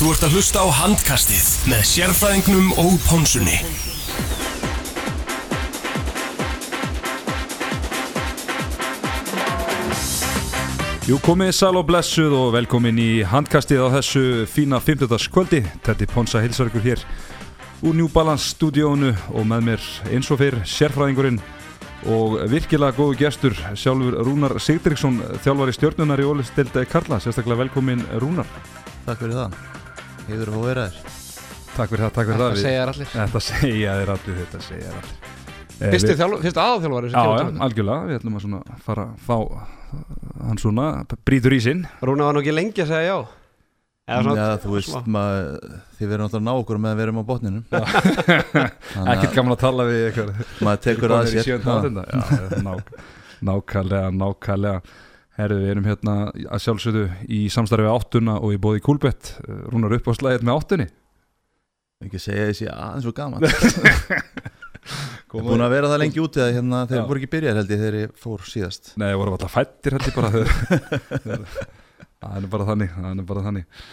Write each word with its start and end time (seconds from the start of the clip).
Þú 0.00 0.14
ert 0.14 0.22
að 0.24 0.34
hlusta 0.38 0.62
á 0.64 0.68
handkastið 0.72 1.48
með 1.68 1.80
sérfræðingnum 1.84 2.68
og 2.80 2.94
pónsunni. 3.04 3.58
Jú, 11.04 11.18
komið 11.20 11.50
sæl 11.52 11.76
og 11.76 11.84
blessuð 11.90 12.32
og 12.32 12.54
velkomin 12.54 12.96
í 12.96 13.10
handkastið 13.28 13.82
á 13.84 13.88
þessu 13.98 14.22
fína 14.48 14.80
50. 14.80 15.26
kvöldi. 15.34 15.60
Tetti 15.84 16.08
Ponsa 16.08 16.40
hilsarkur 16.40 16.80
hér 16.80 17.02
úr 17.84 17.98
New 17.98 18.08
Balance 18.08 18.54
stúdíónu 18.54 19.12
og 19.34 19.44
með 19.52 19.66
mér 19.68 19.88
eins 20.14 20.30
og 20.32 20.40
fyrr 20.40 20.62
sérfræðingurinn 20.64 21.42
og 22.08 22.38
virkilega 22.48 22.96
góðu 22.96 23.18
gestur 23.20 23.58
sjálfur 23.76 24.16
Rúnar 24.24 24.56
Sigdriksson, 24.64 25.20
þjálfari 25.44 25.76
stjórnunar 25.76 26.24
í 26.24 26.30
Ólistildi 26.30 26.86
Karla. 26.88 27.20
Sérstaklega 27.20 27.66
velkomin 27.66 28.06
Rúnar. 28.16 28.48
Takk 29.04 29.26
fyrir 29.26 29.36
það. 29.42 29.60
Heiður 30.30 30.52
að 30.52 30.56
fá 30.56 30.62
vera 30.70 30.84
þér. 30.86 31.18
Takk 31.70 31.90
fyrir 31.92 32.04
það, 32.04 32.14
takk 32.16 32.30
fyrir 32.30 32.40
Þetta 32.40 32.46
það. 32.46 32.62
segja 32.62 32.80
þér 32.80 32.90
allir 32.94 33.10
Þetta 33.14 33.40
segja 33.46 33.92
þér 34.00 34.12
allir, 34.14 34.38
þetta 34.40 34.62
segja 34.66 34.86
þér 34.90 34.96
allir. 35.00 35.18
Eh, 35.80 35.92
fyrsti 35.94 36.14
aðalþjálfari 36.60 37.10
sem 37.10 37.16
Já, 37.16 37.24
já, 37.24 37.44
þetta. 37.46 37.60
algjörlega, 37.66 38.08
við 38.10 38.16
ætlum 38.20 38.34
að 38.36 38.42
svona 38.44 38.78
fara 38.84 39.04
að 39.06 39.12
fá 39.24 39.36
hann 40.50 40.58
svona, 40.60 40.86
brýtur 41.26 41.54
í 41.56 41.60
sinn 41.64 41.80
Rúna 42.04 42.26
var 42.28 42.36
nú 42.36 42.42
ekki 42.44 42.52
lengi 42.54 42.82
að 42.84 42.90
segja 42.92 43.06
já 43.14 43.18
Já, 44.10 44.58
þú 44.60 44.72
veist, 44.74 44.96
maður, 45.06 45.74
þið 46.00 46.06
náttúrulega 46.20 46.40
að 46.40 46.46
ná 46.48 46.52
okkur 46.58 46.78
með 46.82 46.90
að 46.90 46.96
við 46.98 47.04
erum 47.04 47.20
á 47.20 47.24
botninum. 47.28 47.64
Þannig 47.70 49.10
ekkert 49.14 49.36
gaman 49.36 49.54
að 49.54 49.60
tala 49.62 49.84
við 49.86 50.00
eitthvað 50.08 50.30
maður 50.66 50.80
tekur 50.88 51.14
að 51.14 51.28
sér. 51.30 51.46
nákvæmlega, 53.46 54.10
nákvæmlega 54.18 54.80
Herðu, 55.40 55.58
við 55.64 55.72
erum 55.74 55.86
hérna 55.88 56.14
að 56.30 56.62
sjálfsögðu 56.66 57.04
í 57.32 57.42
samstarfi 57.52 57.86
við 57.86 57.94
áttuna 57.94 58.38
og 58.40 58.54
í 58.54 58.60
bóði 58.60 58.82
Kúlbett 58.84 59.34
Rúnar 59.72 59.96
upp 59.96 60.10
á 60.10 60.12
slæðið 60.18 60.46
með 60.46 60.58
áttunni 60.58 60.88
Ekki 62.00 62.20
segja 62.22 62.46
þessi 62.48 62.66
aðeins 62.72 63.06
og 63.10 63.16
gaman. 63.18 63.42
Búin 65.30 65.60
að 65.60 65.74
vera 65.74 65.90
það 65.90 66.00
lengi 66.00 66.22
úti 66.22 66.40
að 66.40 66.54
hérna, 66.56 66.78
þeir 66.88 67.02
voru 67.10 67.20
ekki 67.20 67.32
byrjar 67.34 67.58
held 67.60 67.74
ég 67.74 67.82
þegar 67.82 67.96
ég 67.98 68.14
fór 68.22 68.46
síðast. 68.48 68.94
Nei, 68.98 69.10
voru 69.20 69.34
alltaf 69.34 69.52
fættir 69.52 69.98
held 69.98 70.08
ég 70.08 70.16
bara 70.16 70.30
Það 72.20 72.38
er 72.38 72.48
bara 72.52 72.68
þannig 72.68 72.96
Það 72.96 73.10
er 73.12 73.28
bara 73.28 73.44
þannig 73.44 73.84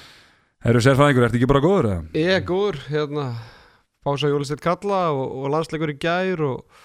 Herru, 0.68 0.82
sérfræðingur, 0.82 1.28
ertu 1.28 1.38
ekki 1.40 1.50
bara 1.52 1.64
góður 1.64 1.90
eða? 1.92 2.00
Ég 2.18 2.32
er 2.34 2.48
góður, 2.48 2.80
hérna 2.88 3.28
Pása 4.08 4.32
Jólisteinn 4.32 4.64
Kalla 4.64 5.02
og, 5.12 5.26
og 5.42 5.52
landsleikur 5.54 5.92
í 5.92 5.98
gær 6.02 6.44
og 6.48 6.82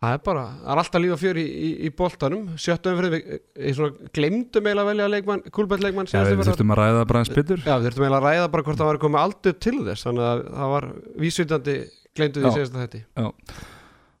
það 0.00 0.14
er 0.16 0.22
bara, 0.24 0.44
það 0.60 0.72
er 0.72 0.80
alltaf 0.82 1.02
líf 1.04 1.14
og 1.14 1.20
fjör 1.20 1.40
í, 1.40 1.44
í, 1.46 1.70
í 1.86 1.90
boltanum, 1.96 2.44
sjöttu 2.60 2.94
umfrið 2.94 3.16
við 3.16 3.82
glemdum 4.16 4.68
eiginlega 4.68 4.84
að 4.86 4.92
velja 4.92 5.08
leikmann, 5.14 5.42
kúlbætt 5.52 5.84
leikmann 5.84 6.08
Já, 6.08 6.22
við 6.24 6.44
þurftum 6.46 6.72
að 6.72 6.80
ræða 6.80 7.02
bara 7.10 7.24
eins 7.24 7.32
byttur 7.34 7.60
Já, 7.66 7.74
við 7.74 7.90
þurftum 7.90 8.06
eiginlega 8.06 8.20
að 8.20 8.28
ræða 8.28 8.52
bara 8.54 8.66
hvort 8.68 8.80
það 8.80 8.90
var 8.90 9.00
komið 9.04 9.20
aldur 9.24 9.58
til 9.66 9.76
þess 9.90 10.06
þannig 10.08 10.30
að 10.30 10.46
það 10.54 10.72
var 10.76 10.88
vísvitandi 11.24 11.76
glemdu 12.16 12.40
því 12.40 12.48
Já. 12.48 12.56
síðast 12.56 12.78
að 12.78 12.86
þetta 12.86 13.04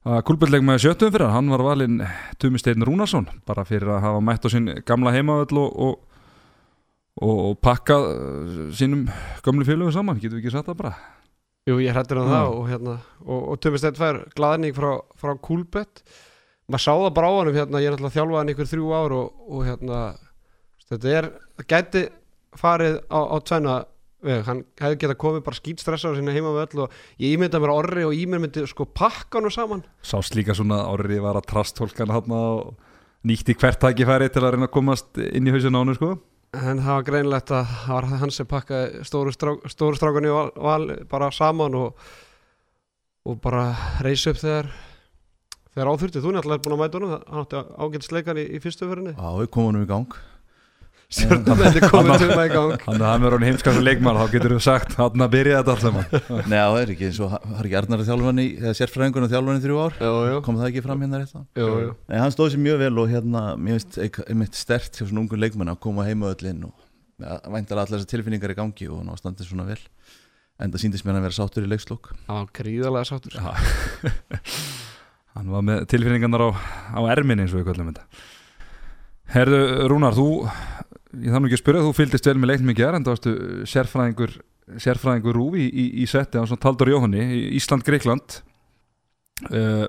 Kúlbjörnleik 0.00 0.64
með 0.64 0.78
sjöttum 0.80 1.10
fyrir 1.12 1.28
hann 1.28 1.50
var 1.52 1.60
valinn 1.60 1.98
Tumi 2.40 2.60
Steinn 2.60 2.84
Rúnarsson 2.88 3.26
bara 3.48 3.66
fyrir 3.68 3.90
að 3.92 4.04
hafa 4.06 4.22
mætt 4.24 4.44
á 4.44 4.48
sinn 4.48 4.70
gamla 4.88 5.12
heimavöll 5.12 5.60
og, 5.60 5.74
og, 5.76 6.22
og, 7.20 7.34
og 7.50 7.58
pakkað 7.60 8.06
uh, 8.08 8.62
sínum 8.72 9.02
gamlu 9.44 9.68
félögu 9.68 9.92
saman, 9.92 10.16
getum 10.16 10.40
við 10.40 10.46
ekki 10.46 10.54
Jú, 11.68 11.76
ég 11.82 11.92
hrættir 11.92 12.16
um 12.20 12.28
Já. 12.28 12.32
það 12.32 12.54
og, 12.54 12.64
hérna, 12.70 12.96
og, 13.26 13.40
og 13.52 13.78
Steinn 13.78 13.98
fær 13.98 14.22
glaðning 14.36 14.76
frá, 14.76 14.94
frá 15.20 15.34
Kúlbett 15.36 16.00
maður 16.70 16.84
sá 16.86 16.92
það 16.94 17.14
bara 17.18 17.30
á 17.30 17.34
hann 17.36 17.52
hérna, 17.54 17.82
ég 17.82 17.90
er 17.90 17.96
náttúrulega 17.96 18.16
þjálfað 18.16 18.40
hann 18.40 18.52
ykkur 18.54 18.70
þrjú 18.70 18.90
ár 18.94 19.14
og, 19.16 19.40
og 19.50 19.64
hérna, 19.66 20.00
þetta 20.88 21.14
er 21.18 21.30
gæti 21.68 22.04
farið 22.58 22.96
á, 23.10 23.20
á 23.20 23.36
tvenna 23.46 23.76
veg, 24.24 24.42
hann 24.46 24.62
hefði 24.80 25.00
getað 25.02 25.20
komið 25.24 25.44
bara 25.46 25.58
skýtstressa 25.60 26.12
á 26.12 26.16
sinna 26.16 26.34
heima 26.34 26.54
við 26.56 26.84
og 26.84 26.96
ég 27.20 27.36
ímynda 27.36 27.60
mér 27.62 27.74
orri 27.74 28.06
og 28.06 28.16
ímynd 28.16 28.46
myndi 28.46 28.64
sko 28.68 28.86
pakka 28.86 29.40
hann 29.40 29.54
saman. 29.54 29.84
Sást 30.06 30.36
líka 30.38 30.56
svona 30.56 30.82
árið 30.88 31.22
var 31.24 31.40
að 31.40 31.48
trasthólkan 31.52 32.14
hann 32.14 32.36
og 32.36 32.74
nýtti 33.26 33.56
hvert 33.58 33.80
tækifæri 33.82 34.30
til 34.32 34.44
að 34.44 34.56
reyna 34.56 34.68
að 34.70 34.76
komast 34.76 35.20
inn 35.20 35.48
í 35.48 35.54
hausin 35.54 35.76
ánu 35.76 35.96
sko 35.98 36.14
en 36.56 36.82
það 36.82 36.94
var 36.96 37.06
greinlegt 37.06 37.52
að 37.54 37.72
það 37.84 37.94
var 37.94 38.08
hann 38.22 38.34
sem 38.34 38.48
pakkaði 38.50 39.04
stóru, 39.06 39.34
strá, 39.34 39.52
stóru 39.70 39.98
strákunni 39.98 40.32
val, 40.34 40.50
val 40.58 40.86
bara 41.10 41.30
saman 41.34 41.76
og, 41.78 42.06
og 43.26 43.38
bara 43.44 43.68
reysi 44.02 44.32
upp 44.32 44.40
þegar 44.42 44.70
þegar 45.70 45.92
áþurfti, 45.92 46.22
þú 46.22 46.34
náttúrulega 46.34 46.58
er 46.58 46.64
búin 46.66 46.76
að 46.76 46.82
mæta 46.82 46.98
honum 46.98 47.14
hann 47.14 47.44
átti 47.44 47.62
ágætisleikan 47.86 48.42
í, 48.42 48.46
í 48.50 48.62
fyrstu 48.62 48.90
fyrirni 48.90 49.14
Já, 49.14 49.28
við 49.38 49.50
komum 49.54 49.78
um 49.78 49.84
í 49.86 49.90
gang. 49.90 50.18
Stjórnumætti 51.10 51.82
komið 51.90 52.22
tuma 52.22 52.44
í 52.46 52.50
gang 52.52 52.74
Þannig 52.84 53.02
að 53.02 53.06
það 53.06 53.22
með 53.22 53.34
hann 53.34 53.46
heimskast 53.48 53.80
leikmann 53.82 54.18
þá 54.20 54.34
getur 54.34 54.54
við 54.54 54.62
sagt 54.64 54.94
hann 54.98 55.24
að 55.24 55.32
byrja 55.34 55.60
þetta 55.60 55.74
allt 55.74 55.84
saman 55.84 56.44
Nei, 56.50 56.56
það 56.58 56.76
er 56.80 56.92
ekki 56.94 57.08
eins 57.08 57.20
og 57.20 57.32
það 57.34 57.56
er 57.56 57.68
ekki 57.68 57.78
Arnar 57.80 58.04
þjálfan 58.06 58.42
í, 58.42 58.46
eða 58.60 58.74
sérfræðingun 58.78 59.26
og 59.26 59.32
þjálfan 59.34 59.58
í 59.58 59.64
þrjú 59.64 59.80
ár. 59.80 59.96
Kom 60.46 60.60
það 60.60 60.68
ekki 60.70 60.84
fram 60.84 61.02
hérna 61.04 61.20
rétt. 61.22 61.34
Nei, 62.10 62.18
hann 62.20 62.34
stóð 62.34 62.52
sér 62.54 62.62
mjög 62.62 62.80
vel 62.84 62.92
og 63.02 63.10
hérna, 63.10 63.42
mér 63.58 63.80
finnst 63.80 64.22
einmitt 64.26 64.58
stert 64.58 64.98
hjá 65.00 65.04
svona 65.06 65.24
ungun 65.24 65.42
leikmann 65.42 65.72
að 65.74 65.80
koma 65.82 66.06
heima 66.06 66.30
öllin 66.30 66.62
og 66.68 66.74
ja, 67.20 67.40
væntalega 67.42 67.86
allar 67.88 67.96
þessar 67.98 68.12
tilfinningar 68.14 68.54
í 68.54 68.58
gangi 68.60 68.90
og 68.90 69.02
ná 69.06 69.14
standið 69.18 69.50
svona 69.50 69.66
vel. 69.66 69.80
Enda 70.60 70.78
síndist 70.78 71.06
mér 71.06 71.16
hann 71.16 71.22
að 71.22 71.28
vera 71.30 71.38
sáttur 71.40 71.66
í 71.66 71.70
leikslokk. 71.72 72.12
það. 73.34 74.50
Hann 75.36 75.50
var 75.54 75.62
með 75.64 75.84
tilfinningarnar 75.92 76.42
á, 76.42 76.50
á 76.98 77.00
ermin 77.14 77.40
eins 77.40 77.52
og 77.54 77.62
við 77.62 77.68
kallum 77.70 77.92
þetta 77.92 78.24
Herðu 79.30 79.60
Rúnar, 79.90 80.16
þú 80.16 80.26
ég 81.14 81.34
nú 81.34 81.48
ekki 81.48 81.58
að 81.58 81.62
spyrja, 81.64 81.84
þú 81.86 81.94
fylgdist 81.96 82.28
vel 82.28 82.36
með 82.38 82.52
leiknum 82.52 82.72
í 82.72 82.78
gerð 82.78 82.98
en 82.98 83.06
það 83.06 83.16
varstu 83.16 83.34
sérfræðingur 83.70 84.36
sérfræðingur 84.80 85.34
Rúf 85.34 85.56
í, 85.58 85.66
í, 85.66 85.86
í 86.04 86.06
setti 86.06 86.38
á 86.38 86.44
Taldur 86.54 86.92
Jóhanni, 86.92 87.24
í 87.34 87.40
Ísland-Greikland 87.58 88.36
uh, 89.50 89.88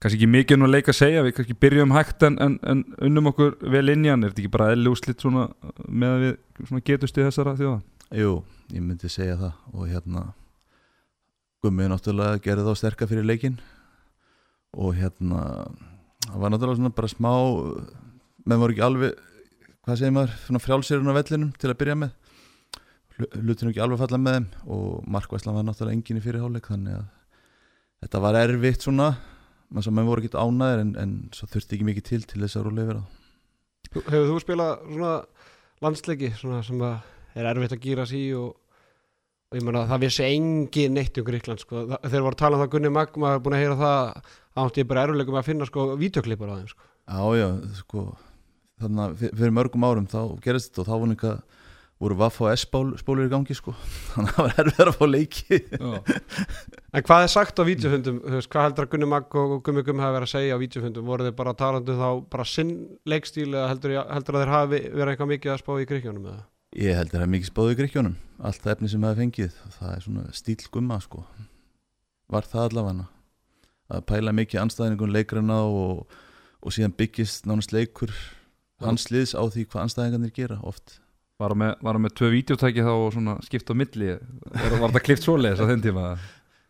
kannski 0.00 0.16
ekki 0.16 0.30
mikið 0.32 0.60
nú 0.60 0.68
að 0.68 0.74
leika 0.76 0.92
að 0.94 0.98
segja, 1.00 1.24
við 1.26 1.34
kannski 1.36 1.56
byrjum 1.60 1.94
hægt 1.94 2.24
en, 2.24 2.38
en, 2.40 2.56
en 2.64 2.84
unnum 3.04 3.30
okkur 3.32 3.56
vel 3.72 3.84
inn 3.92 4.06
í 4.06 4.12
hann. 4.12 4.22
Er 4.24 4.32
þetta 4.32 4.44
ekki 4.44 4.52
bara 4.54 4.70
elli 4.72 4.88
úslitt 4.88 5.20
svona 5.20 5.48
með 5.84 6.14
að 6.14 6.22
við 6.24 6.84
getust 6.88 7.18
í 7.20 7.26
þessara 7.26 7.56
þjóða? 7.58 7.80
Jú, 8.16 8.30
ég 8.72 8.84
myndi 8.84 9.10
segja 9.12 9.36
það. 9.40 9.58
Og 9.74 9.90
hérna 9.90 10.30
Gummið 11.60 11.90
náttúrulega 11.92 12.40
gerði 12.46 12.64
þá 12.64 12.80
sterka 12.80 13.08
fyrir 13.10 13.28
leikinn. 13.28 13.58
Og 14.72 14.94
hérna 14.96 15.42
það 16.24 16.38
var 16.40 16.54
náttúrulega 16.54 16.80
svona 16.80 16.96
bara 16.96 17.12
smá 17.12 17.32
menn 18.48 18.62
voru 18.62 18.72
ekki 18.72 18.86
alveg 18.86 19.20
hvað 19.90 20.00
segir 20.00 20.14
maður, 20.14 20.34
svona 20.46 20.62
frjálsirinn 20.62 21.10
á 21.10 21.18
vellinum 21.18 21.54
til 21.58 21.70
að 21.70 21.78
byrja 21.80 21.96
með 21.98 22.10
hlutinu 23.40 23.72
ekki 23.72 23.82
alveg 23.82 24.00
falla 24.00 24.20
með 24.20 24.36
þeim 24.36 24.46
og 24.76 25.08
markvæslan 25.10 25.56
var 25.56 25.66
náttúrulega 25.66 25.98
engin 25.98 26.20
í 26.20 26.24
fyrirháleik 26.24 26.68
þannig 26.70 27.00
að 27.00 27.08
þetta 28.04 28.22
var 28.24 28.38
erfitt 28.40 28.86
svona 28.86 29.08
menn 29.70 29.84
svo 29.84 29.92
menn 29.94 30.08
voru 30.08 30.22
ekki 30.22 30.38
ánæðir 30.38 30.84
en, 30.84 30.92
en 31.02 31.16
svo 31.36 31.48
þurfti 31.50 31.76
ekki 31.76 31.88
mikið 31.90 32.06
til 32.06 32.20
til 32.30 32.42
þess 32.44 32.60
að 32.60 32.68
rúlega 32.68 32.96
á 33.02 33.04
hefur 33.90 34.30
þú 34.30 34.38
spilað 34.44 34.86
svona 34.86 35.12
landsleiki 35.84 36.32
svona 36.38 36.62
sem 36.66 36.86
að 36.86 37.38
er 37.40 37.50
erfitt 37.50 37.76
að 37.76 37.84
gýra 37.84 38.06
sí 38.08 38.22
og, 38.36 38.54
og 39.50 39.58
ég 39.58 39.66
meina 39.66 39.86
það 39.90 40.06
vissi 40.06 40.26
engin 40.26 40.96
neitt 40.96 41.18
um 41.18 41.26
Gríkland 41.26 41.62
sko. 41.62 41.84
Þeir 42.06 42.24
voru 42.24 42.34
að 42.36 42.40
tala 42.42 42.58
um 42.58 42.64
það 42.64 42.72
Gunni 42.74 42.94
Magma 42.94 43.34
er 43.34 43.42
búin 43.42 43.56
að 43.58 43.64
heyra 43.64 43.78
það 43.80 44.64
átti 44.64 44.82
ég 44.82 44.90
bara 44.90 45.04
erfileikum 45.06 45.38
að 45.40 45.46
finna 45.50 45.68
sko 45.68 45.86
vídeoklipur 45.98 46.50
á 46.50 46.58
þeim 46.58 46.72
sko. 46.72 46.90
Já, 47.10 47.22
já, 47.40 47.48
sko 47.80 48.04
þannig 48.82 49.02
að 49.06 49.16
fyr- 49.22 49.34
fyrir 49.40 49.56
mörgum 49.56 49.86
árum 49.88 50.06
þá 50.10 50.20
gerist 50.44 50.70
þetta 50.70 50.82
og 50.82 50.88
þá 50.90 50.94
voru 50.96 51.14
eitthvað 51.16 51.40
voru 52.00 52.16
Vaff 52.16 52.38
og 52.40 52.48
S-spólur 52.54 53.00
spólur 53.00 53.26
í 53.28 53.32
gangi 53.32 53.52
sko. 53.56 53.74
Þannig 54.14 54.30
að 54.30 54.36
það 54.36 54.46
var 54.46 54.60
erfiðar 54.62 54.90
að 54.90 54.96
fá 54.96 55.06
leiki. 55.10 55.58
En 56.96 57.04
hvað 57.04 57.24
er 57.26 57.32
sagt 57.34 57.60
á 57.60 57.62
veist, 57.68 58.48
hvað 58.54 58.64
heldur 58.64 58.86
að 58.86 58.94
Gunni 58.94 59.08
Magg 59.10 59.36
og 59.36 59.52
Gummi 59.66 59.84
Gummi 59.84 60.00
hafa 60.00 60.16
verið 60.16 60.30
að 60.30 60.32
segja 60.32 60.56
á 60.56 60.62
vídeofundum, 60.62 61.10
voru 61.12 61.26
þeir 61.28 61.36
bara 61.42 61.52
talandi 61.60 61.98
þá 62.00 62.08
bara 62.32 62.46
sinn 62.48 62.72
leikstíl 63.04 63.50
eða 63.50 63.66
heldur, 63.74 63.98
heldur 64.00 64.38
að 64.38 64.46
þeir 64.46 64.54
hafi 64.54 64.80
verið 64.96 65.12
eitthvað 65.12 65.32
mikið 65.34 65.52
að 65.52 65.60
spá 65.60 65.72
í 65.76 65.88
Gríkjónum 65.92 66.30
eða? 66.32 66.42
Ég 66.78 66.94
held 66.94 67.10
að 67.10 67.16
það 67.16 67.22
er 67.24 67.30
mikið 67.34 67.48
spáðu 67.50 67.70
í 67.72 67.76
gríkjónum 67.80 68.12
allt 68.46 68.60
það 68.62 68.72
efni 68.76 68.88
sem 68.92 69.02
það 69.02 69.16
fengið 69.20 69.54
það 69.74 69.94
er 69.94 70.04
svona 70.04 70.26
stíl 70.38 70.60
gumma 70.70 70.98
sko. 71.02 71.22
Var 72.30 72.46
það 72.46 72.66
allavega. 72.68 73.06
Að 73.90 74.04
pæla 74.06 74.34
mikið 74.38 74.60
anstæðingun 74.62 75.14
leikrana 75.16 75.56
hans 78.88 79.06
liðs 79.12 79.32
á 79.36 79.42
því 79.44 79.66
hvað 79.68 79.86
anstæðingarnir 79.86 80.34
gera 80.36 80.58
oft. 80.66 80.98
Var 81.40 81.54
hann 81.54 81.60
með, 81.62 81.72
var 81.86 81.98
með 82.04 82.14
tvö 82.20 82.30
vídeotæki 82.34 82.84
þá 82.84 82.92
og 82.92 83.10
svona 83.14 83.36
skipt 83.46 83.72
á 83.72 83.74
milli? 83.80 84.14
Var, 84.52 84.76
var 84.82 84.94
það 84.94 85.04
klift 85.06 85.26
svoleiðis 85.26 85.62
á 85.64 85.70
þenn 85.70 85.84
tíma? 85.84 86.06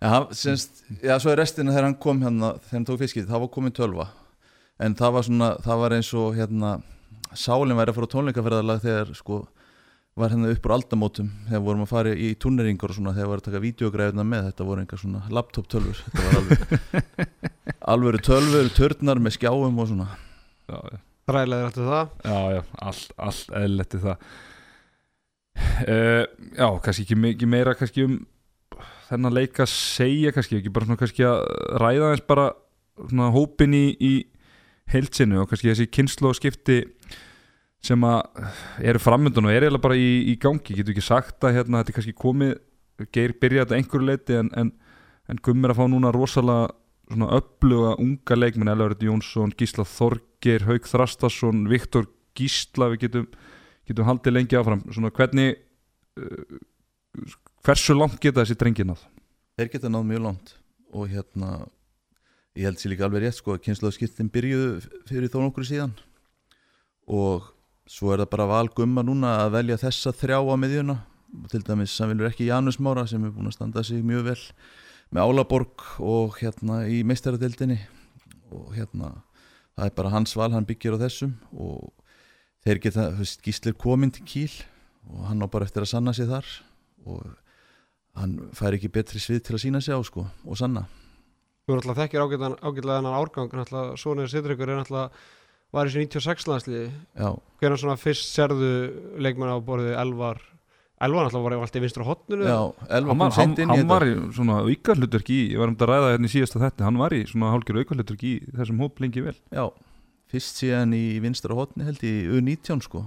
Já, 0.01 0.13
semst, 0.33 0.85
já, 1.03 1.15
svo 1.21 1.33
er 1.35 1.43
restina 1.43 1.75
þegar 1.75 1.89
hann 1.91 1.99
kom 2.01 2.23
hérna 2.25 2.55
þegar 2.65 2.79
hann 2.79 2.87
tók 2.89 3.01
fiskið, 3.03 3.27
það 3.29 3.43
var 3.45 3.51
komin 3.57 3.75
tölva. 3.77 4.07
En 4.81 4.95
það 4.97 5.17
var 5.17 5.27
svona, 5.27 5.49
það 5.65 5.83
var 5.83 5.95
eins 5.99 6.13
og 6.17 6.39
hérna, 6.39 6.71
sálinn 7.37 7.77
væri 7.77 7.93
að 7.93 7.99
fara 7.99 8.09
á 8.09 8.15
tónleikaferðalag 8.15 8.85
þegar 8.87 9.13
sko 9.19 9.43
var 10.21 10.33
hérna 10.33 10.51
upp 10.55 10.65
úr 10.67 10.75
aldamótum 10.75 11.29
þegar 11.49 11.63
vorum 11.67 11.85
að 11.85 11.93
fara 11.93 12.15
í 12.15 12.31
turneringur 12.41 12.93
og 12.93 12.99
svona 12.99 13.13
þegar 13.17 13.31
voru 13.31 13.43
að 13.43 13.47
taka 13.47 13.63
vídeogræðuna 13.65 14.25
með 14.27 14.49
þetta 14.49 14.67
voru 14.67 14.83
einhver 14.83 15.01
svona 15.01 15.21
laptop 15.31 15.69
tölfur 15.71 16.01
þetta 16.07 16.25
var 16.25 16.41
alveg 16.41 16.65
alveg 17.93 18.25
tölfur, 18.27 18.73
törnar 18.77 19.23
með 19.23 19.37
skjáum 19.39 19.79
og 19.81 19.89
svona. 19.93 20.09
Já, 20.71 20.77
já, 20.77 20.99
Þrælega 21.29 21.61
er 21.61 21.69
eftir 21.69 21.89
það. 21.91 22.13
Já, 22.25 22.39
já 22.55 22.61
allt, 22.89 23.13
allt 23.29 23.55
eðlert 23.61 23.97
í 23.97 24.03
það. 24.05 24.27
Uh, 25.61 26.25
Já, 26.57 26.67
kannski 26.85 27.05
ekki 27.05 27.19
mikið 27.19 27.51
meira 27.51 27.75
kannski 27.77 28.07
um 28.07 28.19
þennan 29.11 29.35
leik 29.35 29.59
að 29.61 29.73
segja 29.73 30.33
kannski 30.35 30.61
ekki 30.61 30.73
bara 30.73 30.87
svona 30.87 31.01
kannski 31.01 31.27
að 31.27 31.41
ræða 31.83 32.13
eins 32.15 32.23
bara 32.29 32.47
svona 33.01 33.31
hópin 33.35 33.75
í, 33.75 33.87
í 33.99 34.13
heilsinu 34.91 35.43
og 35.43 35.51
kannski 35.51 35.73
þessi 35.73 35.89
kynslu 35.91 36.31
og 36.31 36.39
skipti 36.39 36.81
sem 37.85 38.03
að 38.07 38.47
eru 38.93 39.01
framöndun 39.03 39.49
og 39.49 39.55
er 39.55 39.65
eiginlega 39.67 39.85
bara 39.87 39.99
í, 39.99 40.11
í 40.31 40.37
gangi. 40.41 40.77
Getur 40.77 40.95
ekki 40.95 41.05
sagt 41.05 41.47
að 41.47 41.57
hérna 41.59 41.81
þetta 41.81 41.93
er 41.95 41.99
kannski 41.99 42.17
komið 42.19 42.57
geir 43.15 43.35
byrja 43.41 43.65
þetta 43.65 43.79
einhverju 43.79 44.07
leiti 44.07 44.37
en, 44.37 44.51
en, 44.61 44.73
en 45.31 45.41
gummir 45.45 45.73
að 45.73 45.81
fá 45.81 45.87
núna 45.89 46.13
rosalega 46.15 46.69
svona 47.11 47.31
öfluga 47.37 47.95
unga 48.01 48.39
leikmenn 48.39 48.71
Elvarður 48.71 49.09
Jónsson, 49.11 49.55
Gísla 49.59 49.85
Þorgir 49.89 50.67
Haug 50.69 50.87
Þrastarsson, 50.89 51.67
Viktor 51.71 52.07
Gísla 52.39 52.91
við 52.93 53.07
getum, 53.07 53.27
getum 53.89 54.09
haldið 54.09 54.37
lengi 54.37 54.59
áfram. 54.59 54.85
Svona 54.95 55.11
hvernig 55.15 55.59
uh, 56.21 56.61
hversu 57.67 57.97
langt 57.97 58.21
geta 58.23 58.45
þessi 58.45 58.59
drengin 58.61 58.95
að 58.95 59.05
þeir 59.59 59.73
geta 59.75 59.93
náð 59.93 60.07
mjög 60.09 60.27
langt 60.29 60.55
og 60.97 61.11
hérna 61.11 61.51
ég 62.57 62.67
held 62.67 62.81
sér 62.81 62.95
líka 62.95 63.07
alveg 63.07 63.27
rétt 63.27 63.39
sko 63.39 63.55
að 63.55 63.65
kynslaðskiptin 63.67 64.31
byrjuðu 64.33 64.71
fyrir 65.09 65.31
þó 65.31 65.41
nokkru 65.43 65.67
síðan. 65.67 65.93
Og 67.11 67.51
svo 67.91 68.13
er 68.15 68.23
það 68.23 68.33
bara 68.35 68.51
val 68.51 68.69
gumma 68.75 69.05
núna 69.07 69.37
að 69.45 69.57
velja 69.59 69.81
þessa 69.85 70.15
þrjá 70.15 70.39
á 70.41 70.55
miðjuna. 70.59 70.97
Til 71.51 71.63
dæmis 71.63 71.95
samvilur 71.95 72.31
ekki 72.31 72.49
Janus 72.49 72.81
Mára 72.83 73.05
sem 73.07 73.23
er 73.23 73.35
búin 73.35 73.51
að 73.51 73.59
standa 73.59 73.85
sig 73.87 74.03
mjög 74.03 74.25
vel 74.33 74.41
með 75.11 75.27
Álaborg 75.27 75.87
og 76.03 76.39
hérna 76.41 76.85
í 76.91 77.03
meistaradeildinni. 77.07 77.79
Og 78.51 78.73
hérna 78.75 79.13
það 79.77 79.87
er 79.87 79.97
bara 79.97 80.13
hans 80.15 80.35
val, 80.37 80.51
hann 80.55 80.67
byggir 80.69 80.97
á 80.99 81.03
þessum 81.05 81.37
og 81.55 81.91
þeir 82.67 82.83
geta, 82.85 83.11
þú 83.15 83.25
veist, 83.25 83.43
gíslir 83.45 83.77
komin 83.79 84.13
til 84.15 84.27
kýl 84.27 84.57
og 85.11 85.29
hann 85.31 85.43
á 85.43 85.49
bara 85.51 85.67
eftir 85.69 85.87
að 85.87 85.93
sanna 85.95 86.15
sig 86.17 86.29
þar 86.29 86.49
og 87.09 87.29
hann 88.19 88.37
fær 88.57 88.77
ekki 88.77 88.91
betri 88.93 89.23
svið 89.23 89.45
til 89.47 89.57
að 89.57 89.63
sína 89.65 89.83
sig 89.85 89.97
á 89.97 90.01
sko 90.05 90.27
og 90.27 90.59
sanna. 90.59 90.87
Þú 91.65 91.77
er 91.77 91.81
alltaf 91.81 92.01
þekkir 92.01 92.25
ágætlega, 92.27 92.97
þennan 92.99 93.17
árgang 93.17 93.55
alltaf, 93.55 93.93
Svonir 94.01 94.31
Sittryggur 94.31 94.73
er 94.75 94.83
alltaf 94.83 95.21
var 95.71 95.87
í 95.87 95.93
þessu 95.93 96.19
96 96.19 96.49
landsliði. 96.51 96.87
Hvernig 97.63 97.81
svona 97.81 97.99
fyrst 98.01 98.33
serðu 98.35 98.71
leikmenn 99.23 99.55
á 99.55 99.59
borðið 99.63 99.99
Elvar 100.03 100.43
Elvar 101.01 101.29
alltaf 101.29 101.45
var 101.45 101.55
alltaf 101.57 101.79
í 101.81 101.85
vinstra 101.85 102.05
hotninu 102.05 102.45
já, 102.45 102.59
Elva 102.93 103.15
hann, 103.15 103.21
kom 103.21 103.23
hann, 103.25 103.33
seint 103.37 103.61
inn 103.63 103.71
í 103.71 103.73
hann 103.73 103.85
þetta. 103.87 103.95
var 103.95 104.05
í 104.05 104.17
svona 104.37 104.59
aukarhlutverk 104.67 105.31
í 105.33 105.39
ég 105.55 105.63
var 105.63 105.73
um 105.73 105.79
að 105.79 105.93
ræða 105.93 106.11
hérna 106.13 106.29
í 106.29 106.35
síðasta 106.35 106.61
þetta 106.61 106.89
hann 106.89 107.01
var 107.01 107.15
í 107.17 107.23
svona 107.31 107.53
hálgjör 107.55 107.81
aukarhlutverk 107.81 108.27
í 108.29 108.35
þessum 108.59 108.83
hóp 108.85 109.01
lengi 109.01 109.25
vel. 109.25 109.37
Já, 109.55 109.65
fyrst 110.31 110.61
síðan 110.61 110.93
í 110.99 111.05
vinstra 111.25 111.57
hotni 111.57 111.89
held 111.89 112.05
í 112.05 112.15
U19 112.29 112.85
sko. 112.85 113.07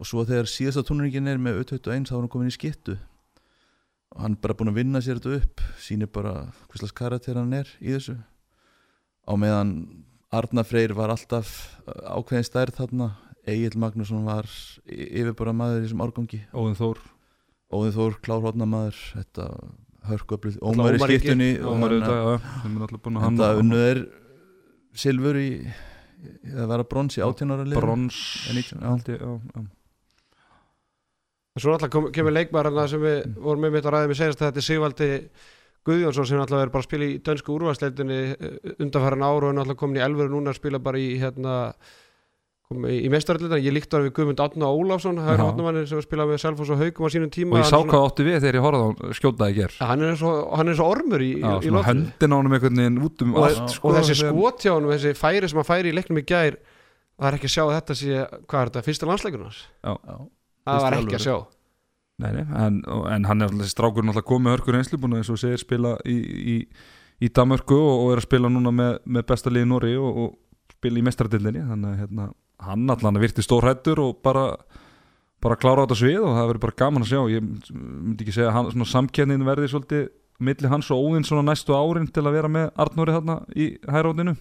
Og 0.00 0.08
svo 0.08 0.24
þegar 0.24 0.48
síðasta 0.48 0.86
túnringin 0.88 1.28
er 1.28 1.36
með 1.36 1.60
U21 1.60 2.08
þá 2.08 2.14
var 2.16 2.22
hann 2.22 2.32
komin 2.32 2.48
í 2.48 2.56
skittu 2.56 2.96
og 4.10 4.24
hann 4.24 4.34
er 4.34 4.42
bara 4.42 4.56
búin 4.58 4.72
að 4.72 4.78
vinna 4.80 5.00
sér 5.04 5.20
þetta 5.20 5.36
upp 5.38 5.60
sýnir 5.78 6.10
bara 6.10 6.32
hverslas 6.70 6.94
karakter 6.96 7.38
hann 7.38 7.52
er 7.54 7.68
í 7.78 7.92
þessu. 7.94 8.16
Á 9.28 9.32
meðan 9.38 9.74
Arna 10.34 10.64
Freyr 10.66 10.94
var 10.98 11.12
alltaf 11.12 11.52
uh, 11.84 12.16
ákveðin 12.18 12.46
stærð 12.46 12.80
þarna 12.80 13.10
Egil 13.48 13.78
Magnússon 13.80 14.24
var 14.28 14.48
yfirbara 14.90 15.54
maður 15.56 15.80
í 15.80 15.86
þessum 15.86 16.02
árgangi 16.04 16.40
Óðin 16.52 16.76
Þór 16.78 16.98
Óðin 17.70 17.94
Þór, 17.96 18.18
klárhóttna 18.24 18.66
maður 18.68 18.98
þetta 19.14 19.46
hörkuöflið, 20.10 20.58
Ómar 20.64 20.96
Ómar 20.96 20.96
í 20.96 21.18
skiptunni 21.18 21.50
já, 21.54 21.64
sem 22.62 22.76
er 22.76 22.84
alltaf 22.86 23.02
búin 23.04 23.20
að 23.20 23.26
Þetta 23.28 23.48
hann 23.50 23.60
unnuð 23.64 23.84
er 23.90 24.00
silfur 25.04 25.38
í 25.40 25.48
það 26.44 26.66
var 26.72 26.82
að 26.84 26.88
brons 26.90 27.16
í 27.16 27.22
18 27.24 27.54
ára 27.54 27.64
liðinu. 27.66 27.80
brons 27.84 28.18
Ja, 28.48 28.56
19, 28.56 28.80
já. 28.80 28.88
held 28.90 29.08
ég, 29.12 29.20
já, 29.20 29.30
já. 29.54 29.68
Svo 31.60 31.72
alltaf 31.74 31.90
kemur 32.14 32.32
leikmæður 32.34 32.68
hérna 32.70 32.84
sem 32.92 33.02
við 33.04 33.16
vorum 33.42 33.64
með 33.66 33.74
mitt 33.76 33.88
að 33.88 33.94
ræða 33.96 34.10
með 34.10 34.20
segjast 34.20 34.42
þetta 34.44 34.60
er 34.62 34.66
Sigvaldi 34.66 35.08
Guðjónsson 35.88 36.28
sem 36.28 36.40
alltaf 36.42 36.60
er 36.60 36.70
bara 36.74 36.84
að 36.84 36.88
spila 36.90 37.08
í 37.08 37.16
dönsku 37.24 37.54
úrvarsleitinni 37.56 38.20
undanfæran 38.84 39.24
ára 39.24 39.48
og 39.48 39.54
er 39.54 39.62
alltaf 39.64 39.78
komin 39.80 39.98
í 40.00 40.04
elveru 40.04 40.32
núna 40.34 40.52
að 40.52 40.58
spila 40.60 40.80
bara 40.84 41.00
í 41.00 41.14
hérna 41.20 41.54
í, 42.70 42.96
í 43.02 43.08
mestarallina, 43.10 43.58
ég 43.58 43.74
líkt 43.74 43.90
var 43.94 44.04
við 44.04 44.12
Guðmund 44.14 44.40
Átna 44.44 44.68
Ólafsson, 44.70 45.16
það 45.18 45.32
er 45.34 45.40
Já. 45.40 45.44
hotnamannin 45.48 45.86
sem 45.90 46.02
spilaði 46.04 46.30
með 46.34 46.40
Selfoss 46.44 46.70
og 46.70 46.78
Haugum 46.78 47.06
á 47.06 47.10
sínum 47.10 47.30
tíma. 47.34 47.50
Og 47.56 47.58
ég 47.58 47.64
Hann 47.66 47.70
sá 47.72 47.78
svona- 47.80 47.90
hvað 47.90 48.04
átti 48.10 48.26
við 48.28 48.36
þegar 48.44 48.58
ég 48.58 48.64
horfði 48.66 48.80
á 48.80 48.86
hann 48.86 49.16
skjótaði 49.18 49.54
ger 49.56 49.72
hann 49.80 50.02
er 50.02 50.10
eins 50.12 50.22
og, 50.22 50.36
hann 50.54 50.68
er 50.68 50.70
eins 50.74 50.80
og 50.84 50.90
ormur 50.94 51.20
í, 51.26 51.32
loftinu. 51.42 51.82
höndin 51.82 52.30
á 52.30 52.36
hann 52.38 52.46
einhvern 52.46 52.76
veginn 52.78 53.00
út 53.02 53.22
um 53.26 53.34
og, 53.34 53.42
allt 53.48 53.70
sko, 53.74 53.88
og 53.88 53.94
þessi 53.98 54.14
þegar- 54.14 54.34
skot 54.38 54.58
hjá 54.62 54.72
hann 54.76 54.86
þessi 54.94 55.14
færi 55.18 55.48
sem 55.50 55.58
hann 55.58 55.66
færi 55.70 55.90
í 55.90 55.96
leiknum 55.98 56.18
í 56.22 56.24
gær 56.30 56.54
það 57.18 57.26
er 57.26 57.34
ekki 57.40 57.48
að 57.50 57.54
sjá 57.56 57.64
þetta 57.74 57.94
sé, 57.98 58.10
hvað 58.46 58.60
er 58.62 58.68
þetta, 58.70 58.84
fyrsta 58.86 59.06
landsleikurnas 59.10 59.58
Já. 59.82 59.92
það 60.66 60.80
var 60.86 60.92
ekki 61.00 61.18
að 61.18 61.26
sjá. 61.26 61.36
Nei, 62.20 62.32
nei, 62.36 62.44
en, 62.54 62.82
en 62.86 63.24
hann 63.24 63.40
er 63.42 63.48
alltaf 63.48 63.64
þessi 63.64 63.74
strákur 63.74 64.04
náttúrulega 64.04 64.28
komið 64.30 64.52
hörkur 64.54 64.76
einslu 64.78 64.98
búin 65.00 65.16
að 65.16 65.24
hann 72.66 72.92
allan 72.92 73.20
virti 73.22 73.44
stórhættur 73.44 74.02
og 74.04 74.20
bara, 74.24 74.52
bara 75.42 75.58
klára 75.60 75.82
á 75.82 75.86
þetta 75.86 76.00
svið 76.02 76.20
og 76.22 76.36
það 76.36 76.48
verður 76.50 76.64
bara 76.66 76.78
gaman 76.84 77.06
að 77.06 77.12
sjá. 77.12 77.20
Ég 77.32 77.50
myndi 77.72 78.26
ekki 78.26 78.36
segja 78.36 78.52
að 78.52 78.86
samkennin 78.90 79.46
verði 79.48 79.72
svolítið 79.72 80.08
milli 80.40 80.70
hans 80.72 80.88
og 80.92 81.02
óðinn 81.04 81.26
svona 81.28 81.50
næstu 81.50 81.76
árin 81.76 82.08
til 82.08 82.24
að 82.24 82.36
vera 82.38 82.52
með 82.52 82.70
Arnóri 82.80 83.12
þarna 83.12 83.42
í 83.52 83.74
hærótinu 83.84 84.36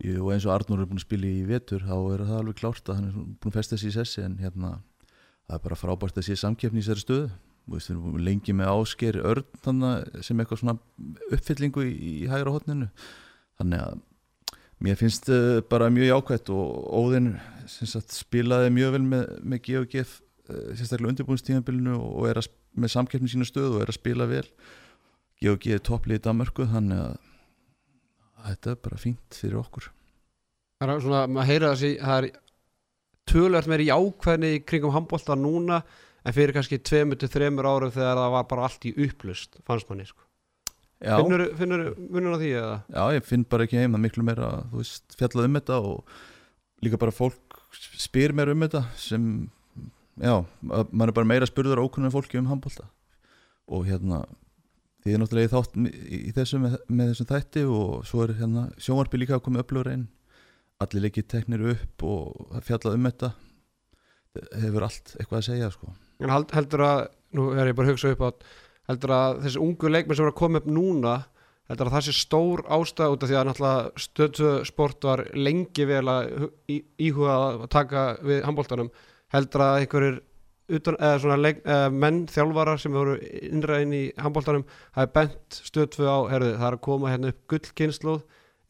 Jú, 0.00 0.30
eins 0.32 0.46
og 0.48 0.54
Arnur 0.54 0.80
er 0.80 0.88
búin 0.88 1.00
að 1.00 1.04
spila 1.04 1.28
í 1.28 1.40
vetur 1.44 1.82
þá 1.84 1.96
er 2.14 2.22
það 2.24 2.36
alveg 2.38 2.56
klárt 2.56 2.86
að 2.88 2.96
hann 2.96 3.08
er 3.10 3.16
búin 3.18 3.50
að 3.50 3.56
festa 3.58 3.76
sig 3.76 3.90
í 3.90 3.96
sessi 3.98 4.22
en 4.24 4.38
hérna 4.40 4.70
það 5.44 5.56
er 5.58 5.64
bara 5.66 5.76
frábært 5.76 6.20
að 6.20 6.26
sé 6.30 6.36
samkeppni 6.40 6.80
í 6.80 6.84
þessari 6.86 7.04
stöðu. 7.04 7.26
Við 7.70 7.88
erum 7.92 8.22
lengi 8.24 8.54
með 8.56 8.70
ásker 8.72 9.18
örn 9.20 9.82
sem 10.24 10.40
eitthvað 10.40 10.62
svona 10.62 10.78
uppfyllingu 11.36 11.84
í, 11.84 12.14
hotninu 12.30 12.88
þannig 13.60 13.84
að 13.84 14.00
mér 14.84 14.98
finnst 14.98 15.28
uh, 15.32 15.60
bara 15.70 15.90
mjög 15.92 16.10
jákvætt 16.10 16.50
og 16.54 16.90
Óðinn 17.00 17.34
sagt, 17.68 18.14
spilaði 18.16 18.72
mjög 18.74 18.94
vel 18.96 19.02
með, 19.06 19.24
með 19.44 19.62
GOG 19.68 19.96
uh, 20.00 20.12
sérstaklega 20.74 21.14
undirbúinstíðanbylnu 21.14 21.96
og 21.98 22.28
er 22.30 22.40
að, 22.40 22.50
með 22.80 22.94
samkeppni 22.96 23.32
sína 23.32 23.48
stöðu 23.48 23.78
og 23.78 23.84
er 23.84 23.92
að 23.92 24.00
spila 24.00 24.28
vel 24.30 24.46
GOG 25.40 25.70
er 25.74 25.84
topplið 25.84 26.20
í 26.20 26.24
Danmörku 26.26 26.68
þannig 26.70 27.02
að 27.06 27.18
þetta 28.50 28.72
er 28.72 28.84
bara 28.86 29.00
fínt 29.00 29.40
fyrir 29.40 29.60
okkur 29.60 29.90
það 30.80 30.94
er 30.94 31.04
svona, 31.04 31.24
maður 31.28 31.50
heyra 31.52 31.74
þessi 31.74 31.92
það 32.00 32.30
er 33.60 33.68
meiri 33.70 33.90
jákvæðni 33.90 34.54
í 34.56 34.62
kringum 34.66 34.94
handbólta 34.96 35.36
núna 35.38 35.82
en 36.24 36.36
fyrir 36.36 36.56
kannski 36.56 36.80
2-3 36.80 37.52
árum 37.60 37.92
þegar 37.92 38.18
það 38.18 38.34
var 38.34 38.48
bara 38.50 38.66
allt 38.66 38.88
í 38.88 38.94
upplust 39.06 39.60
fannst 39.66 39.88
manni 39.88 40.08
sko. 40.08 40.24
Finnur, 41.00 41.94
munur 42.12 42.36
á 42.36 42.38
því 42.42 42.50
eða? 42.60 42.74
Já, 42.92 43.02
ég 43.16 43.24
finn 43.24 43.44
bara 43.48 43.64
ekki 43.64 43.78
heima 43.80 44.00
miklu 44.02 44.24
meira, 44.26 44.50
þú 44.72 44.82
veist, 44.82 45.16
fjallað 45.16 45.46
um 45.48 45.56
þetta 45.56 45.78
og 45.80 46.14
líka 46.84 46.98
bara 47.00 47.14
fólk 47.14 47.56
spyr 48.00 48.34
mér 48.36 48.52
um 48.52 48.60
þetta 48.66 48.82
sem 49.00 49.24
já, 50.20 50.34
að- 50.68 50.92
maður 50.92 51.08
er 51.12 51.16
bara 51.20 51.30
meira 51.32 51.48
spurður 51.48 51.80
ókunnum 51.86 52.12
fólki 52.12 52.36
um 52.40 52.50
handbólta 52.50 52.84
og 53.70 53.86
hérna 53.88 54.24
því 55.04 55.14
er 55.14 55.22
náttúrulega 55.22 55.48
í 55.48 55.52
þátt 55.54 55.76
í, 55.80 56.32
þessu 56.36 56.58
með, 56.60 56.76
með 56.92 57.12
þessum 57.14 57.28
þætti 57.30 57.62
og 57.72 58.04
svo 58.04 58.24
er 58.26 58.34
hérna 58.36 58.66
sjónvarpi 58.76 59.20
líka 59.22 59.38
að 59.38 59.44
koma 59.46 59.62
upplöfur 59.64 59.92
einn 59.94 60.08
allir 60.84 61.06
leikir 61.06 61.24
teknir 61.28 61.64
upp 61.72 62.04
og 62.04 62.50
það 62.52 62.66
fjallað 62.68 62.94
um 62.98 63.06
þetta. 63.08 63.30
Það 64.36 64.62
hefur 64.64 64.84
allt 64.86 65.10
eitthvað 65.18 65.38
að 65.40 65.46
segja 65.48 65.70
sko. 65.74 65.88
En 66.24 66.30
held, 66.32 66.52
heldur 66.56 66.84
að, 66.86 67.00
nú 67.36 67.46
er 67.56 67.68
ég 67.72 67.76
bara 67.76 67.88
að 67.88 67.94
hugsa 67.94 68.12
upp 68.14 68.22
að 68.28 68.44
heldur 68.90 69.14
að 69.16 69.42
þessi 69.44 69.62
ungu 69.64 69.92
leikmenn 69.92 70.18
sem 70.18 70.26
er 70.26 70.32
að 70.32 70.40
koma 70.40 70.60
upp 70.60 70.70
núna 70.70 71.18
heldur 71.70 71.90
að 71.90 71.96
það 71.96 72.06
sé 72.06 72.16
stór 72.18 72.64
ástæð 72.66 73.14
út 73.14 73.24
af 73.24 73.30
því 73.30 73.38
að 73.38 73.46
náttúrulega 73.48 74.02
stöðsöð 74.04 74.56
sport 74.66 75.06
var 75.06 75.22
lengi 75.38 75.86
vel 75.86 76.02
að 76.10 76.48
íhuga 76.98 77.36
að 77.36 77.68
taka 77.70 78.02
við 78.26 78.42
handbóltanum 78.48 78.90
heldur 79.30 79.66
að 79.66 79.78
einhverjir 79.84 80.18
utan, 80.70 80.98
leik, 81.42 81.62
menn 81.90 82.24
þjálfarar 82.30 82.80
sem 82.82 82.94
voru 82.94 83.16
innræðin 83.42 83.94
í 83.96 84.02
handbóltanum 84.18 84.66
hafi 84.96 85.12
bent 85.14 85.62
stöðsöð 85.70 86.10
á, 86.10 86.18
herðu, 86.30 86.52
það 86.58 86.68
er 86.68 86.76
að 86.78 86.84
koma 86.86 87.10
hérna 87.12 87.32
upp 87.32 87.40
gullkynnslóð 87.50 88.20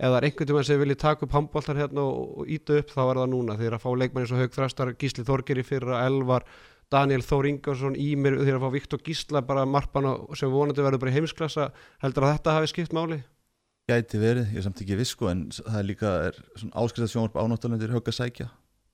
eða 0.00 0.17
er 0.21 0.27
einhvern 0.29 0.55
veginn 0.55 0.69
sem 0.69 0.81
vilji 0.81 0.97
taka 1.00 1.27
upp 1.27 1.35
handbóltan 1.37 1.81
hérna 1.81 2.05
og, 2.09 2.21
og 2.41 2.53
íta 2.53 2.79
upp 2.81 2.93
þá 2.93 3.00
er 3.05 3.21
það 3.21 3.33
núna. 3.35 3.57
Þegar 3.61 3.77
að 3.77 3.83
fá 3.85 3.91
leikmenn 4.00 4.25
eins 4.25 4.33
og 4.33 4.41
Haug 4.41 4.55
Þrastar, 4.55 4.93
Gísli 5.00 5.25
Þorgeri 5.29 5.65
fyrra, 5.67 6.05
Elvar 6.09 6.47
Daniel 6.91 7.23
Þór 7.23 7.47
Ingarsson 7.53 7.95
Ímir 7.95 8.41
þegar 8.41 8.57
að 8.59 8.65
fá 8.65 8.73
Viktor 8.75 9.03
Gísla 9.07 9.43
bara 9.47 9.67
marpan 9.69 10.09
og 10.11 10.33
sem 10.39 10.51
vonandi 10.51 10.83
verður 10.83 11.05
bara 11.05 11.13
í 11.13 11.19
heimsklassa. 11.21 11.69
Heldur 12.03 12.27
að 12.27 12.35
þetta 12.35 12.55
hafi 12.57 12.71
skipt 12.73 12.97
máli? 12.97 13.21
Gæti 13.91 14.19
verið, 14.23 14.51
ég 14.51 14.59
er 14.61 14.67
samt 14.67 14.83
ekki 14.83 14.99
viss 14.99 15.15
sko 15.15 15.31
en 15.31 15.45
það 15.55 15.79
er 15.81 15.87
líka 15.87 16.11
er 16.27 16.41
svona 16.59 16.83
áskriðað 16.83 17.13
sjónvarp 17.13 17.39
ánáttalendir 17.39 17.95
högg 17.95 18.11
að 18.11 18.19
sækja. 18.19 18.49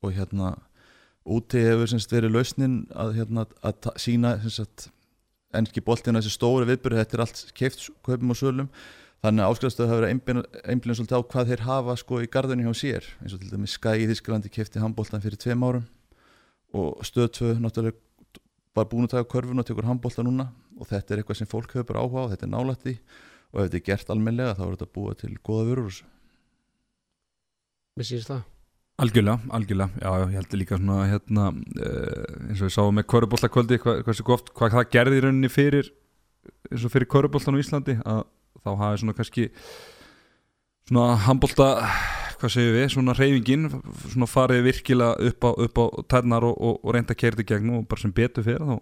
Og 0.04 0.12
hérna 0.16 0.52
úti 1.24 1.64
hefur 1.64 1.88
semst 1.90 2.12
verið 2.12 2.36
lausnin 2.36 2.76
að 2.92 3.16
hérna 3.16 3.48
að 3.64 3.90
sína 4.00 4.36
semst 4.44 4.90
ennski 5.56 5.80
boltina 5.84 6.20
þessi 6.20 6.36
stóri 6.36 6.68
viðbyrði 6.68 7.00
þetta 7.00 7.16
er 7.16 7.24
allt 7.24 7.42
keift 7.56 7.88
kaupum 8.04 8.36
og 8.36 8.40
sölum. 8.40 8.72
Þannig 9.24 9.42
að 9.42 9.54
áskriðastöðu 9.54 9.88
hafa 9.88 10.00
verið 10.02 10.42
einblinn 10.68 10.96
svolítið 10.98 11.16
á 11.16 11.28
hvað 11.32 11.50
þeir 11.50 11.62
hafa 11.64 11.96
sko 11.96 12.20
í 12.20 12.28
gardunni 12.28 12.66
hjá 12.68 12.76
sér. 12.76 13.12
Eins 13.24 13.32
og 13.32 13.40
til 13.40 13.54
dæmis 13.54 13.78
Skæ 13.80 13.94
í 13.96 14.08
Þísklandi 14.10 14.52
keifti 14.52 14.82
handboltan 14.82 15.24
fyrir 15.24 15.40
tveim 15.40 15.64
árum 15.64 15.86
og 16.74 17.04
stöð 17.06 17.30
2 17.38 17.54
náttúrulega 17.62 18.02
var 18.76 18.88
búin 18.90 19.06
að 19.06 19.14
taka 19.14 19.30
körfun 19.32 19.62
og 19.62 19.66
tekur 19.66 19.86
handbólta 19.88 20.24
núna. 20.26 20.50
Og 20.76 20.88
þetta 20.90 21.14
er 21.14 21.22
eitthvað 21.22 21.38
sem 21.40 21.48
fólk 21.48 21.72
hefur 21.72 21.88
bara 21.88 22.02
áhuga 22.04 22.26
á, 22.28 22.30
þetta 22.34 22.46
er 22.46 22.52
nálætti 22.52 22.98
og 23.52 23.62
ef 23.62 23.70
þetta 23.70 23.78
er 23.78 23.86
gert 23.86 24.12
almennilega 24.12 24.56
þá 24.58 24.62
er 24.66 24.74
þetta 24.74 24.94
búið 24.96 25.18
til 25.22 25.32
góða 25.40 25.66
vörur 25.70 26.02
mér 27.96 28.08
sýnst 28.10 28.28
það. 28.28 28.44
Algjörlega, 28.96 29.52
algjörlega, 29.52 30.00
já, 30.00 30.08
já, 30.08 30.24
ég 30.24 30.36
heldur 30.38 30.60
líka 30.60 30.76
svona 30.80 31.02
hérna, 31.04 31.46
uh, 31.52 32.36
eins 32.48 32.60
og 32.62 32.68
við 32.68 32.72
sáum 32.72 32.96
með 32.96 33.06
kvörubóltakvöldi, 33.12 33.78
hva, 33.82 33.94
hversu 34.06 34.24
gott, 34.24 34.48
hvað 34.56 34.72
það 34.72 34.86
gerði 34.94 35.18
í 35.18 35.22
rauninni 35.24 35.50
fyrir, 35.52 35.90
eins 36.70 36.86
og 36.86 36.94
fyrir 36.94 37.08
kvörubóltan 37.12 37.56
á 37.56 37.60
Íslandi, 37.60 37.98
að 38.08 38.22
þá 38.64 38.70
hafi 38.80 39.02
svona 39.02 39.16
kannski 39.18 39.44
svona 40.88 41.18
handbólta, 41.26 41.68
hvað 42.40 42.52
segjum 42.52 42.76
við, 42.76 42.88
svona 42.94 43.14
reyfingin, 43.16 43.68
svona 44.12 44.28
farið 44.30 44.66
virkilega 44.66 45.30
upp 45.30 45.46
á, 45.46 45.50
upp 45.66 45.80
á 45.80 45.84
tærnar 46.12 46.46
og, 46.48 46.56
og, 46.56 46.80
og 46.82 46.96
reynda 46.96 47.16
að 47.16 47.22
kerði 47.22 47.46
gegn 47.48 47.72
og 47.78 47.86
bara 47.90 48.02
sem 48.02 48.14
betur 48.16 48.46
fyrir 48.46 48.66
þá, 48.66 48.76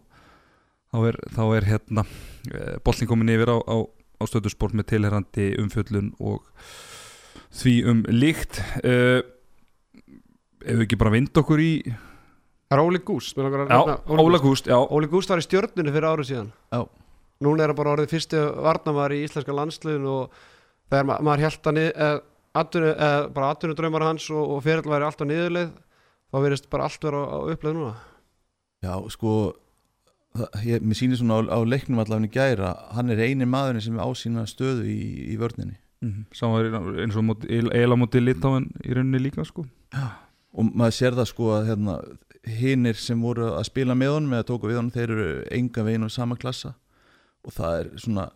þá 0.94 0.98
er, 1.10 1.20
þá 1.36 1.44
er 1.58 1.68
hérna 1.68 2.06
uh, 2.06 2.74
boltin 2.86 3.10
komin 3.10 3.34
yfir 3.34 3.54
á, 3.54 3.58
á, 3.62 3.76
á 3.86 4.22
stöðusport 4.30 4.74
með 4.74 4.90
tilherrandi 4.94 5.52
umfjöllun 5.62 6.10
og 6.18 6.42
því 7.54 7.76
um 7.92 8.02
líkt. 8.10 8.58
Uh, 8.82 9.22
ef 10.64 10.78
við 10.78 10.84
ekki 10.86 11.00
bara 11.00 11.14
vind 11.14 11.40
okkur 11.44 11.62
í 11.62 11.72
Það 11.84 12.78
er 12.78 12.82
Óli 12.82 13.00
Gúst 13.04 13.38
Óla 13.38 14.40
Gúst, 14.42 14.68
já, 14.70 14.76
Óli 14.80 15.08
Gúst 15.12 15.30
var 15.30 15.42
í 15.42 15.44
stjörnunni 15.44 15.92
fyrir 15.92 16.08
árið 16.08 16.30
síðan 16.30 16.52
Já. 16.72 16.80
Núna 17.44 17.64
er 17.64 17.72
hann 17.72 17.78
bara 17.78 17.92
orðið 17.92 18.14
fyrstu 18.14 18.40
varnamar 18.64 19.12
í 19.12 19.20
íslenska 19.26 19.54
landsliðin 19.54 20.06
og 20.08 20.38
þegar 20.88 21.08
ma 21.10 21.18
maður 21.26 21.44
held 21.44 21.68
að 21.68 22.22
atvinnu, 22.54 22.94
eh, 22.94 23.18
bara 23.34 23.50
atvinnu 23.54 23.76
draumar 23.78 24.06
hans 24.08 24.28
og, 24.30 24.56
og 24.56 24.62
fyrir 24.64 24.86
væri 24.86 25.06
alltaf 25.08 25.28
niðurleið 25.28 25.70
þá 26.34 26.40
verðist 26.42 26.70
bara 26.72 26.88
allt 26.88 27.06
vera 27.06 27.22
á, 27.22 27.26
á 27.30 27.38
uppleið 27.54 27.78
núna. 27.78 27.94
Já, 28.84 28.94
sko 29.14 29.32
það, 30.34 30.58
ég, 30.66 30.84
mér 30.84 30.98
sýnir 30.98 31.20
svona 31.20 31.38
á, 31.38 31.42
á 31.54 31.58
leiknum 31.62 32.02
allavega 32.02 32.28
í 32.28 32.34
gæra, 32.34 32.74
hann 32.96 33.14
er 33.14 33.22
eini 33.22 33.48
maðurinn 33.48 33.84
sem 33.84 33.98
er 33.98 34.04
ásýna 34.04 34.46
stöðu 34.50 34.86
í, 34.90 35.00
í 35.34 35.38
vörninni. 35.40 35.78
Mm 36.04 36.26
-hmm. 36.34 37.00
eins 37.00 37.16
og 37.16 37.24
móti, 37.24 37.48
eila 37.48 37.96
móti 37.96 38.20
litáin 38.20 38.68
í 38.84 38.92
rauninni 38.92 39.22
líka 39.22 39.44
sko. 39.44 39.64
Og 40.54 40.70
maður 40.74 40.96
sér 40.98 41.14
það 41.16 41.28
sko 41.30 41.50
að 41.54 41.66
hérna, 41.70 41.98
hinnir 42.44 42.94
sem 42.94 43.20
voru 43.20 43.54
að 43.54 43.64
spila 43.70 43.94
með 43.94 44.14
honum 44.14 44.34
eða 44.36 44.48
tóku 44.50 44.68
við 44.68 44.76
honum, 44.76 44.90
þeir 44.90 45.10
eru 45.10 45.44
enga 45.50 45.82
veginn 45.82 46.04
og 46.04 46.10
sama 46.10 46.36
klassa. 46.36 46.74
Og 47.44 47.52
það 47.52 47.78
er 47.80 47.88
svona 47.96 48.30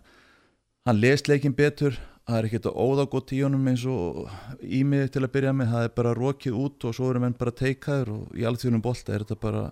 hann 0.86 1.00
lest 1.00 1.28
leikin 1.28 1.54
betur 1.54 1.98
það 2.28 2.38
er 2.38 2.48
ekkert 2.48 2.66
að 2.68 2.80
óða 2.84 3.06
gott 3.08 3.32
í 3.32 3.38
honum 3.40 3.70
eins 3.70 3.84
og 3.88 4.26
ímiði 4.60 5.12
til 5.14 5.22
að 5.24 5.32
byrja 5.36 5.54
með. 5.56 5.70
Það 5.72 5.86
er 5.86 5.94
bara 5.96 6.16
rokið 6.18 6.58
út 6.60 6.84
og 6.84 6.96
svo 6.96 7.08
eru 7.12 7.22
menn 7.24 7.36
bara 7.38 7.54
teikaður 7.56 8.12
og 8.16 8.36
í 8.36 8.44
allþjóðunum 8.48 8.84
bolta 8.84 9.14
er 9.14 9.24
þetta 9.24 9.38
bara 9.46 9.62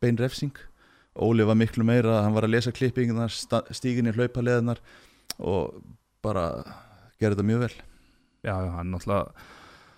bein 0.00 0.20
refsing. 0.20 0.56
Óli 1.16 1.44
var 1.48 1.58
miklu 1.60 1.84
meira, 1.88 2.22
hann 2.24 2.36
var 2.36 2.46
að 2.48 2.56
lesa 2.56 2.72
klippingunar 2.76 3.32
stíginni 3.32 4.12
hlaupaleðunar 4.16 4.80
og 5.38 5.76
bara 6.24 6.48
gera 7.20 7.36
þetta 7.36 7.46
mjög 7.50 7.62
vel. 7.66 7.76
Já, 8.44 8.54
hann 8.54 8.82
er 8.86 8.90
náttúrulega 8.94 9.46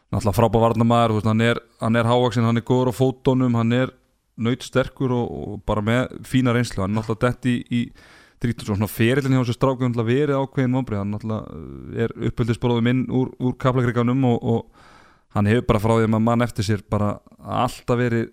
náttúrulega 0.09 0.37
frábæð 0.39 0.65
varnamæður, 0.65 1.25
hann 1.27 1.43
er, 1.45 1.63
er 1.91 2.11
hávaksin, 2.11 2.47
hann 2.47 2.59
er 2.61 2.67
góður 2.67 2.93
á 2.95 2.99
fótónum, 2.99 3.59
hann 3.59 3.75
er 3.77 3.93
nautsterkur 4.39 5.13
og, 5.13 5.27
og 5.29 5.59
bara 5.69 5.83
með 5.85 6.15
fína 6.27 6.55
reynslu, 6.55 6.83
hann 6.85 6.95
er 6.95 7.01
náttúrulega 7.01 7.27
dett 7.27 7.51
í, 7.51 7.57
í 7.69 7.81
drítur 8.43 8.71
svona 8.71 8.91
ferillin 8.91 9.37
hjá 9.37 9.43
þessu 9.43 9.57
stráku 9.57 9.89
verið 9.89 10.37
ákveðin 10.39 10.77
vonbrið, 10.79 11.03
hann 11.03 11.15
náttúrulega 11.15 12.05
er 12.05 12.15
uppöldisbróðum 12.31 12.91
inn 12.93 13.05
úr, 13.11 13.33
úr 13.43 13.57
kaplagriganum 13.59 14.25
og, 14.31 14.39
og 14.43 14.89
hann 15.37 15.51
hefur 15.51 15.67
bara 15.69 15.83
frá 15.83 15.95
því 15.97 16.07
að 16.07 16.13
maður 16.15 16.27
mann 16.29 16.47
eftir 16.47 16.69
sér 16.69 16.85
bara 16.91 17.17
alltaf 17.39 17.99
verið 17.99 18.31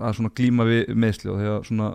að 0.00 0.14
svona 0.16 0.32
glíma 0.36 0.66
við 0.68 0.92
meðsli 0.96 1.32
og 1.32 1.40
þegar 1.40 1.66
svona, 1.68 1.88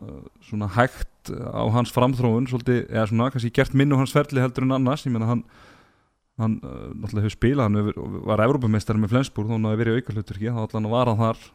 svona 0.45 0.67
hægt 0.75 1.31
á 1.31 1.63
hans 1.73 1.93
framþróun 1.95 2.49
svolítið, 2.49 2.83
eða 2.91 3.07
svona 3.09 3.29
kannski 3.33 3.53
gert 3.55 3.77
minnu 3.77 3.97
hans 3.97 4.13
ferli 4.13 4.43
heldur 4.43 4.67
en 4.67 4.75
annars, 4.77 5.05
ég 5.07 5.15
menna 5.15 5.31
hann 5.31 5.45
hann 6.41 6.57
uh, 6.63 6.89
náttúrulega 6.91 7.29
hefur 7.29 7.35
spilað 7.37 7.69
hann 7.69 7.79
hefur, 7.79 7.99
var 8.27 8.43
Evrópumestari 8.43 8.99
með 8.99 9.13
Flensburg 9.13 9.47
þá 9.47 9.55
hann 9.55 9.69
hefur 9.69 9.81
verið 9.83 9.99
auka 9.99 10.15
hlutur 10.15 10.39
ekki, 10.39 10.51
þá 10.51 10.61
allan 10.65 10.89
var 10.91 11.11
hann 11.11 11.21
þar. 11.21 11.45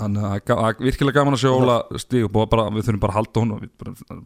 Hann 0.00 0.18
er 0.20 0.76
virkilega 0.80 1.20
gaman 1.20 1.36
að 1.36 1.42
sjá 1.42 1.50
Óla 1.52 1.78
stíg 2.00 2.28
og 2.28 2.36
bara, 2.52 2.68
við 2.74 2.86
þurfum 2.86 3.02
bara 3.02 3.14
að 3.14 3.18
halda 3.20 3.44
hún 3.44 3.54
og 3.56 3.64
við 3.64 3.72
bara, 3.80 4.20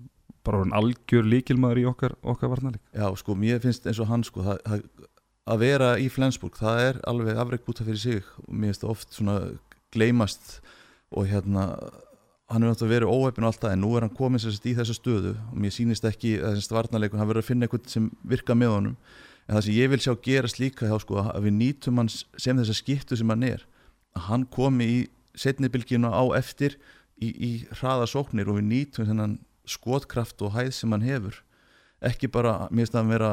bara 0.44 0.62
hann 0.62 0.74
algjör 0.76 1.26
líkilmaður 1.26 1.82
í 1.82 1.88
okkar, 1.90 2.14
okkar 2.22 2.52
varnarleik. 2.52 2.82
Já, 2.92 3.08
sko, 3.20 3.36
mér 3.38 3.62
finnst 3.64 3.86
eins 3.88 4.00
og 4.02 4.10
hann 4.10 4.24
sko, 4.26 4.44
það, 4.44 4.62
það, 4.68 5.10
að 5.54 5.62
vera 5.64 5.90
í 6.00 6.08
Flensburg 6.12 6.56
það 6.58 6.80
er 6.88 7.02
alveg 7.10 7.40
afreik 7.40 7.66
búta 7.66 7.86
fyrir 7.86 8.00
sig. 8.00 8.32
Og 8.44 8.50
mér 8.52 8.72
finnst 8.72 8.84
það 8.84 8.94
oft 8.94 9.16
svona 9.16 9.36
gleymast 9.94 10.58
og 11.14 11.28
hérna 11.30 11.68
hann 12.50 12.62
er 12.62 12.70
náttúrulega 12.70 12.98
verið 12.98 13.12
óhefn 13.12 13.44
og 13.44 13.50
allt 13.50 13.62
það 13.62 13.74
en 13.74 13.82
nú 13.82 13.92
er 13.96 14.04
hann 14.04 14.16
komin 14.16 14.42
sérst 14.42 14.66
í 14.68 14.74
þessa 14.76 14.96
stöðu. 14.96 15.34
Og 15.52 15.60
mér 15.60 15.74
sýnist 15.74 16.04
ekki 16.08 16.36
að 16.40 16.58
þessi 16.58 16.76
varnarleikun 16.76 17.22
hann 17.22 17.30
verður 17.30 17.44
að 17.44 17.50
finna 17.50 17.68
eitthvað 17.68 17.88
sem 17.94 18.10
virka 18.34 18.56
með 18.58 18.74
honum. 18.76 18.98
En 19.44 19.56
það 19.56 19.64
sem 19.66 19.78
ég 19.78 19.90
vil 19.92 20.02
sjá 20.04 20.12
gerast 20.24 20.60
líka 20.60 20.88
hjá 20.88 20.98
sko 21.00 21.22
að 21.24 21.48
við 21.48 21.56
nýtum 21.58 22.00
hans 22.00 22.22
sem 22.40 22.56
þessa 22.60 22.76
skiptu 22.76 23.18
sem 23.20 23.32
hann 23.32 23.46
er. 23.48 23.64
Að 24.16 24.28
hann 24.28 24.46
komi 24.52 24.88
í 24.88 25.00
setnibilginu 25.36 26.12
á 26.12 26.24
eftir 26.38 26.76
í, 27.20 27.28
í 27.28 27.50
hraða 27.80 28.06
sóknir 28.10 28.48
og 28.50 28.60
við 28.60 28.68
nýtum 28.70 29.08
þennan 29.08 29.38
skotkraft 29.68 30.42
og 30.44 30.54
hæð 30.56 30.72
sem 30.76 30.94
hann 30.94 31.04
hefur. 31.06 31.40
Ekki 32.04 32.28
bara, 32.32 32.66
mér 32.70 32.84
finnst 32.84 32.96
það 32.96 33.04
að 33.04 33.12
vera 33.14 33.32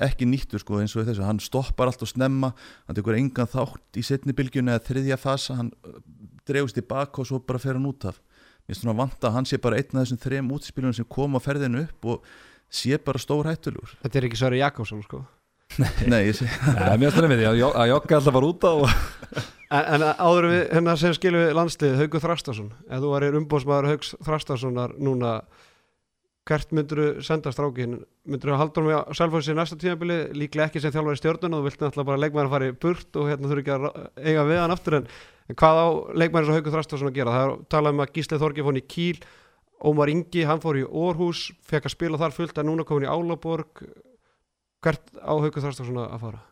ekki 0.00 0.28
nýttur 0.28 0.62
sko 0.62 0.80
eins 0.80 0.96
og 0.96 1.08
þessu. 1.08 1.24
Hann 1.24 1.40
stoppar 1.42 1.90
allt 1.90 2.04
og 2.04 2.10
snemma, 2.10 2.52
hann 2.88 2.98
tekur 2.98 3.18
engan 3.18 3.48
þátt 3.50 4.00
í 4.00 4.04
setnibilginu 4.04 4.72
eða 4.72 4.84
þriðja 4.88 5.20
fasa 5.20 5.58
hann 5.58 5.72
drefust 6.48 6.78
tilbaka 6.78 7.22
og 7.22 7.28
svo 7.28 7.40
bara 7.44 7.60
fer 7.62 7.76
hann 7.76 7.88
út 7.88 8.08
af. 8.08 8.20
Mér 8.64 8.74
finnst 8.74 8.86
það 8.86 8.94
að 8.94 9.02
vanta 9.02 9.34
hann 9.34 9.48
sé 9.48 9.58
bara 9.60 9.80
einn 9.80 9.96
af 9.96 10.04
þessum 10.04 10.22
þrem 10.22 10.54
útspilunum 10.56 10.96
sem 10.96 11.08
kom 11.08 11.36
á 11.36 11.40
ferðinu 11.42 11.84
upp 11.88 12.08
og 12.12 12.32
sé 12.70 12.98
bara 13.02 13.18
stór 13.18 13.48
hættulur 13.50 13.96
Þetta 14.04 14.18
er 14.18 14.26
ekki 14.28 14.38
Sverri 14.38 14.60
Jakobsson 14.60 15.02
sko 15.02 15.24
Nei, 15.78 16.26
ég 16.26 16.36
sé 16.36 16.48
ja, 16.76 16.96
Mér 16.98 17.14
stannir 17.14 17.30
við 17.34 17.42
því 17.44 17.48
að, 17.50 17.64
að 17.70 17.90
Jokka 17.92 18.18
alltaf 18.18 18.36
var 18.36 18.46
út 18.48 18.66
á 18.66 18.72
og... 18.72 18.92
En, 19.70 19.84
en 19.94 20.04
áður 20.18 20.48
við, 20.50 20.62
hérna 20.74 20.96
sem 20.98 21.12
skilum 21.14 21.44
við 21.44 21.52
landslið 21.54 21.98
Haugur 22.00 22.22
Þrastarsson, 22.24 22.70
ef 22.90 23.02
þú 23.04 23.10
varir 23.12 23.36
umbóðsmaður 23.38 23.90
Haugs 23.92 24.14
Þrastarssonar 24.26 24.96
núna 24.98 25.36
hvert 26.50 26.72
myndur 26.74 27.00
þú 27.00 27.24
senda 27.24 27.52
strákin 27.54 28.00
myndur 28.26 28.50
þú 28.50 28.58
halda 28.58 28.80
hann 28.80 28.88
með 28.88 29.18
selfhóðsins 29.18 29.52
í 29.52 29.58
næsta 29.58 29.78
tímabili 29.78 30.16
líklega 30.34 30.66
ekki 30.66 30.82
sem 30.82 30.94
þjálfar 30.94 31.18
í 31.18 31.20
stjórnun 31.20 31.54
og 31.54 31.60
þú 31.60 31.68
vilt 31.68 31.84
náttúrulega 31.84 32.08
bara 32.08 32.22
leikmæður 32.24 32.48
að 32.48 32.54
fara 32.56 32.70
í 32.70 32.76
burt 32.84 33.20
og 33.20 33.30
hérna 33.30 33.50
þurfi 33.52 33.62
ekki 33.62 33.76
að 33.76 33.86
eiga 34.24 34.46
við 34.48 34.60
hann 34.64 34.74
aftur 34.74 34.98
en, 34.98 35.08
en 35.46 35.60
hvað 35.62 35.80
á 35.84 35.88
leikmæður 36.24 36.48
sem 36.48 36.58
Haugur 36.58 36.74
Þrastarsson 36.74 37.12
að 37.12 37.18
gera? 37.20 37.36
Það 37.36 37.46
er 37.46 37.54
að 37.54 37.64
tala 37.76 37.94
um 37.94 38.02
að 38.02 38.12
Gísleið 38.16 38.42
Þorgi 38.42 38.66
fór 38.66 38.80
í 38.80 38.84
Kíl 38.96 39.22
Ómar 39.80 40.12
Ingi, 40.12 40.42
hann 40.44 40.60
fór 40.60 40.80
í 40.80 40.84
Orhus 40.84 41.46
fekk 41.70 41.86
að 41.88 41.94
spila 41.94 42.20
þar 42.20 42.34
fullt 42.36 42.58
en 42.60 42.68
núna 42.68 42.84
komin 42.88 43.06
í 43.06 43.12
Álaborg 43.12 43.84
hvert 44.84 45.12
á 45.20 45.32
Haugur 45.32 45.62
Þrastarsson 45.62 46.00
að 46.02 46.22
fara? 46.24 46.42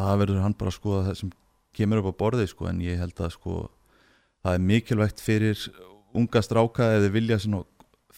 Það 0.00 0.20
verður 0.24 0.44
hann 0.44 0.56
bara 0.58 0.72
að 0.72 0.78
skoða 0.78 1.04
það 1.08 1.18
sem 1.20 1.32
kemur 1.74 2.00
upp 2.02 2.10
á 2.14 2.20
borðið 2.22 2.50
sko 2.52 2.68
en 2.70 2.82
ég 2.84 3.00
held 3.00 3.20
að 3.22 3.34
sko 3.34 3.54
það 4.44 4.56
er 4.56 4.66
mikilvægt 4.70 5.22
fyrir 5.24 5.68
unga 6.14 6.42
stráka 6.44 6.90
eða 6.96 7.12
vilja 7.14 7.40
svona 7.42 7.64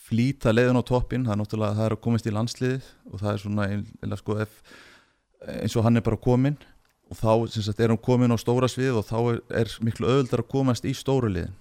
flýta 0.06 0.52
leiðin 0.52 0.78
á 0.78 0.84
toppin, 0.86 1.24
það 1.26 1.34
er 1.34 1.40
náttúrulega 1.40 1.76
það 1.78 1.88
er 1.88 1.94
að 1.96 2.02
komast 2.04 2.28
í 2.28 2.34
landsliðið 2.34 2.88
og 3.10 3.22
það 3.22 3.30
er 3.32 3.42
svona 3.42 3.68
einlega 3.72 4.18
sko 4.20 4.36
ef, 4.44 4.58
eins 5.56 5.76
og 5.76 5.86
hann 5.86 5.98
er 5.98 6.04
bara 6.06 6.20
komin 6.22 6.58
og 7.10 7.18
þá 7.18 7.32
sagt, 7.54 7.80
er 7.80 7.92
hann 7.92 8.02
komin 8.02 8.34
á 8.34 8.38
stóra 8.38 8.68
svið 8.70 9.00
og 9.00 9.06
þá 9.08 9.16
er, 9.32 9.40
er 9.62 9.72
miklu 9.86 10.10
öðuldar 10.10 10.44
að 10.44 10.52
komast 10.52 10.86
í 10.86 10.94
stóru 10.96 11.30
liðin 11.32 11.56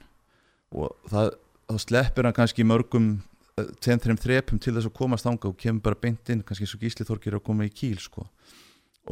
og 0.75 0.93
það, 1.09 1.31
þá 1.71 1.77
sleppir 1.85 2.27
hann 2.27 2.37
kannski 2.37 2.67
mörgum 2.67 3.09
tveim, 3.55 3.99
þreim 4.03 4.17
þrepum 4.19 4.59
til 4.59 4.73
þess 4.75 4.89
að 4.89 4.97
komast 4.97 5.27
ánga 5.29 5.47
og 5.47 5.59
kemur 5.59 5.83
bara 5.85 5.99
beint 6.01 6.31
inn, 6.31 6.41
kannski 6.43 6.67
svo 6.67 6.79
Gísli 6.81 7.05
Þorgir 7.07 7.37
að 7.37 7.45
koma 7.47 7.67
í 7.67 7.71
kíl 7.71 7.95
sko. 8.03 8.25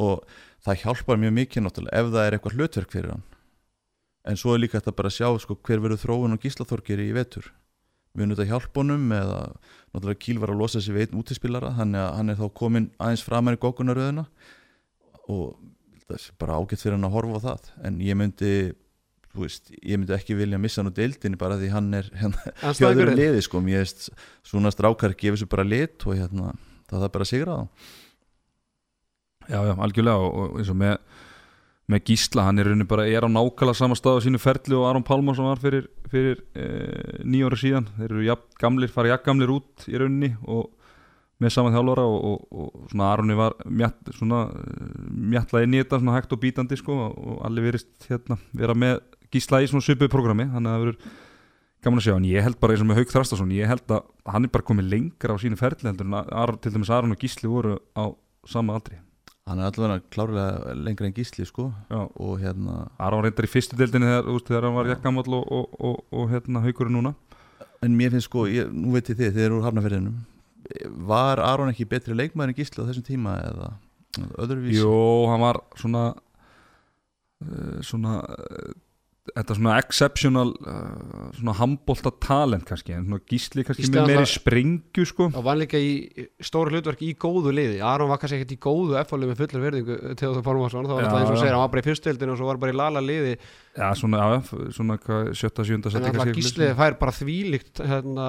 Og 0.04 0.26
það 0.66 0.82
hjálpar 0.82 1.22
mjög 1.22 1.36
mikið 1.38 1.64
náttúrulega 1.64 2.02
ef 2.02 2.10
það 2.12 2.26
er 2.28 2.36
eitthvað 2.36 2.58
hlutverk 2.58 2.92
fyrir 2.92 3.14
hann. 3.14 3.24
En 4.28 4.40
svo 4.40 4.56
er 4.56 4.64
líka 4.64 4.82
þetta 4.82 4.96
bara 4.98 5.12
að 5.12 5.16
sjá 5.16 5.30
sko, 5.46 5.56
hver 5.64 5.84
verður 5.84 6.02
þróun 6.04 6.36
og 6.36 6.44
Gísla 6.44 6.68
Þorgir 6.68 7.04
í 7.06 7.14
vetur. 7.16 7.48
Við 8.14 8.26
erum 8.26 8.36
þetta 8.36 8.50
hjálpunum 8.52 9.16
eða 9.16 9.40
náttúrulega 9.94 10.24
Kíl 10.26 10.38
var 10.44 10.52
að 10.52 10.60
losa 10.60 10.84
sig 10.84 10.98
við 10.98 11.08
einn 11.08 11.24
útispillara 11.24 11.72
þannig 11.80 12.04
að 12.04 12.14
hann 12.20 12.34
er 12.34 12.42
þá 12.42 12.48
komin 12.60 12.92
aðeins 13.00 13.24
framar 13.24 13.56
í 13.56 13.64
gókunaröðuna 13.64 14.28
og 15.32 15.56
það 16.04 16.18
er 16.20 16.28
bara 16.44 16.60
ágætt 16.60 16.84
fyrir 16.84 16.98
hann 16.98 17.08
að 17.08 17.16
horfa 17.16 17.40
á 17.40 17.46
það. 17.48 17.72
En 17.88 18.04
ég 18.04 18.20
myndi 18.20 18.54
veist, 19.42 19.74
ég 19.82 19.98
myndi 19.98 20.14
ekki 20.16 20.38
vilja 20.38 20.60
missa 20.62 20.82
hann 20.82 20.92
úr 20.92 20.98
deildinni 20.98 21.40
bara 21.42 21.58
því 21.58 21.72
hann 21.74 21.90
er 21.98 22.10
hérna 22.20 22.54
hjöður 22.78 23.14
liði 23.18 23.42
sko, 23.46 23.62
mér 23.66 23.82
veist 23.82 24.12
svona 24.46 24.72
strákar 24.74 25.18
gefur 25.18 25.42
sér 25.42 25.52
bara 25.52 25.66
lit 25.68 26.06
og 26.06 26.20
hérna 26.20 26.54
það 26.92 27.08
er 27.08 27.14
bara 27.18 27.28
að 27.28 27.34
sigra 27.34 27.60
það 27.60 27.92
Já, 29.44 29.60
já, 29.68 29.74
algjörlega 29.76 30.24
og 30.24 30.60
eins 30.62 30.70
og 30.72 30.78
með 30.80 30.94
með 31.92 32.06
Gísla, 32.08 32.46
hann 32.48 32.62
er 32.62 32.70
rauninni 32.70 32.88
bara 32.88 33.04
er 33.12 33.26
á 33.28 33.30
nákvæmlega 33.30 33.76
sama 33.76 33.98
stað 34.00 34.22
á 34.22 34.26
sínu 34.26 34.40
ferli 34.40 34.78
og 34.78 34.86
Aron 34.88 35.04
Pálmar 35.04 35.36
sem 35.36 35.44
var 35.44 35.60
fyrir, 35.60 35.90
fyrir 36.08 36.40
e, 36.56 36.68
nýjóra 37.28 37.60
síðan. 37.60 37.90
Þeir 37.98 38.08
eru 38.08 38.24
jafn, 38.30 38.46
gamlir, 38.62 38.94
fara 38.94 39.12
jafn 39.12 39.28
gamlir 39.28 39.52
út 39.52 39.84
í 39.92 40.00
rauninni 40.00 40.32
og 40.48 40.70
með 41.44 41.56
saman 41.58 41.76
þjálfara 41.76 42.06
og, 42.08 42.30
og, 42.30 42.62
og 42.64 42.92
svona 42.94 43.10
Aroni 43.12 43.36
var 43.36 43.58
mjall, 43.68 44.16
svona 44.16 44.46
mjallaði 45.12 45.72
nýta 45.74 46.00
svona 46.00 46.16
hægt 46.16 46.36
og 46.36 46.42
bítandi 46.44 46.80
sko 46.80 46.96
og 47.10 47.42
allir 47.48 47.68
verist 47.68 48.08
hérna 48.08 48.40
vera 48.56 48.78
með 48.78 49.02
Gísla 49.34 49.62
í 49.64 49.70
svona 49.70 49.86
svipuð 49.86 50.12
programmi 50.14 50.48
þannig 50.52 50.70
að 50.70 50.76
það 50.76 50.84
verður 50.84 51.16
gaman 51.84 52.02
að 52.02 52.06
sjá. 52.08 52.16
En 52.16 52.28
ég 52.30 52.46
held 52.48 52.60
bara 52.62 52.76
eins 52.76 52.84
og 52.84 52.90
með 52.90 53.00
Hauk 53.02 53.14
Þrastason 53.14 53.56
ég 53.56 53.72
held 53.72 53.96
að 53.96 54.04
hann 54.34 54.48
er 54.48 54.54
bara 54.54 54.68
komið 54.70 54.92
lengra 54.94 55.36
á 55.36 55.42
sínu 55.44 55.60
ferli 55.60 55.90
heldur 55.90 56.10
en 56.10 56.20
að 56.22 56.54
til 56.64 56.74
dæmis 56.76 56.94
Aron 56.94 57.16
og 57.16 57.24
Gísli 57.24 57.52
voru 57.52 57.80
á 57.98 58.06
sama 58.48 58.78
aldri. 58.78 59.00
Hann 59.44 59.60
er 59.60 59.68
allavega 59.68 60.06
klárlega 60.14 60.76
lengra 60.80 61.10
en 61.10 61.16
gísli 61.18 61.44
sko. 61.44 61.74
Já. 61.92 62.08
og 62.16 62.38
hérna 62.40 62.86
Aron 62.96 63.26
reyndar 63.26 63.44
í 63.44 63.52
fyrstu 63.52 63.76
deildinni 63.76 64.08
þegar, 64.08 64.30
úst, 64.32 64.48
þegar 64.48 64.70
hann 64.70 64.78
var 64.78 64.92
jakkamall 64.94 65.36
og, 65.36 65.50
og, 65.52 65.74
og, 65.84 65.98
og 66.16 66.30
hérna 66.32 66.62
Haukur 66.64 66.88
er 66.88 66.96
núna. 66.96 67.12
En 67.84 67.98
mér 68.00 68.14
finnst 68.14 68.30
sko, 68.30 68.46
ég, 68.48 68.72
nú 68.72 68.94
veit 68.96 69.10
ég 69.12 69.20
þið 69.20 69.34
þið 69.36 69.46
eru 69.50 69.58
úr 69.60 69.68
hafnaferðinum 69.68 70.22
var 71.08 71.42
Aron 71.44 71.72
ekki 71.72 71.88
betri 71.90 72.16
leikmaður 72.16 72.54
en 72.54 72.58
gísli 72.58 72.84
á 72.84 72.88
þessum 72.88 73.06
tíma 73.08 73.36
eða 73.44 73.70
öðruvís 74.42 74.80
Jó, 74.80 74.94
hann 75.32 75.44
var 75.44 75.60
svona 75.80 76.04
uh, 77.44 77.80
svona 77.86 78.20
uh, 78.24 78.72
þetta 79.32 79.56
svona 79.56 79.76
exceptional 79.80 80.50
uh, 80.68 81.30
svona 81.38 81.54
handbólta 81.56 82.12
talent 82.24 82.66
kannski 82.68 82.92
en 82.98 83.06
svona 83.08 83.22
gísli 83.32 83.64
kannski 83.64 83.88
með 83.94 84.10
meiri 84.10 84.26
sprengju 84.28 85.06
sko. 85.08 85.30
Og 85.32 85.46
var 85.46 85.56
líka 85.62 85.80
í 85.80 85.94
stóru 86.44 86.74
hlutverk 86.76 87.06
í 87.08 87.14
góðu 87.16 87.54
liði. 87.56 87.80
Aron 87.88 88.12
var 88.12 88.20
kannski 88.20 88.42
ekkert 88.42 88.56
í 88.58 88.60
góðu 88.66 88.98
F-fáli 89.00 89.30
með 89.32 89.40
fullar 89.46 89.64
verðingu 89.64 89.98
til 90.20 90.28
það 90.34 90.42
fórum 90.50 90.66
að 90.68 90.76
svona, 90.76 90.92
það 90.92 91.00
var 91.00 91.08
alltaf 91.08 91.22
eins 91.24 91.32
og 91.32 91.40
segir 91.40 91.56
hann 91.56 91.64
var 91.64 91.72
bara 91.78 91.86
í 91.86 91.88
fyrstöldinu 91.88 92.36
og 92.36 92.42
svo 92.42 92.52
var 92.52 92.62
bara 92.66 92.76
í 92.76 92.80
lala 92.82 93.06
liði 93.08 93.34
Já, 93.80 93.88
svona, 93.98 94.20
já, 94.28 94.38
svona 94.76 95.00
sjötta, 95.32 95.64
sjönda 95.66 95.94
en 95.96 96.10
kannski 96.12 96.38
gísliði 96.42 96.76
fær 96.84 97.00
bara 97.00 97.16
þvílíkt 97.16 97.80
hérna 97.88 98.28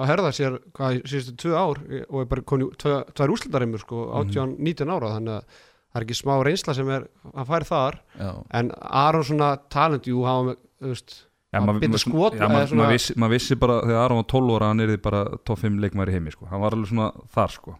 að 0.00 0.08
herða 0.08 0.30
sér 0.32 0.54
hvað 0.72 1.02
síðustu 1.04 1.34
tvö 1.44 1.56
ár 1.60 1.80
og 2.08 2.22
er 2.22 2.28
bara 2.30 2.44
koni 2.48 2.70
tvö, 2.80 3.02
tvær 3.12 3.32
úslitarimur 3.34 3.82
sko, 3.82 4.06
Mhm. 4.16 4.30
18, 4.32 4.54
19 4.64 4.94
ára 4.96 5.10
þannig 5.18 5.34
að 5.36 5.66
það 5.90 6.00
er 6.00 6.06
ekki 6.06 6.18
smá 6.20 6.36
reynsla 6.46 6.74
sem 6.76 6.92
er 6.94 7.08
að 7.34 7.50
fær 7.50 7.66
þar 7.68 7.98
já, 8.18 8.30
en 8.60 8.70
Aron 8.80 9.26
svona 9.26 9.50
talent, 9.72 10.06
jú, 10.06 10.22
maður 10.22 11.80
binda 11.82 11.98
ma, 11.98 12.02
skot, 12.04 12.36
já, 12.36 12.44
eða 12.44 12.52
ma, 12.52 12.66
svona- 12.66 12.84
ma 12.84 12.92
vissi, 12.94 13.16
mað 13.18 13.34
vissi 13.34 13.56
bara 13.58 13.80
þegar 13.82 14.04
Aron 14.04 14.20
var 14.22 14.28
12 14.30 14.54
ára 14.56 14.68
hann 14.70 14.80
er 14.84 14.96
bara 15.02 15.24
top 15.44 15.58
5 15.58 15.80
leikmæri 15.82 16.12
heimi 16.14 16.30
sko. 16.30 16.46
hann 16.46 16.60
var 16.62 16.76
alveg 16.76 16.92
svona 16.92 17.10
þar 17.34 17.50
sko. 17.50 17.76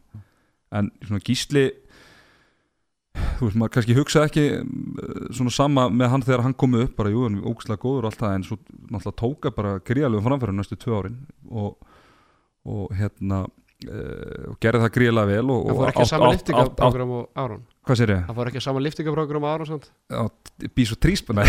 en 0.72 0.90
svona 1.02 1.22
gísli 1.22 1.70
þú 3.38 3.46
veist 3.46 3.58
maður 3.58 3.72
kannski 3.74 3.94
hugsa 3.98 4.24
ekki 4.26 4.44
mm, 4.62 5.30
svona 5.34 5.50
sama 5.54 5.88
með 5.90 6.10
hann 6.10 6.22
þegar 6.26 6.42
hann 6.46 6.54
kom 6.54 6.74
upp 6.74 6.96
bara 6.96 7.10
jú, 7.10 7.24
hann 7.26 7.38
er 7.38 7.46
ógæslega 7.50 7.82
góður 7.82 8.04
og 8.06 8.10
allt 8.10 8.20
það 8.20 8.34
en 8.34 8.46
svo 8.46 8.58
náttúrulega 8.90 9.20
tóka 9.22 9.54
bara 9.54 9.72
gríðalegu 9.80 10.22
framfæri 10.26 10.54
næstu 10.56 10.78
tvö 10.78 10.98
árin 11.00 11.16
og, 11.50 11.76
og 12.66 12.92
hérna 12.98 13.44
og 13.88 14.56
gerði 14.60 14.82
það 14.84 14.94
gríðalega 14.96 15.30
vel 15.30 15.52
og, 15.54 15.68
það 15.70 15.78
fór 15.78 15.90
ekki 15.90 16.02
að 16.04 16.10
sama 16.10 16.30
liftingaprogram 16.34 17.12
og 17.16 17.42
Aron 17.44 17.62
hvað 17.88 18.00
sér 18.00 18.12
ég? 18.12 18.22
það 18.28 18.38
fór 18.40 18.50
ekki 18.50 18.60
að 18.60 18.66
sama 18.66 18.82
liftingaprogram 18.84 19.46
og 19.46 19.54
Aron? 19.54 19.84
Bís 20.76 20.92
og 20.92 21.00
trís 21.00 21.24
nei. 21.32 21.46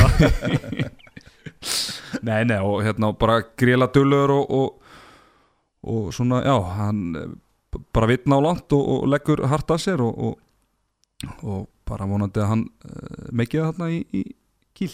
nei, 2.28 2.42
nei, 2.48 2.60
og 2.60 2.82
hérna 2.86 3.12
bara 3.18 3.42
gríla 3.60 3.90
dullur 3.94 4.34
og, 4.36 4.52
og, 4.58 4.96
og 5.84 6.12
svona, 6.16 6.42
já, 6.46 6.56
hann 6.78 7.02
eh, 7.20 7.34
bara 7.94 8.10
vitna 8.10 8.40
á 8.40 8.42
langt 8.44 8.74
og, 8.76 8.82
og 8.96 9.10
leggur 9.12 9.44
hart 9.52 9.72
að 9.76 9.84
sér 9.86 10.04
og, 10.06 10.18
og, 10.18 11.36
og 11.44 11.68
bara 11.88 12.08
vonandi 12.08 12.42
að 12.42 12.52
hann 12.54 12.68
uh, 12.88 13.28
meikið 13.36 13.68
þarna 13.68 13.92
í, 13.92 14.04
í 14.16 14.24
kýl 14.78 14.94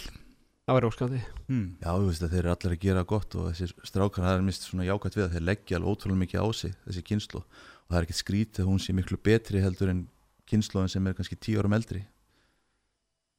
það 0.68 0.78
væri 0.78 0.90
óskandi. 0.92 1.22
Hmm. 1.48 1.68
já, 1.80 1.90
þú 1.90 2.10
veist 2.10 2.26
að 2.26 2.34
þeir 2.36 2.44
eru 2.44 2.54
allir 2.54 2.76
að 2.76 2.84
gera 2.84 3.04
gott 3.08 3.38
og 3.40 3.48
þessir 3.52 3.74
strákar, 3.88 4.26
það 4.28 4.36
er 4.36 4.46
mist 4.48 4.68
svona 4.68 4.88
jákvæmt 4.88 5.18
við 5.18 5.26
að 5.26 5.34
þeir 5.36 5.46
leggja 5.48 5.80
alveg 5.80 5.94
ótrúlega 5.94 6.22
mikið 6.24 6.44
á 6.44 6.48
sig 6.60 6.78
þessi 6.86 7.04
kynslu 7.08 7.42
og 7.42 7.88
það 7.88 8.00
er 8.00 8.08
ekkert 8.08 8.22
skrítið 8.22 8.64
að 8.64 8.70
hún 8.72 8.84
sé 8.84 8.96
miklu 8.98 9.20
betri 9.24 9.64
heldur 9.64 9.94
en 9.94 10.06
kynsluðin 10.48 10.92
sem 10.92 11.08
er 11.08 11.16
kannski 11.18 11.40
tíu 11.40 11.62
árum 11.62 11.76
eldri. 11.78 12.04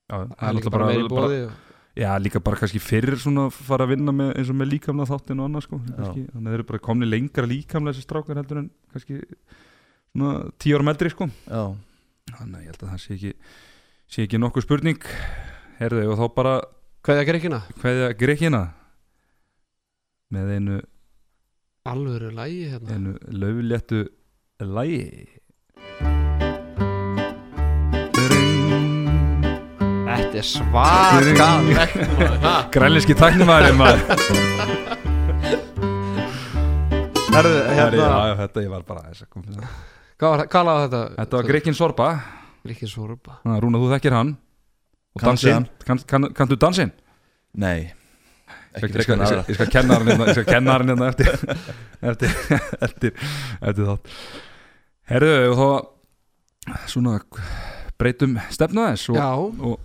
Já, 0.09 0.25
það 0.25 0.47
er 0.49 0.57
líka 0.57 0.73
bara 0.73 0.89
meiri 0.89 1.09
bara, 1.09 1.29
bóði 1.29 1.41
Já, 1.99 2.13
líka 2.23 2.41
bara 2.41 2.57
kannski 2.61 2.79
fyrir 2.79 3.19
svona 3.19 3.49
að 3.49 3.57
fara 3.67 3.85
að 3.85 3.97
vinna 3.97 4.13
með, 4.15 4.29
eins 4.39 4.53
og 4.53 4.57
með 4.57 4.69
líkamna 4.71 5.07
þáttin 5.09 5.41
og 5.43 5.49
annað 5.49 5.65
sko. 5.67 5.79
Kannski, 5.83 6.23
þannig 6.31 6.47
að 6.47 6.53
þeir 6.53 6.59
eru 6.61 6.67
bara 6.69 6.81
komni 6.87 7.09
lengra 7.09 7.49
líkamlega 7.51 7.97
þessi 7.97 8.07
strákar 8.07 8.39
heldur 8.39 8.61
en 8.61 8.69
kannski 8.93 9.17
svona 10.15 10.35
tíu 10.63 10.79
árum 10.79 10.93
eldri 10.93 11.11
sko. 11.11 11.27
Já, 11.49 11.63
Þannig 12.37 12.59
að 12.59 12.65
ég 12.65 12.73
held 12.73 12.83
að 12.83 12.93
það 12.93 13.03
sé 13.03 13.15
ekki 13.17 13.33
sé 14.09 14.25
ekki 14.25 14.41
nokkuð 14.41 14.67
spurning. 14.67 15.09
Herðu, 15.79 16.05
og 16.13 16.21
þá 16.21 16.25
bara 16.37 16.55
hvað 17.09 17.17
er 17.17 17.23
að 17.23 17.29
gera 17.29 17.39
ekki 17.41 17.51
hverja 17.81 18.09
grekina. 18.21 18.59
Með 20.29 20.49
einu, 20.59 20.79
alvöru 21.89 22.29
lægi 22.37 22.65
hérna. 22.69 22.89
einu 22.93 23.15
löfléttu 23.33 24.01
lægi 24.61 25.07
þetta 30.05 30.37
er 30.37 30.45
svaka 30.45 31.47
Grænleinski 32.75 33.17
tæknumæður 33.17 33.79
maður. 33.79 34.03
Herðu, 37.39 37.63
hérna, 37.79 38.11
þetta 38.43 38.67
ég 38.67 38.75
var 38.75 38.85
bara 38.85 39.07
þess 39.07 39.25
að 39.25 39.31
koma 39.33 39.73
hvað 40.19 40.69
var 40.69 40.85
þetta? 40.85 41.01
Þetta 41.23 41.41
var 41.41 41.49
Grekin 41.55 41.79
Sorba 41.79 42.11
Líkin 42.69 42.93
Sorba 42.93 43.39
að 43.49 43.65
Rúna, 43.65 43.81
þú 43.81 43.89
þekkir 43.95 44.19
hann 44.19 44.37
og 45.17 45.25
dansinn, 45.25 45.69
kann, 45.85 46.03
kann, 46.09 46.29
kanntu 46.37 46.59
dansinn? 46.61 46.93
nei. 47.53 47.95
Ég 48.79 48.85
ekki 48.85 49.03
skal, 49.03 49.71
kenna 49.73 49.97
hann 49.97 50.07
hérna, 50.07 50.27
ég 50.29 50.37
skal 50.37 50.47
kenna 50.55 50.75
hann 50.77 50.93
hérna 50.93 51.09
eftir, 51.09 51.31
eftir, 52.05 52.35
eftir, 52.85 53.15
eftir 53.59 53.89
þátt. 53.89 54.11
Herðu, 55.09 55.33
og 55.49 55.59
þá 55.59 56.85
svona 56.93 57.17
breytum 57.99 58.37
stefnu 58.55 58.85
aðeins 58.85 59.07
og, 59.09 59.19
Já, 59.19 59.29
og, 59.41 59.79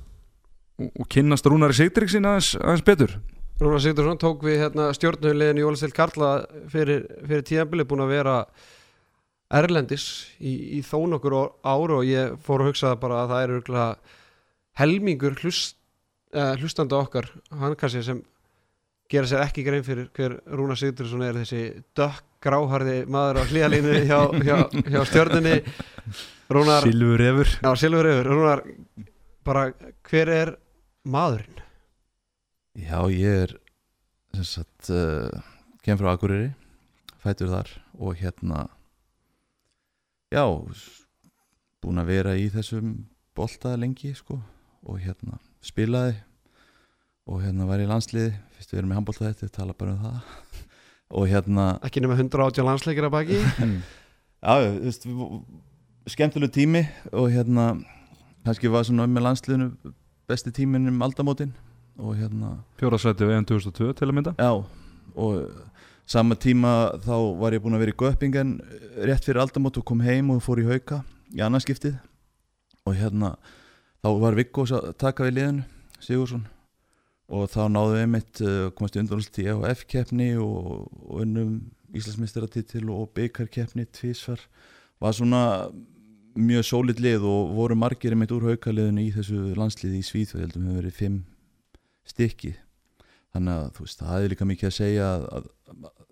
og, 0.84 0.90
og 0.92 1.08
kynnast 1.10 1.48
Rúnari 1.50 1.78
Sigtryggsinn 1.78 2.28
aðeins, 2.28 2.54
aðeins 2.60 2.86
betur. 2.86 3.16
Rúnar 3.62 3.82
Sigdursson 3.84 4.20
tók 4.20 4.44
við 4.44 4.64
hérna, 4.64 4.90
stjórnulegin 4.98 5.62
í 5.62 5.66
Ólastil 5.66 5.94
Karla 5.96 6.34
fyrir, 6.74 7.06
fyrir 7.24 7.46
tíðanbili 7.48 7.86
búin 7.88 8.04
að 8.04 8.16
vera 8.16 8.38
erlendis 9.54 10.08
í, 10.42 10.80
í 10.80 10.82
þó 10.86 11.06
nokkur 11.12 11.36
ár 11.62 11.94
og 12.00 12.04
ég 12.08 12.34
fór 12.44 12.64
að 12.64 12.72
hugsa 12.72 12.96
bara 13.00 13.24
að 13.24 13.34
það 13.34 13.44
er 13.44 13.56
örgulega 13.60 14.20
helmingur 14.80 15.36
hlust, 15.42 15.78
uh, 16.34 16.54
hlustandi 16.60 16.98
okkar 16.98 17.30
hann 17.52 17.76
kannski 17.80 18.04
sem 18.06 18.22
gera 19.12 19.30
sér 19.30 19.44
ekki 19.46 19.66
grein 19.66 19.86
fyrir 19.86 20.10
hver 20.16 20.40
Rúnar 20.50 20.80
Sigdursson 20.80 21.26
er 21.26 21.38
þessi 21.42 21.64
dökk 21.98 22.24
gráharði 22.44 23.04
maður 23.08 23.40
á 23.40 23.44
hlýjalínu 23.48 24.00
hjá, 24.10 24.20
hjá, 24.44 24.58
hjá 24.92 25.02
stjórnunni 25.08 25.60
Rúnar, 26.54 26.84
Silfur 26.84 27.22
Refur. 27.22 27.52
Já 27.64 27.70
Silfur 27.80 28.10
yfir 28.10 28.28
Rúnar, 28.28 28.64
bara 29.48 29.68
hver 30.10 30.32
er 30.34 30.56
maðurinn? 31.08 31.62
já, 32.74 33.00
ég 33.14 33.44
er 33.46 33.52
sem 34.34 34.46
sagt 34.50 34.90
uh, 34.90 35.30
kem 35.86 35.98
frá 36.00 36.14
Akureyri 36.16 36.52
fætur 37.22 37.52
þar 37.54 37.70
og 38.02 38.18
hérna 38.18 38.66
já 40.34 40.44
búin 41.84 42.02
að 42.02 42.10
vera 42.10 42.34
í 42.40 42.50
þessum 42.50 42.96
bolta 43.38 43.76
lengi 43.78 44.14
sko 44.18 44.40
og 44.84 45.00
hérna 45.02 45.40
spilaði 45.64 46.16
og 47.30 47.42
hérna 47.44 47.68
var 47.70 47.82
í 47.82 47.88
landsliði 47.88 48.34
fyrst 48.58 48.74
við 48.74 48.82
erum 48.82 48.92
með 48.92 49.00
handbolta 49.00 49.30
þetta, 49.30 49.52
tala 49.56 49.76
bara 49.78 49.96
um 49.96 50.02
það. 50.04 50.22
Og 51.14 51.28
hérna 51.30 51.66
Ekki 51.86 52.02
nema 52.02 52.16
180 52.18 52.66
landsleikir 52.66 53.06
að 53.06 53.12
baki. 53.14 53.36
Já, 54.44 54.54
þú 54.66 54.80
veist, 54.82 55.04
skemmtileg 56.10 56.52
tími 56.56 56.82
og 57.14 57.28
hérna 57.32 57.68
kannski 58.44 58.72
var 58.72 58.88
svona 58.88 59.06
með 59.08 59.28
landsliðinu 59.28 59.94
besti 60.28 60.52
tíminn 60.56 60.90
um 60.90 61.04
aldamótin 61.06 61.54
og 62.02 62.18
hérna, 62.18 62.56
Fjórasæti 62.80 63.28
við 63.30 63.46
2002 63.52 63.92
til 64.00 64.10
að 64.10 64.18
mynda. 64.18 64.34
Já 64.42 64.66
og 65.14 65.52
sama 66.06 66.36
tíma 66.36 66.94
þá 67.04 67.16
var 67.40 67.56
ég 67.56 67.64
búinn 67.64 67.78
að 67.78 67.86
vera 67.86 67.94
í 67.94 68.00
Göppingen 68.00 68.54
rétt 69.08 69.28
fyrir 69.28 69.44
aldamót 69.44 69.78
og 69.80 69.86
kom 69.88 70.02
heim 70.04 70.32
og 70.34 70.42
fór 70.44 70.62
í 70.64 70.68
hauka 70.68 71.04
í 71.34 71.44
annarskiptið 71.46 71.96
og 72.88 72.98
hérna 72.98 73.36
þá 74.04 74.10
var 74.20 74.36
Viggós 74.36 74.74
að 74.76 74.90
taka 75.00 75.28
við 75.28 75.38
liðinu 75.38 75.64
Sigursson 76.04 76.44
og 77.34 77.48
þá 77.54 77.62
náðu 77.72 77.96
við 77.96 78.04
einmitt 78.04 78.42
uh, 78.44 78.68
komast 78.76 78.98
í 78.98 79.02
undanúslit 79.02 79.40
í 79.40 79.48
EHF 79.48 79.86
keppni 79.90 80.34
og, 80.44 80.90
og 81.08 81.24
unnum 81.24 81.56
Íslandsmeistaratitil 81.94 82.88
og 82.92 83.12
byggarkeppni 83.16 83.86
tvísvar 83.96 84.42
var 85.02 85.16
svona 85.16 85.44
mjög 86.34 86.66
sólið 86.66 87.02
lið 87.06 87.28
og 87.30 87.54
voru 87.56 87.78
margir 87.78 88.16
einmitt 88.16 88.34
úr 88.34 88.48
haukaliðinu 88.50 89.06
í 89.06 89.12
þessu 89.14 89.54
landsliði 89.58 90.02
í 90.02 90.08
Svíþjóð 90.08 90.44
heldum 90.48 90.70
við 90.70 90.80
verið 90.80 90.96
fimm 90.98 91.20
stykki. 92.10 92.56
Þannig 93.34 93.60
að 93.60 93.68
þú 93.76 93.86
veist, 93.86 94.00
það 94.02 94.14
hefði 94.14 94.32
líka 94.34 94.48
mikið 94.50 94.70
að 94.70 94.76
segja 94.80 95.12
að, 95.12 95.28
að, 95.38 95.46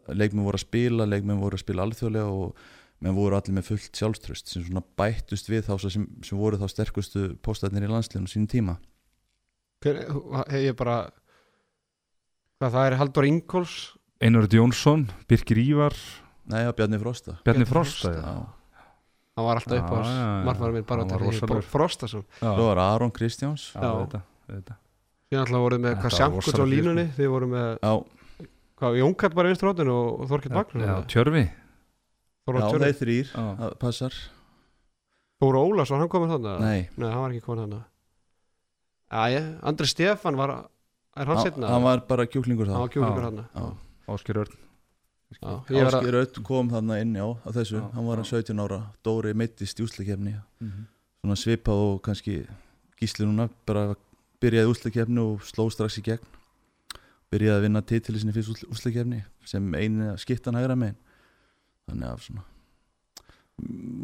að 0.06 0.22
leikmenn 0.22 0.46
voru 0.46 0.60
að 0.60 0.66
spila 0.68 1.10
leikmenn 1.10 1.42
voru 1.42 1.58
að 1.58 1.64
spila 1.66 1.88
alþjóðlega 1.88 2.38
og 2.38 2.64
menn 3.02 3.18
voru 3.18 3.38
allir 3.38 3.56
með 3.58 3.72
fullt 3.72 3.98
sjálfströst 3.98 4.52
sem 4.52 4.66
svona 4.68 4.84
bættust 5.00 5.50
við 5.50 5.66
þá 5.70 5.74
sem, 5.90 6.06
sem 6.26 6.38
voru 6.38 6.60
þá 6.62 6.68
sterkustu 6.70 7.32
póstatnir 7.42 7.88
í 7.88 7.90
landsliðinu 7.90 8.30
á 8.30 8.34
sínum 8.34 8.50
tíma. 8.52 8.78
Hver, 9.82 10.04
hef 10.52 10.62
ég 10.62 10.78
bara 10.78 11.00
hvað 12.62 12.76
það 12.76 12.88
er 12.88 12.98
Haldur 13.00 13.26
Ingóls 13.26 13.78
Einarud 14.22 14.54
Jónsson, 14.54 15.08
Birkir 15.26 15.58
Ívar. 15.58 15.96
Nei, 16.46 16.62
já, 16.62 16.70
Bjarni 16.78 17.00
Frosta. 17.02 17.40
Bjarni 17.46 17.66
Frosta 17.66 18.12
Frosta. 18.12 18.22
Já. 18.22 18.82
hann 19.40 19.46
var 19.48 19.58
alltaf 19.58 19.80
upp 19.80 19.94
á 19.98 20.00
já. 20.06 20.44
margmæður 20.46 20.76
minn 20.76 20.86
bara 20.86 21.06
var 21.08 21.16
að 21.16 21.26
rosalegur. 21.26 21.66
Frostason. 21.66 22.26
Já, 22.38 22.52
Svo 22.52 22.68
var 22.68 22.82
Aron 22.84 23.14
Kristjáns. 23.16 23.72
Já, 23.74 23.88
þetta, 24.04 24.22
þetta. 24.52 24.78
síðan 25.32 25.46
alltaf 25.48 25.66
voruð 25.66 25.82
með 25.88 26.06
sjankuts 26.20 26.54
á 26.62 26.66
línunni 26.70 27.08
þið 27.18 27.34
voru 27.34 27.50
með 27.50 27.72
Já, 27.82 27.94
hvað, 28.78 29.00
Jónkall 29.02 29.34
bara 29.40 29.50
í 29.50 29.56
vinstri 29.56 29.72
hóttinu 29.72 29.96
og, 29.96 30.22
og 30.22 30.32
Þorkill 30.36 30.54
Magnús 30.60 31.52
Tjörfi 32.42 32.62
Já, 32.62 32.72
Þóra 32.72 32.88
þeir 32.90 32.98
þrýr, 33.02 33.28
það 33.36 33.74
passar. 33.82 34.16
Þóra 35.42 35.62
Ólason, 35.68 36.00
hann 36.02 36.10
komið 36.10 36.32
þannig 36.36 36.60
Nei, 36.64 36.82
Nei, 36.98 37.10
hann 37.12 37.22
var 37.22 37.34
ekki 37.36 37.46
komið 37.46 37.64
þannig 37.66 37.84
Æ, 39.12 39.42
Andri 39.68 39.88
Stefan 39.92 40.38
var 40.40 40.52
er 40.56 41.28
hann 41.28 41.36
hann, 41.38 41.46
setna? 41.46 41.68
hann 41.70 41.84
var 41.84 42.02
bara 42.08 42.26
kjúklingur 42.26 42.70
hann 42.72 42.90
þá 42.90 43.00
var 43.04 43.26
hann 43.28 43.42
Já. 43.52 43.66
Áskir 44.12 44.40
Örn. 44.42 44.58
Áskir 45.42 46.18
Öll 46.20 46.44
kom 46.44 46.70
þarna 46.72 46.98
inn 47.02 47.14
já, 47.16 47.24
á 47.24 47.50
þessu, 47.56 47.78
Já, 47.82 47.90
hann 47.96 48.08
var 48.08 48.20
hann 48.22 48.26
17 48.28 48.60
ára. 48.64 48.80
Dóri 49.06 49.34
meittist 49.38 49.80
í 49.80 49.86
úslakefni 49.86 50.36
Mhm. 50.62 50.88
svona 51.22 51.36
svipað 51.38 51.78
og 51.86 52.02
kannski 52.02 52.48
gísli 53.00 53.26
núna, 53.26 53.50
bara 53.66 53.96
byrjaði 54.42 54.72
úslakefni 54.74 55.20
og 55.22 55.42
sló 55.46 55.70
strax 55.72 55.98
í 56.00 56.04
gegn. 56.04 56.26
Byrjaði 57.32 57.58
að 57.60 57.62
vinna 57.62 57.82
titili 57.82 58.20
sinni 58.20 58.34
fyrst 58.34 58.66
úslakefni 58.70 59.24
sem 59.46 59.72
einu 59.74 60.18
skiptan 60.18 60.56
hægra 60.56 60.76
megin 60.76 60.96
þannig 61.92 62.10
að 62.12 62.24
svona 62.28 62.48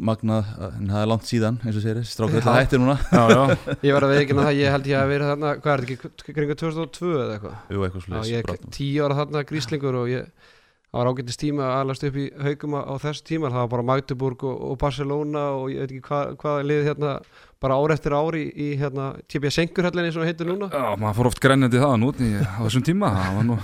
magnað, 0.08 0.50
en 0.76 0.90
það 0.92 1.00
er 1.00 1.08
langt 1.10 1.26
síðan 1.26 1.56
eins 1.64 1.78
og 1.78 1.82
segir, 1.82 2.04
strákur 2.06 2.38
alltaf 2.38 2.58
hættir 2.60 2.82
núna. 2.82 2.94
Já, 3.10 3.22
já, 3.32 3.56
Ég 3.88 3.96
var 3.96 4.06
að 4.06 4.12
veikina 4.14 4.44
það, 4.46 4.60
ég 4.60 4.74
held 4.74 4.90
ég 4.90 5.00
að 5.00 5.10
vera 5.12 5.32
þarna 5.32 5.50
Hvað 5.64 5.72
er 5.72 5.82
þetta 5.88 6.12
ekki, 6.12 6.36
kringu 6.36 6.56
2002 6.62 7.10
eða 7.16 7.34
eitthvað? 7.34 7.56
Jú, 7.74 7.82
eitthvað 7.86 8.04
slúðis 8.06 8.30
ég 8.30 8.44
er 8.54 8.70
tíu 8.76 9.02
ára 9.08 9.18
þarna 9.18 9.42
gríslingur 9.48 9.98
og 9.98 10.12
ég 10.12 10.30
það 10.88 11.02
var 11.02 11.10
ágættist 11.12 11.42
tíma 11.42 11.66
að 11.66 11.74
alast 11.82 12.06
upp 12.08 12.16
í 12.16 12.24
haugum 12.46 12.78
á, 12.78 12.80
á 12.88 12.94
þessu 13.02 13.26
tíma, 13.28 13.50
það 13.52 13.60
var 13.60 13.72
bara 13.74 13.86
Magdeburg 13.90 14.46
og, 14.48 14.62
og 14.70 14.78
Barcelona 14.80 15.42
og 15.58 15.66
ég 15.74 15.82
veit 15.82 15.92
ekki 15.92 16.06
hvað, 16.06 16.32
hvað 16.40 16.62
lið 16.70 16.88
hérna 16.88 17.12
bara 17.60 17.76
ár 17.76 17.92
eftir 17.92 18.16
ári 18.16 18.46
í, 18.46 18.48
í 18.56 18.68
hérna 18.80 19.10
típja 19.28 19.52
Senkurhöllinni 19.58 20.14
sem 20.14 20.24
heitir 20.24 20.48
núna. 20.48 20.70
Já, 20.72 20.94
maður 20.96 21.18
fór 21.18 21.30
oft 21.34 21.42
grænjandi 21.44 21.82
það 21.82 21.96
nút 22.06 22.22
í, 22.24 22.30
á 22.40 22.62
þessum 22.62 22.86
tíma 22.88 23.12
Það 23.18 23.36
var 23.36 23.48
nú 23.50 23.58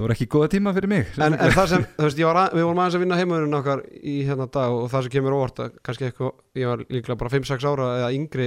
Það 0.00 0.06
var 0.06 0.12
ekki 0.14 0.26
góða 0.32 0.46
tíma 0.54 0.70
fyrir 0.72 0.88
mig 0.88 1.08
en, 1.20 1.34
en 1.36 1.50
það 1.52 1.66
sem, 1.74 1.82
þú 1.98 2.04
veist, 2.06 2.20
ég 2.22 2.28
var 2.30 2.38
að, 2.40 2.54
við 2.56 2.64
vorum 2.64 2.78
aðeins 2.80 2.94
að 2.96 3.02
vinna 3.04 3.18
heimaðurinn 3.20 3.56
okkar 3.58 3.82
í 4.00 4.14
hérna 4.24 4.46
dag 4.54 4.72
og 4.72 4.86
það 4.88 5.02
sem 5.04 5.12
kemur 5.12 5.36
óvart 5.36 5.60
að 5.60 5.74
kannski 5.84 6.06
eitthvað, 6.08 6.30
ég 6.56 6.70
var 6.70 6.84
líklega 6.86 7.18
bara 7.20 7.32
5-6 7.34 7.66
ára 7.68 7.88
eða 7.98 8.08
yngri. 8.16 8.46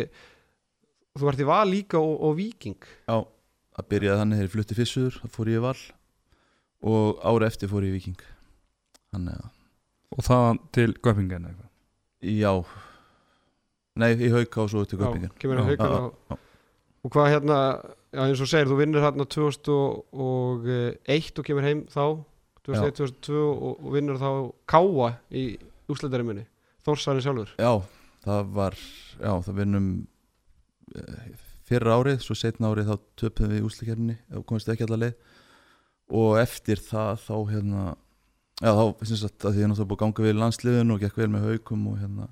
Þú 1.14 1.30
ert 1.30 1.44
í 1.44 1.48
val 1.52 1.68
líka 1.70 2.02
og, 2.02 2.16
og 2.26 2.34
viking 2.40 2.88
Já, 3.06 3.20
að 3.22 3.90
byrjaði 3.94 4.24
þannig 4.24 4.40
þegar 4.42 4.50
ég 4.50 4.56
flutti 4.56 4.80
fyrstuður, 4.82 5.20
þá 5.22 5.38
fór 5.38 5.54
ég 5.54 5.62
í 5.62 5.66
val 5.68 5.78
og 6.84 7.22
ára 7.24 7.48
eftir 7.54 7.70
fór 7.72 7.86
ég 7.86 7.94
í 7.94 8.00
Viking 8.00 8.24
Þannig 9.14 9.38
að, 9.38 9.52
Og 10.14 10.26
það 10.26 10.48
til 10.76 10.90
Göppingen 11.06 11.46
eitthvað? 11.50 11.70
Já. 12.34 12.52
Nei, 14.02 14.10
í 14.18 14.30
hauka 14.34 14.64
og 14.66 14.72
svo 14.74 14.84
til 14.90 15.00
Göppingen. 15.00 15.32
kemur 15.38 15.62
haugum 15.62 15.78
já, 15.78 16.02
og, 16.34 16.40
og 17.06 17.14
hvað 17.14 17.30
hérna 17.34 17.58
já, 18.14 18.22
eins 18.24 18.44
og 18.44 18.50
segir, 18.50 18.70
þú 18.70 18.80
vinnur 18.80 19.04
hérna 19.04 19.26
2001 19.26 21.42
og 21.42 21.48
kemur 21.48 21.68
heim 21.68 21.84
þá 21.92 22.04
2001, 22.64 22.98
2002 23.02 23.44
og, 23.44 23.70
og 23.74 23.94
vinnur 23.96 24.22
þá 24.22 24.30
Káa 24.70 25.10
í 25.34 25.46
úsleitariminni 25.92 26.46
Þórsarinn 26.84 27.24
sjálfur. 27.24 27.54
Já, 27.60 27.80
það 28.26 28.56
var, 28.58 28.78
já, 29.16 29.32
það 29.46 29.60
vinnum 29.62 29.90
eh, 31.00 31.28
fyrra 31.68 31.96
árið, 32.00 32.18
svo 32.26 32.36
setna 32.36 32.74
árið 32.74 32.92
þá 32.92 32.96
töpum 33.22 33.54
við 33.54 33.68
úslikefni 33.70 34.18
og 34.36 34.44
komist 34.50 34.72
ekki 34.72 34.88
allar 34.88 35.06
leið. 35.06 35.30
Og 36.14 36.36
eftir 36.42 36.82
það 36.84 37.22
þá 37.24 37.36
hérna 37.54 37.84
já 38.62 38.72
þá 38.72 38.84
finnst 39.00 39.26
þetta 39.26 39.50
að 39.50 39.56
því 39.56 39.64
að 39.64 39.72
náttúrulega 39.72 39.90
búið 39.90 39.98
að 39.98 40.04
ganga 40.04 40.26
vel 40.26 40.34
í 40.34 40.42
landsliðinu 40.42 40.96
og 40.96 41.04
gekk 41.04 41.20
vel 41.20 41.30
með 41.34 41.48
haukum 41.48 41.88
og 41.90 41.98
hérna 42.00 42.28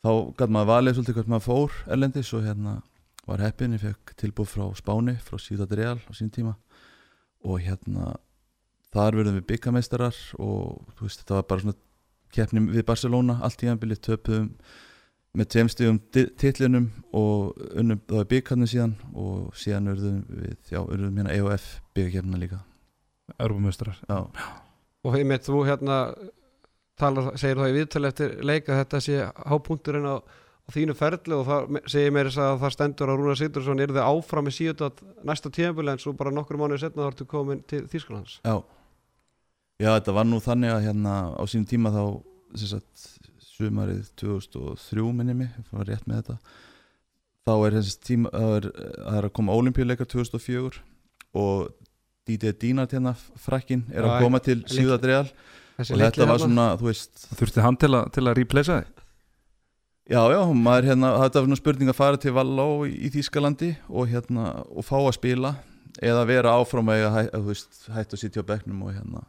þá 0.00 0.10
gæti 0.38 0.54
maður 0.54 0.70
valið 0.70 0.96
svolítið 0.96 1.18
hvert 1.18 1.32
maður 1.32 1.46
fór 1.46 1.78
erlendis 1.96 2.32
og 2.36 2.46
hérna 2.46 2.74
var 3.28 3.42
heppin, 3.44 3.74
ég 3.76 3.82
fekk 3.84 4.14
tilbúð 4.20 4.48
frá 4.54 4.64
Spáni 4.78 5.16
frá 5.22 5.38
Ciudad 5.38 5.72
Real 5.76 5.98
á 6.00 6.10
sín 6.16 6.30
tíma. 6.32 6.56
Og 7.44 7.60
hérna 7.64 8.16
þar 8.92 9.16
verðum 9.20 9.38
við 9.40 9.46
byggameistarar 9.52 10.16
og 10.38 10.80
þú 10.98 11.06
veist 11.06 11.22
þetta 11.22 11.36
var 11.38 11.48
bara 11.48 11.64
svona 11.64 11.78
keppni 12.34 12.62
við 12.70 12.86
Barcelona 12.88 13.38
allt 13.46 13.62
í 13.64 13.70
anbili 13.70 13.96
töpuðum 13.98 14.50
með 15.38 15.46
tveim 15.52 15.68
stigum 15.70 16.00
di- 16.10 16.26
titlinum 16.42 16.88
og 17.14 17.54
unnum 17.78 18.00
það 18.08 18.16
var 18.18 18.28
byggarnir 18.32 18.70
síðan 18.72 18.96
og 19.14 19.52
síðan 19.54 19.92
urðum 19.92 20.16
við, 20.26 20.56
já, 20.72 20.80
urðum 20.82 21.20
hérna 21.20 21.36
EOF 21.36 21.68
byggarkeppnina 21.94 22.40
líka. 22.42 22.58
Já, 24.10 24.18
og 25.06 25.14
einmitt 25.16 25.46
þú 25.46 25.60
hérna 25.68 26.00
talar, 26.98 27.30
segir 27.38 27.56
það 27.62 27.70
í 27.70 27.76
viðtali 27.78 28.10
eftir 28.10 28.34
leik 28.44 28.66
að 28.68 28.80
þetta 28.82 29.00
sé 29.06 29.20
hápunkturinn 29.46 30.10
á 30.10 30.16
þínu 30.74 30.94
ferli 30.98 31.34
og 31.36 31.46
það 31.48 31.78
segir 31.92 32.12
mér 32.16 32.28
þess 32.30 32.40
að 32.44 32.58
það 32.64 32.74
stendur 32.76 33.12
að 33.12 33.18
Rúna 33.20 33.36
Sigdursson 33.40 33.80
er 33.84 33.92
þið 33.94 34.02
áfram 34.06 34.46
með 34.48 34.56
síðan 34.58 34.92
næsta 35.30 35.52
tíðanbili 35.56 35.92
en 35.94 36.02
svo 36.02 36.12
bara 36.18 36.32
nokkur 36.34 36.58
mánuði 36.60 36.82
setna 36.84 37.06
þá 37.06 37.10
ertu 37.12 37.26
komin 37.30 37.62
til 37.70 37.82
Þýskalands. 37.90 38.38
Já. 38.44 38.56
Já, 39.80 39.90
þetta 39.96 40.12
var 40.18 40.26
nú 40.28 40.40
þannig 40.44 40.74
að 40.74 40.82
hérna 40.88 41.14
á 41.36 41.42
sínum 41.48 41.68
tíma 41.70 41.92
þá 41.94 42.02
sem 42.60 42.68
sagt, 42.74 43.06
sumarið 43.56 44.08
2003 44.20 45.06
minni 45.16 45.34
mig, 45.42 45.52
það 45.70 45.78
var 45.80 45.88
rétt 45.92 46.06
með 46.10 46.20
þetta 46.20 46.36
þá 47.48 47.52
er 47.66 47.76
þessi 47.78 47.94
tíma 48.06 48.30
það 48.34 48.54
er, 48.58 48.66
það 49.06 49.16
er 49.20 49.28
að 49.30 49.34
koma 49.38 49.56
olimpíuleikar 49.56 50.08
2004 50.12 50.82
og 51.40 51.70
DJ 52.28 52.52
Dínart 52.60 52.92
hérna 52.94 53.14
frakkin 53.40 53.86
er 53.94 54.04
Já, 54.04 54.10
að 54.12 54.24
koma 54.26 54.40
til 54.44 54.58
litli- 54.60 54.82
Ciudad 54.84 55.06
Real 55.08 55.26
Þessi 55.80 55.94
og 55.96 56.02
þetta 56.02 56.26
var 56.28 56.34
þarna. 56.36 56.44
svona, 56.44 56.66
þú 56.76 56.88
veist 56.90 57.22
Þurfti 57.40 57.62
hann 57.64 57.78
til, 57.80 57.92
a, 57.96 58.00
til 58.12 58.24
að 58.28 58.36
replacea 58.42 58.82
þig 58.82 58.99
Já, 60.10 60.20
já, 60.34 60.40
maður 60.58 60.88
hérna, 60.90 61.10
þetta 61.22 61.38
var 61.38 61.44
svona 61.46 61.58
spurning 61.60 61.90
að 61.92 61.98
fara 62.00 62.18
til 62.18 62.32
Valló 62.34 62.64
í, 62.88 62.94
í 63.06 63.10
Þýskalandi 63.14 63.68
og 63.86 64.08
hérna, 64.10 64.46
og 64.66 64.82
fá 64.82 64.96
að 64.98 65.12
spila 65.14 65.52
eða 66.02 66.24
vera 66.26 66.54
áfram 66.58 66.90
að, 66.90 67.04
að 67.20 67.36
þú 67.36 67.52
veist, 67.52 67.78
hætt 67.94 68.16
að 68.16 68.22
sitja 68.24 68.42
á 68.42 68.50
bekknum 68.50 68.80
og 68.88 68.96
hérna 68.96 69.22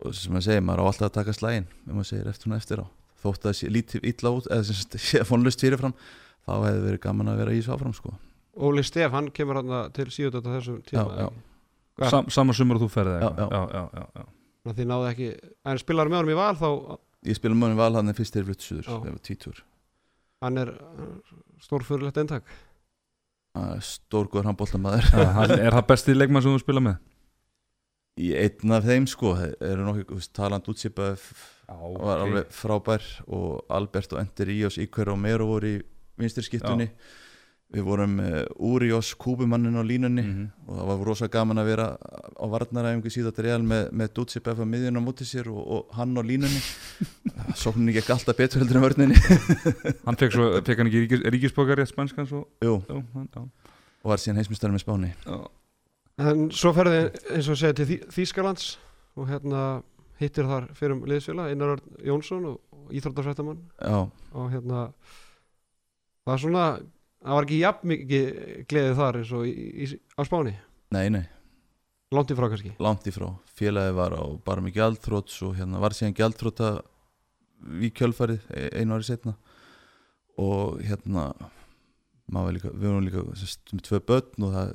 og 0.00 0.16
sem 0.16 0.32
maður 0.32 0.46
segir, 0.46 0.64
maður 0.64 0.80
á 0.80 0.84
alltaf 0.88 1.08
að 1.10 1.16
taka 1.18 1.34
slægin 1.36 1.68
ef 1.68 1.92
maður 1.92 2.08
segir 2.08 2.30
eftir 2.32 2.48
hún 2.48 2.56
eftir 2.56 2.80
á 2.80 2.86
þótt 3.20 3.42
að 3.44 3.50
það 3.50 3.58
sé 3.58 3.70
lítið 3.74 4.08
illa 4.14 4.32
út 4.38 4.48
eða 4.48 4.66
sem 4.70 4.98
sé 5.10 5.22
fónlust 5.28 5.64
fyrirfram 5.66 5.94
þá 6.46 6.52
hefði 6.54 6.82
verið 6.86 7.02
gaman 7.04 7.32
að 7.34 7.42
vera 7.42 7.52
í 7.52 7.60
þessu 7.60 7.74
áfram 7.76 7.94
sko. 7.96 8.14
Óli 8.56 8.84
Stef, 8.86 9.12
hann 9.12 9.28
kemur 9.34 9.60
hann 9.60 9.92
til 9.96 10.08
síðan 10.12 10.46
þessum 10.48 10.80
tíma 10.88 11.04
Já, 11.04 11.28
já. 12.00 12.08
Sam, 12.08 12.32
Sama 12.32 12.56
sumur 12.56 12.80
og 12.80 12.86
þú 12.86 12.90
ferði 12.94 13.20
Já, 13.20 13.28
já, 13.28 13.46
já, 13.52 13.84
já, 13.92 14.04
já. 14.16 14.24
Að 14.70 14.80
þið 14.80 14.88
náðu 14.88 15.06
ekki 15.10 15.28
en 15.68 15.80
spilar 15.84 16.08
með 16.10 16.22
honum 16.22 16.32
í 16.32 16.38
val 16.40 16.56
þá 16.56 16.68
Ég 17.28 17.36
spila 17.36 17.54
mjög 17.54 17.76
val 17.76 17.94
hann 17.98 18.14
fyrst 18.16 18.32
þegar 18.36 18.46
flutt 18.48 18.64
suður 18.64 18.86
Já. 18.86 18.94
þegar 18.96 19.12
var 19.16 19.24
tvítur. 19.28 19.62
Hann 20.40 20.58
er 20.62 20.70
stórfyrirlegt 21.60 22.20
eintak. 22.22 22.44
Stórgóður 23.84 24.46
Já, 25.10 25.24
hann- 25.36 25.58
Er 25.58 25.74
það 25.74 25.86
besti 25.90 26.14
leikmann 26.14 26.42
sem 26.42 26.54
þú 26.54 26.60
spila 26.62 26.80
með? 26.86 26.98
Í 28.20 28.30
einn 28.36 28.72
af 28.76 28.84
þeim 28.84 29.06
sko 29.08 29.32
eru 29.38 29.84
veist, 30.16 30.32
Taland 30.36 30.66
útsipa 30.68 31.10
var 31.68 32.22
alveg 32.24 32.48
frábær 32.52 33.04
og 33.28 33.64
Albert 33.70 34.12
og 34.12 34.20
Ender 34.20 34.46
Ríos 34.50 34.76
Íkver 34.82 35.08
og 35.12 35.18
Mero 35.18 35.46
voru 35.46 35.70
í 35.78 35.82
vinstri 36.20 36.42
skiptunni 36.44 36.90
við 37.70 37.84
vorum 37.86 38.16
uh, 38.18 38.42
Úriós 38.58 39.12
kúbumannin 39.14 39.76
á 39.78 39.82
línunni 39.86 40.22
Mhm. 40.26 40.46
og 40.66 40.74
það 40.80 40.88
var 40.90 41.04
rosa 41.06 41.28
gaman 41.30 41.58
að 41.62 41.68
vera 41.70 41.86
á 42.34 42.44
varnaræfingu 42.50 43.10
síðan 43.14 43.38
real 43.46 43.62
með, 43.62 43.90
með 43.92 44.08
Dutsip 44.16 44.48
að 44.50 44.64
miðjun 44.66 44.98
á 44.98 45.02
móti 45.06 45.24
sér 45.28 45.46
og, 45.52 45.60
og 45.76 45.94
hann 45.94 46.16
á 46.18 46.22
línunni. 46.26 46.60
Sókninni 47.62 47.94
gekk 47.94 48.10
alltaf 48.10 48.36
betur 48.36 48.60
heldur 48.64 48.80
en 48.80 48.84
vörninni. 48.88 49.14
Hann 50.06 50.18
fekk, 50.18 50.32
svo, 50.34 50.48
fekk 50.66 50.78
hann 50.82 50.90
ekki 50.90 51.04
ríkis, 51.06 51.22
ríkisbókari 51.34 51.82
að 51.86 51.92
spanskan 51.92 52.26
svo? 52.26 52.42
Jú, 52.64 52.80
já, 52.88 52.98
hann, 53.14 53.28
og 54.02 54.10
var 54.10 54.18
síðan 54.22 54.40
heimsmyndstæður 54.40 54.74
með 54.74 54.82
Spáni. 54.84 55.12
Já. 55.26 55.38
en 56.20 56.50
svo 56.52 56.72
ferði 56.76 56.98
eins 57.36 57.48
og 57.48 57.56
segja 57.56 57.76
til 57.78 57.86
Þý- 57.88 58.02
Þýskalands 58.12 58.66
og 59.16 59.28
hérna 59.30 59.62
hittir 60.20 60.44
þar 60.48 60.66
fyrir 60.76 60.92
um 60.98 61.04
liðsfélag 61.08 61.52
Einar 61.54 61.76
Örn 61.78 61.94
Jónsson 62.04 62.44
og, 62.50 62.58
Já, 63.80 64.00
og 64.34 64.50
hérna 64.52 64.82
það 66.26 66.34
er 66.34 66.42
svona, 66.42 66.64
það 67.20 67.36
var 67.36 67.46
ekki 67.46 67.60
jafn 67.60 67.90
mikið 67.90 68.30
gleðið 68.70 68.96
þar 69.00 69.18
eins 69.20 69.34
og 69.36 69.46
í, 69.48 69.52
í, 69.84 69.88
á 70.16 70.22
Spáni, 70.26 70.54
nei, 70.94 71.04
nei, 71.12 71.24
langt 72.14 72.32
í 72.32 72.38
frá 72.38 72.48
kannski? 72.48 72.72
Langt 72.82 73.08
í 73.08 73.14
frá. 73.14 73.28
Félagi 73.60 73.94
var 73.96 74.16
á 74.16 74.24
bara 74.46 74.64
með 74.64 74.78
gjaldþrótt 74.78 75.36
og 75.46 75.54
hérna 75.58 75.82
var 75.82 75.96
síðan 75.96 76.16
gjaldþrótta 76.18 76.72
í 77.84 77.92
kjölfarið 77.92 78.48
e- 78.56 78.70
einu 78.80 78.96
ári 78.96 79.08
setna 79.10 79.36
og 80.40 80.80
hérna 80.86 81.28
líka, 82.54 82.70
við 82.72 82.86
vorum 82.86 83.04
líka 83.04 83.24
sest, 83.36 83.62
með 83.74 83.84
tvö 83.88 84.02
börn 84.08 84.46
og 84.46 84.56
það 84.56 84.74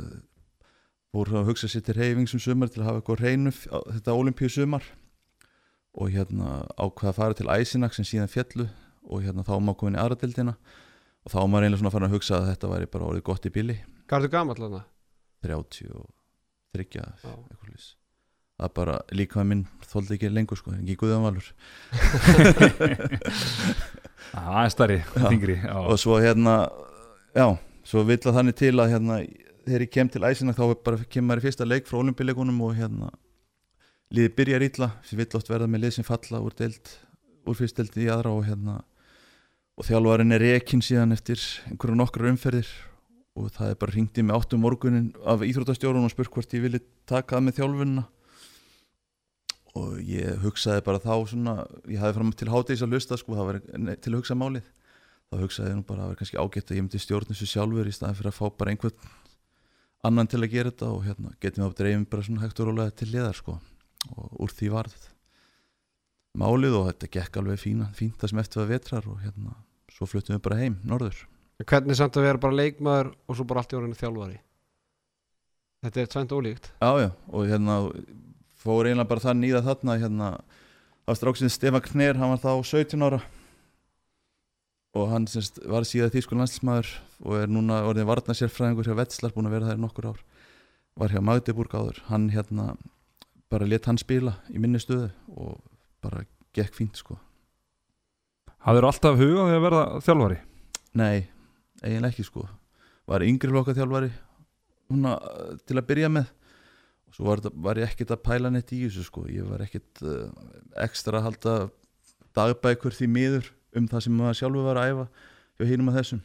voru 1.15 1.39
að 1.39 1.49
hugsa 1.49 1.71
sér 1.71 1.85
til 1.87 1.95
reyfing 1.97 2.29
sem 2.29 2.43
sumar 2.43 2.69
til 2.69 2.83
að 2.83 2.89
hafa 2.89 3.01
eitthvað 3.01 3.21
reynu 3.23 3.53
þetta 3.55 4.15
olimpíu 4.19 4.51
sumar. 4.51 4.83
Og 5.95 6.11
hérna 6.11 6.65
ákvaða 6.75 7.13
að 7.13 7.15
fara 7.15 7.37
til 7.39 7.47
Æsinak 7.47 7.95
sem 7.95 8.05
síðan 8.05 8.27
fjallu 8.27 8.65
og 9.07 9.21
hérna 9.23 9.45
þá 9.47 9.53
maður 9.63 9.77
komin 9.79 9.95
í 9.95 10.01
aðradildina 10.01 10.57
og 10.59 10.84
þá 11.31 11.37
var 11.41 11.51
maður 11.51 11.67
einlega 11.67 11.81
svona 11.81 11.93
farin 11.95 12.07
að 12.09 12.15
hugsa 12.15 12.37
að 12.39 12.49
þetta 12.51 12.71
væri 12.71 12.89
bara 12.95 13.09
orðið 13.09 13.27
gott 13.29 13.45
í 13.49 13.53
bili 13.55 13.77
Hvað 14.05 14.17
er 14.17 14.25
þú 14.27 14.31
gamall 14.35 14.59
þarna? 14.61 14.81
30 15.45 15.93
og 15.95 16.09
30 16.75 16.99
Já. 16.99 17.05
eitthvað 17.25 17.93
það 18.55 18.67
er 18.69 18.73
bara 18.77 18.95
líka 19.11 19.39
með 19.41 19.47
minn 19.51 19.63
þóldi 19.83 20.15
ekki 20.15 20.29
lengur 20.31 20.59
sko, 20.59 20.71
ekki 20.77 20.95
guðan 21.01 21.25
valur 21.25 21.47
Það 24.35 24.59
er 24.61 24.71
stærri, 24.73 24.99
Já. 25.03 25.25
þingri 25.27 25.55
og 25.75 25.97
svo 26.01 26.17
hérna 26.23 26.55
já, 27.35 27.45
svo 27.87 28.03
vill 28.07 28.21
að 28.23 28.37
þannig 28.39 28.57
til 28.59 28.73
að 28.79 28.91
hérna 28.95 29.19
þegar 29.65 29.85
ég 29.85 29.91
kem 29.93 30.09
til 30.11 30.23
æsina 30.25 30.55
þá 30.55 30.63
bara 30.85 31.03
kemur 31.03 31.27
maður 31.29 31.43
í 31.43 31.45
fyrsta 31.47 31.67
leik 31.67 31.87
frá 31.89 31.99
olimpíuleikunum 31.99 32.63
og 32.65 32.75
hérna 32.77 33.11
liði 34.15 34.31
byrjar 34.37 34.65
illa 34.65 34.89
sem 35.05 35.19
vill 35.19 35.29
oft 35.37 35.49
verða 35.51 35.67
með 35.69 35.85
lið 35.85 35.97
sem 35.97 36.07
falla 36.07 36.41
úr 36.45 36.55
deild 36.57 36.91
úr 37.45 37.57
fyrst 37.59 37.77
deild 37.79 37.95
í 37.99 38.07
aðra 38.13 38.33
og 38.35 38.45
hérna 38.47 38.79
og 39.75 39.87
þjálfarinn 39.87 40.35
er 40.35 40.43
rekin 40.43 40.83
síðan 40.83 41.15
eftir 41.15 41.41
einhverju 41.69 41.97
nokkrar 41.99 42.31
umferðir. 42.31 42.69
Og 43.35 43.49
það 43.51 43.73
er 43.73 43.79
bara 43.81 43.91
ringt 43.91 44.19
í 44.19 44.23
mig 44.23 44.35
áttum 44.35 44.61
morgunin 44.63 45.09
af 45.27 45.43
íþróttastjórun 45.43 46.07
og 46.07 46.13
spurt 46.13 46.31
hvort 46.31 46.53
ég 46.55 46.63
vilja 46.63 46.79
taka 47.09 47.35
það 47.35 47.43
með 47.47 47.57
þjálfunna 47.57 48.05
og 49.75 49.97
ég 50.07 50.39
hugsaði 50.39 50.85
bara 50.85 51.01
þá 51.03 51.13
svona, 51.27 51.55
ég 51.91 51.99
hafði 51.99 52.15
fram 52.15 52.31
til 52.31 52.47
hátægis 52.53 52.85
að 52.85 52.93
lusta 52.95 53.17
sko, 53.19 53.35
það 53.35 53.49
var 53.49 53.59
til 53.99 54.13
að 54.13 54.17
hugsa 54.21 54.37
málið. 54.39 54.69
Þá 55.27 55.35
hugsaði 55.41 55.73
ég 55.73 55.75
nú 55.81 55.83
bara 55.89 55.99
að 55.99 56.05
það 56.05 56.13
var 56.13 56.19
kannski 56.21 56.39
ágætt 56.39 56.71
að 56.71 56.77
ég 56.77 56.85
myndi 56.85 57.01
stjórn 57.03 57.29
þessu 57.33 57.49
sjálfur 57.51 57.89
í 57.91 57.95
staðin 57.97 58.19
fyrir 58.21 58.31
að 58.31 58.37
fá 58.39 58.45
bara 58.55 58.71
einhvern 58.71 59.11
annan 60.05 60.29
til 60.29 60.39
að 60.39 60.53
gera 60.53 60.71
þetta 60.71 60.91
og 60.93 61.03
hérna 61.05 61.33
getum 61.41 61.63
við 61.63 61.67
að 61.67 61.77
dreifum 61.81 62.07
bara 62.11 62.25
svona 62.27 62.43
hægt 62.45 62.61
og 62.61 62.69
rólega 62.69 62.95
til 62.95 63.09
liðar 63.11 63.37
sko 63.37 63.57
og 64.13 64.41
úr 64.45 64.53
því 64.53 64.71
varð 64.73 65.07
málið 66.37 66.77
og 66.77 66.89
þetta 66.91 67.11
gekk 67.15 67.39
alveg 67.41 67.61
fína, 67.61 67.89
fínt 67.95 68.19
það 68.21 68.31
sem 68.31 68.41
eftir 68.43 68.61
að 68.63 68.73
vetrar 68.73 69.07
og 69.09 69.21
hérna 69.23 69.55
svo 69.95 70.07
fluttum 70.09 70.35
við 70.35 70.43
bara 70.43 70.59
heim, 70.59 70.75
norður. 70.87 71.23
Hvernig 71.63 71.95
samt 71.95 72.17
að 72.19 72.27
vera 72.27 72.41
bara 72.41 72.57
leikmaður 72.59 73.13
og 73.15 73.37
svo 73.37 73.45
bara 73.47 73.61
allt 73.63 73.71
í 73.71 73.77
orðinu 73.79 73.99
þjálfari? 73.99 74.37
Þetta 75.85 76.01
er 76.01 76.11
tvent 76.11 76.35
ólíkt. 76.35 76.69
Já, 76.81 76.91
já, 76.99 77.09
og 77.31 77.47
hérna 77.47 77.77
fór 78.59 78.89
eiginlega 78.89 79.11
bara 79.11 79.23
það 79.23 79.37
nýða 79.39 79.61
þarna 79.69 79.97
hérna, 80.01 80.29
það 81.05 81.19
stráksinn 81.19 81.53
Stefan 81.53 81.85
Kner 81.85 82.19
hann 82.19 82.33
var 82.33 82.41
þá 82.43 82.51
17 82.73 83.05
ára. 83.07 83.21
Og 84.95 85.11
hann 85.11 85.27
semst 85.27 85.59
var 85.67 85.87
síðan 85.87 86.11
þýskul 86.13 86.39
landslísmaður 86.39 86.91
og 87.23 87.37
er 87.39 87.51
núna 87.51 87.81
orðin 87.87 88.07
varna 88.07 88.35
sérfræðingur 88.35 88.87
hjá 88.87 88.95
Vetslar, 88.99 89.35
búin 89.35 89.47
að 89.47 89.57
vera 89.57 89.69
það 89.69 89.79
í 89.79 89.83
nokkur 89.83 90.09
ár. 90.11 90.21
Var 90.95 91.15
hjá 91.15 91.23
Magdeburg 91.27 91.75
áður. 91.75 92.01
Hann 92.09 92.29
hérna, 92.31 92.73
bara 93.51 93.67
let 93.67 93.87
hann 93.91 93.99
spila 93.99 94.37
í 94.51 94.59
minni 94.59 94.79
stöðu 94.83 95.11
og 95.35 95.59
bara 96.03 96.23
gekk 96.55 96.75
fínt 96.75 96.99
sko 96.99 97.19
Hafður 98.65 98.87
alltaf 98.89 99.19
hugað 99.19 99.49
því 99.49 99.55
að 99.55 99.63
verða 99.67 99.81
þjálfari? 100.01 100.37
Nei, 100.97 101.27
eiginlega 101.83 102.09
ekki 102.09 102.25
sko. 102.25 102.47
Var 103.05 103.25
yngri 103.27 103.51
flokka 103.51 103.75
þjálfari 103.77 104.09
húnna 104.89 105.13
til 105.69 105.77
að 105.77 105.87
byrja 105.91 106.09
með. 106.15 106.31
Og 107.05 107.17
svo 107.17 107.27
var, 107.27 107.43
var 107.67 107.79
ég 107.81 107.91
ekkert 107.91 108.15
að 108.15 108.23
pæla 108.25 108.49
neitt 108.53 108.73
í 108.73 108.81
þessu 108.87 109.05
sko. 109.05 109.27
Ég 109.29 109.45
var 109.45 109.61
ekkert 109.67 110.01
uh, 110.01 110.31
ekstra 110.81 111.21
að 111.21 111.27
halda 111.27 111.55
dagbækur 112.35 112.97
því 112.97 113.11
miður 113.13 113.51
um 113.77 113.89
það 113.91 114.05
sem 114.07 114.17
maður 114.17 114.39
sjálfur 114.41 114.69
var 114.71 114.81
að 114.81 114.91
æfa 114.91 115.07
hjá 115.59 115.69
hinum 115.69 115.91
að 115.91 115.99
þessum. 115.99 116.23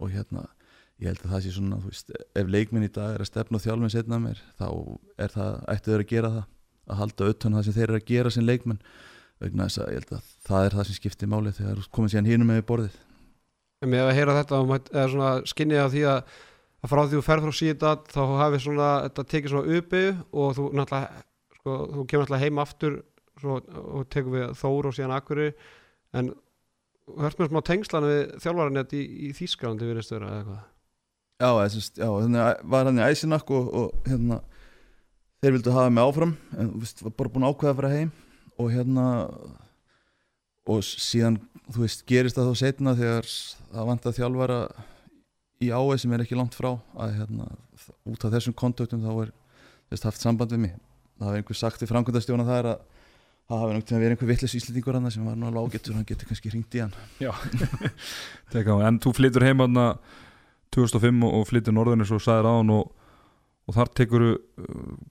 Og 0.00 0.12
hérna 0.12 0.44
ég 1.00 1.08
held 1.08 1.24
að 1.24 1.32
það 1.32 1.44
sé 1.46 1.54
svona, 1.54 1.78
veist, 1.86 2.12
ef 2.12 2.50
leikminn 2.52 2.84
í 2.84 2.92
dag 2.92 3.14
er 3.14 3.24
að 3.24 3.30
stefna 3.30 3.60
þjálfinn 3.62 3.92
setna 3.92 4.18
mér 4.20 4.40
þá 4.60 4.66
er 5.16 5.32
það, 5.32 5.54
ættu 5.72 5.94
þeir 5.94 6.04
að 6.04 6.10
gera 6.12 6.32
það 6.34 6.42
að 6.90 7.00
halda 7.00 7.28
utan 7.32 7.56
það 7.56 7.64
sem 7.66 7.76
þeir 7.76 7.86
eru 7.86 8.00
að 8.00 8.10
gera 8.10 8.32
sem 8.34 8.44
leikmenn 8.44 8.82
vegna 9.40 9.68
þess 9.68 9.80
að 9.80 9.90
ég 9.90 10.00
held 10.00 10.12
að 10.16 10.28
það 10.48 10.66
er 10.66 10.76
það 10.76 10.88
sem 10.88 10.98
skiptir 10.98 11.30
máli 11.30 11.54
þegar 11.56 11.80
þú 11.80 11.94
komið 11.96 12.14
síðan 12.14 12.30
hinum 12.30 12.52
með 12.52 12.62
borðið. 12.68 13.00
En 13.80 13.92
með 13.94 14.06
að 14.06 14.16
heyra 14.18 14.36
þetta 14.36 15.08
svona 15.14 15.32
skinnið 15.48 15.82
af 15.84 15.92
því 15.94 16.04
að, 16.10 16.34
að 16.80 16.92
frá 16.92 17.00
því 17.00 17.16
þú 17.16 17.24
ferð 17.26 17.46
frá 17.46 17.58
síðan 17.60 18.06
þá 18.12 18.22
svona, 18.60 18.90
þetta 19.06 19.26
tekið 19.32 19.54
svona 19.54 19.78
uppi 19.80 20.04
og 20.30 20.56
þú 20.58 20.66
sko, 21.60 21.76
þú 21.92 22.04
kemur 22.08 22.24
náttúrulega 22.24 22.44
heim 22.44 22.60
aftur 22.62 22.98
svo, 23.40 23.58
og 23.60 24.08
tekur 24.12 24.36
við 24.36 24.54
Þór 24.60 24.90
og 24.90 24.96
síðan 24.96 25.16
Akuri 25.16 25.50
en 26.16 26.32
hört 27.20 27.40
með 27.40 27.52
smá 27.52 27.60
tengslan 27.66 28.08
við 28.08 28.22
þjálfarinnet 28.42 28.94
í, 28.96 29.02
í 29.28 29.32
Þýskalandi 29.36 29.88
virðist 29.88 30.14
vera 30.14 30.30
eða 30.30 30.40
eitthvað 30.42 30.66
Já, 31.40 31.50
já, 31.96 32.04
þannig 32.04 32.42
að 32.44 32.64
var 32.68 32.88
hann 32.88 33.00
í 33.00 33.04
æsinakk 33.08 33.52
og, 33.56 33.68
og 33.72 34.08
hérna 34.08 34.40
þeir 35.40 35.54
vildu 35.56 35.72
hafa 35.72 35.92
mig 35.94 36.04
áfram 36.04 36.34
en 36.52 36.74
þú 36.74 36.82
veist, 36.82 37.04
var 37.06 37.14
bara 37.16 37.32
búin 37.32 37.46
ákveða 37.48 37.72
að 37.72 37.78
fara 37.78 37.92
heim 37.94 38.10
og 38.60 38.68
hérna 38.74 39.06
og 40.70 40.84
síðan, 40.84 41.40
þú 41.72 41.84
veist, 41.84 42.04
gerist 42.08 42.38
það 42.38 42.50
þá 42.50 42.60
setna 42.60 42.94
þegar 42.98 43.28
það 43.30 43.90
vant 43.90 44.06
að 44.06 44.16
þjálfara 44.20 44.60
í 45.60 45.72
ái 45.72 45.98
sem 46.00 46.14
er 46.14 46.24
ekki 46.24 46.38
langt 46.38 46.56
frá 46.56 46.70
að 47.00 47.16
hérna, 47.18 47.48
út 48.08 48.24
af 48.24 48.32
þessum 48.36 48.56
kontaktum 48.56 49.02
þá 49.04 49.10
er, 49.26 49.34
þú 49.88 49.96
veist, 49.96 50.06
haft 50.08 50.22
samband 50.22 50.54
við 50.54 50.64
mig. 50.66 50.78
Það 51.20 51.26
hefur 51.28 51.42
einhver 51.42 51.58
sagt 51.58 51.84
í 51.84 51.90
framkvæmdastjóna 51.90 52.46
það 52.48 52.60
er 52.60 52.70
að 52.70 52.86
það 53.50 53.62
hafi 53.64 53.74
náttúrulega 53.74 54.00
verið 54.04 54.14
einhver 54.14 54.30
vittlis 54.30 54.54
íslendingur 54.60 54.96
hann 54.96 55.10
sem 55.10 55.26
var 55.26 55.40
alveg 55.48 55.74
ágættur, 55.74 55.96
hann 55.98 56.06
getur 56.06 56.30
kannski 56.30 56.52
ringt 56.52 56.76
í 56.78 56.82
hann. 56.84 56.94
Teka, 58.52 58.76
á. 58.78 58.86
en 58.86 59.00
þú 59.02 59.12
flyttur 59.18 59.46
heim 59.48 59.64
aðna 59.64 59.86
2005 60.74 61.24
og, 61.26 61.42
flyttur 61.50 61.74
norðinu 61.74 62.06
svo 62.06 62.20
sagðir 62.22 62.46
á 62.46 62.52
hann 62.54 62.70
og, 62.76 62.92
og 63.66 63.76
þar 63.76 63.90
tekur 63.98 64.26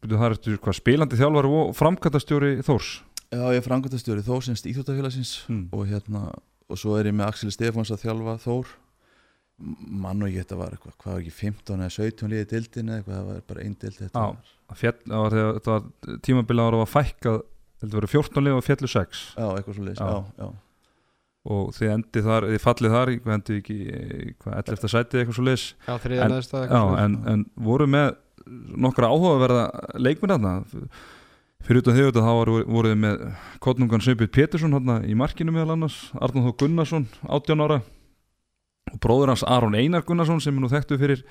þar 0.08 0.38
ertu 0.38 0.56
hvað 0.56 0.80
spilandi 0.80 1.20
þjálfari 1.20 1.52
og 1.60 1.76
framkvæmtastjóri 1.78 2.54
Þórs 2.64 2.94
Já, 3.30 3.44
ég 3.54 3.60
er 3.62 3.66
framkvæmdastjóri 3.66 4.24
Þór 4.26 4.46
semst 4.48 4.66
íþjóttafélagsins 4.70 5.34
mm. 5.50 5.66
og 5.76 5.84
hérna 5.90 6.28
og 6.70 6.78
svo 6.78 6.96
er 6.98 7.10
ég 7.10 7.18
með 7.18 7.28
Axel 7.30 7.52
Stefáns 7.54 7.92
að 7.94 8.04
þjálfa 8.06 8.38
Þór 8.46 8.72
mann 9.60 10.24
og 10.24 10.32
ég 10.32 10.46
þetta 10.46 10.58
var 10.60 10.74
eitthvað, 10.76 10.96
hvað 11.02 11.14
var 11.16 11.22
ekki 11.24 11.34
15 11.36 11.82
eða 11.84 11.92
17 11.98 12.32
liðið 12.32 12.48
dildin 12.54 12.90
eða 12.94 13.02
eitthvað, 13.02 13.18
það 13.20 13.28
var 13.30 13.42
bara 13.50 13.66
einn 13.66 13.76
dild 13.82 13.98
þetta 14.00 14.24
var, 14.24 14.54
Fjall, 14.80 14.96
var, 15.12 15.36
þetta 15.58 15.74
var 15.76 16.18
tímabila 16.28 16.68
ára 16.70 16.80
var 16.80 16.92
fækkað 16.94 17.40
heldur 17.84 18.00
verið 18.02 18.14
14 18.16 18.46
lið 18.48 18.58
og 18.60 18.66
fjallu 18.70 18.90
6 18.94 19.22
já, 19.36 19.46
eitthvað 19.50 19.78
svo 19.78 19.86
liðis, 19.88 20.00
Já. 20.00 20.08
já, 20.16 20.46
já, 20.46 20.50
og 21.50 21.70
þið 21.76 21.94
endið 21.98 22.26
þar, 22.30 22.48
þið 22.54 22.64
fallið 22.66 22.96
þar 22.96 23.12
í- 23.12 23.20
hvað 23.26 23.36
endið 23.38 23.60
ekki, 23.60 23.78
hvað 24.44 24.58
11. 24.64 24.92
sætið 24.96 25.22
eitthvað 25.22 25.38
svo 25.40 25.48
liðs 25.50 25.68
Já, 25.88 25.94
þriðja 26.06 26.26
En- 26.26 26.34
neðsta 26.38 26.64
Já, 26.70 26.82
en, 27.04 27.20
en 27.34 27.46
voru 27.70 27.90
með 27.92 28.10
nokkra 28.88 29.12
áhugaverða 29.12 29.64
leikminn 30.00 30.36
þarna 30.38 30.56
fyrir 31.68 31.84
utan 31.84 31.96
þig 31.98 32.08
auðvitað 32.08 32.28
þá 32.28 32.34
voru, 32.40 32.58
voruð 32.66 32.94
þið 32.94 33.00
með 33.04 33.24
Kotnungan 33.64 34.04
Sveinbjörn 34.06 34.34
Pétursson 34.36 34.76
þarna 34.78 34.98
í 35.06 35.16
markinu 35.18 35.54
meðal 35.56 35.76
annars 35.76 36.02
Arnóð 36.18 36.50
Þó 36.50 36.60
Gunnarsson, 36.64 37.08
18 37.28 37.64
ára 37.66 37.80
og 38.90 39.00
bróður 39.04 39.34
hans 39.34 39.46
Aron 39.46 39.78
Einar 39.78 40.06
Gunnarsson 40.08 40.42
sem 40.44 40.56
er 40.56 40.64
nú 40.64 40.72
þekktu 40.72 41.00
fyrir 41.02 41.24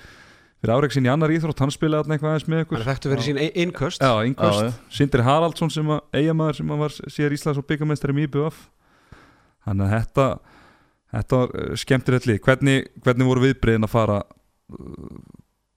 fyrir 0.59 0.75
áreiksinn 0.75 1.07
í 1.07 1.11
annar 1.13 1.31
íþrótt, 1.31 1.61
hann 1.63 1.73
spilaði 1.73 2.05
þarna 2.05 2.17
eitthvað 2.17 2.33
aðeins 2.33 2.49
með 2.49 2.59
Hann 2.59 2.67
ykkur 2.67 2.81
er 2.81 2.89
þekktu 2.89 3.11
fyrir 3.13 3.27
sín 3.27 3.41
innköst. 3.63 4.03
Já, 4.03 4.13
já. 4.27 4.71
Sindri 4.91 5.27
Haraldsson 5.27 5.71
sem 5.71 5.93
að 5.95 6.19
eigamæður 6.19 6.59
sem 6.59 6.73
að 6.75 6.83
var 6.83 6.97
síðar 6.99 7.37
Íslands 7.37 7.61
og 7.61 7.67
byggamestari 7.69 8.17
í 8.17 8.25
IBF. 8.27 8.59
Þannig 9.69 9.87
að 9.87 9.95
þetta 9.95 10.27
þetta 11.15 11.43
var 11.43 11.55
uh, 11.55 11.77
skemmtilegt 11.79 12.27
lið. 12.29 12.41
Hvernig, 12.45 12.89
hvernig 13.05 13.31
voru 13.31 13.45
viðbreyðin 13.47 13.87
að 13.87 13.95
fara 13.95 14.19
uh, 14.25 15.13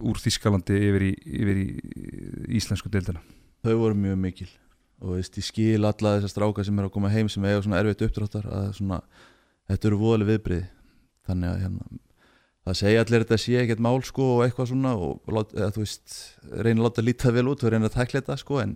úr 0.01 0.23
Þískalandi 0.23 0.81
yfir 0.89 1.07
í, 1.11 1.13
yfir 1.41 1.61
í 1.61 1.67
íslensku 2.57 2.89
deildina 2.91 3.21
þau 3.65 3.75
voru 3.81 3.97
mjög 3.97 4.17
mikil. 4.25 4.49
Og 5.01 5.15
veist, 5.17 5.37
ég 5.39 5.45
skil 5.47 5.81
alla 5.87 6.15
þessar 6.19 6.29
stráka 6.35 6.63
sem 6.67 6.77
er 6.79 6.85
að 6.87 6.93
koma 6.93 7.09
heim 7.09 7.29
sem 7.31 7.43
eiga 7.49 7.61
svona 7.65 7.79
erfitt 7.81 8.03
uppdráttar 8.05 8.45
að 8.53 8.67
svona, 8.77 8.99
þetta 9.71 9.87
eru 9.89 9.97
voðalega 10.01 10.31
viðbriði 10.35 10.65
þannig 11.29 11.49
að 11.49 11.61
hérna 11.63 11.87
það 12.61 12.75
segja 12.77 13.01
allir 13.01 13.23
þetta 13.25 13.37
sé 13.41 13.55
ekkert 13.63 13.81
mál 13.81 14.01
sko 14.05 14.25
og 14.35 14.43
eitthvað 14.45 14.69
svona 14.69 14.91
og 14.93 15.31
eða, 15.31 15.71
þú 15.73 15.81
veist 15.81 16.17
reyna 16.51 16.83
að 16.83 16.85
láta 16.85 17.05
lítið 17.07 17.33
vel 17.39 17.47
út 17.49 17.63
og 17.65 17.73
reyna 17.73 17.89
að 17.89 17.95
tækla 17.95 18.21
þetta 18.21 18.37
sko 18.43 18.59
en 18.61 18.75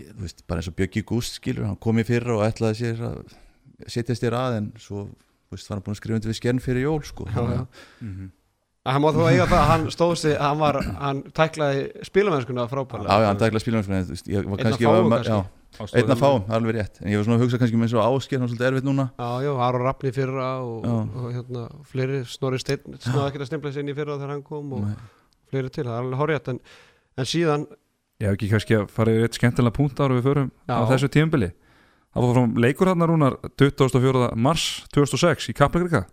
ég, 0.00 0.08
þú 0.16 0.24
veist, 0.24 0.40
bara 0.48 0.62
eins 0.62 0.70
og 0.72 0.76
Bjöggi 0.80 1.02
Gúst 1.12 1.36
skilur, 1.36 1.66
hann 1.68 1.76
kom 1.84 2.00
í 2.00 2.06
fyrra 2.08 2.38
og 2.38 2.46
ætlaði 2.48 2.78
sér 2.80 3.04
að 3.10 3.36
setjast 3.92 4.24
þér 4.24 4.38
að 4.40 4.56
en 4.62 4.70
svo 4.80 5.04
þú 5.10 5.58
veist, 5.58 5.68
var 5.68 5.76
hann 5.76 5.84
búin 5.84 5.96
að 5.98 6.00
skrifa 6.00 6.16
undir 6.22 6.32
við 6.32 6.40
skern 6.40 6.64
fyrir 6.64 6.86
jól 6.88 7.02
sko 7.04 7.28
Já, 7.28 7.36
já. 7.44 7.60
að- 7.60 8.24
Hann 8.86 9.02
má 9.02 9.08
þó 9.10 9.22
eiga 9.26 9.46
það, 9.50 9.58
að 9.58 9.68
hann 9.72 9.84
stóð 9.90 10.14
sig 10.20 10.34
hann 10.38 10.58
var, 10.60 10.78
hann 11.02 11.22
tæklaði 11.34 11.84
spilamennskuna 12.06 12.66
frábælega 12.70 13.10
Já, 13.10 13.22
já, 13.24 13.28
hann 13.32 13.40
tækla 13.40 13.62
spilum 13.62 13.82
en 13.82 14.04
þú 14.06 14.14
veist, 14.14 14.28
ég 14.30 14.46
var 14.46 15.46
Einn 15.76 16.08
að 16.08 16.20
fáum, 16.22 16.44
alveg 16.56 16.76
rétt. 16.78 17.00
En 17.02 17.10
ég 17.12 17.18
var 17.18 17.26
svona 17.26 17.36
að 17.36 17.42
hugsa 17.44 17.58
kannski 17.60 17.76
með 17.76 17.90
svo 17.92 18.00
ásker 18.00 18.40
hann 18.40 18.48
svolítið 18.48 18.68
erfitt 18.70 18.86
núna. 18.86 19.04
Já, 19.20 19.26
já, 19.44 19.50
Aron 19.66 19.82
Rappni 19.84 20.12
fyrra 20.16 20.46
og, 20.64 20.86
og 20.88 21.26
hérna, 21.34 21.64
fleiri, 21.90 22.20
Snorri 22.30 22.60
Steinn 22.62 22.96
snáði 22.96 23.26
ekki 23.26 23.42
að 23.42 23.50
stimpla 23.50 23.72
sér 23.74 23.84
inn 23.84 23.92
í 23.92 23.96
fyrra 23.98 24.16
þegar 24.16 24.32
hann 24.32 24.44
kom 24.46 24.72
og 24.72 24.86
Nei. 24.86 24.94
fleiri 25.52 25.72
til, 25.74 25.84
það 25.84 25.92
er 25.92 26.06
alveg 26.06 26.22
horrið 26.22 26.50
en, 26.54 26.62
en 27.20 27.28
síðan, 27.28 27.66
Ég 28.16 28.30
hef 28.30 28.38
ekki 28.38 28.48
kannski 28.48 28.76
að 28.78 28.86
fara 28.96 29.12
yfir 29.12 29.26
eitt 29.28 29.36
skemmtilega 29.36 29.76
punkt 29.76 29.98
ára 30.00 30.16
við 30.16 30.24
förum 30.30 30.46
Já. 30.64 30.76
á 30.80 30.88
þessu 30.88 31.10
tímbili 31.12 31.50
það 32.16 32.24
var 32.24 32.30
frá 32.32 32.60
leikur 32.64 32.88
hann 32.88 33.04
rúnar 33.10 33.34
24. 33.60 34.30
mars 34.40 34.64
2006 34.96 35.50
í 35.52 35.54
Kaplagrika 35.58 36.06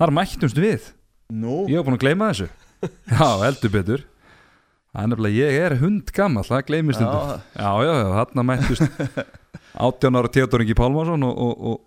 þar 0.00 0.14
mættumst 0.16 0.56
við 0.56 0.86
Nú, 1.28 1.66
Ég 1.68 1.76
var 1.76 1.84
búin 1.84 1.98
að 1.98 2.04
gleyma 2.06 2.30
þessu. 2.32 2.46
Já, 3.12 3.26
heldur 3.42 3.72
betur. 3.74 4.04
Er 4.96 5.08
nefnilega, 5.10 5.36
ég 5.52 5.58
er 5.66 5.74
hund 5.82 6.08
gammal, 6.16 6.42
það 6.48 6.62
gleymist 6.70 7.02
undir 7.04 7.18
já, 7.20 7.34
Já, 7.60 7.72
já, 7.84 7.90
já, 7.98 8.06
þarna 8.16 8.44
mættust 8.48 9.02
18 9.88 10.16
ára 10.18 10.30
Theodor 10.32 10.64
Ingi 10.64 10.74
Pálmarsson 10.78 11.26
og, 11.28 11.42
og, 11.44 11.66
og, 11.68 11.82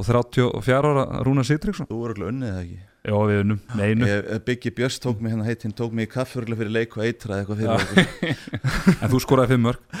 og 0.00 0.08
34 0.08 0.78
ára 0.88 1.04
Rúnar 1.28 1.46
Sittriksson 1.46 1.86
þú 1.90 1.98
voru 2.00 2.16
ekki 2.16 2.24
unnið 2.30 2.54
það 2.54 2.62
ekki? 2.62 2.78
Já, 3.08 3.14
við 3.28 3.42
unnum, 3.44 3.60
neinu 3.78 4.08
ég- 4.08 4.30
Biggi 4.48 4.72
Björns 4.80 4.96
tók 5.04 5.20
mig 5.22 5.34
hérna 5.34 5.46
heitinn 5.46 5.76
tók 5.76 5.92
mig 5.94 6.08
í 6.08 6.12
kaffurlega 6.16 6.58
fyrir 6.62 6.72
leik 6.78 6.96
og 6.98 7.04
eitraði 7.04 7.44
eitthvað 7.44 7.60
fyrir 7.60 7.76
okkur. 7.76 8.42
En 9.04 9.12
þú 9.12 9.20
skoraði 9.26 9.52
fimm 9.52 9.68
mörg 9.68 10.00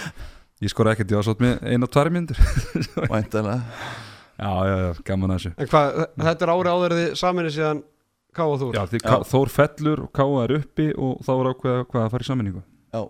Ég 0.64 0.72
skoraði 0.72 0.96
ekkert, 0.98 1.12
ég 1.14 1.20
var 1.20 1.28
svolítið 1.28 1.46
með 1.46 1.76
eina 1.76 1.90
tvær 1.94 2.10
myndir 2.16 2.42
væntalega 3.12 3.60
Já, 4.38 4.50
já, 4.72 4.74
já, 4.80 4.90
gaman 5.12 5.36
að 5.36 5.38
þessu. 5.42 5.54
En 5.58 5.70
hvað, 5.76 6.02
þetta 6.24 6.44
er 6.48 6.54
ári 6.56 6.72
áður 6.74 6.96
þið 7.02 7.08
saminni 7.18 7.50
síðan 7.54 7.84
Ká 8.38 8.44
og 8.46 8.56
Þór. 8.62 8.76
Já, 8.78 8.82
því 8.92 9.00
Já. 9.02 9.16
Þór 9.32 9.50
fellur 9.54 10.02
og 10.06 10.10
Káa 10.18 10.44
er 10.46 10.54
uppi 10.60 10.86
og 10.94 11.22
þá 11.26 11.32
er 11.34 11.50
ákveða 11.52 11.86
hvað 11.90 12.04
að 12.06 12.12
fara 12.14 12.26
í 12.26 12.28
sammenningu 12.28 12.62
Já, 12.94 13.02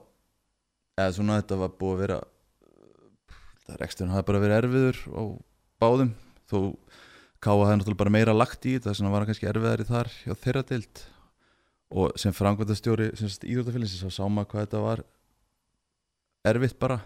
eða 1.03 1.14
svona 1.19 1.37
þetta 1.43 1.59
var 1.62 1.75
búið 1.83 1.95
að 1.95 2.03
vera 2.05 2.19
það 3.69 3.81
reksturinn 3.83 4.14
hafði 4.14 4.29
bara 4.31 4.43
verið 4.47 4.59
erfiður 4.62 5.01
á 5.12 5.23
báðum. 5.85 6.12
Þó 6.49 6.59
Káa 7.45 7.61
hafði 7.69 7.77
náttúrulega 7.83 8.01
bara 8.03 8.14
meira 8.17 8.35
lagt 8.35 8.67
í 8.67 8.75
þetta 8.79 8.95
þannig 8.97 9.09
að 9.11 9.14
var 9.14 9.23
hann 9.25 9.31
kannski 9.31 9.51
erfiðari 9.53 9.88
þar 9.88 10.09
hjá 10.25 10.35
þeirra 10.43 10.64
dild 10.73 11.03
og 11.88 12.17
sem 12.21 12.35
frangvöndastjóri 12.37 13.11
íþjóttafélagsins 13.14 14.03
þá 14.03 14.11
sá 14.12 14.25
maður 14.29 14.51
hvað 14.51 14.64
þetta 14.67 14.81
var 14.85 15.05
erfitt 16.49 16.79
bara 16.83 16.99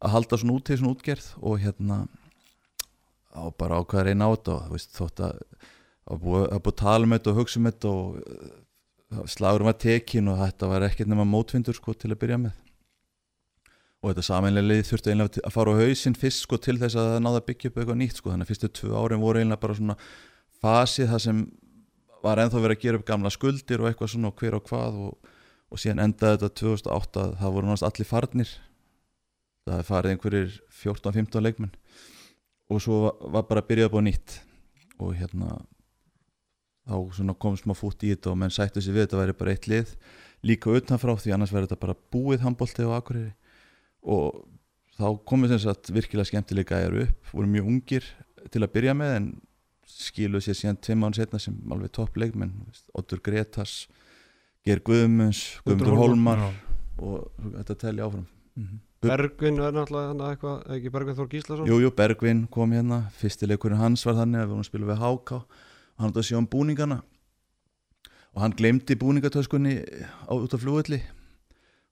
að 0.00 0.12
halda 0.14 0.38
svona 0.40 0.58
út 0.58 0.66
til 0.68 0.76
svona 0.80 0.92
útgerð 0.94 1.30
og 1.40 1.56
hérna 1.62 1.96
á 3.32 3.42
bara 3.56 3.80
ákveða 3.80 4.04
reyna 4.10 4.28
á 4.28 4.34
þetta 4.34 4.54
og 4.56 4.62
þú 4.68 4.76
veist 4.76 4.94
þótt 4.98 5.22
að 5.26 5.40
að 6.10 6.24
búið 6.24 6.46
að 6.46 6.58
að 6.60 6.76
tala 6.80 7.06
um 7.06 7.14
þetta 7.14 7.30
og 7.30 7.38
hugsa 7.40 7.60
um 7.60 7.68
þetta 7.68 7.92
og 7.92 8.18
uh, 8.20 9.22
slagurum 9.30 9.70
var 9.70 9.78
tekin 9.80 10.30
og 10.30 10.40
þetta 10.40 10.70
var 10.70 10.86
ekkert 10.86 11.10
nema 11.10 11.26
mótvindur 11.28 11.76
sko 11.76 11.94
til 11.94 12.12
að 12.12 12.20
byrja 12.24 12.40
með. 12.42 12.58
Og 14.00 14.12
þetta 14.12 14.24
samanlega 14.24 14.64
lið 14.66 14.86
þurfti 14.88 15.12
einlega 15.12 15.42
að 15.44 15.54
fara 15.54 15.72
á 15.76 15.80
hausinn 15.82 16.16
fyrst 16.16 16.46
sko 16.46 16.56
til 16.62 16.78
þess 16.80 16.96
að 16.96 17.10
það 17.12 17.24
náða 17.26 17.40
að 17.42 17.48
byggja 17.50 17.70
upp 17.70 17.80
eitthvað 17.80 17.98
nýtt 18.00 18.20
sko. 18.20 18.30
Þannig 18.32 18.46
að 18.46 18.52
fyrstu 18.52 18.70
tvö 18.78 18.92
árin 18.96 19.20
voru 19.20 19.42
einlega 19.42 19.60
bara 19.60 19.76
svona 19.76 19.96
fasið 20.62 21.10
það 21.10 21.22
sem 21.26 21.42
var 22.24 22.40
ennþá 22.40 22.62
verið 22.64 22.78
að 22.78 22.86
gera 22.86 23.00
upp 23.00 23.06
gamla 23.10 23.32
skuldir 23.34 23.82
og 23.82 23.90
eitthvað 23.90 24.12
svona 24.14 24.30
og 24.30 24.40
hver 24.40 24.56
og 24.56 24.64
hvað 24.70 24.96
og, 25.04 25.34
og 25.68 25.82
síðan 25.82 26.02
endaði 26.06 26.38
þetta 26.38 26.60
2008 26.62 27.24
að 27.24 27.34
það 27.42 27.54
voru 27.56 27.68
náttúrulega 27.68 27.92
allir 27.92 28.08
farnir. 28.08 28.54
Það 29.68 29.84
farið 29.90 30.14
einhverjir 30.14 30.56
14-15 30.80 31.44
leikmenn. 31.44 31.74
Og 32.72 32.80
svo 32.80 33.02
var 33.34 33.44
bara 33.50 33.60
að 33.60 33.68
byrja 33.68 33.90
upp 33.90 33.98
á 34.00 34.02
nýtt. 34.06 34.38
Og 35.00 35.12
hérna 35.18 35.58
þá 36.88 37.34
kom 37.42 37.58
smá 37.58 37.74
fút 37.76 38.02
í 38.06 38.14
þetta 38.14 38.32
og 38.32 38.40
menn 38.40 38.54
sættu 38.54 38.82
sig 38.82 38.94
við 38.94 39.06
þetta 39.06 39.20
væri 39.20 39.36
bara 39.36 39.54
eitt 39.54 39.68
lið 39.70 39.94
líka 40.46 40.72
utanfrá 40.72 41.16
því 41.20 41.34
annars 41.34 41.52
verður 41.52 41.68
þetta 41.68 41.84
bara 41.84 41.98
búið 42.14 42.44
handbólti 42.46 42.86
og 42.86 42.96
akureyri. 42.96 43.34
Og 44.08 44.40
þá 44.96 45.06
sem 45.52 45.62
sagt 45.66 45.92
virkilega 45.92 46.28
skemmtilega 46.28 46.76
gæjar 46.80 46.98
upp 47.04 47.32
voru 47.34 47.50
mjög 47.50 47.70
ungir 47.72 48.10
til 48.50 48.64
að 48.64 48.72
byrja 48.74 48.96
með 48.96 49.16
en 49.18 49.30
skiluðu 49.90 50.46
sér 50.46 50.58
síðan 50.58 50.80
tveim 50.80 51.04
án 51.04 51.16
setna 51.16 51.40
sem 51.42 51.56
alveg 51.72 51.92
topp 51.96 52.16
leikmenn 52.20 52.52
þú 52.56 52.68
veist, 52.68 52.86
Oddur 52.96 53.20
Gretas 53.24 53.74
Ger 54.64 54.80
Guðmunds, 54.84 55.60
Guðmundur 55.64 55.98
Holmar 55.98 56.44
og 57.00 57.28
þetta 57.56 57.76
telja 57.80 58.06
áfram. 58.08 58.26
Mhm. 58.56 58.80
Bergvin 59.00 59.56
er 59.64 59.72
náttúrulega 59.72 60.26
eitthvað, 60.28 60.56
ekki 60.76 60.90
Bergvin 60.92 61.16
Þór 61.16 61.28
Gíslason? 61.32 61.68
Jú, 61.68 61.78
jú, 61.80 61.90
Bergvin 61.96 62.42
kom 62.52 62.72
hérna 62.76 63.06
fyrsti 63.16 63.48
leikurinn 63.48 63.80
hans 63.80 64.04
var 64.04 64.18
þannig 64.18 64.42
að 64.42 64.44
við 64.44 64.50
vorum 64.50 64.64
að 64.64 64.68
spila 64.68 64.88
við 64.90 65.00
og 65.38 65.44
hann 66.00 66.10
átti 66.10 66.22
að 66.22 66.28
sjá 66.30 66.38
um 66.40 66.48
búningana. 66.50 67.00
Og 68.34 68.44
hann 68.44 68.56
glemdi 68.56 68.96
búningatöskunni 68.98 69.76
á, 70.26 70.32
út 70.34 70.54
af 70.54 70.62
flugulli 70.62 71.00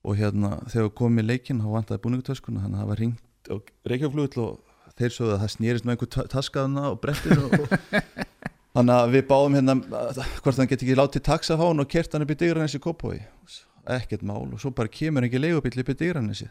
og 0.07 0.19
hérna 0.19 0.59
þegar 0.71 1.19
í 1.21 1.27
leikinn 1.27 1.63
þá 1.63 1.71
vantaði 1.75 2.03
búningatöskuna. 2.07 2.65
Þannig 2.65 2.79
að 2.79 2.83
það 2.83 2.93
var 2.93 3.03
ringt 3.03 3.51
á 3.53 3.55
Reykjavíkflugull 3.93 4.45
og 4.45 4.93
þeir 4.99 5.15
sögðu 5.15 5.35
að 5.35 5.43
það 5.43 5.55
snýrist 5.55 5.87
með 5.87 5.97
einhver 5.97 6.29
taskaðuna 6.35 6.85
og 6.93 7.01
brettir 7.03 7.43
og, 7.43 7.55
og 7.59 8.05
þannig 8.75 8.95
að 8.95 9.15
við 9.15 9.27
báðum 9.31 9.59
hérna 9.59 9.77
hvort 10.43 10.59
hann 10.59 10.71
geti 10.71 10.87
ekki 10.87 10.99
látið 10.99 11.27
taxa 11.29 11.59
á 11.59 11.63
hann 11.63 11.83
og 11.83 11.91
kert 11.91 12.15
hann 12.15 12.27
upp 12.27 12.35
í 12.35 12.39
Digranes 12.39 12.79
í 12.79 12.83
Kópói 12.83 13.19
ekkert 13.89 14.25
mál. 14.27 14.49
Og 14.53 14.61
svo 14.61 14.73
bara 14.75 14.91
kemur 14.93 15.27
ekki 15.27 15.41
leigubíl 15.41 15.83
upp 15.83 15.93
í 15.93 15.97
Digranesi. 15.99 16.49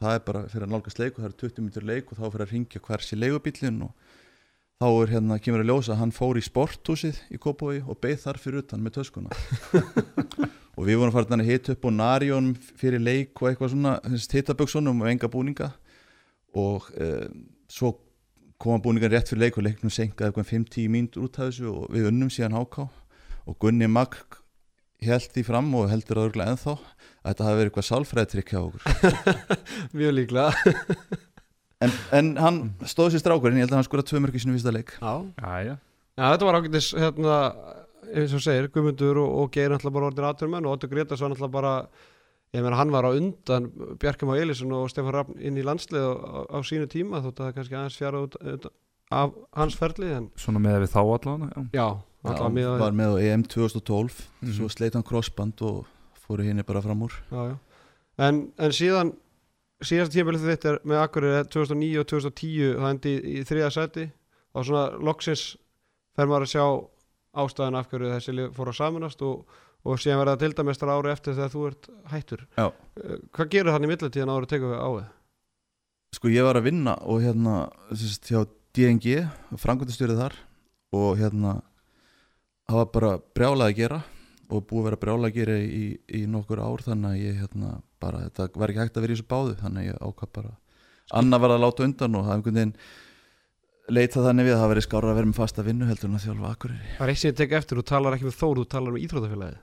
Það 0.00 0.16
er 0.16 0.22
bara 0.26 0.42
fyrir 0.50 0.66
að 0.66 0.74
nálgast 0.74 1.00
leik 1.00 1.16
og 1.16 1.22
það 1.22 1.30
er 1.30 1.36
20 1.42 1.64
minnur 1.64 1.86
leik 1.88 2.10
og 2.10 2.18
þá 2.18 2.24
fyrir 2.26 2.44
að 2.44 2.54
ringja 2.54 2.82
hvers 2.84 3.12
í 3.14 3.18
leigubílinn 3.20 3.82
og 3.86 4.13
þá 4.82 4.86
er 4.90 5.12
hérna 5.14 5.38
kemur 5.42 5.62
að 5.62 5.70
ljósa 5.70 5.94
að 5.94 6.00
hann 6.02 6.14
fór 6.14 6.38
í 6.40 6.44
sporthúsið 6.44 7.20
í 7.34 7.40
Kópói 7.40 7.78
og 7.82 7.98
beið 8.02 8.20
þar 8.24 8.40
fyrir 8.42 8.64
utan 8.64 8.82
með 8.84 8.98
töskuna. 8.98 9.34
Og 10.74 10.88
við 10.88 10.98
vorum 10.98 11.14
farin 11.14 11.44
að 11.44 11.50
hita 11.52 11.74
upp 11.76 11.84
á 11.86 11.90
Narjón 11.94 12.48
fyrir 12.58 13.02
leik 13.02 13.38
og 13.38 13.46
eitthvað 13.46 13.70
svona 13.70 13.92
hitaböksunum 14.18 15.04
og 15.04 15.10
enga 15.12 15.28
búninga. 15.30 15.68
Og 16.58 16.88
e, 16.98 17.28
svo 17.70 17.92
koma 18.58 18.80
búningan 18.82 19.12
rétt 19.12 19.30
fyrir 19.30 19.44
leik 19.44 19.58
og 19.60 19.68
leiknum 19.68 19.92
senkaði 19.94 20.32
eitthvað 20.32 20.50
5-10 20.50 20.90
mínútur 20.90 21.28
út 21.28 21.38
af 21.38 21.52
þessu 21.52 21.70
og 21.70 21.84
við 21.94 22.08
unnum 22.10 22.32
síðan 22.32 22.58
háká 22.58 22.88
og 23.44 23.58
Gunni 23.62 23.86
Magg 23.86 24.18
held 25.04 25.30
því 25.30 25.44
fram 25.46 25.70
og 25.78 25.92
heldur 25.92 26.18
það 26.18 26.28
örgulega 26.30 26.56
ennþá 26.56 26.74
að 26.74 27.28
þetta 27.28 27.46
hafi 27.46 27.60
verið 27.60 27.70
eitthvað 27.70 27.88
sálfræðitrykk 27.90 28.52
hjá 28.54 28.60
okkur. 28.64 28.82
Mjög 30.00 30.18
líklega 30.18 30.50
en, 31.84 31.92
en 32.18 32.30
hann 32.42 32.58
stóð 32.88 33.12
sér 33.14 33.22
strákurinn, 33.24 33.58
ég 33.60 33.66
held 33.66 33.74
að 33.76 33.80
hann 33.82 33.88
skora 33.88 34.06
tvö 34.06 34.20
mörg 34.24 34.36
í 34.38 34.42
sinu 34.44 34.56
fyrsta 34.56 34.72
leik 34.74 34.94
Já, 35.00 35.14
Jæja, 35.44 35.76
Já, 36.14 36.24
þetta 36.30 36.48
var 36.48 36.58
ágætis 36.60 36.88
hérna, 36.94 37.36
eins 38.14 38.34
og 38.36 38.42
segir, 38.44 38.68
Guðmundur 38.74 39.18
og, 39.22 39.30
og 39.44 39.52
Geir 39.54 39.72
náttúrulega 39.74 39.96
bara 39.98 40.10
orðin 40.10 40.28
aðturmenn 40.30 40.68
og 40.68 40.76
Otto 40.78 40.90
Gretas 40.92 41.22
var 41.24 41.32
náttúrulega 41.32 41.56
bara 41.56 41.74
ég 42.54 42.62
meina 42.62 42.78
hann 42.78 42.92
var 42.94 43.08
á 43.08 43.10
undan 43.18 43.64
Bjarkam 43.98 44.30
á 44.30 44.38
Elísson 44.38 44.70
og 44.76 44.86
Stefán 44.92 45.14
Raffn 45.16 45.40
inn 45.42 45.56
í 45.58 45.64
landslið 45.66 46.04
á, 46.06 46.12
á 46.54 46.58
sínu 46.62 46.86
tíma 46.92 47.18
þótt 47.24 47.40
að 47.42 47.48
það 47.48 47.56
kannski 47.58 47.78
aðeins 47.80 47.96
fjara 47.98 48.20
út, 48.28 48.36
út 48.38 48.68
af 49.14 49.32
hans 49.58 49.74
ferli 49.78 50.12
en 50.14 50.28
svona 50.38 50.62
með 50.62 50.84
við 50.84 50.92
þá 50.94 51.00
allan 51.02 51.48
já. 51.50 51.64
já, 51.74 51.88
Já, 52.24 52.30
alltaf 52.30 52.54
miða 52.54 52.76
var 52.80 52.94
með 52.96 53.16
á 53.18 53.22
EM 53.26 53.42
2012 53.50 54.22
Mhm. 54.44 54.54
svo 54.60 54.68
sleit 54.70 54.94
hann 54.94 55.02
crossband 55.04 55.60
og 55.66 55.82
fóru 56.24 56.46
henni 56.46 56.62
bara 56.64 56.80
fram 56.84 57.02
úr 57.04 57.12
já, 57.32 57.42
já. 57.50 57.56
En, 58.22 58.52
en 58.58 58.70
síðan 58.70 59.10
síðast 59.88 60.14
tímabilið 60.14 60.46
þitt 60.50 60.64
er 60.70 60.78
með 60.88 61.00
Akureyri 61.02 61.44
2009 61.52 62.00
og 62.02 62.08
2010 62.12 62.72
það 62.78 62.88
endi 62.94 63.12
í, 63.14 63.34
í 63.40 63.44
þriða 63.48 63.70
sæti 63.74 64.06
og 64.54 64.66
svona 64.68 64.84
loksins 65.08 65.44
fer 66.14 66.30
maður 66.30 66.46
að 66.46 66.52
sjá 66.54 66.64
ástæðan 67.44 67.78
af 67.80 67.88
hverju 67.90 68.12
þessi 68.14 68.34
lið 68.38 68.50
fór 68.54 68.70
að 68.70 68.78
samanast 68.78 69.22
og, 69.26 69.42
og 69.84 69.98
síðan 70.02 70.20
verða 70.22 70.36
tildamestar 70.44 70.92
ári 70.94 71.10
eftir 71.14 71.34
þegar 71.34 71.52
þú 71.54 71.64
ert 71.70 71.88
hættur 72.12 72.44
Já. 72.54 72.66
Eh, 73.02 73.18
Hvað 73.34 73.50
gerur 73.56 73.74
þannig 73.74 73.90
í 73.90 73.92
millitíðan 73.94 74.32
áður 74.34 74.46
að 74.48 74.52
teka 74.54 74.70
við 74.72 74.82
áið? 74.86 75.04
sko 76.14 76.30
ég 76.30 76.46
var 76.46 76.54
að 76.60 76.66
vinna 76.68 76.92
og 77.10 77.24
hérna 77.24 77.54
sérst, 77.90 78.28
hjá 78.30 78.44
DNG, 78.74 79.24
frangöndastjórið 79.58 80.20
þar 80.22 80.36
og 80.94 81.16
hérna 81.18 81.56
það 82.70 82.78
var 82.78 82.90
bara 82.94 83.10
brjálað 83.34 83.66
að 83.72 83.78
gera 83.80 83.98
og 84.58 84.66
búið 84.70 84.80
að 84.80 84.86
vera 84.88 85.30
gera 85.34 85.56
í, 85.60 85.86
í 86.08 86.20
nokkur 86.30 86.62
ár 86.64 86.84
þannig 86.84 87.10
að 87.10 87.22
ég 87.22 87.40
hérna 87.42 87.70
bara, 88.02 88.26
þetta 88.28 88.48
var 88.60 88.72
ekki 88.72 88.82
hægt 88.84 88.96
að 88.98 89.04
vera 89.06 89.14
í 89.14 89.18
þessu 89.18 89.30
báðu 89.30 89.56
þannig 89.62 89.80
að 89.82 89.88
ég 89.88 90.02
ákvað 90.04 90.30
bara 90.38 90.52
Anna 91.14 91.38
var 91.38 91.54
að 91.54 91.64
láta 91.64 91.84
undan 91.84 92.16
og 92.18 92.24
það 92.24 92.36
einhvern 92.38 92.58
veginn 92.60 92.74
leita 93.92 94.22
þannig 94.24 94.46
við 94.48 94.54
að 94.54 94.60
það 94.62 94.70
verið 94.72 94.86
skára 94.86 95.10
að 95.10 95.18
vera 95.18 95.28
með 95.30 95.40
fasta 95.40 95.64
vinnu 95.64 95.88
heldur 95.88 96.08
en 96.08 96.16
að 96.16 96.24
þjálfa 96.24 96.52
Akureyri. 96.54 96.86
Það 96.96 97.04
er 97.04 97.10
eitt 97.12 97.20
sem 97.20 97.28
ég 97.30 97.36
tek 97.40 97.56
eftir, 97.58 97.76
þú 97.80 97.84
talar 97.90 98.16
ekki 98.16 98.28
með 98.28 98.38
Þór, 98.38 98.56
þú 98.60 98.64
talar 98.74 98.94
um 98.94 99.00
íþrótafélagið 99.02 99.58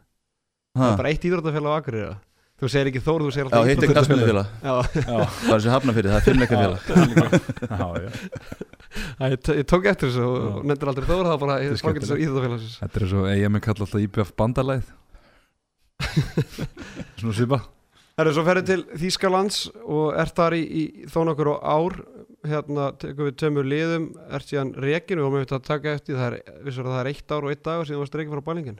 Það 0.72 0.82
ha, 0.82 0.92
er 0.92 1.00
bara 1.02 1.12
eitt 1.12 1.26
íþrótafélag 1.26 1.72
á 1.74 1.78
Akureyri 1.82 2.12
Þú 2.62 2.70
segir 2.70 2.90
ekki 2.92 3.02
Þór, 3.02 3.20
þú 3.26 3.32
segir 3.34 3.48
Já, 3.50 3.58
hitt 3.66 3.82
er 3.82 3.90
íþróttafélag. 3.90 3.98
knastmjöðfélag 3.98 4.46
Já, 4.68 4.74
Já, 5.02 5.18
bara 7.72 7.98
ég, 9.32 9.52
ég 9.62 9.68
tók 9.70 9.86
eftir 9.92 10.10
þessu 10.10 10.24
og 10.28 10.48
og 10.52 10.66
nefndir 10.70 10.92
aldrei 10.92 11.08
Þór, 11.10 11.28
það 11.30 11.44
bara 11.44 11.60
Þetta 11.62 11.76
ég 11.78 11.84
fangir 11.86 12.06
þessu 12.06 12.18
íþróttafélagsins. 12.26 12.80
Þetta 12.82 13.02
er 13.02 13.08
svo 13.14 13.28
EM 13.32 13.60
er 13.60 13.64
kallað 13.68 13.86
alltaf 13.88 14.06
IBF 14.08 14.34
bandalæð. 14.42 14.90
Svona 17.22 17.36
svipa 17.38 17.62
Það 18.12 18.28
er 18.28 18.36
svo 18.36 18.44
ferðið 18.46 18.68
til 18.70 19.00
Þýskalands 19.02 19.60
og 19.82 20.18
ert 20.20 20.36
þar 20.38 20.56
í, 20.58 20.62
í 20.62 21.10
þó 21.10 21.22
nokkur 21.26 21.50
á 21.56 21.56
ár. 21.64 21.96
Hérna 22.46 22.90
tekum 23.00 23.28
við 23.30 23.38
tömur 23.40 23.68
liðum 23.70 24.08
ert 24.34 24.50
síðan 24.50 24.74
rekin 24.82 25.22
og 25.22 25.30
við 25.30 25.44
höfum 25.46 25.58
að 25.60 25.66
taka 25.70 25.96
eftir 25.96 26.18
það 26.18 26.28
er, 26.28 26.56
vissur 26.66 26.88
að 26.90 26.96
það 26.96 27.02
er 27.04 27.10
eitt 27.12 27.34
ár 27.34 27.46
og 27.46 27.54
eitt 27.54 27.64
dagur 27.66 27.88
síðan 27.90 28.02
var 28.02 28.10
streikið 28.10 28.34
frá 28.34 28.44
bælingin 28.48 28.80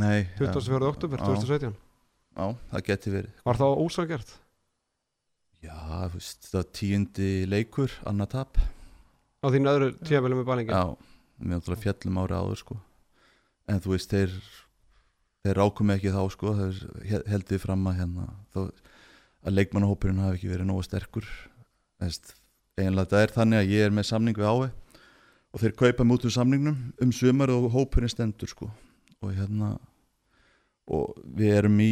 Nei, 0.00 0.20
24. 0.38 0.88
oktober 0.88 1.20
Já. 1.20 1.26
2017 1.28 1.74
Já, 2.32 2.46
það 2.72 2.84
geti 2.86 3.12
verið. 3.12 3.34
Var 3.44 3.60
það 3.60 3.80
ósangert? 3.84 4.32
Já, 5.62 5.74
það 5.76 6.16
var 6.56 6.68
tíundi 6.80 7.30
leikur, 7.52 7.98
annað 8.08 8.32
tap 8.32 8.62
Á 9.42 9.46
þín 9.50 9.66
öðru 9.70 9.88
tíðabæli 10.06 10.38
með 10.38 10.48
bælingin 10.50 10.74
Já, 10.76 10.84
mér 11.42 11.58
náttúrulega 11.58 11.82
fjallum 11.82 12.20
ári 12.22 12.36
áður 12.38 12.60
sko. 12.60 12.76
En 13.70 13.80
þú 13.82 13.94
veist, 13.94 14.12
þeir 14.12 14.34
þeir 15.42 15.58
rákum 15.58 15.90
ekki 15.94 16.12
þá 16.14 16.20
sko. 16.30 16.52
Þeir 16.60 16.82
he- 17.10 17.24
heldur 17.32 17.58
fram 17.62 17.82
að 17.90 17.98
hérna 17.98 18.28
þó, 18.54 18.60
að 19.42 19.56
leikmannahópurinn 19.58 20.22
hafi 20.22 20.38
ekki 20.38 20.52
verið 20.52 20.68
nógu 20.70 20.84
sterkur. 20.86 21.26
Einlega 22.02 23.04
þetta 23.04 23.22
er 23.22 23.34
þannig 23.34 23.58
að 23.62 23.72
ég 23.74 23.86
er 23.86 23.90
með 23.94 24.06
samning 24.08 24.38
við 24.38 24.48
ái 24.48 24.70
og 25.52 25.60
þeir 25.60 25.74
kaupa 25.76 26.04
mút 26.08 26.24
úr 26.24 26.32
samningnum 26.32 26.78
um 27.02 27.10
sumar 27.12 27.50
og 27.52 27.66
hópurinn 27.74 28.08
stendur 28.10 28.48
sko. 28.48 28.70
Og 29.22 29.34
hérna 29.36 29.74
og 30.88 31.18
við 31.36 31.52
erum 31.58 31.76
í 31.84 31.90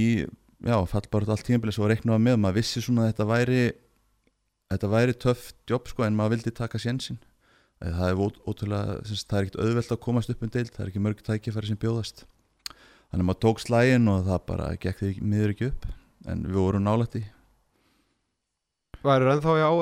já, 0.65 0.77
fallbart 0.89 1.29
allt 1.31 1.45
tímabilið 1.47 1.77
svo 1.77 1.89
reiknaða 1.91 2.23
með 2.25 2.39
maður 2.41 2.57
vissi 2.63 2.83
svona 2.83 3.05
að 3.07 3.13
þetta 3.13 3.27
væri 3.31 3.61
þetta 4.71 4.91
væri 4.95 5.15
töff 5.27 5.45
jobb 5.71 5.91
sko 5.93 6.07
en 6.07 6.17
maður 6.19 6.35
vildi 6.39 6.55
taka 6.57 6.81
sénsinn 6.81 7.21
það 7.81 8.07
er 8.11 8.21
ótrúlega, 8.21 8.99
það 9.09 9.37
er 9.39 9.47
ekkert 9.47 9.61
auðvelt 9.65 9.95
að 9.95 10.03
komast 10.05 10.33
upp 10.33 10.45
um 10.45 10.53
deild, 10.53 10.73
það 10.75 10.85
er 10.85 10.93
ekki 10.93 11.03
mörg 11.05 11.25
tækifæri 11.25 11.71
sem 11.71 11.81
bjóðast. 11.81 12.25
Þannig 13.11 13.25
að 13.25 13.29
maður 13.31 13.43
tók 13.47 13.63
slægin 13.65 14.11
og 14.13 14.25
það 14.29 14.43
bara 14.47 14.71
gekk 14.81 15.01
því 15.01 15.13
miður 15.27 15.55
ekki 15.55 15.71
upp 15.71 15.87
en 16.31 16.43
við 16.47 16.59
vorum 16.61 16.85
nálægt 16.85 17.17
í 17.19 17.25
Værið 19.01 19.31
ennþá 19.33 19.55
í 19.57 19.63
á 19.65 19.73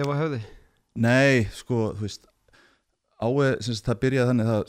ef 0.00 0.06
að 0.08 0.20
hefði? 0.22 0.38
Nei, 1.04 1.44
sko, 1.52 1.90
þú 1.92 2.06
veist 2.06 2.30
sagt, 3.64 3.84
það 3.84 4.00
byrjaði 4.04 4.30
þannig 4.30 4.48
það, 4.48 4.62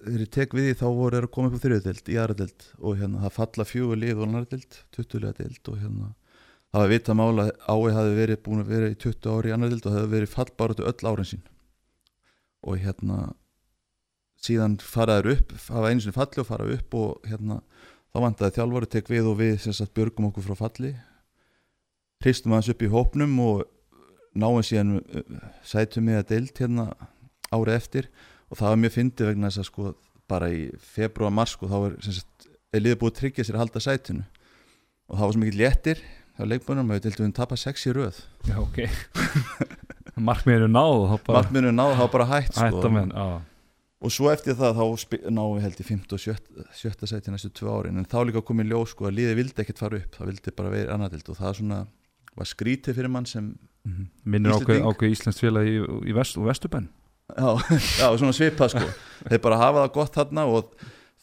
þegar 0.00 0.24
ég 0.24 0.32
tek 0.32 0.56
við 0.56 0.68
því 0.68 0.78
þá 0.80 0.86
voru 0.96 1.20
að 1.20 1.28
koma 1.36 1.50
upp 1.50 1.58
á 1.60 1.64
þriðutild 1.64 2.08
í 2.08 2.16
aðradeld 2.22 2.66
og 2.80 2.96
hérna 3.00 3.22
það 3.26 3.36
falla 3.36 3.66
fjögur 3.68 4.00
lið 4.00 4.22
og 4.24 4.34
20 4.96 5.20
liða 5.20 5.34
deild 5.36 5.70
og 5.72 5.80
hérna 5.82 6.10
það 6.70 6.82
var 6.82 6.92
vita 6.92 7.16
mála 7.18 7.46
ái 7.66 7.92
hafi 7.96 8.14
verið 8.14 8.42
búin 8.46 8.62
að 8.62 8.72
vera 8.74 8.90
í 8.90 8.96
20 8.98 9.30
ári 9.34 9.50
í 9.50 9.54
annardeld 9.54 9.86
og 9.88 9.96
hefði 9.96 10.12
verið 10.14 10.34
fallbáratu 10.34 10.86
öll 10.86 11.10
árin 11.10 11.30
sín. 11.32 11.44
Og 12.62 12.78
hérna 12.78 13.32
síðan 14.40 14.78
faraður 14.80 15.34
upp, 15.34 15.54
hafa 15.68 15.90
einu 15.90 16.04
sinni 16.04 16.16
falli 16.16 16.42
og 16.42 16.48
fara 16.48 16.68
upp 16.76 16.96
og 16.96 17.28
hérna 17.28 17.60
þá 18.10 18.20
vantaði 18.24 18.56
þjálfari 18.56 18.90
tek 18.94 19.10
við 19.10 19.30
og 19.30 19.38
við 19.40 19.56
sagt 19.66 19.94
björgum 19.96 20.30
okkur 20.30 20.46
frá 20.46 20.58
falli. 20.62 20.94
Hristum 22.22 22.54
aðeins 22.54 22.72
upp 22.74 22.84
í 22.84 22.92
hópnum 22.92 23.36
og 23.42 23.64
náum 24.38 24.62
síðan 24.62 25.00
uh, 25.00 25.24
sætum 25.66 26.06
við 26.10 26.20
að 26.20 26.28
deilt 26.30 26.62
hérna 26.62 26.90
árið 27.50 27.76
eftir. 27.76 28.10
Og 28.50 28.58
það 28.58 28.72
var 28.72 28.80
mjög 28.84 28.96
fyndið 28.96 29.30
vegna 29.30 29.50
þess 29.50 29.62
að 29.62 29.68
sko 29.70 29.92
bara 30.30 30.50
í 30.54 30.62
februar 30.78 31.34
mars 31.34 31.56
sko 31.56 31.66
þá 31.70 31.78
er, 31.88 31.96
er 32.70 32.82
liðið 32.84 33.00
búið 33.00 33.12
að 33.12 33.18
tryggja 33.18 33.46
sér 33.46 33.58
að 33.58 33.64
halda 33.64 33.82
sætinu. 33.82 34.26
Og 35.10 35.18
það 35.18 35.24
var 35.24 35.34
svo 35.34 35.42
mikið 35.42 35.60
léttir 35.60 36.02
leikbunum 36.48 36.90
að 36.90 36.98
við 36.98 37.04
deildum 37.06 37.26
við 37.28 37.36
tapa 37.36 37.56
sex 37.60 37.86
í 37.86 37.94
röð. 37.96 38.18
Já, 38.48 38.56
ok. 38.62 38.78
Markmiðinu 40.30 40.68
náðu 40.72 41.18
bara 41.26 41.40
markmiðinu 41.40 41.72
náðu 41.76 41.96
þá 42.00 42.04
bara 42.12 42.26
hætt 42.34 42.58
sko. 42.58 42.90
Menn, 42.92 43.12
og 44.00 44.12
svo 44.12 44.30
eftir 44.32 44.56
það 44.58 44.80
þá 44.80 44.84
náum 45.32 45.56
við 45.56 45.64
held 45.66 45.80
í 45.80 45.86
5. 45.90 46.04
og 46.16 46.22
7. 46.24 46.66
sjötta 46.80 47.08
sæti 47.08 47.32
næstu 47.32 47.50
tvö 47.56 47.72
árin. 47.78 48.00
En 48.00 48.08
þá 48.08 48.18
líka 48.28 48.44
komið 48.44 48.72
ljós 48.72 48.94
sko 48.94 49.08
að 49.08 49.18
liðið 49.18 49.40
vildi 49.40 49.64
ekkert 49.64 49.82
fara 49.82 50.00
upp. 50.00 50.16
Það 50.16 50.30
vildi 50.32 50.54
bara 50.56 50.72
vera 50.72 50.94
annardild 50.96 51.28
og 51.32 51.40
það 51.40 51.58
svona 51.60 51.80
var 52.36 52.48
skrítið 52.48 52.96
fyrir 53.00 53.12
mann 53.12 53.28
sem 53.28 53.52
Mhm. 53.80 54.08
Minnir 54.28 54.52
ákveð, 54.52 55.08
Íslands 55.14 55.40
félag 55.40 55.64
í, 55.64 55.76
í 55.80 56.12
vest, 56.12 56.36
Vestubenn 56.36 56.90
já, 57.32 57.48
já 58.02 58.06
svona 58.18 58.34
svipað 58.36 58.74
sko. 58.74 58.88
Þeir 59.24 59.40
bara 59.40 59.56
hafa 59.60 59.84
það 59.86 59.92
gott 59.94 60.16
þarna 60.18 60.44
og 60.50 60.74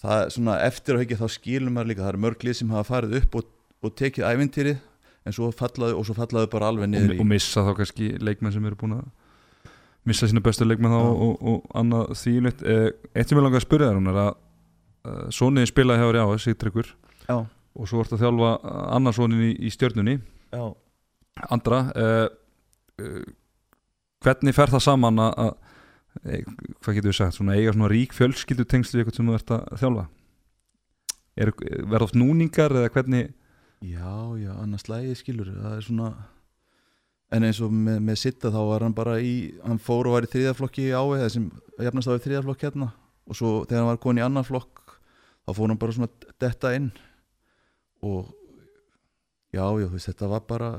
það 0.02 0.24
svona 0.34 0.56
eftir 0.66 0.98
og 0.98 1.04
ekki 1.06 1.20
þá 1.20 1.28
skilum 1.36 1.76
maður 1.78 1.92
líka. 1.92 2.02
Það 2.06 2.12
eru 2.14 2.24
mörg 2.26 2.46
lið 2.48 2.58
sem 2.58 2.72
hafa 2.74 2.88
farið 2.90 3.18
upp 3.22 3.38
og, 3.38 3.52
og 3.84 3.94
tekið 4.02 4.26
ævintýrið 4.32 4.80
en 5.28 5.36
svo 5.36 5.52
fallaðu 5.56 6.00
og 6.00 6.08
svo 6.08 6.16
fallaðu 6.18 6.52
bara 6.54 6.72
alveg 6.72 6.88
og, 6.88 6.92
niður 6.94 7.16
og 7.18 7.24
í 7.24 7.30
missa 7.36 7.64
þá 7.68 7.72
kannski 7.82 8.10
leikmenn 8.24 8.56
sem 8.56 8.68
eru 8.70 8.80
búin 8.80 8.98
að 8.98 9.06
missa 10.08 10.30
sína 10.30 10.44
bestu 10.44 10.66
leikmenn 10.66 10.96
þá 10.96 11.00
og, 11.04 11.22
og, 11.28 11.48
og 11.52 11.78
annað 11.78 12.14
þýnut 12.22 12.64
eh, 12.64 12.90
Eitt 13.12 13.30
sem 13.30 13.40
ég 13.40 13.44
langar 13.44 13.60
að 13.60 13.68
spyrja 13.68 13.92
þér 13.92 14.00
hún 14.00 14.12
er 14.14 14.20
að 14.24 14.34
uh, 15.08 15.22
Sóniði 15.34 15.72
spilaði 15.72 16.04
hjá 16.04 16.10
þér 16.10 16.20
á 16.24 16.28
Sigtryggur. 16.44 16.92
Já, 17.28 17.38
og 17.48 17.90
svo 17.90 18.02
ertu 18.04 18.18
að 18.18 18.24
þjálfa 18.26 18.52
annað 18.96 19.18
sonin 19.20 19.46
í, 19.50 19.52
í 19.68 19.72
stjörnunni. 19.74 20.18
Já, 20.56 20.64
Andra 21.54 21.82
uh, 21.94 22.28
uh, 23.04 23.26
Hvernig 24.26 24.56
fer 24.58 24.72
það 24.74 24.82
saman 24.82 25.20
að, 25.22 25.34
að 25.44 26.32
eh, 26.34 26.46
hvað 26.82 26.96
getur 26.98 27.12
við 27.12 27.18
sagt, 27.20 27.36
svona 27.38 27.58
eiga 27.58 27.74
svona 27.76 27.90
rík 27.92 28.16
fjölskyldu 28.18 28.66
tengslu 28.66 29.02
eitthvað 29.02 29.20
sem 29.20 29.28
þú 29.30 29.36
ert 29.38 29.52
að 29.54 29.68
þjálfa? 29.84 30.06
Er, 31.38 31.52
verða 31.86 32.08
oft 32.08 32.18
núningar 32.18 32.74
eða 32.74 32.90
hvernig 32.96 33.30
já, 33.82 34.38
já 34.42 34.52
annars 34.58 34.88
lægi 34.90 35.16
skilur 35.20 35.54
það 35.54 35.78
er 35.78 35.86
svona 35.86 36.10
en 37.34 37.48
eins 37.48 37.60
og 37.64 37.74
með, 37.74 38.00
með 38.08 38.20
Sitta 38.22 38.52
þá 38.54 38.60
var 38.70 38.86
hann 38.86 38.96
bara 38.96 39.18
í 39.20 39.34
hann 39.64 39.82
fór 39.84 40.08
og 40.08 40.16
var 40.16 40.28
í 40.28 40.32
þriðaflokki 40.32 40.88
í 40.88 40.96
áveg 40.96 41.28
sem 41.34 41.48
jafnast 41.84 42.12
á 42.12 42.16
þriðaflokk 42.16 42.68
hérna. 42.68 42.92
Og 43.28 43.36
svo 43.36 43.50
þegar 43.66 43.84
hann 43.84 43.92
var 43.92 44.00
komin 44.04 44.22
í 44.22 44.26
annan 44.26 44.48
flokk 44.48 44.96
þá 45.44 45.52
fór 45.58 45.74
hann 45.74 45.82
bara 45.82 45.98
svona 45.98 46.30
detta 46.40 46.72
inn. 46.78 46.92
Og 48.06 48.32
já, 49.52 49.66
já, 49.66 49.88
þú 49.88 49.92
veist, 49.96 50.12
þetta 50.12 50.32
var 50.32 50.48
bara 50.48 50.72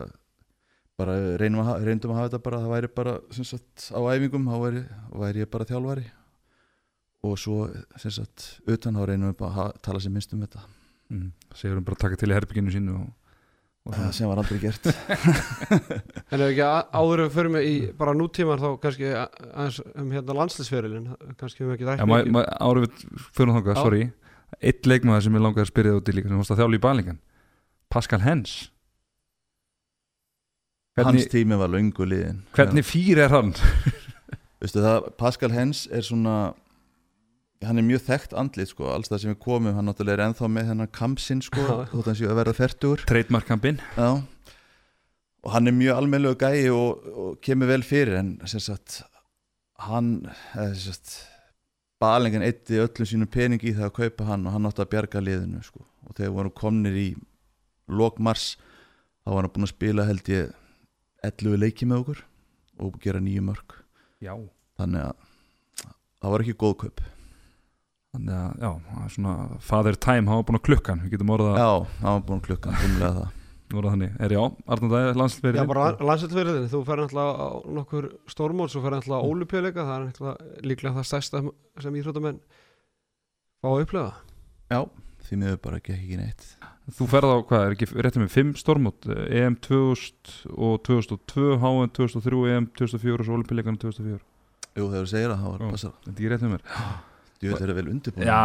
bara 0.99 1.15
reynum 1.39 1.63
að, 1.63 1.85
reyndum 1.87 2.11
að 2.11 2.19
hafa 2.19 2.31
þetta 2.31 2.45
bara 2.49 2.63
það 2.65 2.73
væri 2.73 2.89
bara, 2.97 3.13
sem 3.31 3.47
sagt, 3.47 3.85
á 3.95 4.01
æfingum 4.11 4.49
þá 4.51 4.57
væri, 4.65 4.81
væri 5.21 5.45
ég 5.45 5.53
bara 5.53 5.69
þjálfari. 5.69 6.09
Og 7.29 7.37
svo, 7.39 7.69
sem 8.01 8.15
sagt, 8.15 8.49
utan 8.67 8.99
þá 8.99 9.05
reynum 9.07 9.31
við 9.31 9.39
bara 9.45 9.69
að 9.69 9.79
tala 9.85 10.03
sem 10.03 10.15
minnst 10.15 10.35
um 10.35 10.43
þetta 10.43 10.65
mm, 11.13 11.31
segur 11.57 11.79
hann 11.79 11.87
bara 11.87 11.99
að 11.99 12.05
taka 12.05 12.21
til 12.21 12.31
í 12.31 12.37
herbygginu 12.37 12.75
sínu 12.75 12.95
og, 12.99 13.09
og 13.89 13.97
það 13.97 14.15
sem 14.19 14.31
var 14.31 14.43
aldrei 14.43 14.61
gert. 14.63 14.89
En 16.33 16.43
ef 16.45 16.49
ekki 16.53 16.69
áður 16.69 17.25
við 17.25 17.35
förum 17.37 17.59
í 17.61 17.75
bara 17.99 18.17
nútímar 18.17 18.63
þá 18.63 18.69
kannski 18.83 19.13
aðeins 19.17 19.83
um 19.95 20.11
hérna 20.13 20.39
landslisferilin 20.43 21.13
kannski 21.41 21.65
við 21.65 21.77
ekki 21.77 21.89
mikið. 21.89 22.33
ma, 22.35 22.45
ára 22.61 22.85
við 22.85 23.07
þangað, 23.39 23.75
Já. 23.75 23.83
sorry. 23.83 24.03
Eitt 24.65 24.89
leikmaður 24.89 25.27
sem 25.27 25.39
ég 25.39 25.45
langaði 25.45 25.67
að 25.67 25.71
spyrja 25.73 25.97
út 25.99 26.09
í 26.09 26.17
líka 26.17 26.31
sem 26.31 26.41
varst 26.41 26.53
að 26.55 26.63
þjála 26.63 26.79
í 26.79 26.85
balingan. 26.85 27.23
Pascal 27.93 28.21
Hens. 28.25 28.59
Hans 30.99 31.15
Hvernig, 31.15 31.29
tími 31.31 31.59
var 31.59 31.71
löngu 31.71 32.07
liðin 32.11 32.41
hvernig 32.57 32.87
fýr 32.87 33.21
er 33.23 33.31
hann? 33.31 33.53
Veistu 34.59 34.83
það, 34.83 35.05
Pascal 35.21 35.53
Hens 35.55 35.85
er 35.95 36.03
svona 36.03 36.55
hann 37.67 37.81
er 37.81 37.87
mjög 37.87 38.05
þekkt 38.07 38.35
andlit 38.39 38.71
sko, 38.71 38.89
alls 38.93 39.11
það 39.11 39.23
sem 39.23 39.33
við 39.33 39.41
komum, 39.43 39.75
hann 39.75 39.89
náttúrulega 39.91 40.19
er 40.19 40.25
ennþá 40.29 40.51
með 40.55 40.69
hennar 40.71 40.91
kampsinn 40.95 41.41
sko, 41.43 41.65
þótt 41.91 42.11
hann 42.11 42.19
séu 42.19 42.31
að 42.31 42.41
verða 42.43 42.55
færtur 42.59 43.03
Trademarkampinn 43.09 43.81
Já. 43.97 44.11
Og 45.47 45.55
hann 45.55 45.71
er 45.71 45.75
mjög 45.75 45.99
almennlegu 46.03 46.39
gæi 46.39 46.71
og, 46.75 47.09
og 47.09 47.41
kemur 47.43 47.71
vel 47.71 47.83
fyrir 47.87 48.19
en 48.21 48.31
sem 48.51 48.63
sagt 48.63 49.01
hann 49.89 50.21
balengan 52.03 52.47
eitti 52.47 52.79
öllum 52.83 53.11
sínum 53.11 53.31
pening 53.31 53.63
í 53.63 53.75
það 53.75 53.89
að 53.89 53.97
kaupa 53.99 54.31
hann 54.31 54.47
og 54.47 54.55
hann 54.55 54.71
átti 54.71 54.85
að 54.85 54.93
bjarga 54.95 55.23
liðinu 55.23 55.63
sko. 55.67 55.83
og 56.07 56.15
þegar 56.15 56.35
voru 56.37 56.55
komnir 56.55 56.95
í 56.99 57.09
lok 57.91 58.19
mars 58.23 58.53
þá 59.25 59.35
var 59.35 59.47
hann 59.47 59.55
búinn 59.55 59.67
að 59.69 59.75
spila 59.75 60.07
held 60.07 60.31
ég 60.31 60.55
11 61.27 61.59
leiki 61.59 61.89
með 61.91 62.05
okkur 62.05 62.25
og 62.79 62.99
gera 63.03 63.23
nýju 63.23 63.43
mörg 63.51 63.79
Já. 64.23 64.35
Þannig 64.79 65.09
að 65.11 65.15
það 66.19 66.35
var 66.35 66.45
ekki 66.45 66.59
góð 66.59 66.77
kaup 66.85 67.07
Þannig 68.19 68.35
að, 68.35 68.55
já, 68.59 68.71
það 68.91 69.03
er 69.05 69.11
svona 69.14 69.33
Father 69.62 69.97
Time, 70.03 70.27
hann 70.27 70.41
var 70.41 70.47
búin 70.49 70.59
að 70.59 70.64
klukkan 70.66 71.03
Við 71.05 71.12
getum 71.14 71.35
orðað, 71.37 71.59
já, 71.61 71.69
það 72.01 72.09
var 72.16 72.23
búinn 72.27 72.41
klukkan 72.49 72.79
umlega 72.89 73.11
það. 73.19 73.35
Orðað 73.69 73.93
þannig. 73.95 74.12
Er 74.25 74.33
já, 74.33 74.41
Arnald 74.75 74.95
Ægir, 74.97 75.59
Já, 75.59 75.64
bara 75.69 75.89
landslisferilin, 76.09 76.69
þú 76.73 76.79
fer 76.89 77.03
náttúrulega 77.03 77.35
á 77.37 77.49
nokkur 77.79 78.07
stórmót, 78.33 78.73
svo 78.73 78.81
fer 78.81 78.95
náttúrulega 78.97 79.21
á 79.21 79.29
ólypjuleika 79.29 79.85
það 79.85 79.93
er 79.99 80.07
náttúrulega 80.07 80.64
líklega 80.71 80.95
það 80.97 81.07
stærsta 81.11 81.43
sem 81.85 81.99
íþróttamenn 82.01 82.39
fá 83.61 83.69
að 83.69 83.83
upplega 83.85 84.14
já, 84.73 84.81
því 85.29 85.39
miður 85.43 85.61
bara 85.66 85.83
ekki 85.83 85.95
ekki 85.99 86.19
neitt. 86.23 86.47
Þú 86.97 87.09
ferð 87.12 87.35
á, 87.37 87.37
hvað, 87.51 87.66
er 87.66 87.77
ekki 87.77 87.91
réttið 87.93 88.25
með 88.25 88.33
fimm 88.33 88.55
stórmót? 88.57 89.11
EM 89.29 89.59
2000 89.69 90.33
og 90.57 90.81
2002 90.89 91.61
HM 91.61 91.93
2003, 92.01 92.41
EM 92.55 92.71
2004 92.73 93.21
og 93.21 93.29
svo 93.29 93.37
Olympileikarna 93.37 93.85
2004 93.85 94.16
jú, 94.79 94.89
þegar 94.89 95.05
þú 95.05 95.12
segir 95.12 95.35
það, 95.35 95.45
þá 95.45 95.49
var 95.53 95.61
Já. 96.73 96.89
það 97.43 97.53
passar 97.55 97.55
Þetta 97.55 97.55
er 97.55 97.55
ekki 97.55 97.55
réttið 97.55 97.55
mér 97.55 97.55
Jú, 97.55 97.55
þetta 97.55 97.68
er 97.68 97.76
vel 97.78 97.89
undirbúin 97.93 98.26
Já, 98.28 98.41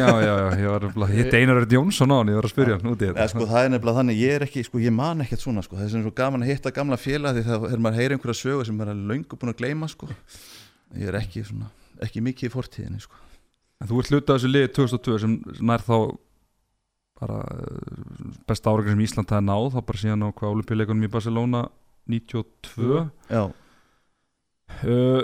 já, 0.00 0.08
já, 0.24 0.34
ég 0.56 0.70
var 0.72 0.86
nefnilega 0.86 1.16
Hitt 1.18 1.34
Einar 1.36 1.60
Örd 1.60 1.74
Jónsson 1.76 2.12
á 2.12 2.16
hann, 2.16 2.30
ég 2.32 2.38
var 2.38 2.48
að 2.48 2.54
spyrja 2.54 2.78
hann 2.78 2.90
út 2.90 3.02
í 3.02 3.08
þetta 3.10 3.26
sko, 3.28 3.48
það 3.50 3.66
er 3.66 3.72
nefnilega 3.74 3.98
þannig, 4.00 4.20
ég 4.20 4.36
er 4.36 4.44
ekki, 4.46 4.64
sko, 4.64 4.80
ég 4.80 4.94
man 4.96 5.24
ekkert 5.24 5.44
svona 5.44 5.64
sko. 5.66 5.76
það 5.76 5.84
er 5.84 5.92
sem 5.92 6.04
svo 6.06 6.14
gaman 6.16 6.46
að 6.46 6.52
hitta 6.54 6.72
gamla 6.72 6.98
félag 7.00 7.36
því 7.36 7.44
þegar 7.50 7.84
maður 7.84 8.00
heyri 8.00 8.16
einhverja 8.16 8.40
sögu 8.40 8.64
sem 8.64 8.80
maður 8.80 8.94
er 8.94 9.04
löngu 9.12 9.40
búin 9.40 9.52
að 9.52 9.60
gleyma 9.60 9.90
sko. 9.92 10.08
ég 10.96 11.12
er 11.12 11.20
ekki, 11.20 11.44
svona, 11.50 11.68
ekki 12.00 12.24
mikið 12.24 12.48
í 12.48 12.54
fortíðinni 12.54 13.04
sko. 13.04 13.20
En 13.80 13.88
þú 13.88 14.00
ert 14.00 14.12
hluta 14.12 14.34
af 14.34 14.40
þessu 14.40 14.50
liði 14.54 14.72
2002 14.76 15.20
sem 15.20 15.36
nær 15.68 15.84
þá 15.84 15.96
bara 17.20 17.40
eh, 17.52 18.28
besta 18.48 18.72
áraður 18.72 18.94
sem 18.94 19.04
Ísland 19.04 19.28
það 19.28 19.40
er 19.40 19.46
náð 19.48 19.66
þá 19.74 19.80
bara 19.90 20.02
síðan 20.02 20.24
á 20.24 20.28
hvað 20.32 20.54
olimpíuleikunum 20.56 21.06
í 21.06 21.12
Barcelona 21.12 21.62
92 22.10 23.02
Já, 23.30 23.42
uh, 24.88 25.22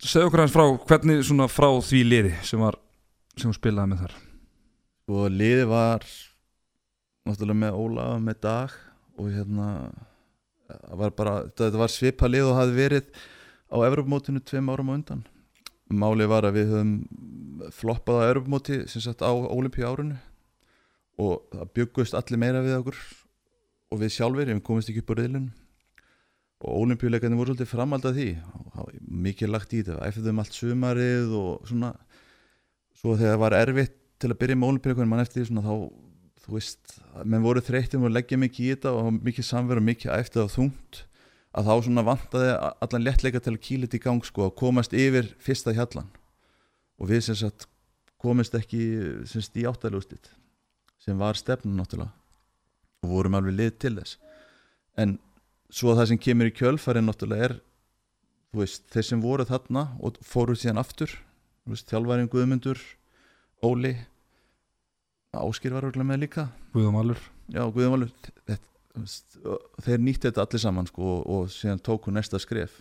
segðu 0.00 0.30
okkur 0.30 0.42
aðeins 0.42 0.54
frá 0.54 0.64
hvernig 0.88 1.24
svona 1.28 1.46
frá 1.50 1.68
því 1.84 2.00
liði 2.06 2.32
sem 2.46 2.60
var 2.62 2.78
sem 3.40 3.52
spilaði 3.54 3.92
með 3.92 4.04
þar? 4.04 4.14
Sko, 5.00 5.24
liði 5.32 5.66
var 5.68 6.06
náttúrulega 7.28 7.60
með 7.64 7.80
Óla 7.80 8.06
með 8.22 8.40
dag 8.46 8.78
og 9.20 9.28
hérna 9.34 9.68
var 10.96 11.12
bara, 11.16 11.34
þetta 11.50 11.82
var 11.82 11.92
svipa 11.92 12.30
lið 12.30 12.48
og 12.48 12.58
hafði 12.58 12.76
verið 12.78 13.20
á 13.70 13.76
Evropamótinu 13.86 14.42
tveim 14.46 14.70
árum 14.70 14.92
á 14.92 14.96
undan. 14.96 15.22
Málið 15.90 16.30
var 16.30 16.46
að 16.46 16.60
við 16.60 16.72
höfum 16.74 16.92
floppað 17.74 18.22
á 18.22 18.28
Evropamóti 18.30 18.82
sem 18.90 19.02
sagt 19.04 19.24
á 19.26 19.30
Ólimpíu 19.30 19.88
árunu 19.88 20.18
og 21.20 21.42
það 21.52 21.72
byggust 21.76 22.16
allir 22.16 22.40
meira 22.40 22.62
við 22.64 22.78
okkur 22.78 23.00
og 23.90 24.00
við 24.00 24.14
sjálfur, 24.14 24.48
við 24.48 24.62
komist 24.64 24.90
ekki 24.92 25.02
upp 25.02 25.12
á 25.12 25.18
riðlun 25.18 25.50
og 26.60 26.84
ólimpíuleikarnir 26.84 27.40
voru 27.40 27.54
svolítið 27.54 27.72
framhald 27.72 28.06
af 28.06 28.16
því. 28.16 28.30
og 28.54 28.70
mikið 29.24 29.52
lagt 29.52 29.74
í 29.74 29.82
þetta. 29.82 30.00
Æfðum 30.08 30.42
allt 30.42 30.56
sumarið 30.56 31.34
og 31.38 31.68
svona 31.68 31.94
svo 33.00 33.16
þegar 33.16 33.34
það 33.34 33.42
var 33.44 33.58
erfitt 33.60 33.96
til 34.20 34.30
að 34.32 34.40
byrja 34.42 34.58
með 34.60 34.72
ólimpíuleikarnir 34.72 35.10
mann 35.10 35.22
eftir 35.24 35.46
svona 35.48 35.64
þá 35.64 35.74
þú 36.40 36.56
veist, 36.56 36.96
menn 37.24 37.44
voru 37.44 37.62
þreyttum 37.64 38.04
og 38.08 38.12
leggja 38.14 38.38
mikið 38.40 38.66
í 38.66 38.72
þetta 38.74 38.92
og 38.96 39.20
mikið 39.20 39.46
samverð 39.46 39.82
og 39.82 39.86
mikið 39.86 40.12
æftið 40.16 40.42
og 40.44 40.52
þungt 40.54 41.02
að 41.50 41.68
þá 41.68 41.72
svona 41.86 42.04
vantaði 42.06 42.50
allan 42.86 43.04
léttleika 43.06 43.42
til 43.42 43.54
að 43.54 43.62
kýla 43.66 43.88
þetta 43.88 43.98
í 43.98 44.04
gang 44.04 44.26
sko 44.26 44.46
að 44.46 44.56
komast 44.60 44.94
yfir 44.96 45.30
fyrsta 45.42 45.74
hjallan. 45.76 46.10
Og 47.00 47.10
við 47.10 47.24
sem 47.26 47.38
sagt 47.38 47.66
komist 48.20 48.54
ekki 48.56 48.82
sem 49.28 49.42
sagt 49.42 49.58
í 49.58 49.66
áttalústit 49.68 50.30
sem 51.00 51.16
var 51.18 51.38
stefnun 51.38 51.78
náttúrulega. 51.80 52.12
Og 53.00 53.14
vorum 53.14 53.38
alveg 53.38 53.56
lið 53.56 53.76
til 53.80 53.94
þess. 53.96 54.18
En 55.00 55.16
svo 55.72 55.94
það 55.96 56.12
sem 56.12 56.20
kemur 56.20 56.50
í 56.50 56.54
kjölfæri 56.54 57.02
náttúrulega 57.04 57.48
er 57.48 57.56
veist, 58.58 58.82
þeir 58.90 59.06
sem 59.06 59.20
voru 59.22 59.46
þarna 59.46 59.86
og 60.02 60.18
fóru 60.26 60.56
síðan 60.58 60.82
aftur 60.82 61.12
þú 61.64 61.74
veist, 61.74 61.90
þjálfærin 61.90 62.30
Guðmundur 62.32 62.80
Óli 63.62 63.94
Áskir 65.30 65.70
var 65.70 65.84
örugglega 65.86 66.08
með 66.08 66.24
líka. 66.24 66.48
Guðum 66.74 66.96
Valur 66.98 67.20
já, 67.46 67.62
Guðum 67.70 67.92
Valur 67.94 68.08
þetta, 68.48 68.56
þú 68.90 69.02
veist, 69.04 69.36
og 69.46 69.84
þeir 69.86 70.00
nýtti 70.02 70.26
þetta 70.26 70.42
allir 70.42 70.62
saman 70.64 70.88
sko, 70.90 71.04
og, 71.06 71.20
og 71.30 71.52
síðan 71.54 71.82
tóku 71.86 72.10
næsta 72.10 72.40
skref. 72.42 72.72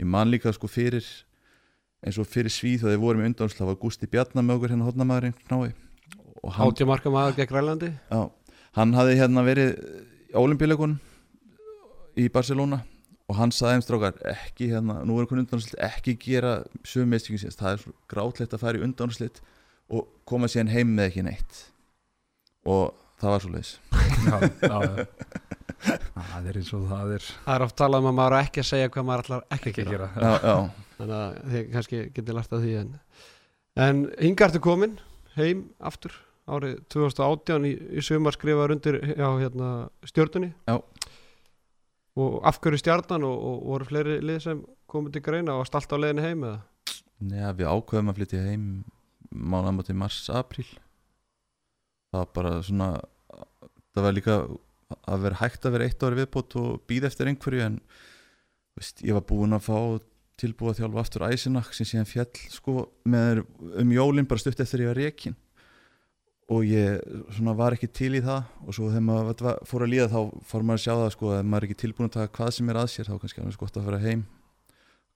Ég 0.00 0.08
man 0.08 0.32
líka 0.32 0.52
sko 0.56 0.70
fyrir 0.72 1.04
eins 2.02 2.16
og 2.18 2.26
fyrir 2.26 2.50
svíð 2.50 2.86
þegar 2.86 2.94
þeir 2.94 3.02
voru 3.02 3.20
með 3.20 3.28
undanúrslit 3.30 3.60
það 3.60 3.70
var 3.74 3.80
Gústi 3.82 4.08
Bjarnar 4.08 4.46
með 4.46 4.56
okkur 4.56 4.72
hérna 4.72 4.88
hodnamaðurinn 4.88 5.36
knái. 5.44 5.74
Og 6.42 6.48
hann, 6.56 6.64
Hátja 6.64 6.88
marka 6.88 7.12
maður 7.12 7.36
gegn 7.42 7.54
Rælandi 7.58 7.92
já, 7.92 8.22
hann 8.78 8.96
hafði 8.96 9.20
hérna 9.20 9.44
verið 9.46 9.74
í 10.32 10.38
olimpíuleikunum 10.40 10.96
í 12.16 12.26
Barcelona 12.32 12.80
og 13.32 13.38
hann 13.38 13.52
saði 13.54 13.78
þeim 13.78 13.84
strákar 13.86 14.16
ekki 14.34 14.66
hérna, 14.74 14.98
nú 15.08 15.16
er 15.16 15.24
einhvern 15.24 15.40
undanúrslit 15.46 15.78
ekki 15.86 16.12
gera 16.20 16.50
sögum 16.84 17.14
meðstöngin 17.14 17.40
síðast, 17.40 17.62
það 17.62 17.78
er 17.78 17.94
grátlegt 18.12 18.56
að 18.56 18.64
fara 18.66 18.76
í 18.80 18.84
undanúrslit 18.84 19.40
og 19.92 20.10
koma 20.28 20.50
síðan 20.52 20.72
heim 20.74 20.92
með 20.98 21.08
ekki 21.08 21.24
neitt. 21.26 21.62
Og 22.68 22.92
það 23.22 23.32
var 23.32 23.44
svo 23.46 23.52
leiðis 23.54 23.72
Það 25.82 26.44
er 26.46 26.58
eins 26.60 26.68
og 26.76 26.82
það 26.86 27.12
er. 27.16 27.24
Það 27.42 27.56
er 27.56 27.64
oft 27.64 27.76
talað 27.80 28.02
um 28.04 28.08
að 28.12 28.18
maður 28.20 28.36
ekki 28.38 28.62
að 28.62 28.68
segja 28.68 28.90
hvað 28.94 29.06
maður 29.08 29.24
ætlar 29.24 29.46
ekki 29.56 29.72
að 29.72 29.72
að 29.72 29.88
gera. 29.92 30.08
gera. 30.14 30.28
Já, 30.28 30.32
já, 30.46 30.86
Þannig 30.98 31.16
að 31.18 31.38
þið 31.54 31.64
kannski 31.72 32.02
getið 32.18 32.36
lært 32.38 32.52
af 32.52 32.62
því 32.62 32.74
en, 32.82 32.92
en 33.86 34.02
hingartu 34.20 34.60
komin 34.62 34.94
heim 35.34 35.64
aftur 35.82 36.14
árið 36.52 36.76
2018 36.92 37.66
í, 37.66 37.72
í 37.98 38.04
sumar 38.04 38.36
skrifaður 38.36 38.76
undir 38.76 39.00
já, 39.10 39.26
hérna, 39.40 39.70
stjórnunni 40.06 40.52
Já. 40.70 40.76
Og 42.20 42.40
af 42.48 42.58
hverju 42.60 42.80
stjarnan 42.82 43.24
og, 43.24 43.36
og 43.48 43.62
voru 43.70 43.88
fleiri 43.88 44.18
lið 44.24 44.40
sem 44.44 44.64
komið 44.90 45.16
til 45.16 45.24
greina? 45.28 45.56
Og 45.56 45.68
stalt 45.68 45.92
á 45.92 45.96
leiðinni 45.96 46.26
heim 46.26 46.44
eða? 46.48 46.60
Nei, 47.22 47.46
við 47.56 47.70
ákveðum 47.70 48.10
að 48.12 48.18
flytja 48.18 48.42
heim 48.44 48.66
mánaðamóti 49.32 49.96
mars-apríl 49.96 50.68
það 52.12 52.18
var 52.18 52.30
bara 52.36 52.54
svona 52.66 52.88
það 53.92 54.06
var 54.06 54.16
líka 54.16 54.38
að 55.08 55.26
vera 55.26 55.40
hægt 55.40 55.66
að 55.66 55.76
vera 55.76 55.88
eitt 55.88 56.04
ári 56.04 56.18
viðbót 56.20 56.56
og 56.60 56.82
býða 56.88 57.08
eftir 57.08 57.30
einhverju 57.30 57.62
en 57.64 57.78
veist, 58.76 59.00
ég 59.04 59.16
var 59.16 59.24
búinn 59.28 59.56
að 59.56 59.68
fá 59.68 59.78
tilbúið 60.42 60.72
að 60.72 60.80
þjálfa 60.80 61.04
aftur 61.04 61.26
æsinak 61.28 61.72
sem 61.76 61.88
síðan 61.88 62.08
fjall 62.08 62.42
sko 62.52 62.74
með 63.08 63.44
um 63.80 63.94
jólin 63.94 64.28
bara 64.28 64.42
stutt 64.42 64.60
eftir 64.64 64.84
ég 64.84 64.92
var 64.92 65.00
reikin 65.00 65.36
og 66.50 66.64
ég 66.66 66.98
svona 67.36 67.54
var 67.56 67.76
ekki 67.76 67.88
til 67.94 68.16
í 68.18 68.22
það 68.24 68.48
og 68.66 68.74
svo 68.74 68.88
þegar 68.90 69.04
maður 69.06 69.58
fór 69.68 69.84
að 69.84 69.92
líða 69.92 70.08
þá 70.10 70.18
fór 70.48 70.64
maður 70.66 70.80
að 70.80 70.84
sjá 70.84 70.92
það 70.92 71.12
sko 71.14 71.30
að 71.32 71.44
maður 71.46 71.62
er 71.62 71.68
ekki 71.68 71.80
tilbúin 71.82 72.08
að 72.08 72.16
taka 72.16 72.32
hvað 72.38 72.50
sem 72.56 72.72
er 72.72 72.80
að 72.80 72.88
sér 72.92 73.08
þá 73.08 73.14
kannski 73.22 73.42
alveg 73.42 73.60
gott 73.62 73.78
að 73.78 73.86
fara 73.88 74.00
heim. 74.02 74.24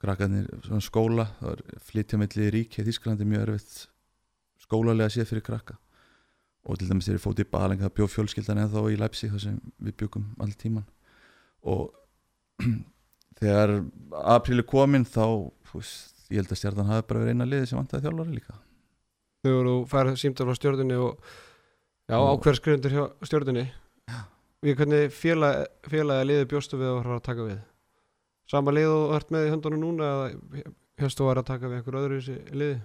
Krakkarnir 0.02 0.48
svona 0.66 0.84
skóla 0.84 1.26
það 1.40 1.52
er 1.54 1.82
flytja 1.88 2.20
melli 2.20 2.48
ríki 2.52 2.82
í 2.82 2.86
Þísklandi 2.86 3.28
mjög 3.28 3.46
erfitt 3.46 3.76
skólalega 4.62 5.12
séð 5.12 5.30
fyrir 5.32 5.46
krakka. 5.46 5.78
Og 6.66 6.78
til 6.78 6.90
dæmis 6.90 7.08
þegar 7.08 7.18
ég 7.18 7.24
fótt 7.24 7.42
í 7.42 7.48
Baling 7.50 7.82
það 7.82 7.94
bjóð 7.96 8.12
fjölskyldan 8.14 8.60
eða 8.62 8.74
þá 8.74 8.92
í 8.92 9.00
Leipzig 9.00 9.32
þar 9.32 9.42
sem 9.46 9.56
við 9.78 9.96
bjögum 10.02 10.28
all 10.42 10.52
tíman 10.58 10.86
og 11.66 11.90
þegar 13.40 13.72
apríli 14.34 14.64
komin 14.66 15.06
þá 15.06 15.50
veist, 15.72 16.26
ég 16.30 16.40
held 16.40 16.52
að 16.52 16.60
stjarnan 16.60 16.90
hafi 16.90 17.06
bara 17.08 17.22
verið 17.22 17.36
eina 17.36 17.48
liði 17.48 17.70
sem 17.70 17.78
vantaði 17.78 18.06
þjálfari 18.06 18.36
líka 18.38 18.56
Þegar 19.46 19.68
þú 19.70 19.74
færð 19.92 20.16
símtal 20.20 20.46
frá 20.50 20.56
stjórnunni 20.58 20.96
og 20.98 21.12
já, 22.10 22.16
Og- 22.18 22.28
ákveður 22.34 22.58
skrifundur 22.60 22.96
hjá 22.96 23.04
stjórnunni 23.30 23.66
Við 24.66 24.78
hvernig 24.80 25.12
félag, 25.14 25.66
félagi 25.86 26.26
liði 26.26 26.46
bjóstu 26.50 26.78
við 26.80 26.88
að 26.90 27.02
fara 27.04 27.16
að 27.20 27.24
taka 27.28 27.44
við? 27.46 27.58
Sama 28.50 28.72
lið 28.72 28.88
og 28.90 29.12
ert 29.18 29.30
með 29.34 29.46
í 29.46 29.50
höndunum 29.52 29.82
núna 29.84 30.06
eða 30.08 30.62
hérstu 31.02 31.22
að 31.22 31.28
vera 31.30 31.42
að 31.44 31.50
taka 31.50 31.68
við 31.70 31.76
einhver 31.80 31.98
öðru 32.00 32.16
í 32.16 32.22
þessi 32.24 32.56
liði? 32.56 32.78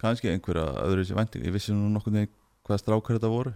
kannski 0.00 0.28
einhverja 0.28 0.64
öðru 0.86 1.04
sér 1.08 1.16
vænting 1.16 1.44
ég 1.46 1.54
vissi 1.54 1.72
nú 1.72 1.86
nokkuð 1.92 2.16
veginn 2.18 2.32
hvaða 2.66 2.80
strákar 2.82 3.16
þetta 3.16 3.30
voru. 3.32 3.52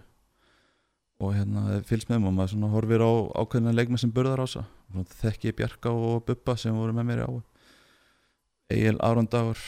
Og 1.21 1.35
hérna 1.37 1.81
fylgst 1.85 2.09
með 2.09 2.21
mér 2.23 2.31
og 2.31 2.37
maður 2.37 2.53
svona 2.55 2.69
horfir 2.73 3.03
á 3.05 3.11
ákveðina 3.43 3.73
leikmenn 3.77 4.01
sem 4.01 4.13
burðar 4.13 4.41
á 4.41 4.45
þess 4.49 5.17
þekki 5.21 5.53
Bjarka 5.59 5.91
og 5.93 6.23
Bubba 6.25 6.55
sem 6.57 6.73
voru 6.75 6.95
með 6.97 7.09
mér 7.11 7.21
á 7.27 7.31
Egil 8.73 8.97
Arondagur 9.05 9.59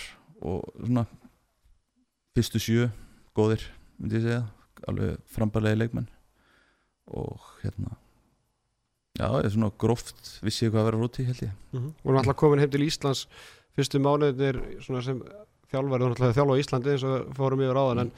og 0.42 0.64
svona 0.82 1.06
fyrstu 2.34 2.62
sjö 2.62 2.90
góðir 3.38 3.66
myndi 4.00 4.20
ég 4.20 4.28
segja 4.28 4.44
alveg 4.90 5.20
frambarlega 5.32 5.80
leikmenn 5.80 6.10
og 7.14 7.42
hérna 7.62 7.96
já, 9.18 9.28
ég 9.28 9.46
er 9.46 9.54
svona 9.54 9.72
gróft 9.80 10.38
vissi 10.44 10.68
ég 10.68 10.74
hvað 10.74 10.84
að 10.84 10.90
vera 10.92 11.02
rúti 11.02 11.28
held 11.28 11.44
ég 11.46 11.52
Mm 11.74 11.80
-hmm. 11.80 11.94
Vorum 12.04 12.18
alltaf 12.20 12.36
komin 12.36 12.60
heim 12.60 12.70
til 12.70 12.88
Íslands 12.88 13.28
fyrstu 13.76 14.00
mánuðir 14.00 14.82
svona 14.82 15.02
sem 15.02 15.22
þjálfari, 15.72 16.04
þú 16.04 16.10
náttúrulega 16.10 16.38
þjálfa 16.38 16.54
á 16.54 16.62
Íslandi 16.62 16.92
eins 16.92 17.04
og 17.04 17.36
fórum 17.36 17.62
yfir 17.62 17.80
áðan 17.82 18.00
en 18.00 18.12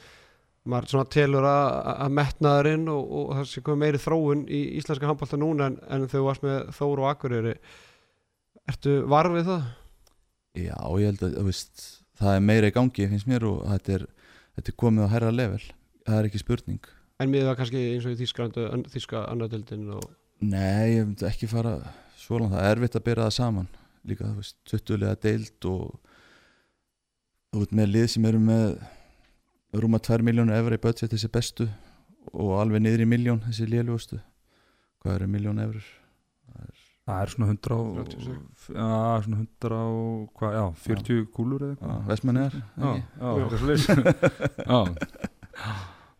maður 0.66 0.88
svona 0.88 1.04
telur 1.04 1.44
að, 1.44 1.66
að 2.04 2.10
metnaðurinn 2.10 2.88
og, 2.88 3.10
og 3.10 3.34
það 3.36 3.44
sé 3.44 3.60
komið 3.60 3.78
meiri 3.78 3.98
þróun 3.98 4.48
í 4.48 4.60
íslenska 4.80 5.06
handbólta 5.06 5.36
núna 5.36 5.66
en, 5.70 5.78
en 5.88 6.08
þau 6.08 6.22
varst 6.26 6.42
með 6.42 6.72
Þór 6.72 6.98
og 6.98 7.10
Akureyri 7.10 7.54
Ertu 8.66 8.96
varfið 9.06 9.44
það? 9.46 9.62
Já, 10.56 10.78
ég 10.98 11.06
held 11.06 11.22
að 11.22 11.36
þú 11.36 11.44
veist, 11.46 11.84
það 12.20 12.36
er 12.36 12.44
meira 12.44 12.70
í 12.70 12.74
gangi 12.74 13.08
finnst 13.10 13.28
mér 13.30 13.46
og 13.48 13.64
þetta 13.70 13.96
er, 13.98 14.06
þetta 14.58 14.72
er 14.72 14.78
komið 14.82 15.08
á 15.08 15.12
herra 15.14 15.32
level, 15.34 15.62
það 16.06 16.20
er 16.20 16.28
ekki 16.30 16.42
spurning. 16.42 16.90
En 17.20 17.32
miður 17.32 17.50
það 17.50 17.58
kannski 17.60 17.82
eins 17.94 18.06
og 18.06 18.12
í 18.12 18.20
Þísklandi 18.20 18.66
an, 18.68 18.84
Þíska 18.92 19.24
annaðdeldin 19.30 19.88
og 19.96 20.06
Nei, 20.44 20.98
ég 20.98 21.06
myndi 21.06 21.24
ekki 21.24 21.48
fara 21.48 21.78
svo 22.20 22.42
langt, 22.42 22.52
það 22.52 22.66
er 22.66 22.74
erfitt 22.74 22.98
að 22.98 23.06
byrja 23.06 23.28
það 23.28 23.36
saman. 23.38 23.68
Líka, 24.06 24.28
þú 24.28 24.42
veist, 24.42 24.56
20 24.68 25.00
liða 25.00 25.16
deild 25.24 25.68
og 25.70 25.86
þú 27.54 27.62
veist, 27.62 27.72
með 27.80 27.92
lið 27.94 28.08
sem 28.12 28.28
eru 28.28 28.42
með 28.44 28.66
rúma 29.80 30.00
2 30.00 30.20
miljónur 30.26 30.56
evra 30.58 30.76
í 30.76 30.82
budget 30.82 31.12
þessi 31.14 31.32
bestu 31.32 31.66
og 32.32 32.52
alveg 32.60 32.84
niður 32.84 33.04
í 33.06 33.08
miljón 33.08 33.42
þessi 33.46 33.68
liðljóðustu 33.70 34.20
hvað 35.02 35.16
eru 35.20 35.28
miljón 35.30 35.62
eurur? 35.62 35.88
Það 37.06 37.20
er 37.22 37.30
svona 37.30 37.46
100 37.52 37.74
og, 37.76 37.98
36. 38.10 38.70
já, 38.74 38.86
svona 39.22 39.36
100 39.38 39.76
og, 39.78 40.22
hvað, 40.40 40.54
já, 40.56 40.62
40 40.86 41.26
kúlur 41.36 41.62
eða 41.62 41.74
eitthvað. 41.76 42.00
Vestmanniðar? 42.10 42.56
Já, 42.56 42.88
já, 42.96 43.28
Já. 44.66 44.80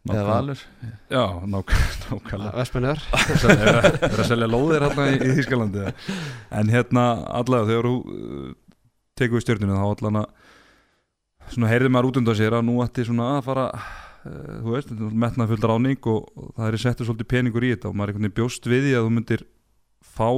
Eða 0.06 0.26
Valur? 0.30 0.60
Já, 1.10 1.24
nák 1.50 1.72
nákvæmlega. 2.06 2.52
Vestmenniðar 2.60 3.00
Það 3.42 4.06
er 4.12 4.22
að 4.22 4.28
selja 4.30 4.48
lóðir 4.52 4.84
hérna 4.86 5.06
í, 5.10 5.16
í 5.18 5.32
Þískalandi 5.40 5.86
En 6.60 6.70
hérna, 6.70 7.06
allavega 7.40 7.72
þegar 7.72 7.88
þú 7.88 7.96
uh, 7.98 8.52
tekur 9.18 9.40
við 9.40 9.44
stjórninu 9.48 9.78
þá 9.80 9.86
allan 9.88 10.20
að 10.22 10.52
svona 11.50 11.70
heyrði 11.72 11.90
maður 11.94 12.12
út 12.12 12.20
undan 12.20 12.38
sér 12.38 12.54
að 12.60 12.66
nú 12.68 12.76
ætti 12.84 13.08
svona 13.08 13.32
að 13.40 13.42
fara 13.48 13.64
uh, 13.74 14.54
þú 14.62 14.76
veist, 14.76 14.94
metnað 15.10 15.50
full 15.50 15.66
ráning 15.72 16.08
og, 16.14 16.30
og 16.38 16.54
það 16.60 16.70
er 16.70 16.78
settur 16.84 17.10
svolítið 17.10 17.30
peningur 17.34 17.66
í 17.66 17.72
þetta 17.74 17.90
og 17.90 17.98
maður 17.98 18.12
er 18.12 18.14
einhvern 18.14 18.28
veginn 18.28 18.38
bjóst 18.38 18.70
við 18.70 18.86
því 18.86 18.94
að 19.00 19.08
þú 19.08 19.12
myndir 19.18 19.44
fá 20.14 20.30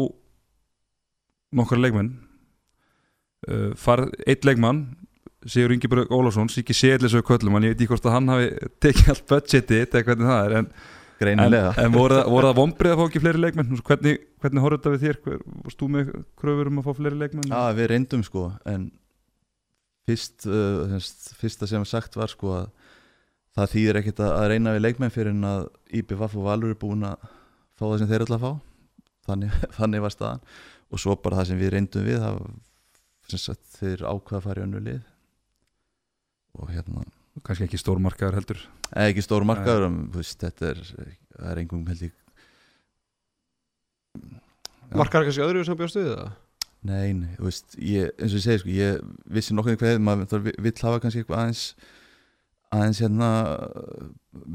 nokkra 1.56 1.78
leikmenn 1.80 2.12
uh, 3.48 3.70
farð 3.78 4.12
eitt 4.26 4.44
leikmann 4.48 4.84
Sigur 5.48 5.70
Ingeborg 5.72 6.10
Ólafsson, 6.12 6.48
Siki 6.50 6.74
Sérlisau 6.74 7.22
Köllum 7.24 7.54
en 7.56 7.68
ég 7.68 7.74
veit 7.76 7.82
ekki 7.84 7.92
hvort 7.94 8.06
að 8.10 8.16
hann 8.16 8.32
hafi 8.32 8.48
tekið 8.82 9.12
allt 9.14 9.28
budgetið 9.30 9.84
eða 9.86 10.02
hvernig 10.08 10.32
það 10.32 10.46
er 10.48 10.56
en 10.62 10.70
En, 11.18 11.40
en 11.42 11.90
voru, 11.90 12.14
það- 12.14 12.54
vombrið 12.54 12.92
að 12.92 13.00
fá 13.00 13.04
ekki 13.08 13.20
fleiri 13.24 13.40
leikmenn? 13.42 13.78
Hvernig, 13.82 14.20
hvernig 14.38 14.62
horfður 14.62 14.78
þetta 14.78 14.90
við 14.92 15.00
þér? 15.02 15.16
Hver, 15.24 15.40
varst 15.64 15.80
þú 15.80 15.88
með 15.90 16.12
kröfur 16.38 16.68
um 16.70 16.78
að 16.78 16.84
fá 16.86 16.92
fleiri 16.94 17.18
leikmenn? 17.18 17.48
Já, 17.50 17.62
við 17.74 17.88
reyndum 17.90 18.22
sko 18.22 18.42
en 18.70 18.84
fyrst, 20.06 20.46
uh, 20.46 20.84
þess, 20.92 21.32
fyrsta 21.40 21.66
sem 21.66 21.86
sagt 21.90 22.14
var 22.20 22.30
sko 22.30 22.52
að 22.60 22.68
það 23.58 23.72
þýðir 23.74 23.98
ekkert 24.02 24.22
að, 24.28 24.46
reyna 24.52 24.76
við 24.76 24.84
leikmenn 24.86 25.14
fyrir 25.16 25.34
en 25.34 25.48
að 25.50 25.66
IBVF 25.98 26.38
og 26.38 26.46
Valur 26.46 26.70
er 26.76 26.78
búin 26.78 27.02
að 27.10 27.26
fá 27.74 27.82
það 27.88 27.98
sem 28.04 28.10
þeir 28.12 28.26
ætla 28.28 28.38
að 28.38 28.46
fá 28.46 28.52
þannig, 29.28 29.58
þannig 29.80 30.04
var 30.06 30.14
staðan 30.14 30.46
og 30.88 31.02
svo 31.02 31.16
bara 31.20 31.40
það 31.40 31.50
sem 31.50 31.60
við 31.60 31.72
reyndum 31.74 32.06
við 32.06 32.22
það, 32.22 32.40
sem 33.28 33.42
sagt, 33.42 33.64
þeir 33.76 34.04
ákvaða 34.08 34.40
að 34.40 34.46
fara 34.48 34.62
í 34.62 34.66
önnu 34.68 34.82
lið 34.88 35.00
og 36.58 36.74
hérna 36.74 37.06
Kannski 37.46 37.68
ekki 37.68 37.78
stórmarkaður 37.78 38.34
heldur 38.40 38.62
eða 38.90 39.12
ekki 39.12 39.22
stór 39.22 39.44
markaður 39.46 39.84
um, 39.86 39.98
veist, 40.10 40.40
þetta 40.42 40.72
er, 40.72 40.80
það 40.88 41.50
er 41.52 41.60
engum 41.62 41.84
held 41.86 42.08
ég 42.08 42.16
Já. 44.88 44.96
Markar 44.96 45.26
kannski 45.26 45.44
öðru 45.44 45.62
sem 45.68 45.76
bjóstu 45.78 46.00
við 46.00 46.14
það? 46.16 46.36
Nei, 46.88 47.12
nei, 47.12 47.30
þú 47.36 47.46
veist, 47.48 47.74
ég, 47.82 48.12
eins 48.16 48.32
og 48.32 48.38
ég 48.38 48.44
segi 48.44 48.60
sko, 48.62 48.72
ég 48.72 49.00
vissi 49.36 49.54
nokkuð 49.54 49.78
hvað 49.82 50.02
maður 50.02 50.46
vill 50.48 50.74
hafa 50.80 51.00
kannski 51.02 51.22
eitthvað 51.22 51.42
aðeins 51.42 51.62
aðeins 52.74 53.00
hérna 53.04 53.30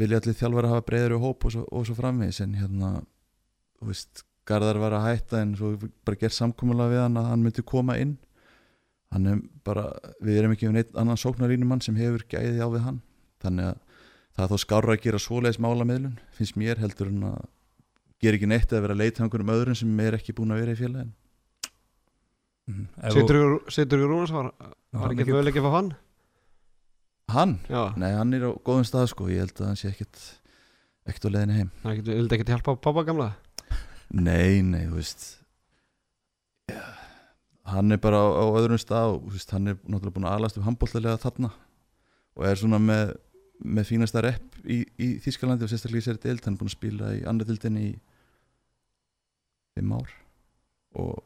vilja 0.01 0.19
allir 0.21 0.37
þjálfara 0.39 0.71
hafa 0.71 0.85
breyður 0.87 1.17
og 1.17 1.25
hóp 1.27 1.47
og 1.47 1.55
svo, 1.55 1.65
og 1.69 1.87
svo 1.87 1.97
framvegis 1.97 2.41
en 2.45 2.55
hérna 2.57 2.91
þú 3.77 3.89
veist, 3.91 4.23
Garðar 4.49 4.79
var 4.81 4.91
að 4.97 5.05
hætta 5.07 5.39
en 5.39 5.53
svo 5.55 5.69
bara 6.03 6.19
gert 6.19 6.35
samkomulega 6.35 6.91
við 6.91 7.01
hann 7.05 7.19
að 7.21 7.29
hann 7.31 7.43
myndi 7.45 7.63
koma 7.63 7.95
inn. 8.01 8.17
Hann 9.13 9.29
er 9.29 9.41
bara, 9.63 9.85
við 10.19 10.39
erum 10.41 10.55
ekki 10.55 10.67
með 10.67 10.75
neitt 10.79 10.95
annan 10.99 11.19
sóknarínumann 11.21 11.83
sem 11.85 11.95
hefur 11.95 12.25
gæði 12.27 12.59
á 12.59 12.67
við 12.73 12.83
hann. 12.87 13.01
Þannig 13.43 13.69
að 13.71 13.77
það 14.33 14.43
er 14.47 14.51
þá 14.51 14.63
skárra 14.65 14.95
að 14.97 15.03
gera 15.05 15.21
svoleiðis 15.21 15.59
málamiðlun, 15.63 16.15
finnst 16.33 16.57
mér 16.59 16.81
heldur 16.81 17.11
en 17.11 17.23
að 17.29 17.41
gera 18.23 18.39
ekki 18.39 18.49
neitt 18.49 18.71
að 18.73 18.81
vera 18.87 18.95
að 18.97 19.01
leita 19.03 19.23
einhverjum 19.23 19.51
öðrum 19.53 19.75
sem 19.77 19.99
er 20.03 20.17
ekki 20.17 20.33
búin 20.35 20.53
að 20.55 20.61
vera 20.63 20.73
í 20.73 20.79
félagin 20.79 21.11
mm. 22.71 22.85
Þú- 23.03 23.25
Setur 23.75 23.99
ykkur 23.99 24.09
Rúnars 24.09 24.33
var, 24.33 24.49
var 24.95 25.11
ekki 25.13 25.19
mikið- 25.21 25.35
möguleik 25.37 25.59
að 25.59 25.67
fá 25.67 25.73
hann? 25.77 25.91
Hann? 27.33 27.53
Já, 27.69 27.83
Nei, 27.99 28.11
hann 28.17 28.33
er 28.33 28.47
á 28.47 28.51
góðum 28.65 28.87
stað 28.87 29.07
sko. 29.13 29.27
Ég 29.31 29.43
held 29.45 29.55
að 29.61 29.69
hann 29.69 29.79
sé 29.79 29.91
ekkert 29.93 30.19
ekkert 31.07 31.27
á 31.27 31.33
leiðinni 31.35 31.57
heim. 31.59 31.71
Það 31.83 32.01
vildi 32.09 32.35
ekkert 32.37 32.51
hjálpa 32.55 32.75
pappa 32.79 33.03
gamla 33.07 33.29
Nei, 34.13 34.61
nei, 34.61 34.85
þú 34.85 34.99
veist. 34.99 35.23
Ja, 36.69 36.83
Hann 37.63 37.91
er 37.95 37.99
bara 38.03 38.19
á, 38.19 38.27
á 38.27 38.45
öðrum 38.59 38.79
stað 38.81 39.15
og 39.15 39.29
veist, 39.31 39.51
hann 39.55 39.71
er 39.71 39.77
náttúrulega 39.87 40.15
búin 40.17 40.25
að 40.27 40.35
alast 40.35 40.57
um 40.59 40.65
handbóltalega 40.67 41.19
þarna 41.21 41.49
og 42.35 42.47
er 42.49 42.59
svona 42.59 42.79
með, 42.81 43.13
með 43.63 43.87
fínasta 43.87 44.23
rep 44.25 44.57
í, 44.67 44.81
í 44.99 45.07
Þískalandi 45.23 45.63
og 45.63 45.71
sérstaklega 45.71 46.03
í 46.03 46.07
sér 46.09 46.19
deild. 46.19 46.43
Hann 46.43 46.57
er 46.57 46.59
búin 46.59 46.71
að 46.71 46.75
spila 46.75 47.13
í 47.15 47.21
annar 47.29 47.47
deildinni 47.47 47.85
í 47.87 47.93
fimm 49.77 49.95
ár 49.95 50.11
og 50.99 51.23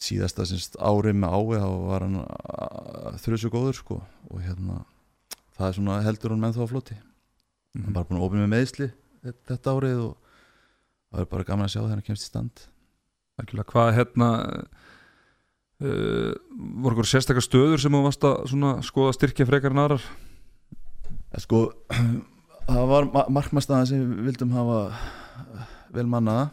síðasta 0.00 0.46
semst 0.48 0.80
árið 0.80 1.20
með 1.20 1.36
ái 1.36 1.60
þá 1.60 1.68
var 1.84 2.06
hann 2.06 2.18
þrjusu 3.22 3.52
góður 3.52 3.78
sko 3.78 4.00
og 4.32 4.40
hérna 4.42 4.80
það 5.56 5.68
er 5.68 5.76
svona 5.78 6.00
heldur 6.04 6.32
hann 6.32 6.42
með 6.46 6.56
þá 6.56 6.64
á 6.64 6.72
floti. 6.72 6.96
Hann 7.76 7.90
er 7.90 7.98
bara 7.98 8.08
búin 8.08 8.22
að 8.22 8.28
opna 8.30 8.46
með 8.46 8.54
meðsli 8.56 8.88
þetta 9.52 9.76
árið 9.76 10.02
og 10.08 10.25
það 11.16 11.24
er 11.24 11.30
bara 11.32 11.46
gaman 11.48 11.64
að 11.64 11.72
sjá 11.72 11.80
þegar 11.80 11.94
hann 11.94 12.06
kemst 12.06 12.26
í 12.26 12.28
stand. 12.28 12.64
Algjörlega, 13.40 13.70
hvað 13.72 13.90
hérna 13.96 14.28
uh, 15.80 16.32
voru 16.84 16.96
ykkur 16.96 17.08
sérstakar 17.08 17.44
stöður 17.44 17.80
sem 17.80 17.96
þú 17.96 18.02
varst 18.04 18.26
að 18.28 18.46
svona, 18.52 18.72
skoða 18.84 19.16
styrkja 19.16 19.48
frekar 19.48 19.72
en 19.72 19.82
aðrar? 19.82 20.04
En 21.32 21.44
sko 21.44 21.62
það 22.68 22.92
var 22.92 23.08
ma 23.14 23.24
markmannstæðan 23.38 23.88
sem 23.88 24.04
við 24.04 24.28
vildum 24.28 24.54
hafa 24.56 24.78
eh, 24.92 25.74
vel 25.96 26.06
mannaða 26.10 26.50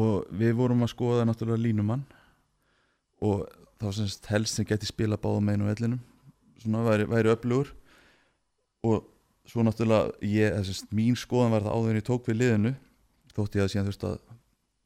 og 0.00 0.28
við 0.38 0.54
vorum 0.58 0.84
að 0.86 0.92
skoða 0.92 1.26
náttúrulega 1.26 1.64
línumann. 1.64 2.04
Og 3.26 3.46
þá 3.80 3.88
semst 3.96 4.28
helst 4.30 4.56
sem 4.56 4.66
geti 4.68 4.88
spila 4.88 5.18
báðum 5.20 5.50
og 5.56 5.70
vellinum. 5.72 6.02
Svona 6.62 6.84
væri, 6.86 7.08
væri 7.10 7.32
öflugur. 7.32 7.72
Og 8.86 9.02
svo 9.50 9.64
náttúrulega 9.66 10.14
ég, 10.22 10.60
semst 10.68 10.92
mín 10.94 11.18
skoðan 11.18 11.54
var 11.56 11.66
það 11.66 11.76
áður 11.76 11.90
en 11.92 12.00
ég 12.00 12.06
tók 12.06 12.28
við 12.28 12.38
liðinu 12.38 12.74
þótti 13.34 13.60
ég 13.60 13.66
að 13.66 13.72
síðan 13.72 13.88
þurft 13.88 14.06
að 14.08 14.20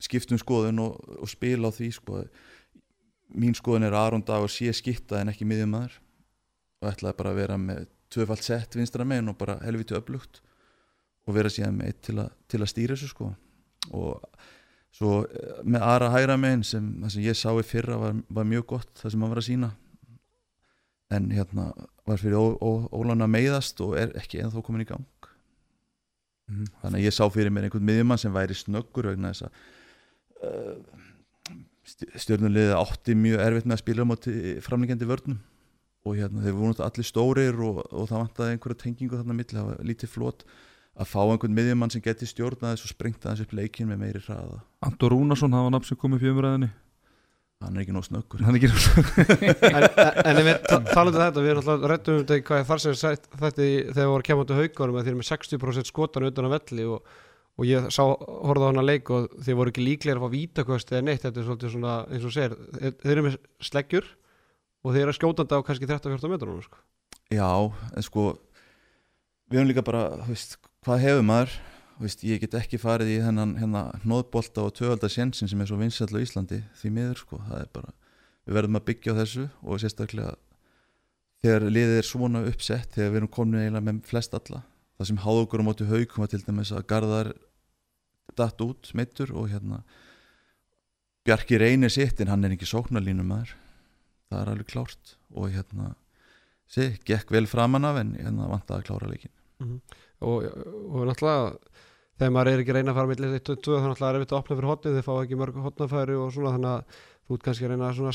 skiptum 0.04 0.40
skoðun 0.40 0.82
og, 0.84 0.96
og 1.20 1.30
spila 1.30 1.70
á 1.70 1.72
því 1.74 1.90
sko. 1.96 2.22
Mín 3.34 3.54
skoðun 3.56 3.86
er 3.88 3.96
að 3.96 4.08
Aron 4.08 4.24
Dagur 4.26 4.52
sé 4.52 4.72
skitta 4.76 5.20
en 5.20 5.32
ekki 5.32 5.46
miðjumæður 5.48 5.98
og 6.82 6.90
ætlaði 6.90 7.18
bara 7.20 7.32
að 7.32 7.40
vera 7.40 7.60
með 7.60 7.86
tvöfalt 8.12 8.44
sett 8.46 8.76
vinstra 8.76 9.06
megin 9.08 9.32
og 9.32 9.38
bara 9.40 9.56
helviti 9.64 9.96
öflugt 9.96 10.42
og 11.24 11.36
vera 11.38 11.50
síðan 11.50 11.78
með 11.78 11.90
eitt 11.90 12.02
til, 12.04 12.18
til 12.52 12.60
að 12.60 12.70
stýra 12.70 12.96
þessu 12.96 13.10
sko. 13.10 13.30
Og 13.96 14.20
svo 14.94 15.24
eh, 15.24 15.62
með 15.64 15.86
aðra 15.88 16.12
hægra 16.14 16.36
megin 16.40 16.66
sem 16.68 16.90
sem 17.08 17.24
ég 17.24 17.38
sá 17.38 17.50
í 17.52 17.64
fyrra 17.66 17.98
var, 18.00 18.20
var 18.28 18.48
mjög 18.48 18.68
gott 18.76 18.92
það 19.00 19.14
sem 19.14 19.24
hann 19.24 19.32
var 19.32 19.42
að 19.42 19.48
sína 19.48 19.72
en 21.12 21.30
hérna 21.32 21.70
var 22.06 22.20
fyrir 22.20 22.36
ó, 22.38 22.56
ó, 22.60 22.70
ólan 22.92 23.24
að 23.24 23.32
meiðast 23.34 23.80
og 23.84 23.96
er 24.00 24.12
ekki 24.18 24.42
ennþá 24.42 24.64
komin 24.64 24.84
í 24.84 24.88
gang. 24.88 25.06
Mhm. 26.44 26.66
þannig 26.82 27.00
að 27.00 27.06
ég 27.06 27.14
sá 27.16 27.24
fyrir 27.32 27.52
mér 27.52 27.64
einhvern 27.64 27.86
miðjumann 27.88 28.20
sem 28.20 28.32
væri 28.32 28.52
snöggur 28.52 29.06
vegna 29.08 29.30
þess 29.32 29.46
að 29.46 29.54
uh, 30.44 30.76
stjórnulegði 32.20 32.74
átti 32.76 33.16
mjög 33.16 33.40
erfitt 33.46 33.64
með 33.68 33.76
að 33.78 33.80
spila 33.80 34.04
á 34.04 34.10
móti 34.10 34.34
framlíkjandi 34.64 35.08
vörnum. 35.08 35.40
Og 36.04 36.18
hérna 36.18 36.44
þeir 36.44 36.52
voru 36.52 36.68
náttúrulega 36.68 36.90
allir 36.90 37.08
stórir 37.08 37.60
og, 37.64 37.80
og 37.88 38.08
það 38.10 38.22
vantaði 38.26 38.54
einhverja 38.54 38.80
tengingu 38.82 39.16
þarna 39.16 39.36
milli, 39.38 39.56
það 39.56 39.68
var 39.70 39.88
lítið 39.88 40.12
flott 40.12 40.44
að 40.94 41.10
fá 41.10 41.20
einhvern 41.24 41.56
miðjumann 41.56 41.92
sem 41.94 42.04
geti 42.04 42.28
stjórnað 42.28 42.74
þess 42.74 42.84
og 42.84 42.92
springt 42.92 43.24
aðeins 43.24 43.46
upp 43.46 43.56
leikin 43.56 43.88
með 43.88 44.02
meiri 44.04 44.20
hraða. 44.26 44.60
Anton 44.84 45.14
Rúnarsson, 45.14 45.56
það 45.56 45.64
var 45.64 45.74
nafn 45.78 45.88
sem 45.88 46.00
kom 46.00 46.16
upp 46.16 46.24
í 46.24 46.28
umræðinni 46.28 46.70
hann 47.62 47.76
er 47.78 47.84
ekki 47.84 47.94
nóg 47.96 48.04
snöggur. 48.08 48.42
Hann 48.44 48.56
er 48.56 48.60
ekki 48.60 48.70
En, 49.70 49.84
en 50.26 50.40
ef 50.40 50.46
við 50.48 50.56
ta- 50.68 50.80
talum 50.90 51.14
um 51.14 51.20
þetta, 51.20 51.44
við 51.44 51.52
erum 51.52 51.62
alltaf 51.62 51.86
rættum 51.92 52.16
um 52.18 52.24
þetta 52.24 52.40
hvað 52.48 52.60
ég 52.62 52.66
þar 52.70 52.82
sem 52.84 52.96
sagt 53.00 53.28
þetta 53.32 53.68
þegar 53.68 54.00
við 54.00 54.10
vorum 54.12 54.26
kemandi 54.28 54.58
haugunum 54.58 54.98
að 54.98 55.06
þeir 55.06 55.12
eru 55.14 55.20
með 55.22 55.28
60% 55.30 55.90
skotan 55.92 56.26
utan 56.28 56.48
á 56.50 56.54
velli 56.56 56.86
og, 56.90 57.14
og 57.54 57.68
ég 57.70 57.86
sá, 57.94 58.02
horfði 58.04 58.66
á 58.66 58.70
hana 58.72 58.84
leik 58.84 59.12
og 59.14 59.30
þeir 59.46 59.58
voru 59.60 59.72
ekki 59.72 59.86
líklegir 59.86 60.20
að 60.20 60.26
fá 60.26 60.34
vítakost 60.34 60.92
eða 60.92 61.06
neitt, 61.08 61.22
þetta 61.24 61.40
er 61.40 61.48
svolítið 61.48 61.74
svona, 61.76 61.94
eins 62.10 62.26
og 62.28 62.34
segir 62.34 62.56
þeir, 62.74 62.96
eru 63.14 63.26
með 63.28 63.38
sleggjur 63.70 64.10
og 64.84 64.92
þeir 64.96 65.04
eru 65.06 65.16
skjótandi 65.16 65.56
á 65.56 65.64
kannski 65.64 65.88
13-14 65.88 66.34
metrunum 66.34 66.64
sko. 66.66 66.82
Já, 67.32 67.48
en 67.96 68.04
sko 68.04 68.26
við 69.48 69.60
höfum 69.62 69.70
líka 69.70 69.86
bara, 69.86 70.02
þú 70.26 70.34
veist, 70.34 70.58
hvað 70.84 71.06
hefur 71.06 71.24
maður 71.30 71.54
veist, 72.00 72.24
ég 72.26 72.42
get 72.42 72.56
ekki 72.58 72.80
farið 72.82 73.12
í 73.14 73.20
þennan 73.22 73.56
hérna 73.60 73.84
hnóðbolta 74.02 74.64
og 74.66 74.74
töfalda 74.78 75.10
sjensin 75.12 75.50
sem 75.50 75.60
er 75.60 75.70
svo 75.70 75.78
vinsall 75.80 76.10
á 76.10 76.18
Íslandi 76.24 76.62
því 76.80 76.92
miður 76.96 77.20
sko, 77.22 77.40
það 77.48 77.60
er 77.60 77.70
bara 77.76 77.94
við 78.44 78.58
verðum 78.58 78.80
að 78.80 78.86
byggja 78.90 79.14
á 79.14 79.20
þessu 79.22 79.48
og 79.62 79.82
sérstaklega 79.82 80.34
þegar 81.44 81.68
liðið 81.70 81.98
er 82.00 82.08
svona 82.08 82.44
uppsett 82.48 82.96
þegar 82.96 83.12
við 83.12 83.20
erum 83.22 83.34
komin 83.36 83.60
eiginlega 83.62 83.88
með 83.88 84.00
flest 84.08 84.36
alla 84.36 84.64
það 84.98 85.10
sem 85.10 85.22
háðugur 85.24 85.64
á 85.64 85.68
móti 85.68 85.88
haukum 85.88 86.24
var 86.24 86.32
til 86.32 86.42
dæmis 86.44 86.72
að 86.74 86.86
Garðar 86.90 87.32
datt 88.38 88.64
út 88.64 88.90
meittur 88.96 89.32
og 89.34 89.50
hérna 89.52 89.82
Bjarki 91.24 91.56
reynir 91.56 91.92
sitt 91.92 92.20
en 92.20 92.28
hann 92.28 92.44
er 92.44 92.52
ekki 92.52 92.66
sóknarlínum 92.68 93.30
maður. 93.30 93.54
Það 94.28 94.40
er 94.42 94.50
alveg 94.52 94.66
klárt 94.68 95.14
og 95.32 95.54
hérna 95.54 95.94
sé, 96.68 96.98
gekk 97.06 97.32
vel 97.32 97.46
framan 97.48 97.86
af 97.88 98.00
en 98.02 98.12
hérna 98.18 98.48
vantaði 98.50 98.82
að 98.82 98.88
klára 98.90 99.08
leikin 99.08 99.32
og, 100.24 100.48
og 100.90 101.08
náttúrulega 101.08 101.74
þegar 102.18 102.34
maður 102.34 102.50
er 102.52 102.62
ekki 102.62 102.72
að 102.74 102.78
reyna 102.78 102.92
að 102.92 102.98
fara 103.00 103.10
með 103.10 103.24
1-2 103.40 103.56
þá 103.58 103.88
náttúrulega 103.88 104.10
er 104.10 104.18
erfitt 104.20 104.34
að 104.34 104.40
opna 104.40 104.58
fyrir 104.58 104.70
hotnið 104.70 104.98
þeir 104.98 105.06
fá 105.08 105.14
ekki 105.16 105.38
mörg 105.40 105.60
hotnafæri 105.64 106.18
og 106.18 106.34
svona 106.34 106.54
þannig 106.54 106.72
að 106.72 106.98
þú 107.24 107.38
ert 107.38 107.46
kannski 107.48 107.66
að 107.66 107.72
reyna 107.72 107.88
að 107.88 107.98
svona 107.98 108.14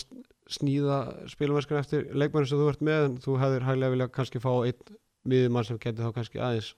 sníða 0.49 0.99
spilumverskun 1.34 1.80
eftir 1.82 2.05
leikmennin 2.14 2.49
sem 2.49 2.62
þú 2.62 2.70
ert 2.72 2.86
með 2.86 3.07
en 3.07 3.18
þú 3.24 3.39
hefur 3.41 3.68
hæglega 3.68 3.95
vilja 3.95 4.12
kannski 4.16 4.41
fá 4.43 4.51
einn 4.53 4.95
miðjumann 5.30 5.68
sem 5.68 5.82
getur 5.82 6.07
þá 6.07 6.16
kannski 6.16 6.41
aðeins 6.41 6.72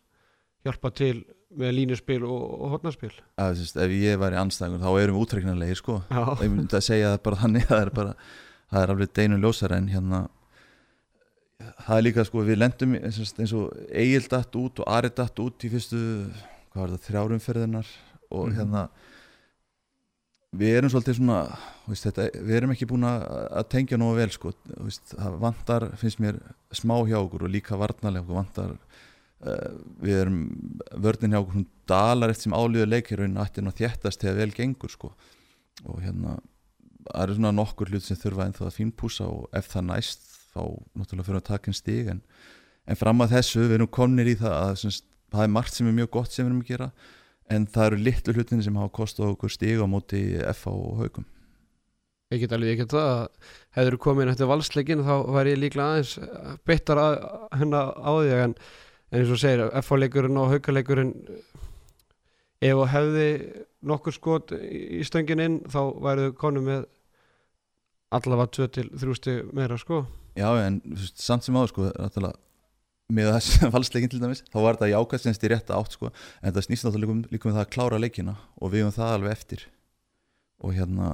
hjálpa 0.65 0.91
til 0.97 1.15
með 1.57 1.73
línuspil 1.77 2.21
og, 2.23 2.43
og 2.63 2.75
hotnarspil 2.75 3.11
að, 3.11 3.57
sérst, 3.59 3.79
ef 3.81 3.95
ég 3.95 4.19
væri 4.21 4.39
anstæðingur 4.39 4.83
þá 4.83 4.91
erum 5.01 5.17
við 5.17 5.25
útreiknarlegir 5.25 5.79
sko. 5.79 5.97
Og 6.21 6.43
ég 6.45 6.53
myndi 6.53 6.77
að 6.77 6.85
segja 6.87 7.13
það 7.13 7.23
bara 7.27 7.39
þannig 7.41 7.65
það 7.67 7.81
er 7.83 7.91
bara, 7.97 8.13
það 8.71 8.85
er 8.85 8.93
alveg 8.93 9.15
deinu 9.19 9.39
ljósara 9.41 9.79
en 9.81 9.89
hérna 9.91 10.21
það 11.85 11.97
er 11.97 12.05
líka 12.07 12.25
sko, 12.27 12.43
við 12.47 12.59
lendum 12.61 12.95
eins 12.99 13.53
og 13.57 13.71
Egil 13.89 14.27
datt 14.31 14.55
út 14.59 14.81
og 14.83 14.87
Ari 14.91 15.09
datt 15.15 15.39
út 15.43 15.65
í 15.67 15.71
fyrstu, 15.71 15.99
hvað 16.73 16.81
var 16.83 16.93
það, 16.95 17.05
þrjárumferðinar 17.07 17.87
og 18.31 18.47
Mhm. 18.47 18.55
hérna 18.57 18.83
við 20.51 20.77
erum 20.77 20.91
svolítið 20.91 21.15
svona 21.19 21.37
veist, 21.87 22.03
þetta, 22.07 22.25
við 22.43 22.57
erum 22.57 22.73
ekki 22.73 22.87
búin 22.89 23.05
að 23.07 23.67
tengja 23.71 23.97
nógu 23.99 24.17
vel 24.19 24.31
sko, 24.33 24.51
veist, 24.83 25.13
það 25.15 25.37
vantar 25.39 25.85
finnst 25.99 26.19
mér 26.19 26.39
smá 26.75 26.97
hjá 27.07 27.19
okkur 27.21 27.45
og 27.47 27.53
líka 27.53 27.79
varnarlega 27.79 28.25
okkur 28.25 28.35
vantar 28.41 28.73
uh, 28.75 29.69
við 30.03 30.17
erum, 30.25 30.41
vörnin 30.99 31.31
hjá 31.31 31.39
okkur 31.39 31.55
hún 31.55 31.67
dalar 31.87 32.33
eftir 32.33 32.49
sem 32.49 32.57
álíður 32.57 32.91
leikir 32.91 33.23
og 33.23 33.39
ættir 33.45 33.63
nú 33.63 33.71
að 33.71 33.79
þéttast 33.79 34.25
þegar 34.25 34.41
vel 34.41 34.51
gengur 34.59 34.91
sko 34.91 35.13
og 35.87 36.01
hérna 36.03 36.35
það 37.07 37.23
eru 37.23 37.37
svona 37.39 37.55
nokkur 37.55 37.89
hlut 37.89 38.03
sem 38.05 38.19
þurfa 38.19 38.49
ennþá 38.49 38.67
að 38.67 38.75
fínpúsa 38.75 39.27
og 39.31 39.47
ef 39.55 39.71
það 39.71 39.87
næst 39.87 40.27
þá 40.51 40.61
náttúrulega 40.99 41.27
fyrir 41.27 41.41
að 41.41 41.49
taka 41.49 41.71
en 41.71 41.77
stig 41.77 42.11
en, 42.11 42.21
en 42.87 42.99
fram 42.99 43.23
að 43.23 43.37
þessu 43.37 43.65
við 43.65 43.75
erum 43.79 43.91
komnir 43.99 44.31
í 44.31 44.37
það 44.39 44.55
að 44.59 44.77
sem, 44.83 44.95
sagt, 44.97 45.09
það 45.31 45.47
er 45.47 45.53
margt 45.57 45.77
sem 45.77 45.89
er 45.89 45.97
mjög 45.99 46.13
gott 46.17 46.31
sem 46.31 46.45
við 46.45 46.51
erum 46.51 46.63
að 46.63 46.71
gera 46.71 46.89
en 47.51 47.67
það 47.67 47.87
eru 47.89 48.01
litlu 48.05 48.35
hlutinni 48.37 48.65
sem 48.65 48.79
hafa 48.79 48.95
kostað 48.95 49.33
okkur 49.35 49.53
stig 49.53 49.81
á 49.83 49.87
móti 49.89 50.21
FA 50.55 50.73
og 50.73 51.01
haugum 51.03 51.27
ég 52.31 52.45
get 52.45 52.53
alveg, 52.55 52.71
ég 52.71 52.79
get 52.79 52.93
það 52.93 53.09
að 53.11 53.49
hefur 53.75 53.97
komið 54.05 54.25
inn 54.25 54.33
eftir 54.33 54.49
valsleikin 54.51 55.03
þá 55.07 55.15
væri 55.35 55.55
ég 55.55 55.59
líklega 55.59 55.97
aðeins 55.97 56.13
beittar 56.67 57.01
að, 57.01 57.17
hennar 57.59 57.91
á 57.91 58.11
því 58.15 58.37
en, 58.37 58.55
en 59.11 59.19
eins 59.19 59.33
og 59.35 59.41
segir, 59.41 59.65
F-leikurinn 59.81 60.39
og 60.39 60.53
haukaleikurinn 60.53 61.11
ef 62.61 62.77
þú 62.77 62.87
hefði 62.93 63.27
nokkur 63.91 64.15
skot 64.15 64.55
í 64.55 65.01
stöngin 65.07 65.43
inn 65.43 65.59
þá 65.71 65.81
væriðu 66.05 66.35
konum 66.39 66.67
með 66.69 66.87
allavega 68.15 68.55
2 68.59 68.71
til 68.77 68.89
3 69.01 69.17
stig 69.17 69.53
meira 69.55 69.79
sko 69.81 70.05
Já, 70.37 70.47
en 70.63 70.79
veist, 70.85 71.19
samt 71.19 71.45
sem 71.45 71.57
áður 71.57 71.73
sko, 71.73 71.89
náttúrulega, 71.91 72.39
með 73.11 73.33
þessu 73.35 73.69
valsleikin 73.75 74.13
til 74.13 74.21
dæmis, 74.21 74.43
þá 74.51 74.57
var 74.63 74.79
þetta 74.79 74.91
jákvæmst 74.93 75.45
í 75.45 75.51
rétta 75.51 75.79
átt 75.79 75.97
sko, 75.97 76.13
en 76.41 76.55
það 76.55 76.67
snýst 76.67 76.87
náttúrulega 76.87 77.11
líka 77.11 77.17
um, 77.17 77.23
líka 77.35 77.49
um 77.49 77.57
það 77.57 77.65
að 77.65 77.73
klára 77.75 77.99
leikina 77.99 78.37
og 78.61 78.73
við 78.73 78.87
um 78.87 78.95
það 78.95 79.15
alveg 79.17 79.35
eftir. 79.35 79.67
Og 80.61 80.77
hérna 80.77 81.11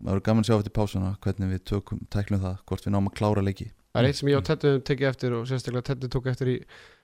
maður 0.00 0.20
er 0.20 0.24
gaman 0.28 0.44
að 0.44 0.48
sjá 0.48 0.56
eftir 0.60 0.76
pásuna 0.76 1.10
hvernig 1.24 1.52
við 1.54 1.66
tökum, 1.72 2.00
tæklum 2.12 2.42
það, 2.44 2.56
hvort 2.68 2.86
við 2.86 2.94
náum 2.94 3.10
að 3.10 3.16
klára 3.18 3.44
leiki. 3.44 3.68
Það 3.90 4.00
er 4.00 4.06
eitt 4.06 4.18
sem 4.20 4.30
ég 4.30 4.38
á 4.38 4.46
Tettu 4.46 4.70
tekið 4.86 5.08
eftir 5.08 5.34
og 5.34 5.46
sérstaklega 5.50 5.86
Tettu 5.88 6.08
tók 6.12 6.28
eftir 6.30 6.50
í 6.52 6.56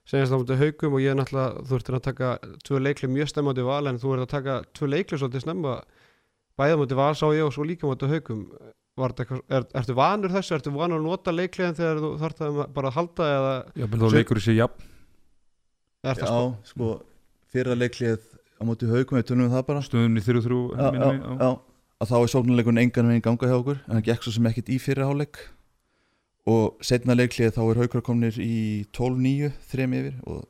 senast 0.07 0.30
á 0.30 0.39
mútið 0.39 0.61
haugum 0.62 0.95
og 0.95 1.03
ég 1.03 1.12
er 1.12 1.18
náttúrulega, 1.18 1.64
þú 1.66 1.78
ert 1.80 1.89
að 1.91 2.05
taka 2.07 2.28
tvö 2.62 2.80
leikli 2.84 3.11
mjög 3.11 3.30
stemmandi 3.32 3.64
val 3.66 3.91
en 3.91 3.99
þú 3.99 4.12
ert 4.14 4.26
að 4.26 4.34
taka 4.37 4.59
tvö 4.78 4.91
leikli 4.93 5.18
svolítið 5.18 5.43
snemma 5.43 5.72
bæða 6.61 6.78
mútið 6.78 7.01
val 7.01 7.16
sá 7.18 7.26
ég 7.34 7.43
og 7.43 7.55
svo 7.57 7.66
líka 7.66 7.91
mútið 7.91 8.14
haugum 8.14 8.45
eitthvað, 8.97 9.42
er, 9.53 9.66
ertu 9.76 9.97
vanur 9.97 10.32
þessu, 10.32 10.55
ertu 10.57 10.72
vanur 10.72 11.01
að 11.01 11.05
nota 11.05 11.34
leikliðin 11.34 11.76
þegar 11.76 12.01
þú 12.01 12.11
þarf 12.22 12.38
það 12.40 12.61
bara 12.78 12.90
að 12.90 12.97
halda 12.97 13.26
eða 13.34 13.53
Já, 13.76 13.84
menn 13.84 14.01
þá 14.03 14.09
leikur 14.14 14.40
þessi 14.40 14.57
jafn. 14.57 14.86
Er 16.07 16.20
það 16.20 16.32
Já, 16.32 16.38
sko 16.70 16.70
sko, 16.70 16.90
fyrra 17.53 17.76
leiklið 17.76 18.24
á 18.57 18.62
móti 18.64 18.88
haugum, 18.88 19.18
við 19.18 19.28
tölum 19.28 19.47
um 19.49 19.53
það 19.53 19.66
bara. 19.68 19.84
Stöðunni 19.84 20.24
þrjú 20.24 20.44
þrjú 20.47 20.62
já, 20.72 20.88
já, 20.97 21.11
já, 21.42 21.51
að 22.01 22.12
þá 22.12 22.16
er 22.22 22.32
sóknarleikun 22.32 22.82
engan 22.86 23.12
veginn 23.12 23.26
ganga 23.28 23.53
hjá 23.53 23.59
okkur 23.59 23.82
en 23.84 23.99
það 23.99 24.07
gekk 24.09 24.26
svo 24.26 24.34
sem 24.38 24.51
ekkit 24.53 24.72
í 24.72 24.80
fyrra 24.80 25.11
hálfleik. 25.11 25.42
Og 26.47 26.84
setna 26.86 27.16
leiklið 27.18 27.57
þá 27.57 27.62
er 27.66 27.80
haukar 27.82 28.05
komnir 28.07 28.36
í 28.40 28.86
12-9 28.97 29.53
þrem 29.72 29.97
yfir. 29.99 30.20
Og 30.30 30.44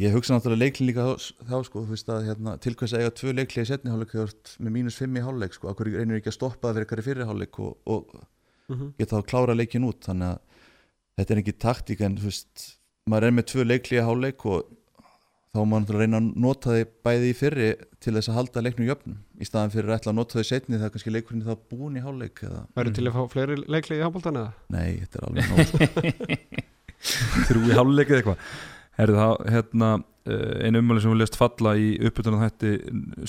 ég 0.00 0.14
hugsa 0.16 0.34
náttúrulega 0.34 0.62
leiklið 0.64 0.88
líka 0.90 1.04
þá, 1.06 1.12
þá 1.50 1.56
sko, 1.68 1.82
þú 1.84 1.92
veist 1.94 2.08
að 2.10 2.24
hérna, 2.28 2.54
til 2.64 2.74
hvers 2.74 2.94
að 2.96 3.02
eiga 3.04 3.12
tvö 3.20 3.30
leiklið 3.38 3.64
í 3.64 3.68
setni 3.70 3.92
hálfleik 3.92 4.12
þegar 4.14 4.30
þú 4.30 4.34
ert 4.34 4.48
með 4.66 4.72
mínus 4.78 4.96
5 4.98 5.18
í 5.20 5.24
hálfleik 5.26 5.54
sko, 5.58 5.64
akkur 5.70 5.86
reynir 5.94 6.18
ekki 6.20 6.30
að 6.32 6.38
stoppa 6.38 6.64
það 6.70 6.74
fyrir 6.74 6.84
eitthvað 6.86 7.02
í 7.04 7.08
fyrir 7.10 7.28
hálfleik 7.30 7.56
og, 7.64 7.72
og 7.96 8.04
Mhm. 8.64 8.94
geta 8.96 9.18
þá 9.20 9.26
klára 9.28 9.52
leikin 9.54 9.84
út 9.84 10.00
þannig 10.06 10.28
að 10.30 10.38
þetta 11.20 11.32
er 11.34 11.40
ekki 11.42 11.52
taktík 11.60 12.00
en 12.00 12.14
þú 12.16 12.24
veist, 12.30 12.62
maður 13.12 13.26
er 13.28 13.34
með 13.36 13.44
tvö 13.50 13.62
leikli 13.68 13.98
í 14.00 14.04
hálfleik 14.06 14.40
og 14.48 14.62
þá 15.52 15.58
má 15.60 15.66
maður 15.68 15.82
náttúrulega 15.84 16.00
reyna 16.00 16.16
að 16.22 16.30
nota 16.46 16.72
þið 16.72 16.86
bæði 17.04 17.26
í 17.28 17.36
fyrri 17.36 17.68
til 18.00 18.14
þess 18.16 18.30
að 18.32 18.38
halda 18.38 18.62
leiknum 18.64 18.88
jöfnum 18.88 19.18
í 19.36 19.44
staðan 19.46 19.74
fyrir 19.76 19.92
að 19.92 19.98
ætla 20.00 20.10
að 20.14 20.18
nota 20.18 20.32
þau 20.40 20.48
setni 20.48 20.78
þegar 20.80 20.92
kannski 20.96 21.12
leikurinn 21.12 21.44
er 21.44 21.52
þá 21.52 21.60
búin 21.74 22.00
í 22.00 22.04
hálfleik 22.06 22.40
eða, 22.48 22.60
Væri 22.80 22.94
til 22.96 23.04
að 23.04 23.12
fá 23.18 23.22
fleiri 23.36 23.60
leikli 23.68 24.00
í 24.00 24.00
eða? 24.00 24.48
nei, 24.72 25.04
þetta 25.04 25.28
er 29.00 29.14
það, 29.14 29.38
hérna 29.54 29.92
eh, 30.28 30.66
einu 30.66 30.82
ummæli 30.82 31.04
sem 31.04 31.14
við 31.14 31.22
lest 31.22 31.38
falla 31.38 31.74
í 31.78 31.94
uppbytunar 32.08 32.44
þætti 32.44 32.74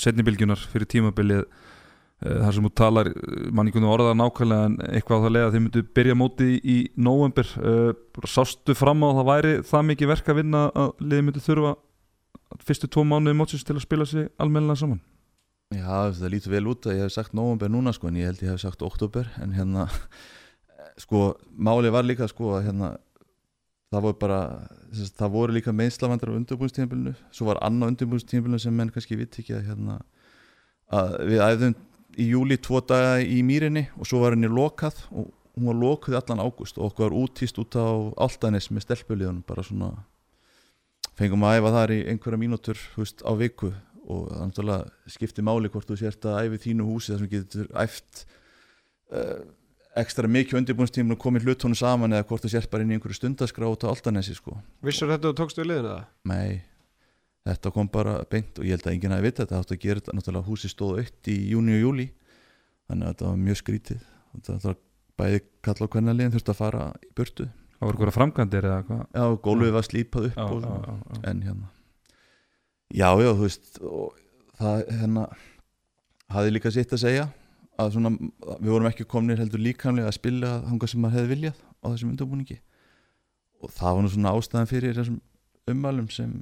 setnibilgjunar 0.02 0.62
fyrir 0.72 0.90
tímabilið 0.92 1.42
eh, 1.42 2.36
þar 2.44 2.54
sem 2.56 2.68
þú 2.68 2.72
talar, 2.82 3.10
eh, 3.10 3.48
mann 3.50 3.70
ekki 3.70 3.82
orða 3.82 4.14
nákvæmlega 4.18 4.70
en 4.70 4.78
eitthvað 4.90 5.18
á 5.18 5.24
það 5.24 5.34
leið 5.36 5.48
að 5.48 5.56
þið 5.56 5.64
myndu 5.66 5.84
byrja 5.98 6.20
móti 6.20 6.52
í, 6.60 6.78
nóvember. 6.96 7.50
Sástu 8.26 8.76
fram 8.78 9.02
á 9.02 9.06
að 9.10 9.18
það 9.18 9.28
væri 9.32 9.58
það 9.72 9.90
mikið 9.90 10.12
verk 10.14 10.30
að 10.30 10.40
vinna 10.42 10.68
að 10.74 10.94
liðið 11.02 11.28
myndi 11.28 11.44
þurfa 11.48 11.76
fyrstu 12.62 12.88
tvo 12.90 13.04
mánuði 13.06 13.36
mótsins 13.36 13.66
til 13.66 13.76
að 13.76 13.84
spila 13.84 14.06
sig 14.08 14.30
almennilega 14.40 14.80
saman? 14.80 15.02
Já, 15.74 16.12
það 16.14 16.30
lítur 16.30 16.52
vel 16.54 16.66
út 16.70 16.86
að 16.86 17.00
ég 17.00 17.08
hef 17.08 17.14
sagt 17.16 17.34
november 17.34 17.70
núna 17.72 17.92
sko 17.94 18.10
en 18.10 18.18
ég 18.20 18.30
held 18.30 18.42
ég 18.44 18.52
hef 18.52 18.62
sagt 18.62 18.84
oktober 18.86 19.26
en 19.42 19.54
hérna 19.56 19.88
sko 21.02 21.32
máli 21.50 21.90
var 21.90 22.06
líka 22.06 22.28
sko 22.30 22.54
að 22.56 22.68
hérna 22.68 22.92
það 23.92 24.06
voru 24.06 24.18
bara 24.20 24.40
það 25.18 25.34
voru 25.36 25.56
líka 25.56 25.74
meðslavandar 25.76 26.32
á 26.34 26.38
undirbúinstíðanbílunu 26.40 27.14
svo 27.30 27.48
var 27.50 27.62
annað 27.66 27.94
undirbúinstíðanbílunu 27.94 28.62
sem 28.62 28.74
menn 28.76 28.92
kannski 28.94 29.18
vitt 29.18 29.38
ekki 29.40 29.56
að 29.56 29.70
hérna 29.70 30.00
að 30.96 31.16
við 31.30 31.44
æfðum 31.46 31.76
í 32.16 32.28
júli 32.32 32.58
tvo 32.62 32.80
daga 32.80 33.18
í 33.22 33.42
mýrinni 33.46 33.86
og 33.96 34.08
svo 34.08 34.22
var 34.22 34.36
henni 34.36 34.50
lokað 34.50 34.98
og 35.12 35.30
hún 35.56 35.70
var 35.70 35.78
lokuð 35.80 36.18
allan 36.18 36.42
ágúst 36.44 36.78
og 36.78 36.90
okkur 36.90 37.08
var 37.08 37.16
útýst 37.16 37.58
út 37.60 37.76
á 37.80 37.88
Altanis 38.26 38.68
með 38.70 38.86
stelpuliðunum 38.86 39.44
bara 39.48 39.64
svona 39.64 39.90
fengum 41.16 41.44
að 41.48 41.60
æfa 41.60 41.74
þar 41.76 41.92
í 41.94 42.00
einhverja 42.12 42.40
mínútur 42.40 42.80
veist, 42.96 43.22
á 43.24 43.32
viku. 43.38 43.72
Og 44.06 44.28
það 44.30 44.42
náttúrulega 44.50 45.14
skiptir 45.16 45.46
máli 45.46 45.70
hvort 45.72 45.88
þú 45.88 45.96
sért 45.98 46.26
að 46.28 46.36
æfi 46.44 46.60
þínu 46.68 46.84
húsi 46.86 47.12
þar 47.12 47.22
sem 47.22 47.30
getur 47.32 47.70
æft 47.82 48.20
uh, 49.10 49.40
ekstra 49.96 50.28
mikið 50.28 50.58
undirbúinstíminu 50.60 51.16
og 51.16 51.20
komið 51.22 51.46
hlutónu 51.48 51.76
saman 51.78 52.12
eða 52.16 52.26
hvort 52.28 52.44
þú 52.44 52.50
sért 52.52 52.70
bara 52.72 52.84
inn 52.84 52.92
í 52.92 52.96
einhverju 52.98 53.16
stundaskrá 53.18 53.68
út 53.70 53.86
á 53.86 53.92
Altanesi 53.92 54.34
sko. 54.36 54.56
Vissur 54.84 55.08
þetta 55.12 55.30
og 55.32 55.36
tókstu 55.38 55.62
við 55.62 55.70
liðinu 55.72 55.90
eða? 55.92 56.02
Nei, 56.28 56.62
þetta 57.48 57.72
kom 57.74 57.88
bara 57.92 58.18
beint 58.30 58.58
og 58.60 58.66
ég 58.68 58.76
held 58.76 58.86
að 58.88 58.96
enginn 58.96 59.14
hafi 59.16 59.26
vita 59.28 59.44
þetta. 59.46 59.60
Átt 59.62 59.72
að 59.76 59.80
gera 59.86 60.02
þetta. 60.02 60.16
Náttúrulega 60.18 60.50
húsi 60.50 60.70
stóð 60.72 61.00
aukt 61.02 61.30
í 61.32 61.36
júni 61.52 61.76
og 61.78 61.84
júli 61.86 62.08
þannig 62.86 63.06
að 63.08 63.14
þetta 63.14 63.28
var 63.30 63.40
mjög 63.46 63.60
skrítið. 63.62 64.02
Þetta 64.36 64.58
var 64.68 64.76
bæði 65.16 65.40
kalla 65.64 65.88
á 65.88 65.92
hvernig 65.96 66.18
liðin 66.18 66.34
þurfti 66.36 66.52
að 66.52 66.60
fara 66.60 66.84
í 67.00 67.10
burtu. 67.16 67.48
Það 67.76 67.86
voru 67.88 67.96
eitthvað 67.98 68.16
framkvæmdir 68.16 68.66
eða 68.68 68.84
hvað? 68.88 69.00
Já, 69.16 69.24
gólfið 69.46 69.74
var 69.76 69.84
slípað 69.88 70.28
upp 70.30 70.36
Já, 70.36 70.44
og 70.46 70.60
já, 70.60 70.66
svona. 70.66 70.84
já, 70.86 71.16
já. 71.16 71.22
en 71.32 71.42
hérna. 71.46 71.66
Já, 72.96 73.08
já, 73.20 73.30
þú 73.32 73.42
veist 73.42 73.80
og 73.82 74.22
það 74.60 74.84
hérna 75.00 75.24
hafði 76.36 76.54
líka 76.54 76.72
sitt 76.72 76.94
að 76.96 77.02
segja 77.02 77.26
að 77.82 77.92
svona, 77.96 78.12
við 78.60 78.72
vorum 78.72 78.88
ekki 78.90 79.06
komnir 79.08 79.40
heldur 79.40 79.62
líkamlega 79.62 80.10
að 80.10 80.18
spila 80.18 80.52
þangað 80.64 80.92
sem 80.92 81.02
maður 81.04 81.18
hefði 81.20 81.32
viljað 81.34 81.60
á 81.60 81.86
þessum 81.90 82.12
undirbúningi. 82.14 82.58
Og 83.64 83.72
það 83.76 83.96
var 83.96 84.04
nú 84.04 84.12
svona 84.12 84.34
ástæðan 84.36 84.70
fyrir 84.70 84.96
þessum 84.96 85.20
ummælum 85.72 86.10
sem, 86.14 86.32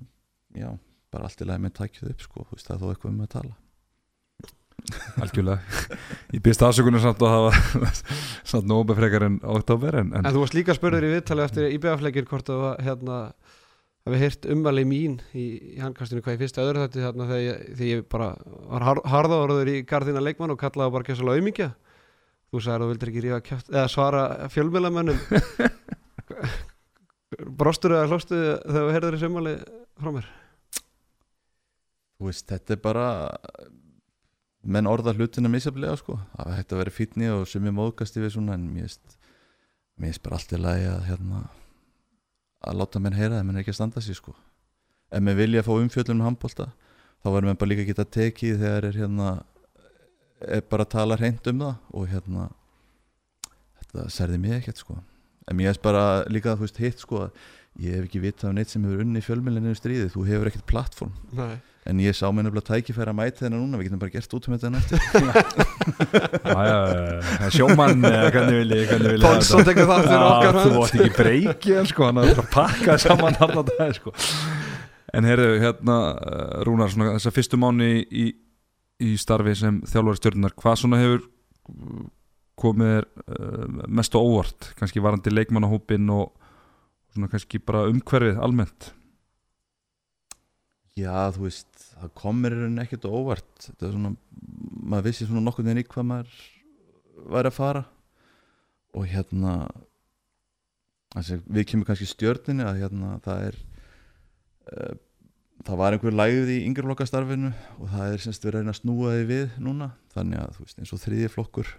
já, 0.55 0.71
bara 1.15 1.29
allt 1.29 1.43
í 1.43 1.49
lagi 1.49 1.65
með 1.65 1.77
takið 1.81 2.15
upp, 2.15 2.25
sko, 2.27 2.47
það 2.55 2.75
er 2.77 2.83
þó 2.83 2.89
eitthvað 2.93 3.13
um 3.13 3.27
að 3.27 3.33
tala. 3.35 3.55
Algjörlega. 5.23 5.99
Ég 6.35 6.43
byrst 6.45 6.63
afsökunar 6.67 7.01
samt 7.01 7.23
að 7.25 7.33
hafa 7.33 7.91
samt 8.51 8.67
nóbe 8.69 8.97
frekar 8.99 9.25
en 9.31 9.39
oktober 9.55 9.97
en, 10.03 10.11
en 10.13 10.27
En 10.27 10.35
þú 10.35 10.43
varst 10.43 10.57
líka 10.57 10.77
spurður 10.77 11.07
í 11.09 11.13
viðtali 11.15 11.45
eftir 11.47 11.71
IBF-leikir 11.71 12.27
hvort 12.29 12.51
þú 12.51 12.59
hérna 12.85 13.21
hafi 14.05 14.21
heyrt 14.21 14.47
ummæli 14.53 14.85
mín 14.89 15.17
í, 15.33 15.45
í 15.75 15.81
handkastinu 15.81 16.21
hvað 16.25 16.37
í 16.37 16.41
fyrsta 16.43 16.65
öðru 16.65 16.85
þetta 16.85 17.07
þarna 17.07 17.29
þegar 17.31 17.45
ég, 17.45 17.63
þegar 17.79 17.91
ég 17.91 18.05
bara 18.13 18.29
var 18.69 18.85
har, 18.89 19.01
harðaorður 19.15 19.71
í 19.73 19.77
garðina 19.89 20.23
leikmann 20.25 20.53
og 20.53 20.61
kallaði 20.61 20.95
bara 20.99 21.09
gæsala 21.09 21.37
aumingja? 21.39 21.71
Þú 22.53 22.61
sagði 22.61 22.75
að 22.75 22.85
þú 22.85 22.91
vildir 22.93 23.13
ekki 23.13 23.25
rífa 23.25 23.41
kjátt 23.49 23.73
eða 23.73 23.87
svara 23.91 24.25
fjölmjölamönnum 24.53 25.23
brostur 27.61 27.97
eða 27.97 28.11
hlóstu 28.13 28.37
þegar 28.37 28.77
þú 28.77 28.93
heyrður 28.95 29.17
þessu 29.17 29.31
ummæli 29.33 29.57
frá 30.03 30.13
mér? 30.19 30.31
Þú 32.15 32.29
veist, 32.29 32.47
þetta 32.53 32.77
er 32.77 32.85
bara 32.85 33.09
menn 34.65 34.89
orða 34.89 35.13
hlutina 35.17 35.51
misjaflega, 35.53 35.97
sko. 36.01 36.17
Það 36.37 36.55
hægt 36.59 36.73
að 36.73 36.81
vera 36.81 36.95
fítni 36.95 37.29
og 37.33 37.49
sem 37.51 37.67
ég 37.69 37.75
móðgast 37.75 38.17
yfir 38.21 38.33
svona 38.37 38.57
en 38.57 38.69
mér 38.77 38.93
veist 40.01 40.23
bara 40.25 40.39
allt 40.39 40.55
í 40.55 40.61
lagi 40.61 40.89
að 40.93 41.05
hérna 41.09 41.43
að 42.65 42.81
láta 42.81 43.01
menn 43.03 43.17
heyra 43.17 43.39
það, 43.39 43.47
menn 43.47 43.59
er 43.59 43.65
ekki 43.65 43.75
að 43.75 43.79
standa 43.81 44.03
sér 44.05 44.19
sko. 44.19 44.35
Ef 45.15 45.23
menn 45.23 45.39
vilja 45.39 45.63
að 45.63 45.69
fá 45.69 45.75
umfjöllum 45.77 46.21
um 46.21 46.29
handbólta 46.29 46.69
þá 47.25 47.29
verður 47.31 47.49
menn 47.49 47.61
bara 47.61 47.71
líka 47.73 47.85
að 47.85 47.91
geta 47.93 48.07
tekið 48.19 48.63
þegar 48.63 48.87
er 48.89 49.01
hérna 49.01 49.33
er 50.45 50.65
bara 50.69 50.85
að 50.85 50.95
tala 50.95 51.19
hreint 51.21 51.51
um 51.51 51.61
það 51.65 51.99
og 52.01 52.09
hérna 52.13 52.47
þetta 53.81 54.07
særði 54.13 54.41
mig 54.43 54.57
ekkert 54.59 54.81
sko. 54.83 54.97
En 55.49 55.59
mér 55.59 55.73
veist 55.73 55.85
bara 55.85 56.25
líka 56.33 56.57
þú 56.57 56.67
veist 56.67 56.81
hitt 56.83 57.05
sko 57.05 57.27
að 57.27 57.45
ég 57.85 57.97
hef 57.99 58.09
ekki 58.09 58.23
vitað 58.23 58.51
um 58.51 58.59
neitt 58.59 58.73
sem 58.73 58.85
hefur 58.87 59.03
unni 59.05 59.23
fjölmjölinu 59.25 59.75
stríði, 59.77 60.11
þú 60.13 60.27
hefur 60.29 60.51
ekkert 60.51 60.69
plattform. 60.71 61.15
Nei. 61.35 61.57
En 61.85 62.01
ég 62.01 62.17
sá 62.17 62.25
mér 62.33 62.47
nefnilega 62.47 62.71
tækifæra 62.71 63.13
að 63.13 63.19
mæta 63.19 63.43
þennan 63.45 63.61
núna 63.61 63.79
við 63.81 63.89
getum 63.91 64.01
bara 64.01 64.13
gert 64.15 64.37
út 64.37 64.47
um 64.49 64.55
þetta 64.57 64.71
eftir 64.81 64.99
Já, 66.45 66.61
já, 66.65 66.79
já, 67.43 67.49
sjómann 67.53 68.07
hafa 68.09 69.19
Pálsson 69.21 69.67
tekur 69.69 69.91
þátt 69.91 70.09
fyrir 70.09 70.25
okkar 70.29 70.57
Þú 70.57 70.63
hönd. 70.65 70.79
átt 70.81 70.97
ekki 70.97 71.13
breykið 71.19 71.91
sko 71.91 72.09
hann 72.09 72.23
að 72.23 72.41
pakka 72.55 72.97
saman 73.03 73.37
að 73.45 73.69
það 73.75 73.93
sko. 73.99 74.15
En 75.15 75.29
heyrðu, 75.29 75.51
hérna 75.63 75.99
eh, 76.17 76.57
Rúnar, 76.67 76.91
svona 76.91 77.13
þessa 77.19 77.35
fyrstu 77.37 77.61
mánu 77.61 77.91
í, 78.03 78.27
í 79.05 79.13
starfi 79.21 79.55
sem 79.59 79.83
þjálfari 79.87 80.23
stjórnar 80.23 80.57
hvað 80.59 80.81
svona 80.81 81.03
hefur 81.03 81.23
uh, 81.23 82.03
komið 82.59 83.05
uh, 83.05 83.85
mest 83.87 84.17
á 84.17 84.19
óvart? 84.19 84.73
Kannski 84.81 85.05
varandi 85.05 85.31
leikmannahópin 85.35 86.09
og 86.17 86.33
svona 87.13 87.31
kannski 87.31 87.61
bara 87.63 87.87
umhverfið 87.93 88.41
almennt 88.43 88.95
já 90.99 91.15
þú 91.35 91.47
veist, 91.47 91.73
það 91.95 92.13
komir 92.21 92.57
ekkert 92.85 93.09
óvart. 93.11 93.51
Þetta 93.63 93.89
er 93.89 93.97
svona, 93.97 94.13
maður 94.85 95.09
vissi 95.09 95.27
svona 95.29 95.43
nokkuð 95.45 95.73
en 95.73 95.83
í 95.83 95.87
hvað 95.89 96.09
maður 96.11 96.37
væri 97.35 97.51
að 97.51 97.57
fara. 97.59 97.85
Og 98.95 99.09
hérna 99.11 99.55
þessi, 101.17 101.41
við 101.47 101.67
kemur 101.71 101.89
kannski 101.89 102.11
stjörninni 102.11 102.67
að 102.67 102.85
hérna 102.85 103.17
það 103.25 103.49
er 103.49 103.59
uh, 104.71 104.95
það 105.65 105.81
var 105.81 105.97
einhver 105.97 106.15
lægð 106.15 106.53
í 106.55 106.61
yngreflokkastarfinu 106.69 107.51
og 107.79 107.91
það 107.93 108.15
er 108.15 108.25
semst 108.25 108.47
við 108.47 108.57
reyna 108.59 108.75
að 108.75 108.81
snúa 108.81 109.15
því 109.17 109.27
við 109.31 109.59
núna. 109.63 109.91
Þannig 110.15 110.43
að 110.43 110.57
þú 110.57 110.67
veist 110.67 110.83
eins 110.83 110.95
og 110.95 111.03
þriði 111.03 111.31
flokkur 111.33 111.75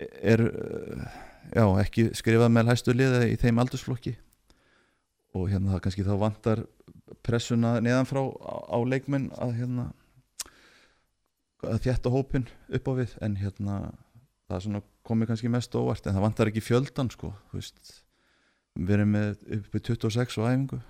er 0.00 0.42
uh, 0.48 1.04
já 1.52 1.64
ekki 1.82 2.10
skrifað 2.16 2.52
með 2.54 2.72
hæstu 2.72 2.96
liða 2.96 3.24
í 3.28 3.38
þeim 3.40 3.60
aldursflokki. 3.62 4.16
Og 5.36 5.46
hérna 5.52 5.76
það 5.76 5.84
kannski 5.84 6.06
þá 6.06 6.14
vantar 6.18 6.64
pressuna 7.26 7.78
neðanfrá 7.84 8.22
á, 8.22 8.54
á 8.70 8.78
leikmenn 8.86 9.30
að 9.38 9.56
hérna 9.60 9.88
að 11.66 11.82
þjætta 11.84 12.12
hópin 12.12 12.46
upp 12.72 12.88
á 12.88 12.92
við 12.96 13.16
en 13.20 13.34
hérna 13.40 13.80
það 14.50 14.70
er 14.76 14.86
komið 15.06 15.30
kannski 15.30 15.50
mest 15.52 15.74
óvart 15.76 16.06
en 16.06 16.16
það 16.16 16.24
vantar 16.26 16.50
ekki 16.50 16.64
fjöldan 16.64 17.10
sko 17.12 17.32
við 17.52 18.94
erum 18.96 19.12
með 19.16 19.44
upp 19.58 19.74
við 19.74 19.84
26 19.90 20.38
á 20.40 20.42
æfingu 20.48 20.80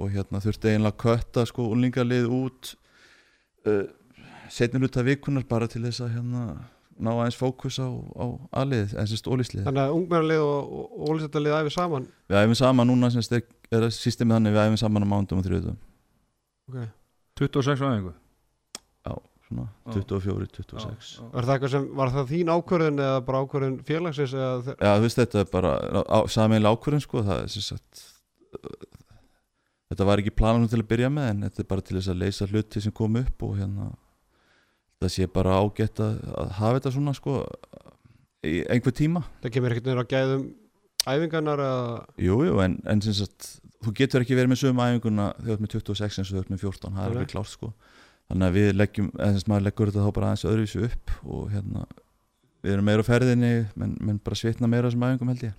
og 0.00 0.12
hérna 0.12 0.42
þurfti 0.42 0.70
eiginlega 0.70 0.94
að 0.94 1.00
kötta 1.04 1.46
sko 1.48 1.70
unlingarlið 1.72 2.28
út 2.34 2.74
uh, 3.68 3.86
setnir 4.50 4.86
út 4.86 5.00
af 5.00 5.08
vikunar 5.08 5.46
bara 5.48 5.68
til 5.70 5.82
þess 5.86 6.04
að 6.04 6.14
hérna 6.18 6.44
ná 7.00 7.10
aðeins 7.14 7.38
fókus 7.38 7.78
á, 7.80 7.88
á 7.88 8.26
aðlið, 8.60 8.94
eins 9.00 9.14
og 9.16 9.20
stólíslið 9.22 9.64
Þannig 9.64 9.86
að 9.86 9.94
ungmennalið 9.96 10.42
og, 10.44 10.74
og 10.76 11.06
ólýsættalið 11.08 11.56
æfi 11.56 11.72
saman? 11.74 12.08
Við 12.28 12.42
æfum 12.42 12.58
saman 12.60 12.90
núna 12.90 13.10
sem 13.14 13.24
er, 13.70 13.86
er 13.86 13.94
systemið 13.94 14.36
þannig 14.38 14.56
við 14.56 14.64
æfum 14.66 14.80
saman 14.82 15.06
á 15.06 15.12
mándum 15.12 15.40
og 15.40 15.46
þriðutum 15.46 15.78
okay. 16.70 16.90
26 17.40 17.84
aðeingu 17.86 18.12
já, 18.12 19.14
svona 19.48 19.66
Já. 19.66 19.94
24, 19.96 20.48
26 20.60 21.10
Var 21.32 21.48
það 21.48 21.54
eitthvað 21.56 21.74
sem, 21.74 21.88
var 22.00 22.14
það 22.14 22.32
þín 22.34 22.54
ákvörðun 22.54 23.04
eða 23.06 23.24
bara 23.26 23.42
ákvörðun 23.44 23.78
félagsins 23.88 24.36
eða 24.36 24.52
þe- 24.68 24.76
Já, 24.78 24.90
þú 24.92 25.06
veist, 25.06 25.20
þetta 25.22 25.42
er 25.44 25.50
bara 25.54 25.74
saminlega 26.30 26.76
ákvörðin, 26.76 27.04
sko, 27.06 27.24
það 27.26 27.44
er 27.44 27.52
sem 27.54 27.66
sagt 27.70 28.04
þetta 29.90 30.06
var 30.06 30.22
ekki 30.22 30.36
planum 30.38 30.68
til 30.70 30.78
að 30.78 30.88
byrja 30.92 31.10
með, 31.10 31.32
en 31.32 31.42
þetta 31.48 31.64
er 31.64 31.68
bara 31.72 31.84
til 31.86 31.96
þess 31.98 32.12
að 32.12 32.22
leysa 32.22 32.46
hluti 32.50 32.82
sem 32.84 32.94
kom 32.94 33.18
upp 33.18 33.42
og 33.46 33.56
hérna 33.58 33.90
það 35.00 35.14
sé 35.16 35.26
bara 35.32 35.58
ágætt 35.58 36.02
að, 36.04 36.18
að 36.42 36.50
hafa 36.58 36.78
þetta 36.78 36.92
svona, 36.94 37.14
sko 37.16 37.36
í 38.46 38.60
einhver 38.72 38.94
tíma. 38.96 39.22
Það 39.42 39.54
kemur 39.56 39.74
ekkert 39.74 39.88
niður 39.88 40.02
á 40.04 40.12
gæðum 40.12 40.44
æfingarnar 41.08 41.62
eða? 41.64 41.96
Jú, 42.20 42.36
jú, 42.46 42.58
en, 42.64 42.76
en 42.90 43.02
sem 43.04 43.16
sagt 43.16 43.48
þú 43.80 43.94
getur 43.96 44.24
ekki 44.24 44.36
verið 44.36 44.52
með 44.52 44.60
sögum 44.62 44.82
æfinguna 44.84 45.30
þegar 45.38 45.48
þú 45.48 45.54
ert 45.54 45.64
með 45.64 45.74
26 45.76 46.20
eins 46.20 46.30
og 46.30 46.36
þú 46.36 46.42
ert 46.42 46.52
með 46.52 46.62
14 46.66 46.96
það 46.96 47.02
er 47.06 47.14
alveg 47.14 47.32
klárt 47.32 47.52
sko. 47.52 47.72
Þannig 48.30 48.46
að 48.46 48.58
við 48.58 48.68
leggjum, 48.76 49.08
eða 49.16 49.40
sem 49.40 49.50
maður 49.50 49.66
leggur 49.66 49.90
þetta 49.90 50.04
þá 50.04 50.16
bara 50.18 50.28
aðeins 50.30 50.46
öðruvísu 50.50 50.82
upp 50.86 51.14
og 51.24 51.46
hérna 51.54 51.86
við 52.60 52.74
erum 52.76 52.86
meira 52.90 53.02
á 53.02 53.08
ferðinni, 53.08 53.52
menn, 53.80 53.96
menn 54.04 54.20
bara 54.22 54.38
svitna 54.38 54.70
meira 54.70 54.90
þessum 54.90 55.06
æfingum 55.08 55.32
held 55.32 55.44
ég. 55.48 55.56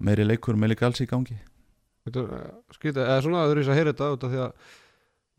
Meiri 0.00 0.26
leikur 0.26 0.58
meiri 0.58 0.76
gals 0.76 1.00
í 1.00 1.08
gangi. 1.08 1.38
Skrítið, 2.10 3.02
eða 3.04 3.22
svona 3.24 3.44
öðru 3.46 3.64
að 3.68 3.78
heyra 3.78 3.92
þetta 3.92 4.12
út 4.16 4.26
af 4.26 4.32
því 4.32 4.42
að 4.44 4.76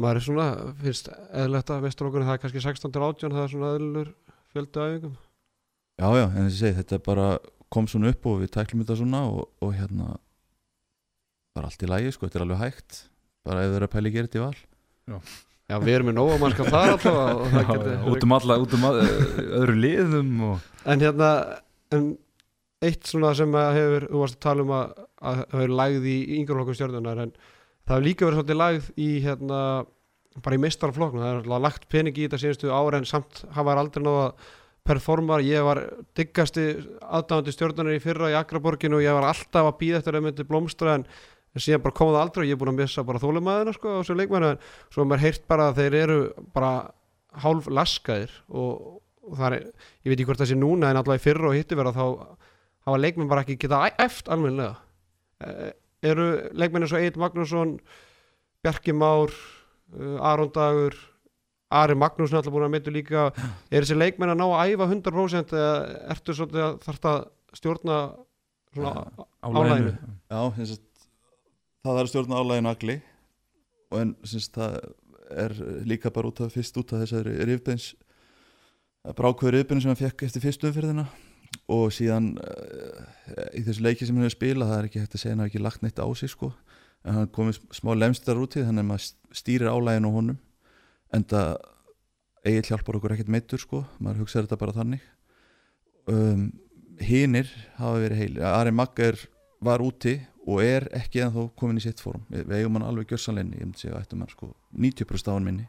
maður 0.02 0.20
er 0.20 0.26
svona 0.26 0.48
finnst 0.82 1.10
eðlilegt 1.12 1.74
að 1.74 1.86
mestarokkurinn 1.86 2.30
það 2.30 2.38
er 2.38 2.44
kannski 2.46 2.64
16 2.64 2.94
til 2.96 3.04
18 3.06 3.36
það 3.36 3.44
er 3.44 3.52
svona 3.54 3.72
eðlilur 3.76 4.12
fjöldi 4.54 4.86
æfingum. 4.86 5.16
Já, 6.02 6.08
já, 6.18 6.26
en 6.26 6.48
þess 6.48 6.56
að 6.56 6.62
segja, 6.62 6.78
þetta 6.80 6.98
er 6.98 7.04
bara 7.06 7.28
kom 7.72 7.88
svona 7.90 8.12
upp 8.12 8.28
og 8.28 8.42
við 8.42 8.52
tæklum 8.56 8.84
þetta 8.84 9.00
svona 9.00 9.24
og, 9.30 9.46
og 9.64 9.72
hérna 9.78 10.16
bara 11.56 11.70
allt 11.72 11.84
í 11.84 11.90
lægi 11.90 12.14
sko, 12.16 12.28
þetta 12.28 12.42
er 12.42 12.46
alveg 12.46 12.62
hægt. 12.66 13.06
Bara 13.48 13.64
ef 13.64 13.72
þau 13.72 13.80
eru 13.80 13.88
að 13.88 13.96
pæli 13.96 14.14
gerði 14.14 14.40
í 14.40 14.44
val. 14.44 14.58
Já, 15.72 15.78
við 15.80 15.94
erum 15.96 16.12
þar 16.68 16.94
alltaf 16.96 17.16
og 17.16 17.46
það 17.54 17.62
Já, 17.62 17.68
geti 17.70 17.94
já, 17.94 18.02
út 18.12 18.26
um 18.26 18.36
alla, 18.36 18.58
út 18.60 18.74
um 18.76 18.86
að, 18.90 19.00
öðru 19.62 19.76
liðum 19.80 20.32
og 20.50 20.66
En 20.92 21.04
hérna 21.04 21.30
en 21.96 22.10
eitt 22.84 23.08
svona 23.08 23.32
sem 23.38 23.56
að 23.56 23.78
hefur 23.78 24.06
þú 24.10 24.22
varst 24.24 24.38
að 24.40 24.46
tala 24.48 24.66
um 24.66 24.74
að, 24.76 24.94
að 25.22 25.42
það 25.42 25.56
hefur 25.56 25.74
lagð 25.80 26.08
í 26.12 26.18
yngreflokkum 26.40 26.78
stjórnunar 26.80 27.24
en 27.24 27.34
það 27.38 27.94
hefur 27.94 28.08
líka 28.08 28.28
verið 28.28 28.40
svolítið 28.40 28.60
lagð 28.62 28.90
í 28.98 29.10
hérna 29.24 29.62
bara 30.42 30.58
í 30.58 30.62
mistarflokknu, 30.64 31.22
það 31.22 31.30
er 31.30 31.40
alltaf 31.42 31.64
lagt 31.68 31.88
pening 31.92 32.18
í 32.18 32.26
þetta 32.26 32.42
síðustu 32.42 32.72
ára 32.72 33.00
en 33.00 33.08
samt 33.08 33.44
hafa 33.56 33.78
aldrei 33.80 34.04
náða 34.04 34.28
performa, 34.88 35.38
ég 35.46 35.62
var 35.66 35.84
diggasti 36.18 36.64
aðdáðandi 37.02 37.54
stjórnunar 37.54 37.98
í 37.98 38.02
fyrra 38.02 38.32
í 38.34 38.38
Akraborginu 38.40 38.98
og 38.98 39.06
ég 39.06 39.14
var 39.18 39.28
alltaf 39.30 39.70
að 39.70 39.78
býða 39.82 40.02
eftir 40.02 40.18
að 40.18 40.26
myndi 40.26 40.48
blómstra 40.48 40.96
en 40.98 41.06
síðan 41.60 41.84
bara 41.84 41.98
kom 41.98 42.14
það 42.14 42.22
aldrei 42.22 42.44
og 42.44 42.50
ég 42.50 42.56
er 42.56 42.62
búin 42.62 42.72
að 42.72 42.80
missa 42.80 43.04
bara 43.06 43.22
þólumæðina 43.22 43.76
sko 43.76 43.94
á 43.94 44.00
þessu 44.00 44.18
leikmennu 44.18 44.54
en 44.54 44.62
svo 44.94 45.06
maður 45.06 45.26
heyrt 45.26 45.46
bara 45.52 45.68
að 45.70 45.82
þeir 45.82 45.98
eru 46.00 46.20
bara 46.56 46.72
hálf 47.44 47.68
laskaðir 47.72 48.34
og, 48.50 49.02
og 49.28 49.36
það 49.40 49.58
er, 49.58 49.68
ég 50.02 50.12
veit 50.12 50.18
ekki 50.18 50.30
hvort 50.30 50.42
það 50.42 50.52
sé 50.52 50.60
núna 50.60 50.92
en 50.92 51.02
alltaf 51.02 51.20
í 51.20 51.26
fyrra 51.26 51.52
og 51.52 51.58
hitti 51.60 51.78
vera 51.80 51.94
þá 51.96 52.06
hafa 52.88 53.02
leikmenn 53.04 53.30
bara 53.32 53.46
ekki 53.46 53.60
geta 53.62 53.84
eft 54.02 54.32
almennilega. 54.32 54.80
E, 55.44 55.72
eru 56.12 56.28
leikmenn 56.58 56.88
eins 56.88 56.96
og 56.96 57.04
Eitt 57.04 57.20
Magnússon 57.22 57.76
Bjarki 58.66 58.96
Már 58.96 59.30
uh, 59.30 60.18
Aron 60.32 60.52
Dagur 60.54 60.98
Ari 61.72 61.96
Magnússon 62.00 62.40
alltaf 62.40 62.54
búin 62.54 62.68
að 62.68 62.74
myndu 62.76 62.94
líka 62.94 63.30
er 63.72 63.84
þessi 63.84 63.98
leikmenn 63.98 64.34
að 64.34 64.42
ná 64.42 64.48
að 64.50 64.74
æfa 64.74 64.90
100% 64.90 65.56
eða 65.58 65.74
ertu 66.16 66.36
svolítið 66.38 66.66
að 66.66 66.78
þarft 66.86 67.10
að 67.12 67.22
stjórna 67.60 68.00
svona 68.76 68.94
álæginu 69.42 69.96
Já, 69.96 70.42
sagt, 70.74 71.08
það 71.86 71.98
er 71.98 72.04
að 72.04 72.12
stjórna 72.14 72.44
álægin 72.44 72.72
agli 72.72 73.00
og 73.92 73.98
en 74.04 74.14
sagt, 74.24 74.60
það 74.60 74.80
er 75.32 75.58
líka 75.88 76.12
bara 76.14 76.32
út 76.32 76.44
af 76.44 76.56
fyrst 76.56 76.78
út 76.80 76.94
af 76.96 77.04
þessari 77.06 77.36
rifbeins 77.48 77.92
brákvöður 79.18 79.60
rifbeinu 79.60 79.84
sem 79.84 79.92
hann 79.94 80.02
fekk 80.02 80.28
eftir 80.28 80.44
fyrstu 80.44 80.70
umfyrðina 80.70 81.08
og 81.72 81.92
síðan 81.96 82.34
uh, 82.40 83.02
í 83.58 83.64
þessu 83.66 83.84
leiki 83.86 84.08
sem 84.08 84.16
hann 84.18 84.28
hefur 84.28 84.38
spilað 84.38 84.72
það 84.72 84.80
er 84.80 84.88
ekki 84.90 85.02
hægt 85.04 85.18
að 85.18 85.24
segja 85.24 85.36
hann 85.36 85.44
hafi 85.44 85.54
ekki 85.54 85.64
lagt 85.66 85.84
neitt 85.86 86.00
á 86.00 86.08
sig 86.18 86.32
sko. 86.32 86.52
En 87.02 87.18
hann 87.18 87.32
komið 87.34 87.62
smá 87.74 87.94
lemstar 87.98 88.40
út 88.40 88.56
í 88.56 88.64
þannig 88.66 88.86
að 88.86 88.90
maður 88.92 89.38
stýrir 89.42 89.72
álægin 89.72 90.08
á 90.08 90.12
honum 90.14 90.40
en 91.16 91.26
það 91.28 91.54
eigin 92.46 92.68
hjálpar 92.72 92.98
okkur 92.98 93.16
ekkert 93.16 93.32
meittur 93.32 93.62
sko. 93.62 93.84
Maður 94.00 94.24
hugsaður 94.24 94.48
þetta 94.48 94.62
bara 94.62 94.78
þannig. 94.78 95.04
Um, 96.10 96.48
hinnir 97.02 97.50
hafa 97.78 98.00
verið 98.02 98.22
heili 98.22 98.46
Ari 98.46 98.74
Magga 98.74 99.12
er, 99.12 99.20
var 99.62 99.84
úti 99.86 100.18
og 100.50 100.64
er 100.66 100.88
ekki 100.98 101.22
en 101.22 101.34
þó 101.34 101.44
komin 101.58 101.78
í 101.78 101.84
sitt 101.84 102.02
fórum 102.02 102.24
við, 102.34 102.50
eigum 102.58 102.80
hann 102.80 102.88
alveg 102.88 103.14
gjörsanleginni 103.14 104.32
sko 104.34 104.50
90% 104.74 105.30
á 105.30 105.34
hann 105.38 105.46
minni 105.46 105.68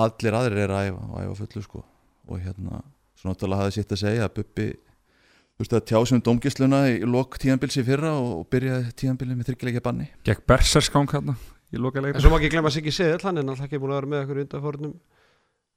allir 0.00 0.34
aðrir 0.34 0.64
er 0.64 0.74
að 0.74 0.88
æfa 0.88 1.04
og 1.06 1.20
æfa 1.22 1.36
fullu 1.38 1.62
sko. 1.62 1.84
Og 2.26 2.42
hérna 2.42 2.82
svo 3.14 3.30
náttúrulega 3.30 3.62
hafði 3.62 3.76
sitt 3.78 3.94
að 3.94 4.02
segja 4.02 4.26
að 4.26 4.34
Bubbi 4.40 4.68
þú 4.74 5.62
veist 5.62 5.76
að 5.78 5.84
tjásum 5.90 6.22
domgisluna 6.24 6.80
í 6.90 6.96
lok 7.06 7.38
tíðanbils 7.38 7.78
í 7.78 7.86
fyrra 7.86 8.14
og, 8.18 8.46
byrjaði 8.50 8.94
tíðanbilið 8.98 9.38
með 9.38 9.50
þryggjuleikja 9.50 9.84
banni. 9.84 10.08
Gekk 10.26 10.46
berserskang 10.50 11.14
hérna 11.14 11.36
í 11.74 11.80
loka 11.82 12.00
En 12.04 12.20
svo 12.22 12.30
má 12.32 12.38
ekki 12.40 12.52
glemma 12.54 12.70
Siggi 12.74 12.92
Seðl, 12.94 13.20
hann 13.26 13.38
er 13.42 13.46
náttúrulega 13.46 13.68
ekki 13.68 13.82
búin 13.82 13.92
að 13.94 14.00
vera 14.00 14.10
með 14.14 14.22
okkur 14.24 14.40
undanfórnum 14.44 14.94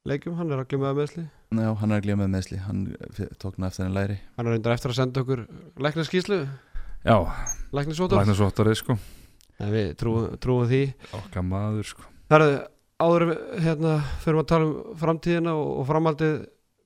leikjum, 0.08 0.36
hann 0.40 0.52
er 0.56 0.62
að 0.64 0.70
glemma 0.72 0.92
það 0.94 1.00
meðsli 1.02 1.24
Já, 1.58 1.70
hann 1.82 1.92
er 1.92 1.98
að 2.00 2.06
glíma 2.08 2.24
með 2.26 2.32
meðsli, 2.38 2.58
hann 2.68 2.82
f- 3.12 3.36
tók 3.42 3.56
hann 3.58 3.68
eftir 3.70 3.86
henni 3.86 3.96
læri. 3.98 4.18
Hann 4.38 4.48
er 4.50 4.56
reyndar 4.58 4.74
eftir 4.78 4.92
að 4.94 4.98
senda 5.00 5.22
okkur 5.24 5.42
læknaskíslu, 5.86 6.40
Já, 7.08 7.16
læknisvotar 7.78 8.20
læknarsvottarið 8.22 8.78
sko. 8.82 8.96
En 9.64 9.72
við 9.72 9.94
trúum, 9.98 10.26
trúum 10.44 10.68
því. 10.70 10.82
Okkar 11.18 11.46
maður 11.48 11.88
sko. 11.88 12.04
Það 12.30 12.44
er 12.48 12.58
áður 13.08 13.24
hérna, 13.64 13.94
fyrir 14.26 14.42
að 14.42 14.48
tala 14.52 14.68
um 14.68 14.98
framtíðina 15.00 15.54
og, 15.56 15.72
og 15.82 15.88
framhaldið 15.88 16.36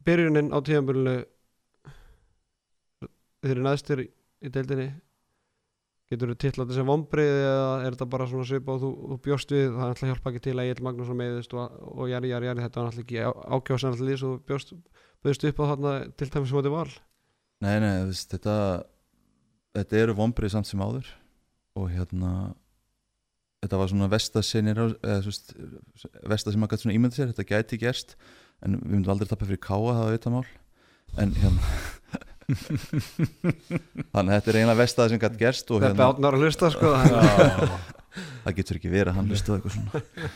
byrjunin 0.07 0.51
á 0.53 0.57
tíðanbyrjunu 0.61 1.15
þeir 3.41 3.51
eru 3.55 3.65
næstir 3.65 4.03
í 4.05 4.51
deildinni 4.53 4.87
getur 6.11 6.31
þú 6.31 6.37
titla 6.43 6.65
þetta 6.65 6.77
sem 6.77 6.89
vombrið 6.91 7.29
eða 7.41 7.67
er 7.85 7.95
þetta 7.95 8.07
bara 8.11 8.27
svona 8.29 8.47
svipa 8.49 8.75
og 8.75 8.81
þú, 8.83 8.89
þú 9.11 9.17
bjóst 9.27 9.53
við 9.55 9.67
það 9.69 9.83
er 9.85 9.93
alltaf 9.93 10.09
hjálpa 10.11 10.31
ekki 10.31 10.43
til 10.47 10.55
að 10.57 10.63
Egil 10.65 10.85
Magnússon 10.87 11.19
meiðist 11.21 11.55
og, 11.55 11.77
og 11.95 12.11
jari, 12.11 12.31
jari, 12.33 12.49
jari, 12.49 12.65
þetta 12.65 12.81
var 12.81 12.89
alltaf 12.89 13.05
ekki 13.05 13.21
ákjáðsan 13.27 13.93
alltaf 13.93 14.09
lýs 14.09 14.25
og 14.27 14.33
þú 14.33 14.49
bjóst, 14.51 14.73
bjóst 15.23 15.47
upp 15.49 15.61
á 15.63 15.65
þarna 15.71 15.93
til 16.19 16.27
tæmis 16.27 16.51
sem 16.51 16.59
þetta 16.59 16.73
var 16.75 16.95
Nei, 17.61 17.75
nei, 17.77 17.93
veist, 18.09 18.31
þetta 18.33 18.55
þetta 19.77 20.01
eru 20.01 20.17
vombrið 20.17 20.55
samt 20.55 20.67
sem 20.67 20.83
áður 20.83 21.07
og 21.79 21.87
hérna 21.93 22.31
þetta 23.61 23.79
var 23.79 23.91
svona 23.91 24.09
vestasinir 24.11 24.81
eða 24.81 25.19
þú 25.21 25.31
veist, 25.31 25.53
vesta 26.27 26.51
sem 26.51 26.61
maður 26.61 26.75
gæti 26.75 26.87
svona 26.87 26.97
ímyndið 26.97 27.19
sér 27.19 27.31
þetta 27.31 27.49
gæti 27.53 27.81
gerst 27.81 28.15
en 28.65 28.79
við 28.81 28.97
myndum 28.97 29.13
aldrei 29.13 29.29
tappa 29.29 29.47
fyrir 29.47 29.61
káa 29.61 29.95
það 29.95 30.03
auðvitað 30.09 30.35
mál 30.35 30.45
en 31.21 31.35
hérna 31.37 31.73
þannig 34.13 34.31
að 34.31 34.35
þetta 34.35 34.51
er 34.51 34.59
eina 34.61 34.75
vestaði 34.77 35.13
sem 35.13 35.21
gæti 35.21 35.41
gerst 35.41 35.71
og 35.71 35.81
Þetta 35.81 35.91
hérna, 35.91 36.07
átnar 36.11 36.37
að 36.37 36.45
hlusta 36.45 36.71
sko. 36.73 36.93
Það 38.41 38.55
getur 38.57 38.79
ekki 38.79 38.91
verið 38.91 39.11
að 39.11 39.17
hann 39.19 39.31
hlustaði 39.31 39.57
eitthvað 39.57 39.75
svona. 39.77 40.31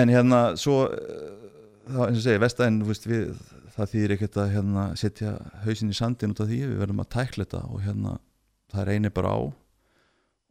En 0.00 0.12
hérna 0.12 0.40
svo 0.60 0.80
eh, 0.94 1.28
það 1.88 2.04
eins 2.06 2.18
og 2.20 2.24
segja, 2.24 3.10
við, 3.10 3.24
það 3.74 3.92
þýðir 3.92 4.16
ekkert 4.16 4.40
að 4.42 4.52
hérna, 4.54 4.84
setja 4.98 5.34
hausinn 5.64 5.92
í 5.92 5.98
sandin 5.98 6.34
út 6.34 6.42
af 6.44 6.50
því. 6.50 6.60
Við 6.72 6.82
verðum 6.82 7.04
að 7.04 7.12
tækla 7.16 7.46
þetta 7.46 7.62
og 7.68 7.84
hérna 7.84 8.18
það 8.72 8.90
reynir 8.92 9.14
bara 9.16 9.34
á. 9.34 9.40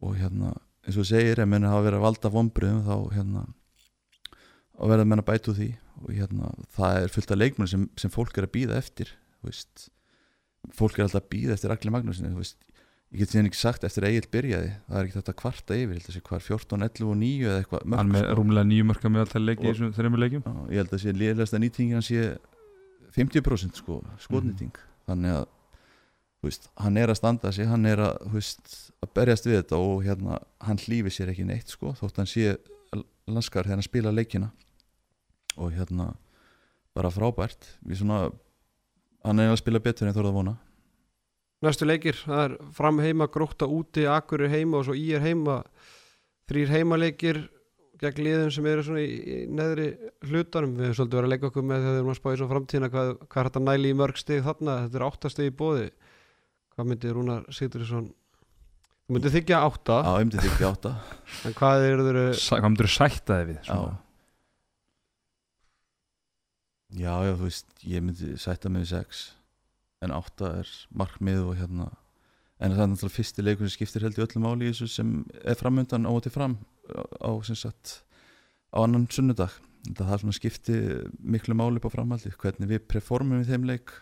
Og 0.05 0.17
hérna 0.19 0.53
eins 0.87 0.99
og 0.99 1.07
segir, 1.09 1.41
ef 1.41 1.49
menn 1.49 1.67
hafa 1.67 1.85
verið 1.87 1.99
að 2.01 2.07
valda 2.07 2.33
vombriðum 2.33 2.83
þá 2.87 2.95
hérna 3.15 3.45
og 4.77 4.91
verða 4.91 5.07
menn 5.09 5.23
að 5.23 5.29
bæta 5.31 5.53
úr 5.53 5.59
því. 5.61 5.69
Og 5.97 6.11
hérna 6.13 6.51
það 6.77 6.99
er 7.03 7.13
fullt 7.13 7.31
af 7.33 7.39
leikmenn 7.41 7.71
sem, 7.71 7.87
sem 7.97 8.13
fólk 8.13 8.37
er 8.37 8.45
að 8.45 8.53
býða 8.53 8.77
eftir 8.77 9.15
veist 9.45 9.87
fólk 10.77 10.97
er 10.97 11.07
alltaf 11.07 11.23
að 11.23 11.29
býða 11.33 11.57
eftir 11.57 11.73
Agli 11.73 11.91
veist 12.37 12.57
ég 13.07 13.21
get 13.21 13.31
síðan 13.31 13.47
ekki 13.47 13.59
sagt 13.59 13.85
eftir 13.87 14.03
að 14.03 14.15
Egil 14.15 14.29
byrjaði 14.33 14.71
það 14.87 14.97
er 14.99 15.05
ekki 15.07 15.15
þetta 15.15 15.35
kvarta 15.41 15.75
yfir, 15.79 15.99
sé 16.03 16.21
hvar 16.27 16.43
14, 16.43 16.81
11 16.87 17.05
og 17.07 17.19
9 17.21 17.45
eða 17.45 17.59
eitthvað 17.61 17.85
mörk, 17.85 17.99
Hann 18.01 18.09
með 18.11 18.23
sko. 18.25 18.35
rúmlega 18.39 18.67
nýju 18.67 18.87
mörka 18.89 19.11
með 19.11 19.23
alltaf 19.23 19.43
leiki 19.43 19.69
í 19.69 19.91
þreymur 19.95 20.21
leikjum. 20.23 20.43
Já, 20.43 20.55
ég 20.73 20.81
held 20.81 20.95
að 20.97 21.03
sé 21.03 21.13
liðlegasta 21.15 21.61
nýtingin 21.63 21.97
hann 21.97 22.07
sé 22.07 22.25
50% 23.15 23.79
sko, 23.79 24.01
skotnýting. 24.25 24.81
Þannig 25.07 25.37
að 25.37 25.45
veist, 26.43 26.67
hann 26.83 26.99
er 26.99 27.13
að 27.13 27.19
standa 27.21 27.53
sig 27.55 27.69
hann 27.71 27.87
er 27.87 28.03
að, 28.09 28.19
veist, 28.35 28.75
að 28.99 29.13
berjast 29.15 29.47
við 29.47 29.61
þetta 29.61 29.79
og 29.87 30.03
hérna, 30.03 30.41
hann 30.67 30.83
hlýfi 30.83 31.13
sér 31.15 31.31
ekki 31.31 31.47
neitt 31.47 31.71
sko, 31.71 31.95
þótt 31.97 32.19
hann 32.19 32.29
sé 32.29 32.57
lanskar 33.27 33.63
þegar 33.63 33.79
hann 33.79 33.87
spila 33.87 34.11
leikina. 34.11 34.51
Og 35.55 35.71
hérna 35.73 36.11
bara 36.97 37.09
frábært. 37.13 37.71
Við 37.87 38.03
svona, 38.03 38.27
hann 39.27 39.43
er 39.43 39.51
að 39.53 39.59
spila 39.61 39.81
betur 39.83 40.07
en 40.09 40.15
þorða 40.15 40.31
að 40.33 40.39
vona. 40.39 40.55
Næstu 41.65 41.87
leikir, 41.89 42.17
það 42.21 42.41
er 42.45 42.55
fram 42.77 42.99
heima, 43.01 43.27
gróta 43.33 43.65
úti, 43.65 44.03
akkur 44.09 44.43
er 44.45 44.51
heima 44.53 44.77
og 44.81 44.85
svo 44.87 44.93
í 44.97 45.07
er 45.17 45.23
heima. 45.25 45.61
Þrýr 46.47 46.69
heimaleikir 46.75 47.39
gegn 47.97 48.21
liðum 48.21 48.51
sem 48.53 48.67
eru 48.69 48.83
svona 48.85 49.01
í, 49.01 49.15
í 49.17 49.37
neðri 49.57 49.87
hlutanum, 50.29 50.75
við 50.77 50.91
höfum 50.91 50.97
svolítið 50.99 51.17
verið 51.17 51.27
að 51.27 51.33
leika 51.33 51.47
okkur 51.49 51.65
með 51.65 51.81
þegar 51.81 51.95
við 51.95 52.01
erum 52.03 52.11
að 52.13 52.19
spá 52.19 52.27
í 52.29 52.37
svona 52.37 52.51
framtíðina 52.53 52.89
hvað, 52.93 53.09
hvað 53.25 53.41
er 53.41 53.49
þetta 53.49 53.63
næli 53.65 53.89
í 53.89 53.97
mörg 53.97 54.19
stig 54.21 54.43
þarna, 54.45 54.75
þetta 54.85 54.99
er 55.01 55.05
áttastig 55.07 55.49
í 55.49 55.55
bóði 55.63 55.87
hvað 56.77 56.89
myndi 56.91 57.13
Rúnar 57.17 57.47
Sigdurisson 57.57 58.05
þú 59.07 59.15
myndi 59.17 59.31
þykja 59.33 59.63
átta. 59.65 59.97
Á, 60.05 60.11
ég 60.21 60.27
myndi 60.29 60.43
því 60.45 60.51
ekki 60.53 60.67
átta. 60.69 60.91
En 61.49 61.57
hvað 61.57 61.87
er 61.89 62.03
þeir 62.05 62.21
Sa- 62.37 62.59
Hvað 62.61 62.69
myndir 62.69 62.89
þú 62.91 62.93
sætta 62.99 63.39
þig 63.41 63.49
við? 63.49 63.57
já 63.57 63.65
svona? 63.73 63.89
já, 63.97 64.06
já, 66.95 67.13
þú 67.35 67.43
veist, 67.43 67.69
ég 67.83 68.03
myndi 68.03 68.35
sætta 68.39 68.71
mig 68.71 68.85
við 68.85 68.93
sex 68.95 69.23
en 70.05 70.13
átta 70.13 70.59
er 70.61 70.73
markmið 70.93 71.43
og 71.43 71.55
hérna 71.59 71.87
en 72.57 72.73
það 72.73 72.83
er 72.83 72.91
náttúrulega 72.91 73.17
fyrsti 73.17 73.45
leikur 73.45 73.67
sem 73.67 73.75
skiptir 73.75 74.05
held 74.05 74.17
í 74.17 74.23
öllum 74.25 74.49
í 74.61 74.71
þessu 74.71 74.89
sem 74.89 75.13
er 75.43 75.57
framöndan 75.59 76.07
á 76.09 76.11
og 76.11 76.21
til 76.25 76.33
fram 76.33 76.57
á, 77.21 77.29
sagt 77.53 78.01
á 78.73 78.77
annan 78.81 79.07
sunnudag. 79.09 79.53
Það 79.87 80.13
er 80.13 80.21
svona 80.21 80.35
skipti 80.35 80.77
miklu 81.21 81.55
máli 81.55 81.79
på 81.79 81.91
framhaldi 81.93 82.33
hvernig 82.33 82.71
við 82.71 82.87
performum 82.89 83.43
við 83.43 83.53
þeim 83.53 83.67
leik 83.69 83.93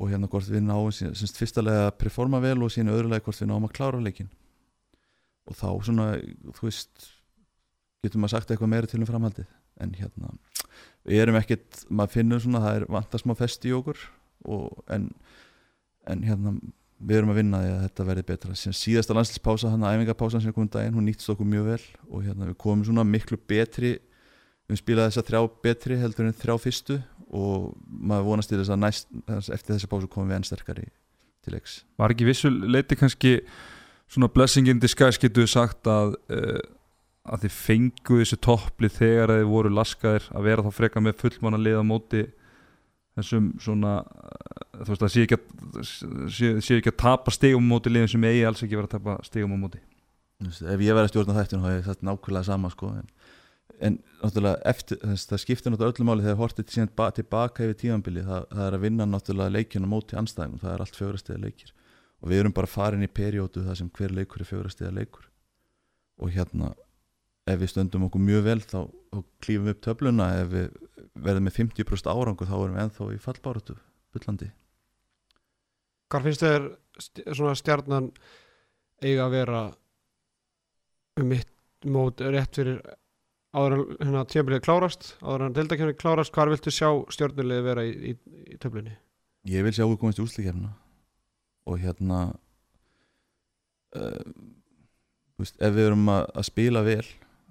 og 0.00 0.08
hérna 0.08 0.30
hvort 0.32 0.48
við 0.48 0.64
náum 0.64 0.92
semst 0.94 1.36
fyrstalega 1.36 1.90
að 1.90 1.96
performa 2.00 2.40
vel 2.40 2.62
og 2.64 2.72
síðan 2.72 2.94
öðrulega 2.94 3.26
hvort 3.26 3.42
við 3.42 3.50
náum 3.50 3.66
að 3.68 3.74
klára 3.76 4.00
leikin 4.00 4.30
og 5.50 5.58
þá 5.58 5.68
svona 5.84 6.06
þú 6.56 6.68
veist 6.68 7.10
getur 8.04 8.22
maður 8.22 8.38
sagt 8.38 8.54
eitthvað 8.54 8.72
meira 8.72 8.88
til 8.88 9.02
um 9.02 9.10
framhaldið 9.10 9.50
en 9.84 9.92
hérna 9.98 10.32
við 11.08 11.22
erum 11.24 11.38
ekkert, 11.40 11.84
maður 11.88 12.16
finnur 12.18 12.42
svona 12.44 12.64
það 12.64 12.80
er 12.80 12.90
vantar 12.96 13.22
smá 13.22 13.34
fest 13.38 13.64
í 13.68 13.72
okkur 13.76 14.02
og, 14.50 14.68
en, 14.92 15.08
en 16.10 16.26
hérna 16.26 16.54
við 17.00 17.20
erum 17.20 17.32
að 17.32 17.40
vinna 17.40 17.62
því 17.62 17.72
að 17.72 17.82
þetta 17.86 18.06
verði 18.10 18.24
betra. 18.28 18.54
Síðan 18.58 18.76
síðasta 18.76 19.16
landslýspása, 19.16 19.72
hann 19.72 19.84
að 19.88 19.96
æfingapásan 19.96 20.44
sem 20.44 20.54
kom 20.56 20.66
um 20.66 20.72
daginn, 20.72 20.96
hún 20.98 21.06
nýttist 21.08 21.32
okkur 21.32 21.48
mjög 21.48 21.68
vel 21.70 21.82
og 22.10 22.24
hérna 22.26 22.48
við 22.50 22.58
komum 22.60 22.84
svona 22.84 23.06
miklu 23.08 23.38
betri 23.48 23.94
við 24.70 24.80
spilaði 24.82 25.10
þessa 25.10 25.26
þrjá 25.26 25.40
betri 25.64 25.98
heldur 26.00 26.28
en 26.28 26.36
þrjá 26.36 26.56
fyrstu 26.60 26.98
og 27.30 27.70
maður 27.88 28.26
vonast 28.28 28.50
til 28.50 28.58
þess 28.60 28.74
að 28.74 28.82
næst, 28.84 29.08
eftir 29.54 29.76
þessa 29.76 29.90
pásu 29.90 30.10
komum 30.10 30.30
við 30.30 30.40
enn 30.40 30.48
sterkari 30.48 30.86
til 31.44 31.54
leiks. 31.54 31.80
Var 31.98 32.14
ekki 32.14 32.28
vissu 32.28 32.50
leiti 32.50 32.98
kannski 32.98 33.38
svona 34.10 34.30
blessing 34.32 34.68
in 34.70 34.82
disguise 34.82 35.20
getur 35.22 35.48
sagt 35.50 35.88
að 35.90 36.16
uh, 36.34 36.60
að 37.28 37.44
þið 37.44 37.56
fengu 37.56 38.20
þessu 38.22 38.38
toppli 38.40 38.88
þegar 38.92 39.34
þið 39.34 39.48
voru 39.50 39.72
laskaðir 39.76 40.28
að 40.32 40.46
vera 40.46 40.64
þá 40.64 40.70
freka 40.76 41.02
með 41.04 41.18
fullmanna 41.20 41.60
liða 41.60 41.82
móti 41.84 42.22
þessum 43.18 43.50
svona 43.60 43.98
uh, 44.00 44.84
þú 44.84 44.92
veist 44.92 45.04
að 45.04 45.12
sé 45.14 45.24
ekki 45.26 45.38
að 45.38 45.82
sé, 45.84 46.52
sé 46.64 46.78
ekki 46.78 46.92
að 46.92 47.00
tapa 47.02 47.34
stegum 47.34 47.66
á 47.68 47.70
móti 47.74 47.92
liðum 47.92 48.10
sem 48.12 48.26
eigi 48.30 48.46
alls 48.48 48.64
ekki 48.64 48.78
verið 48.78 48.88
að 48.88 48.96
tapa 48.96 49.16
stegum 49.26 49.56
á 49.56 49.58
móti. 49.60 49.82
Veist, 50.40 50.62
ef 50.64 50.80
ég 50.80 50.96
verið 50.96 51.08
að 51.08 51.12
stjórna 51.12 51.36
þættinu 51.36 51.62
þá 51.62 51.68
hef 51.68 51.78
ég 51.78 51.88
sagt 51.90 52.06
nákvæmlega 52.08 52.48
sama 52.48 52.70
sko 52.72 52.92
en, 52.96 53.10
en 53.84 53.98
náttúrulega 54.22 54.62
eftir 54.72 55.00
þess, 55.02 55.28
það 55.28 55.42
skiptir 55.44 55.74
náttúrulega 55.74 55.98
öllu 55.98 56.08
máli 56.08 56.24
þegar 56.24 56.40
hortið 56.40 56.76
síðan 56.76 56.92
ba 56.96 57.08
tilbaka 57.16 57.66
yfir 57.66 57.80
tímanbili 57.82 58.24
það, 58.24 58.46
það 58.54 58.66
er 58.66 58.78
að 58.78 58.86
vinna 58.86 59.08
náttúrulega 59.10 59.56
leikjuna 59.58 59.90
móti 59.90 60.16
anstæðingum, 60.16 60.62
það 60.62 60.72
er 60.72 60.84
allt 60.86 61.00
fjórastega 61.00 61.42
leikir. 61.44 61.74
Og 62.20 62.32
við 62.32 62.42
erum 62.42 62.56
bara 62.56 62.68
farin 62.68 63.04
í 63.04 63.10
periódu 63.12 63.66
það 63.66 63.82
sem 63.82 63.92
hver 63.96 64.16
leikur 64.16 64.40
er 64.40 64.48
fjórastega 64.48 64.92
leikur. 64.96 65.28
Og 66.20 66.32
hérna 66.32 66.72
ef 67.50 67.60
við 67.60 67.72
stöndum 67.72 68.06
okkur 68.08 68.22
mjög 68.24 68.46
vel 68.46 68.58
þá, 68.62 68.78
klífum 69.42 69.68
við 69.68 69.74
upp 69.74 69.82
töfluna. 69.86 70.28
Ef 70.42 70.52
við 70.54 70.68
verðum 71.14 71.48
með 71.48 71.58
50% 71.58 72.10
árangur 72.12 72.50
þá 72.50 72.56
erum 72.58 72.76
við 72.76 72.84
ennþá 72.84 73.08
í 73.14 73.20
fallbáratu 73.24 73.76
bullandi. 74.14 74.50
Hvað 76.10 76.26
finnst 76.26 76.46
þér 76.46 76.70
svona 77.30 77.56
stjarnan 77.58 78.10
eiga 79.00 79.26
að 79.26 79.36
vera 79.36 79.60
um 81.20 81.30
mitt 81.30 81.50
mót 81.86 82.20
rétt 82.20 82.58
fyrir 82.58 82.80
áður 83.56 83.96
hérna 83.98 84.24
tímabilið 84.30 84.62
klárast 84.64 85.14
áður 85.24 85.46
en 85.46 85.54
deildakefni 85.56 85.96
klárast, 85.98 86.32
hvað 86.34 86.52
viltu 86.54 86.72
sjá 86.74 86.90
stjórnulegði 87.10 87.66
vera 87.66 87.86
í, 87.86 87.94
í, 88.12 88.12
í 88.54 88.58
töflunni? 88.62 88.94
ég 89.48 89.64
vil 89.64 89.72
sjá 89.74 89.86
okkur 89.86 90.00
komast 90.02 90.20
í 90.20 90.24
úslikefna 90.24 90.70
og 91.70 91.80
hérna 91.80 92.20
uh, 93.96 94.30
veist, 95.40 95.56
ef 95.58 95.74
við 95.74 95.90
erum 95.90 96.12
að, 96.12 96.22
að 96.34 96.48
spila 96.50 96.84
vel 96.86 97.04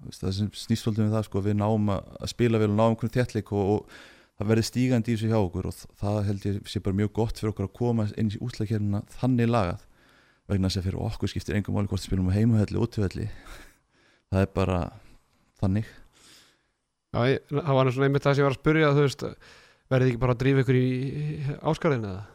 það 0.08 0.40
snýst 0.56 0.84
svolítið 0.84 1.06
með 1.06 1.14
það 1.16 1.26
sko, 1.26 1.42
við 1.44 1.56
náum 1.60 1.92
að, 1.92 2.08
að 2.20 2.32
spila 2.32 2.60
vel 2.62 2.70
og 2.70 2.78
náum 2.78 2.94
einhvern 2.94 3.14
þéttleik 3.14 3.52
og, 3.52 3.70
og 3.74 4.40
það 4.40 4.50
verður 4.50 4.68
stígandi 4.70 5.12
í 5.12 5.16
þessu 5.16 5.30
hjá 5.30 5.38
okkur 5.38 5.68
og 5.70 5.78
það 6.00 6.18
held 6.30 6.46
ég 6.48 6.58
sé 6.72 6.82
bara 6.84 6.98
mjög 7.00 7.12
gott 7.20 7.40
fyrir 7.40 7.52
okkur 7.52 7.68
að 7.68 7.76
koma 7.76 8.06
inn 8.16 8.32
í 8.32 8.40
úslikefna 8.40 9.02
þannig 9.18 9.50
lagað. 9.50 9.86
Vegna 10.50 10.70
þess 10.70 10.80
að 10.80 10.88
fyrir 10.88 11.04
okkur 11.06 11.30
skiptir 11.30 11.58
engum 11.58 11.76
máli 11.76 11.90
hvort 11.90 12.02
við 12.02 12.08
spilum 12.08 12.32
á 12.32 12.36
heimuhelli 12.38 12.80
og 12.80 12.88
útvelli 12.88 13.28
það 14.30 14.44
er 14.46 14.52
bara 14.56 14.80
þannig. 15.60 15.92
Já, 17.10 17.20
ég, 17.26 17.44
það 17.50 17.76
var 17.76 17.90
einmitt 17.90 18.24
það 18.24 18.36
sem 18.36 18.42
ég 18.42 18.48
var 18.48 18.56
að 18.56 18.60
spyrja 18.62 18.92
þú 18.96 19.04
veist, 19.04 19.24
verðið 19.90 20.12
ekki 20.12 20.22
bara 20.22 20.36
að 20.36 20.42
drífa 20.44 20.64
ykkur 20.64 20.78
í 20.78 20.90
áskarðin 21.60 22.06
eða? 22.08 22.26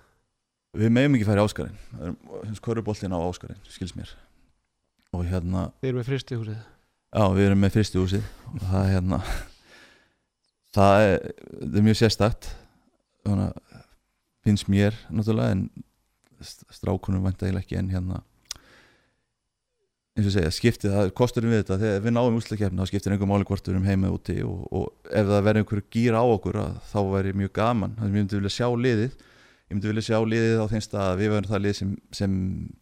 við 0.75 0.91
meðum 0.91 1.17
ekki 1.17 1.27
færi 1.27 1.43
áskarinn. 1.43 2.15
Skoruboltin 2.57 3.15
á 3.15 3.19
áskarinn, 3.19 3.59
skils 3.71 3.95
mér. 3.95 4.11
Og 5.15 5.23
hérna 5.29 5.69
Þið 5.79 5.89
eru 5.89 5.99
með 6.01 6.09
fristi 6.09 6.39
húsið 6.39 6.57
Já, 7.15 7.23
við 7.31 7.45
erum 7.47 7.61
með 7.63 7.75
fyrstu 7.77 8.01
húsið. 8.03 8.25
Og 8.51 8.63
það 8.67 8.81
er 8.81 8.93
hérna 8.97 9.19
það 10.75 11.01
er, 11.07 11.27
það 11.63 11.79
er 11.79 11.85
mjög 11.87 11.99
sérstakt. 12.01 12.49
Þannig 13.25 13.49
að 13.49 13.83
finnst 14.45 14.67
mér 14.69 14.97
náttúrulega 15.09 15.55
en 15.55 15.61
st- 16.43 16.67
strákunum 16.75 17.23
vænta 17.25 17.47
ég 17.49 17.55
ekki 17.57 17.79
en 17.79 17.87
hérna 17.89 18.19
eins 20.15 20.27
og 20.29 20.35
segja, 20.35 20.51
skiptið, 20.53 20.93
það 20.93 21.09
kosturinn 21.17 21.51
við 21.51 21.63
þetta 21.63 21.77
þegar 21.81 22.03
við 22.05 22.13
náum 22.15 22.37
úsleikefni 22.37 22.79
þá 22.79 22.87
skiptir 22.91 23.15
einhver 23.15 23.27
máli 23.27 23.47
hvort 23.49 23.65
við 23.67 23.73
erum 23.73 23.87
heima 23.89 24.11
úti 24.15 24.35
og, 24.47 24.61
og 24.71 25.09
ef 25.09 25.25
það 25.27 25.41
verður 25.47 25.59
einhver 25.63 25.81
gýr 25.91 26.15
á 26.15 26.23
okkur 26.23 26.59
að, 26.61 26.77
þá 26.91 26.99
væri 27.15 27.33
mjög 27.41 27.51
gaman, 27.57 27.95
þannig 27.97 28.05
að 28.05 28.13
ég 28.13 28.21
myndi 28.21 28.39
vilja 28.39 28.53
sjá 28.55 28.69
liðið. 28.85 29.17
Ég 29.65 29.73
myndi 29.75 29.91
vilja 29.91 30.05
sjá 30.07 30.19
liðið 30.29 30.61
á 30.63 30.65
þeim 30.71 30.83
stað. 30.85 31.09
Að 31.09 31.19
við 31.23 31.33
verðum 31.33 31.51
það 31.51 31.63
lið 31.65 31.75
sem, 31.81 31.91
sem 32.21 32.37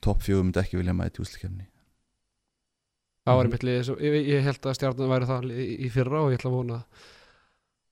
topp 0.05 0.21
fjögum 0.27 0.49
myndi 0.51 0.61
ekki 0.61 0.81
vilja 0.81 0.97
mæti 0.99 1.23
úsleikefni 1.23 1.65
Það 3.23 3.37
var 3.37 3.45
Mhm. 3.45 3.51
einmitt 3.53 3.63
liðið 3.63 4.01
ég, 4.03 4.27
ég 4.27 4.43
held 4.43 4.61
að 4.67 4.75
stjarnan 4.77 5.11
væri 5.13 5.27
það 5.29 5.45
í, 5.53 5.67
í 5.85 5.89
fyrra 5.93 6.23
og 6.25 6.31
ég 6.33 6.39
ætla 6.41 6.49
að 6.51 6.57
vona 6.57 6.79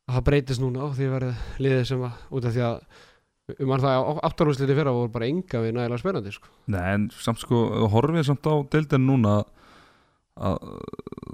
að 0.09 0.15
það 0.15 0.25
breytist 0.27 0.61
núna 0.61 0.83
og 0.83 0.95
því 0.97 1.07
verið 1.13 1.35
liðið 1.63 1.85
sem 1.87 2.01
að, 2.03 2.11
út 2.31 2.45
af 2.49 2.53
því 2.57 2.63
að 2.67 2.81
um 3.61 3.67
mann 3.71 3.79
það 3.83 4.19
áttarúsliti 4.27 4.75
fyrra 4.75 4.91
voru 4.95 5.11
bara 5.11 5.27
enga 5.27 5.61
við 5.63 5.73
nægilega 5.75 5.99
spennandi 5.99 6.31
sko. 6.35 6.47
Nei, 6.71 6.83
en 6.93 7.09
samt 7.15 7.39
sko, 7.39 7.61
horfið 7.91 8.25
samt 8.27 8.43
á 8.47 8.53
deildin 8.71 9.07
núna 9.07 9.37
að 10.41 10.57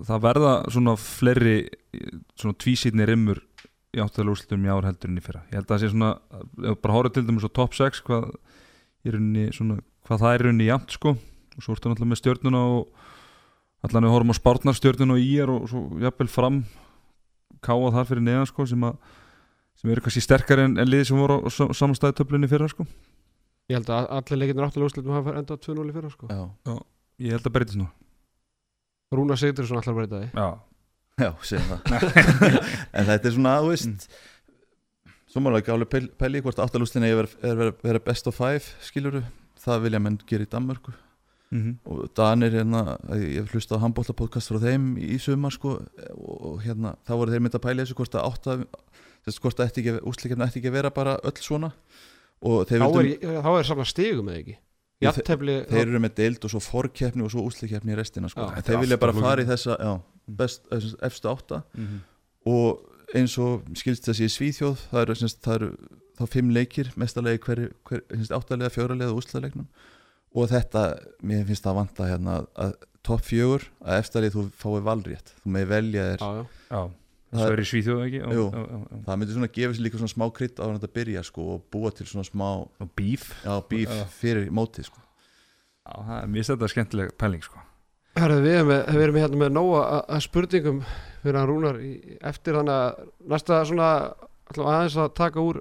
það 0.08 0.22
verða 0.26 0.54
svona 0.74 0.96
fleiri 0.98 1.58
svona 2.38 2.58
tvísýtni 2.58 3.06
rimmur 3.08 3.42
í 3.98 4.02
áttæðalúslutum 4.04 4.66
í 4.66 4.72
ár 4.74 4.86
heldur 4.86 5.10
en 5.12 5.18
í 5.18 5.24
fyrra 5.26 5.42
ég 5.50 5.58
held 5.58 5.68
að 5.70 5.74
það 5.74 5.84
sé 5.84 5.92
svona, 5.94 6.10
bara 6.82 6.94
horfið 6.98 7.14
til 7.18 7.26
dæmis 7.30 7.46
á 7.46 7.52
top 7.54 7.74
6 7.78 8.02
hvað, 8.06 8.30
í 9.08 9.48
svona, 9.56 9.80
hvað 10.06 10.22
það 10.24 10.34
er 10.34 10.42
í 10.42 10.46
rauninni 10.48 10.70
jafnt 10.70 10.92
sko 10.98 11.14
og 11.18 11.64
svo 11.66 11.74
ertu 11.78 11.90
náttúrulega 11.90 12.12
með 12.14 12.22
stjörnuna 12.22 12.62
og 12.78 13.06
allan 13.88 14.08
við 14.08 14.14
horfum 14.16 14.34
á 14.34 14.40
spárnarstjörnuna 14.40 15.16
og 15.18 15.24
í 15.24 15.32
er 15.42 15.52
og 15.54 15.66
svo 15.72 15.82
jafnvel 16.04 16.30
fram 16.32 16.62
káa 17.66 17.92
þar 17.96 18.08
fyrir 18.12 18.26
neðan 18.28 18.50
sko 18.50 18.68
sem 18.70 18.86
að 18.88 18.98
sem 19.78 19.92
eru 19.94 20.04
kannski 20.06 20.24
sterkari 20.26 20.66
en, 20.68 20.78
en 20.82 20.90
liði 20.90 21.10
sem 21.12 21.20
voru 21.22 21.40
á 21.46 21.50
samanstæði 21.50 22.18
töflunni 22.18 22.50
fyrra 22.50 22.70
sko. 22.72 22.86
Ég 23.70 23.78
held 23.78 23.92
að 23.94 24.08
allir 24.18 24.40
leikirnir 24.42 24.66
áttarlega 24.66 24.90
úrslitum 24.90 25.14
hafa 25.18 25.36
endað 25.38 25.60
2-0 25.68 25.84
í 25.92 25.96
fyrra 25.98 26.10
sko. 26.14 26.30
Já, 26.32 26.78
ég 27.28 27.36
held 27.36 27.50
að 27.50 27.54
breytist 27.58 27.78
nú. 27.82 27.90
Rúna 29.14 29.38
Sigdursson 29.40 29.78
allar 29.80 29.98
breyta 30.00 30.24
því. 30.24 30.32
Já, 30.34 30.48
Já, 31.18 31.32
segjum 31.42 31.70
það. 31.72 32.04
En 32.98 33.08
þetta 33.08 33.26
er 33.30 33.34
svona, 33.34 33.56
þú 33.66 33.72
veist 33.74 34.08
Svo 35.28 35.42
málega 35.44 35.74
ekki 35.76 35.88
pæl- 35.92 36.12
pæli 36.18 36.42
hvort 36.46 36.60
áttalústin 36.62 37.06
er 37.08 37.16
að 37.18 37.42
vera, 37.42 37.72
vera 37.84 38.02
best 38.06 38.30
of 38.30 38.38
five 38.38 38.62
skiluru, 38.86 39.24
það 39.60 39.82
vilja 39.88 40.02
menn 40.02 40.20
gera 40.30 40.46
í 40.46 40.50
Danmörku 40.52 40.94
mm 41.52 41.62
-hmm. 41.62 41.76
og 41.86 42.10
Danir 42.18 42.52
hérna, 42.52 42.98
ég 43.16 43.42
hef 43.42 43.54
hlustað 43.54 43.80
á 43.80 43.84
handbóltapodcast 43.86 44.52
frá 44.52 44.60
þeim 44.60 44.98
í 44.98 45.18
sumar 45.20 45.52
sko 45.52 45.80
og, 46.14 46.36
og 46.46 46.62
hérna, 46.62 46.96
þá 47.08 47.14
voru 47.16 47.32
þeir 47.32 47.42
mynd 47.46 47.56
að 47.56 47.66
pæla 47.66 47.84
þessu 47.84 47.96
hvort 47.96 48.16
að 48.16 48.28
átta 48.30 48.58
þess, 49.26 49.40
hvort 49.40 49.60
að 49.60 50.02
úslikefni 50.04 50.46
ætti 50.46 50.60
ekki 50.60 50.72
að 50.72 50.78
vera 50.80 50.90
bara 50.90 51.18
öll 51.24 51.42
svona 51.42 51.72
og 52.42 52.68
þeir, 52.68 52.80
Þá 52.82 53.00
er, 53.02 53.42
þá 53.42 53.52
er 53.60 53.64
saman 53.64 53.86
stigum 53.86 54.30
eða 54.30 54.40
ekki 54.40 54.58
Já, 54.98 55.12
Jafntefli 55.12 55.56
þeir 55.70 55.84
eru 55.84 56.00
með 56.02 56.14
deild 56.18 56.46
og 56.48 56.50
svo 56.50 56.60
forkeppni 56.64 57.22
og 57.22 57.30
svo 57.30 57.44
úslikefni 57.46 57.94
í 57.94 57.98
restina 58.00 58.30
sko. 58.32 58.48
Já, 58.48 58.58
er 58.58 58.64
þeir 58.66 58.80
vilja 58.82 58.98
bara 58.98 59.14
fara 59.14 59.44
í 59.44 59.46
þessa 59.46 59.76
já, 59.78 59.92
best, 60.40 60.64
efstu 61.06 61.30
átta 61.30 61.60
Mhm. 61.78 62.00
og 62.50 62.80
eins 63.14 63.38
og 63.38 63.68
skilst 63.78 64.08
þessi 64.10 64.26
í 64.26 64.34
Svíþjóð 64.34 64.82
það 64.90 65.02
eru, 65.02 65.14
eru 65.54 65.70
þá 66.18 66.24
fimm 66.34 66.50
leikir 66.50 66.90
mestalegi 66.98 67.40
hver, 67.46 67.62
hver 67.86 68.02
áttalega, 68.10 68.74
fjóralega 68.74 69.12
og 69.14 69.22
úrslaleiknum 69.22 69.68
og 70.38 70.50
þetta, 70.52 70.84
mér 71.26 71.44
finnst 71.50 71.66
það 71.66 71.78
vanta 71.82 72.08
hérna 72.12 72.38
að, 72.38 72.48
að 72.66 72.72
topp 73.08 73.24
fjögur 73.28 73.68
að 73.88 74.00
eftirlið 74.04 74.34
þú 74.38 74.46
fái 74.62 74.80
valrétt 74.88 75.34
þú 75.42 75.54
með 75.58 75.68
velja 75.74 76.08
þér 76.14 76.26
Já, 76.26 76.48
já 76.72 76.82
Það 77.28 77.42
svo 77.44 77.54
er- 77.54 77.60
í 77.60 77.68
Svíþjóð 77.68 78.02
ekki 78.06 78.20
Jú. 78.38 78.44
og, 78.48 78.54
og, 78.56 78.84
og, 78.88 79.00
það 79.04 79.18
myndi 79.20 79.34
svona 79.36 79.50
gefa 79.58 79.74
sér 79.76 79.84
líka 79.84 80.00
svona 80.00 80.14
smá 80.14 80.26
krydd 80.38 80.60
á 80.60 80.64
hann 80.64 80.78
að 80.80 80.94
byrja 80.96 81.24
sko 81.28 81.48
og 81.58 81.66
búa 81.76 81.90
til 81.92 82.06
svona 82.08 82.24
smá 82.24 82.46
og 82.64 82.92
bíf 82.96 83.26
já, 83.44 83.52
bíf 83.68 83.92
Já. 83.92 84.06
fyrir 84.22 84.48
mótið 84.56 84.88
sko 84.88 85.02
Já, 85.04 85.92
það 86.08 86.22
er 86.22 86.30
mjög 86.32 86.48
þetta 86.52 86.70
skemmtileg 86.72 87.12
pæling 87.20 87.44
sko. 87.44 87.60
Herðu, 88.18 88.40
við 88.48 88.56
erum, 88.58 88.70
með, 88.72 88.80
við 88.96 89.04
erum 89.06 89.20
hérna 89.22 89.38
með 89.44 89.52
nóga 89.56 89.82
að- 89.98 90.08
að 90.16 90.24
spurningum 90.26 90.80
fyrir 91.22 91.38
hann 91.42 91.48
Rúnar 91.52 91.78
í, 91.84 91.92
eftir 92.32 92.58
þannig 92.58 92.80
að 92.80 93.04
næsta 93.36 93.60
svona 93.70 93.90
við 94.56 94.64
aðeins 94.72 94.98
að 95.04 95.14
taka 95.20 95.44
úr, 95.44 95.60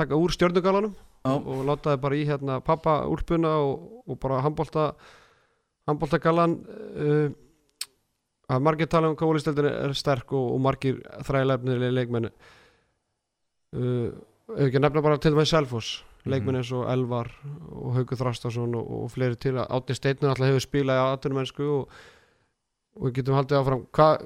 taka 0.00 0.18
úr 0.24 0.34
stjörnugalanum 0.34 0.96
Já. 0.96 1.03
Og, 1.24 1.46
og 1.48 1.62
láta 1.68 1.94
þið 1.94 2.02
bara 2.04 2.18
í 2.18 2.24
hérna 2.28 2.58
pappa 2.64 2.98
úlpuna 3.10 3.54
og, 3.64 3.84
og 4.08 4.20
bara 4.20 4.42
handbólta 4.44 4.90
handbóltagalan 5.88 6.58
uh, 6.60 7.28
að 8.52 8.64
margir 8.64 8.90
tala 8.92 9.10
um 9.10 9.16
hvað 9.16 9.34
ólisteldin 9.34 9.70
er 9.70 9.94
sterk 9.96 10.32
og, 10.36 10.50
og 10.54 10.60
margir 10.64 11.00
þræðilefnilega 11.24 11.96
leikmenn. 11.96 12.32
Uh, 13.74 14.10
ef 14.54 14.66
ekki 14.66 14.80
að 14.80 14.84
nefna 14.84 15.04
bara 15.04 15.20
til 15.20 15.32
dæmis 15.32 15.52
Selfoss 15.52 16.02
leikmenn 16.28 16.60
eins 16.60 16.70
og 16.72 16.86
Elvar 16.88 17.28
og 17.44 17.96
Haugur 17.98 18.20
Þrastason 18.20 18.76
og, 18.78 18.92
og 19.04 19.10
fleiri 19.12 19.36
til 19.40 19.56
að 19.58 19.68
Átni 19.76 19.96
Steinn 19.96 20.28
alltaf 20.28 20.48
hefur 20.48 20.64
spilað 20.64 21.00
í 21.00 21.12
atvinnumennsku 21.16 21.66
og, 21.68 21.98
og 22.96 23.08
við 23.08 23.18
getum 23.18 23.36
haldið 23.36 23.60
áfram. 23.60 23.84
Hvað 23.96 24.24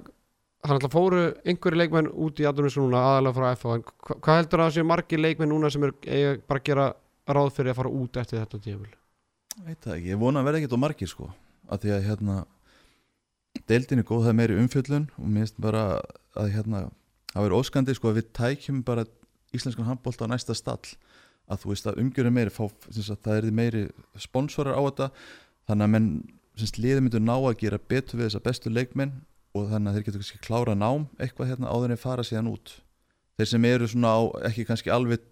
hann 0.68 0.78
alltaf 0.78 0.94
fóru 0.94 1.24
einhverju 1.48 1.82
leikmenn 1.82 2.12
út 2.12 2.40
í 2.40 2.46
atvinnumennsku 2.48 2.84
núna 2.84 3.02
aðalega 3.14 3.36
frá 3.38 3.48
FH 3.56 3.74
hva, 3.80 4.16
hvað 4.20 4.40
heldur 4.42 4.62
það 4.62 4.70
að 4.70 4.76
séu 4.76 4.88
margir 4.88 5.24
leikmenn 5.24 5.52
núna 5.54 5.72
sem 5.72 5.88
er 5.88 5.94
bara 6.46 6.62
að 6.62 6.68
gera 6.70 6.88
ráð 7.28 7.52
fyrir 7.56 7.74
að 7.74 7.82
fara 7.82 7.94
út 8.02 8.22
eftir 8.22 8.42
þetta 8.42 8.62
tímul 8.64 8.90
veit 9.66 9.82
það 9.82 9.96
ekki, 9.96 10.12
ég 10.12 10.20
vona 10.20 10.42
að 10.42 10.48
verða 10.48 10.60
ekkert 10.60 10.76
á 10.78 10.84
margir 10.84 11.10
sko. 11.10 11.28
Að 11.68 11.84
því 11.84 11.92
að 11.94 12.06
hérna 12.06 12.36
deildin 13.68 14.02
er 14.02 14.06
góð, 14.06 14.24
það 14.24 14.32
er 14.32 14.38
meiri 14.38 14.58
umfjöllun 14.62 15.06
og 15.16 15.26
mér 15.26 15.44
finnst 15.44 15.60
bara 15.62 15.84
að 16.38 16.50
hérna 16.54 16.82
það 17.32 17.44
verður 17.44 17.58
óskandi 17.58 17.96
sko 17.96 18.10
að 18.10 18.20
við 18.20 18.30
tækjum 18.38 18.80
bara 18.86 19.06
íslenskan 19.56 19.88
handbólta 19.88 20.28
á 20.28 20.32
næsta 20.32 20.56
stall. 20.56 20.94
Að 21.48 21.62
þú 21.62 21.72
veist 21.72 21.88
að 21.88 22.00
umgjörðu 22.02 22.32
meiri 22.36 22.52
fá, 22.52 22.66
sagt, 22.92 23.22
það 23.24 23.38
er 23.38 23.54
meiri 23.56 23.86
sponsorar 24.20 24.76
á 24.76 24.82
þetta. 24.84 25.10
Þannig 25.68 25.86
að 25.86 25.94
menn 25.94 26.10
liðið 26.58 27.04
myndur 27.04 27.24
ná 27.24 27.36
að 27.38 27.60
gera 27.62 27.78
betur 27.78 28.18
við 28.18 28.28
þessa 28.28 28.44
bestu 28.44 28.72
leikmenn 28.72 29.14
og 29.57 29.70
þannig 29.70 29.90
að 29.90 29.96
þeir 29.96 30.07
getur 30.09 30.22
kannski 30.22 30.42
klára 30.44 30.76
nám 30.76 31.09
eitthvað 31.18 31.53
hérna 31.53 31.72
áður 31.72 31.94
en 31.94 32.01
fara 32.01 32.26
síðan 32.26 32.53
út. 32.53 32.74
Þeir 33.38 33.53
sem 33.53 33.68
eru 33.68 33.88
svona 33.88 34.12
á 34.12 34.20
ekki 34.51 34.66
kannski 34.68 34.92
alveg 34.92 35.22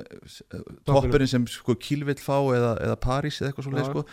eh, 0.00 0.64
toppurinn 0.88 1.30
sem 1.30 1.46
sko 1.50 1.76
Kíl 1.78 2.02
vill 2.08 2.18
fá 2.20 2.38
eða, 2.40 2.74
eða 2.82 2.98
París 3.00 3.40
eða 3.40 3.52
eitthvað 3.52 3.68
svolítið 3.68 3.92
sko 3.92 4.06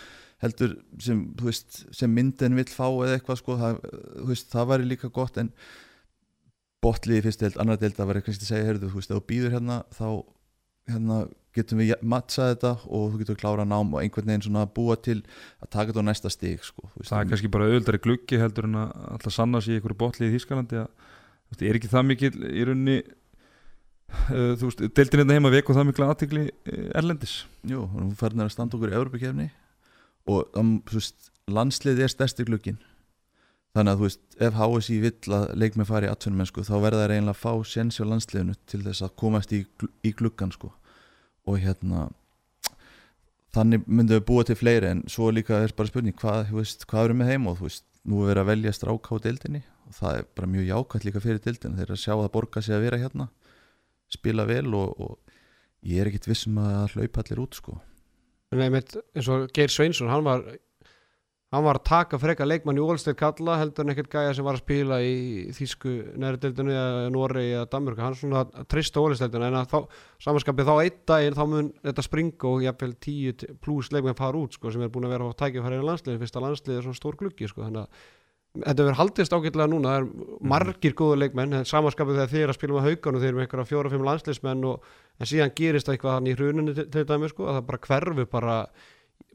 heldur 0.44 0.76
sem, 1.02 1.24
veist, 1.40 1.84
sem 1.96 2.12
myndin 2.12 2.58
vill 2.58 2.70
fá 2.72 2.86
eða 2.90 3.18
eitthvað 3.18 3.40
sko, 3.40 3.58
það, 3.62 3.82
veist, 4.30 4.50
það 4.52 4.70
væri 4.74 4.88
líka 4.90 5.10
gott 5.14 5.40
en 5.40 5.52
botliði 6.84 7.24
fyrst 7.28 7.44
deild, 7.44 7.60
annar 7.64 7.80
deild, 7.80 7.96
það 7.96 8.10
væri 8.12 8.24
kannski 8.26 8.44
að 8.44 8.52
segja, 8.52 8.68
heyrðu, 8.68 8.90
þú 8.92 9.00
veist, 9.00 9.14
þú 9.14 9.22
býður 9.30 9.56
hérna 9.56 9.78
þá 9.96 10.08
hérna 10.90 11.24
getum 11.54 11.82
við 11.82 11.94
mattsað 12.02 12.54
þetta 12.54 12.72
og 12.90 13.10
þú 13.14 13.20
getur 13.22 13.40
klára 13.40 13.66
nám 13.68 13.92
og 13.94 14.02
einhvern 14.02 14.30
veginn 14.32 14.46
svona 14.48 14.66
búa 14.66 14.96
til 14.98 15.20
að 15.62 15.70
taka 15.70 15.92
þetta 15.92 16.04
á 16.06 16.10
næsta 16.10 16.32
stig 16.34 16.64
sko, 16.66 16.88
þú 16.96 17.08
það 17.10 17.20
er 17.20 17.28
kannski 17.32 17.52
bara 17.54 17.68
auðvöldari 17.70 18.02
gluggi 18.04 18.40
heldur 18.42 18.68
en 18.70 18.80
að 18.82 18.94
alltaf 19.14 19.36
sanna 19.36 19.62
sig 19.62 19.76
í 19.76 19.80
einhverju 19.80 20.00
botli 20.02 20.30
í 20.30 20.34
Þískalandi 20.34 20.82
að 20.82 21.60
þú 21.60 21.68
er 21.70 21.80
ekki 21.80 21.92
það 21.92 22.08
mikil 22.10 22.32
í 22.50 22.66
rauninni 22.66 22.98
uh, 23.04 24.54
þú 24.58 24.70
veist, 24.70 24.86
deildin 24.98 25.24
hérna 25.24 25.38
heima 25.38 25.54
veku 25.54 25.78
það 25.78 25.90
mikla 25.92 26.10
aðtikli 26.14 26.48
erlendis? 26.98 27.36
Jú, 27.70 27.86
og 27.86 27.94
hún 28.00 28.16
færðin 28.18 28.48
að 28.48 28.56
standa 28.56 28.80
okkur 28.80 28.94
í 28.94 28.98
Evropakefni 28.98 29.52
og 30.34 30.58
um, 30.58 30.80
þú 30.90 30.98
veist, 30.98 31.30
landsliði 31.54 32.08
er 32.08 32.16
stærsti 32.16 32.48
glugginn 32.50 32.82
þannig 33.74 33.92
að 33.92 34.00
þú 34.00 34.08
veist, 34.08 34.24
ef 34.48 34.58
HSI 34.60 34.98
vill 35.04 35.38
að 35.38 35.46
leikmenn 35.58 35.90
fari 35.90 36.10
í 36.10 36.12
atvinnumennsku 36.14 36.66
þá 36.68 36.74
verða 36.84 37.04
þeir 37.04 37.16
eiginlega 37.16 37.36
að 37.36 37.44
fá 37.44 37.70
séns 37.70 38.02
á 38.02 38.06
landsliðinu 38.06 38.58
til 38.70 38.82
þess 38.86 39.06
að 39.06 39.16
komast 39.24 39.54
í, 39.56 39.64
í 40.06 40.12
gluggan 40.14 40.54
sko. 40.54 40.74
og 41.44 41.58
hérna 41.60 42.10
þannig 43.54 43.84
myndum 43.86 44.18
við 44.18 44.28
búa 44.30 44.46
til 44.48 44.58
fleiri 44.58 44.90
en 44.90 45.04
svo 45.12 45.30
líka 45.34 45.60
er 45.62 45.74
bara 45.78 45.90
spurning 45.90 46.16
hvað, 46.18 46.54
veist, 46.56 46.86
hvað 46.90 47.10
eru 47.10 47.18
með 47.20 47.34
heim 47.34 47.48
og 47.50 47.60
þú 47.60 47.68
veist, 47.68 47.86
nú 48.04 48.24
er 48.24 48.32
verið 48.32 48.44
að 48.44 48.52
velja 48.52 48.74
stráka 48.76 49.16
á 49.16 49.24
deildinni. 49.24 49.62
Og 49.84 49.96
það 49.98 50.18
er 50.18 50.28
bara 50.38 50.50
mjög 50.50 50.70
jákvæmt 50.70 51.06
líka 51.08 51.22
fyrir 51.24 51.42
deildinu 51.44 51.80
þeir 51.80 51.94
að 51.94 52.02
sjá 52.02 52.14
að 52.16 52.32
borga 52.34 52.64
sig 52.64 52.76
að 52.76 52.86
vera 52.88 53.02
hérna 53.02 53.28
spila 54.14 54.46
vel 54.50 54.74
og, 54.78 55.00
og 55.02 55.88
ég 55.88 56.02
er 56.02 56.10
ekkit 56.10 56.30
vissum 56.32 56.60
að 56.62 56.96
hlaupa 56.96 57.24
allir 57.24 57.42
út 57.44 57.58
sko. 57.60 57.78
En 58.54 58.62
einmitt 58.62 58.96
eins 59.16 59.30
og 59.34 59.48
Geir 59.56 59.72
Sveinsson 59.74 60.12
hann 60.12 60.26
var 60.26 60.46
hann 61.54 61.66
var 61.68 61.78
að 61.78 61.86
taka 61.86 62.18
freka 62.18 62.46
leikmann 62.48 62.80
í 62.80 62.84
Ólstedt 62.84 63.20
kalla 63.20 63.60
heldur 63.62 63.86
en 63.86 63.94
ekkert 63.94 64.10
gæja 64.10 64.32
sem 64.34 64.46
var 64.46 64.58
að 64.58 64.64
spila 64.64 64.98
í 65.06 65.52
Þísku 65.54 65.92
neðri 66.18 66.42
deildinu 66.48 66.74
eða 66.74 67.12
Noregi 67.14 67.52
eða 67.60 67.68
Danmörku. 67.76 68.02
Hann 68.02 68.18
svona 68.18 68.42
að 68.48 68.66
trista 68.74 69.04
Ólstettinu 69.04 69.50
en 69.50 69.60
þá, 69.70 69.78
samanskapið 70.26 70.72
þá 70.72 70.74
einn 70.80 70.98
daginn 71.12 71.38
þá 71.38 71.44
mun 71.52 71.70
þetta 71.84 72.08
springa 72.08 72.50
og 72.50 72.66
jafnvel 72.66 72.96
10 73.06 73.46
pluss 73.62 73.94
leikmenn 73.94 74.18
fara 74.18 74.42
út 74.42 74.58
sko, 74.58 74.74
sem 74.74 74.82
er 74.82 74.92
búin 74.94 75.06
að 75.06 75.16
vera 75.18 75.30
á 75.30 75.40
tækifæri 75.44 75.78
í 75.78 75.86
landsliðin 75.92 76.20
fyrst 76.24 76.42
að 76.42 76.46
landsliðið 76.48 76.82
er 76.82 76.88
svona 76.88 77.02
stór 77.02 77.20
gluggi 77.22 77.52
sko, 77.52 77.68
þannig 77.68 77.86
að 77.86 78.12
þetta 78.54 78.84
verður 78.86 79.00
haldist 79.00 79.34
ágætlega 79.34 79.70
núna. 79.70 79.94
Það 79.94 80.02
er 80.02 80.50
margir 80.54 80.98
góðu 80.98 81.22
leikmenn 81.22 81.60
en 81.60 81.70
samanskapið 81.70 82.20
þegar 82.24 82.44
er 82.44 82.54
að 82.54 82.58
spila 82.60 82.76
með 82.78 82.90
haugan 82.90 83.18
og 83.18 83.24
þið 83.24 83.30
eru 83.30 83.40
með 83.40 83.46
einhverja 83.48 83.70
fjóra-fimm 83.72 84.06
landsliðsmenn 84.10 84.68
og 84.70 84.92
en 85.20 85.30
síðan 85.30 85.56
gerist 85.58 85.90
það 85.90 85.98
eitthvað 85.98 86.18
hann 86.18 86.30
í 86.30 86.36
hruninu 86.38 86.76
til 86.78 87.06
dæmi 87.10 87.32
sko, 87.32 87.48
að 87.50 87.58
það 87.58 87.66
bara 87.70 87.82
hverfu 87.88 88.28
bara, 88.30 88.58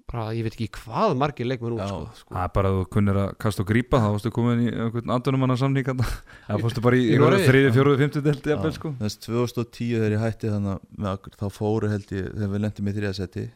bara 0.09 0.25
ég 0.37 0.47
veit 0.47 0.57
ekki 0.57 0.69
hvað 0.79 1.15
margir 1.21 1.49
leikmenn 1.49 1.77
út 1.77 1.85
sko. 1.85 2.01
sko. 2.17 2.35
það 2.35 2.45
er 2.47 2.53
bara 2.57 2.73
að 2.73 2.79
þú 2.79 2.89
kunnir 2.97 3.21
að 3.23 3.31
kasta 3.45 3.65
og 3.65 3.69
grípa 3.69 4.01
þá 4.01 4.09
varstu 4.15 4.33
komin 4.35 4.65
í 4.65 4.73
einhvern 4.73 5.15
andunumanna 5.19 5.59
samning 5.61 5.89
það 5.89 6.61
fórstu 6.65 6.85
bara 6.85 6.99
í 6.99 7.07
þriði, 7.19 7.71
fjóruði, 7.77 8.01
fymtu 8.03 8.25
delti 8.25 8.49
Já, 8.49 8.55
jafnvel 8.57 8.75
sko. 8.79 8.93
Þess 9.03 9.23
2010 9.29 9.95
þegar 9.95 10.17
ég 10.17 10.25
hætti 10.25 10.53
þannig 10.55 11.31
þá 11.39 11.47
fóru 11.53 11.93
held 11.93 12.13
ég 12.17 12.29
þegar 12.35 12.53
við 12.55 12.65
lendum 12.65 12.91
í 12.91 12.97
þriðasetti 12.99 13.47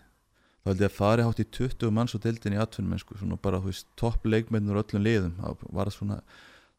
þá 0.62 0.70
held 0.70 0.84
ég 0.84 0.92
að 0.92 0.96
fari 1.00 1.26
hátt 1.26 1.42
í 1.42 1.48
20 1.58 1.94
manns 1.96 2.14
og 2.16 2.22
deildin 2.22 2.54
í 2.54 2.62
atvinnum 2.62 3.00
sko, 3.02 3.18
svona 3.18 3.38
bara 3.42 3.58
þú 3.62 3.72
veist 3.72 3.88
topp 3.98 4.28
leikmennur 4.28 4.78
öllum 4.78 5.02
liðum. 5.02 5.38
Það 5.40 5.64
var 5.74 5.90
svona 5.90 6.20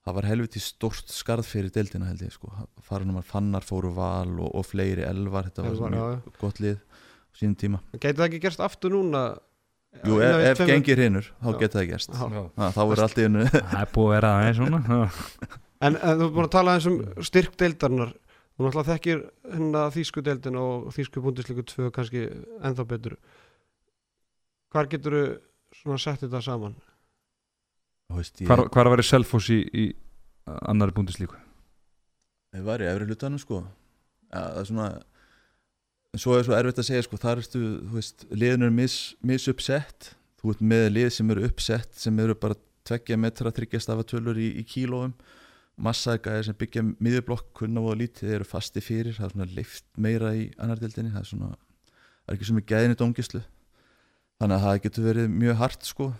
það 0.03 0.17
var 0.17 0.27
helviti 0.27 0.61
stórt 0.63 1.11
skarð 1.11 1.47
fyrir 1.47 1.71
deildina 1.73 2.09
held 2.09 2.23
ég 2.25 2.33
sko, 2.35 2.51
farinum 2.83 3.19
að 3.21 3.29
fannar 3.29 3.65
fóru 3.65 3.93
val 3.95 4.31
og, 4.35 4.49
og 4.51 4.65
fleiri 4.67 5.05
elvar, 5.07 5.47
þetta 5.49 5.63
var 5.63 5.75
Elvar, 5.75 5.93
svona 5.93 6.39
gott 6.41 6.59
lið 6.63 6.79
á 6.79 7.33
sínum 7.39 7.55
tíma. 7.59 7.79
Gæti 7.95 8.17
það 8.19 8.27
ekki 8.27 8.41
gerst 8.43 8.63
aftur 8.63 8.95
núna 8.95 9.23
Jú, 10.03 10.17
ef, 10.25 10.41
ef 10.49 10.63
gengir 10.67 10.99
hinnur, 10.99 11.29
þá 11.39 11.49
geta 11.61 11.79
það 11.79 11.89
gerst. 11.93 12.17
Þá 12.17 12.81
verður 12.81 13.05
allt 13.05 13.19
í 13.21 13.27
hennu 13.27 13.45
það 13.53 13.79
er 13.79 13.91
búið 13.93 14.09
að 14.09 14.15
vera 14.17 14.33
aðeins 14.39 14.59
svona 14.59 14.99
En, 15.83 15.97
en 15.99 16.19
þú 16.19 16.25
er 16.25 16.33
búin 16.33 16.45
að 16.47 16.53
tala 16.55 16.73
eins 16.77 16.85
um 16.87 16.99
styrk 17.27 17.57
deildarinnar 17.59 18.13
Þú 18.53 18.67
náttúrulega 18.67 18.93
þekkir 18.93 19.21
hérna 19.49 19.83
þýsku 19.93 20.21
deildin 20.25 20.57
og 20.61 20.89
þýsku 20.93 21.21
búndisleiku 21.25 21.63
2 21.71 21.87
kannski 21.93 22.19
ennþá 22.61 22.83
betur. 22.91 23.15
Hvar 24.73 24.89
getur 24.91 25.15
þú 25.17 25.23
svona 25.79 26.01
sett 26.01 26.21
þetta 26.21 26.41
saman? 26.45 26.75
ég, 28.13 28.45
hvar, 28.45 28.67
hvar 28.69 28.89
að 28.89 28.93
vera 28.93 29.05
selfos 29.07 29.47
í, 29.49 29.57
í 29.73 29.85
annari 30.69 30.93
búndislíku 30.93 31.39
Ég 32.53 32.61
var 32.67 32.83
í 32.83 32.85
efri 32.85 33.07
hlutanum 33.09 33.41
sko. 33.41 33.63
Það 34.29 34.59
er 34.61 34.67
svona 34.69 34.87
svo 36.19 36.37
er 36.37 36.45
svo 36.45 36.55
erfitt 36.57 36.81
að 36.81 36.89
segja 36.89 37.05
sko 37.05 37.19
þar 37.21 37.41
ertu, 37.41 37.61
þú 37.87 37.97
veist, 37.97 38.25
liðin 38.31 38.67
eru 38.67 38.75
mis, 38.75 38.97
misuppsett. 39.25 40.13
Þú 40.41 40.53
ert 40.53 40.65
með 40.73 40.85
lið 40.97 41.09
sem 41.15 41.31
eru 41.33 41.45
uppsett 41.47 41.95
sem 41.97 42.19
eru 42.19 42.35
bara 42.35 42.59
tveggja 42.87 43.17
metra 43.17 43.53
þryggjastafatölur 43.55 44.39
í, 44.41 44.49
í 44.59 44.65
kílóum. 44.67 45.15
Massagæðir 45.83 46.49
sem 46.49 46.57
byggja 46.59 46.83
miðurblokk 47.01 47.49
kunna 47.57 47.81
og 47.81 47.97
lítið 48.01 48.35
eru 48.37 48.45
fasti 48.45 48.83
fyrir. 48.83 49.15
Það 49.17 49.29
er 49.29 49.33
svona 49.33 49.49
leift 49.55 49.87
meira 49.97 50.35
í 50.37 50.49
annardildinni 50.61 51.15
það 51.15 51.23
er 51.23 51.31
svona, 51.31 51.49
það 51.87 52.33
er 52.33 52.37
ekki 52.37 52.49
sem 52.51 52.61
er 52.61 52.69
gæðin 52.73 52.93
í 52.93 52.99
dómgislu 52.99 53.43
þannig 54.43 54.57
að 54.57 54.65
það 54.65 54.79
getur 54.83 55.07
verið 55.07 55.33
mjög 55.39 55.59
hart 55.61 55.85
sko 55.87 56.11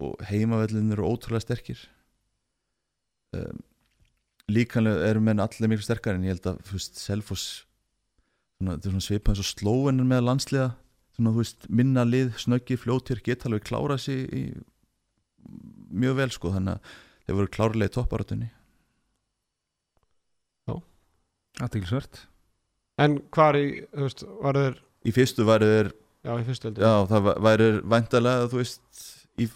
og 0.00 0.22
heimavellin 0.26 0.94
eru 0.94 1.06
ótrúlega 1.06 1.44
sterkir. 1.44 1.82
Um, 3.36 3.60
líkanlega 4.50 5.06
eru 5.06 5.22
menn 5.22 5.42
allir 5.42 5.70
miklu 5.70 5.86
sterkar 5.86 6.16
en 6.16 6.24
ég 6.26 6.34
held 6.34 6.48
að 6.50 6.62
þú 6.66 6.78
veist, 6.78 6.98
Selfoss 6.98 7.44
svona, 8.60 8.76
er 8.76 9.00
svipað 9.02 9.34
eins 9.34 9.42
og 9.42 9.48
slóinir 9.50 10.06
með 10.06 10.22
landsliða. 10.28 10.68
Svona, 11.16 11.32
þú 11.34 11.40
veist, 11.42 11.66
minna 11.80 12.04
lið, 12.06 12.30
snöggi, 12.38 12.76
fljótir 12.78 13.20
geta 13.26 13.48
alveg 13.48 13.64
klára 13.66 13.96
sig 13.98 14.22
í, 14.30 14.42
mjög 15.90 16.16
vel 16.20 16.30
sko 16.30 16.52
þannig 16.54 16.76
að 16.78 16.90
þeir 17.26 17.36
voru 17.40 17.50
klárlega 17.56 17.90
í 17.90 17.94
topparatunni 17.96 18.50
aðtiklisvert 21.60 22.26
En 23.00 23.16
hvar 23.32 23.56
í, 23.58 23.80
þú 23.94 24.04
veist, 24.06 24.22
var 24.44 24.58
þeir 24.60 24.76
í 25.08 25.12
fyrstu 25.16 25.44
væri 25.48 25.68
þeir, 25.70 25.88
Já, 26.26 26.32
í 26.36 26.44
fyrstu 26.44 26.68
deildin 26.68 26.84
já 26.84 27.06
það 27.10 27.24
væ- 27.26 27.38
væri 27.46 27.68
væntalega 27.94 28.48
þú 28.52 28.58
veist, 28.60 29.00
í, 29.40 29.46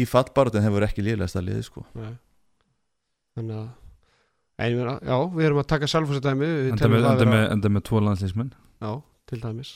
í 0.00 0.06
fattbaratunni 0.08 0.64
þeir 0.66 0.74
voru 0.78 0.88
ekki 0.88 1.04
liðlegast 1.04 1.36
að 1.36 1.46
liði 1.50 1.64
sko. 1.66 1.84
Nei. 2.00 2.14
Þannig 3.36 3.58
að 3.60 3.68
Meina, 4.60 4.96
já, 5.00 5.16
við 5.32 5.46
erum 5.48 5.62
að 5.62 5.68
taka 5.72 5.88
selfhúsadæmi 5.88 6.48
enda 6.74 6.90
með, 6.92 7.06
enda, 7.08 7.28
með, 7.28 7.44
enda 7.54 7.72
með 7.72 7.84
tvo 7.88 8.02
landslýsmenn 8.04 8.50
Já, 8.80 8.90
til 9.30 9.40
dæmis. 9.40 9.70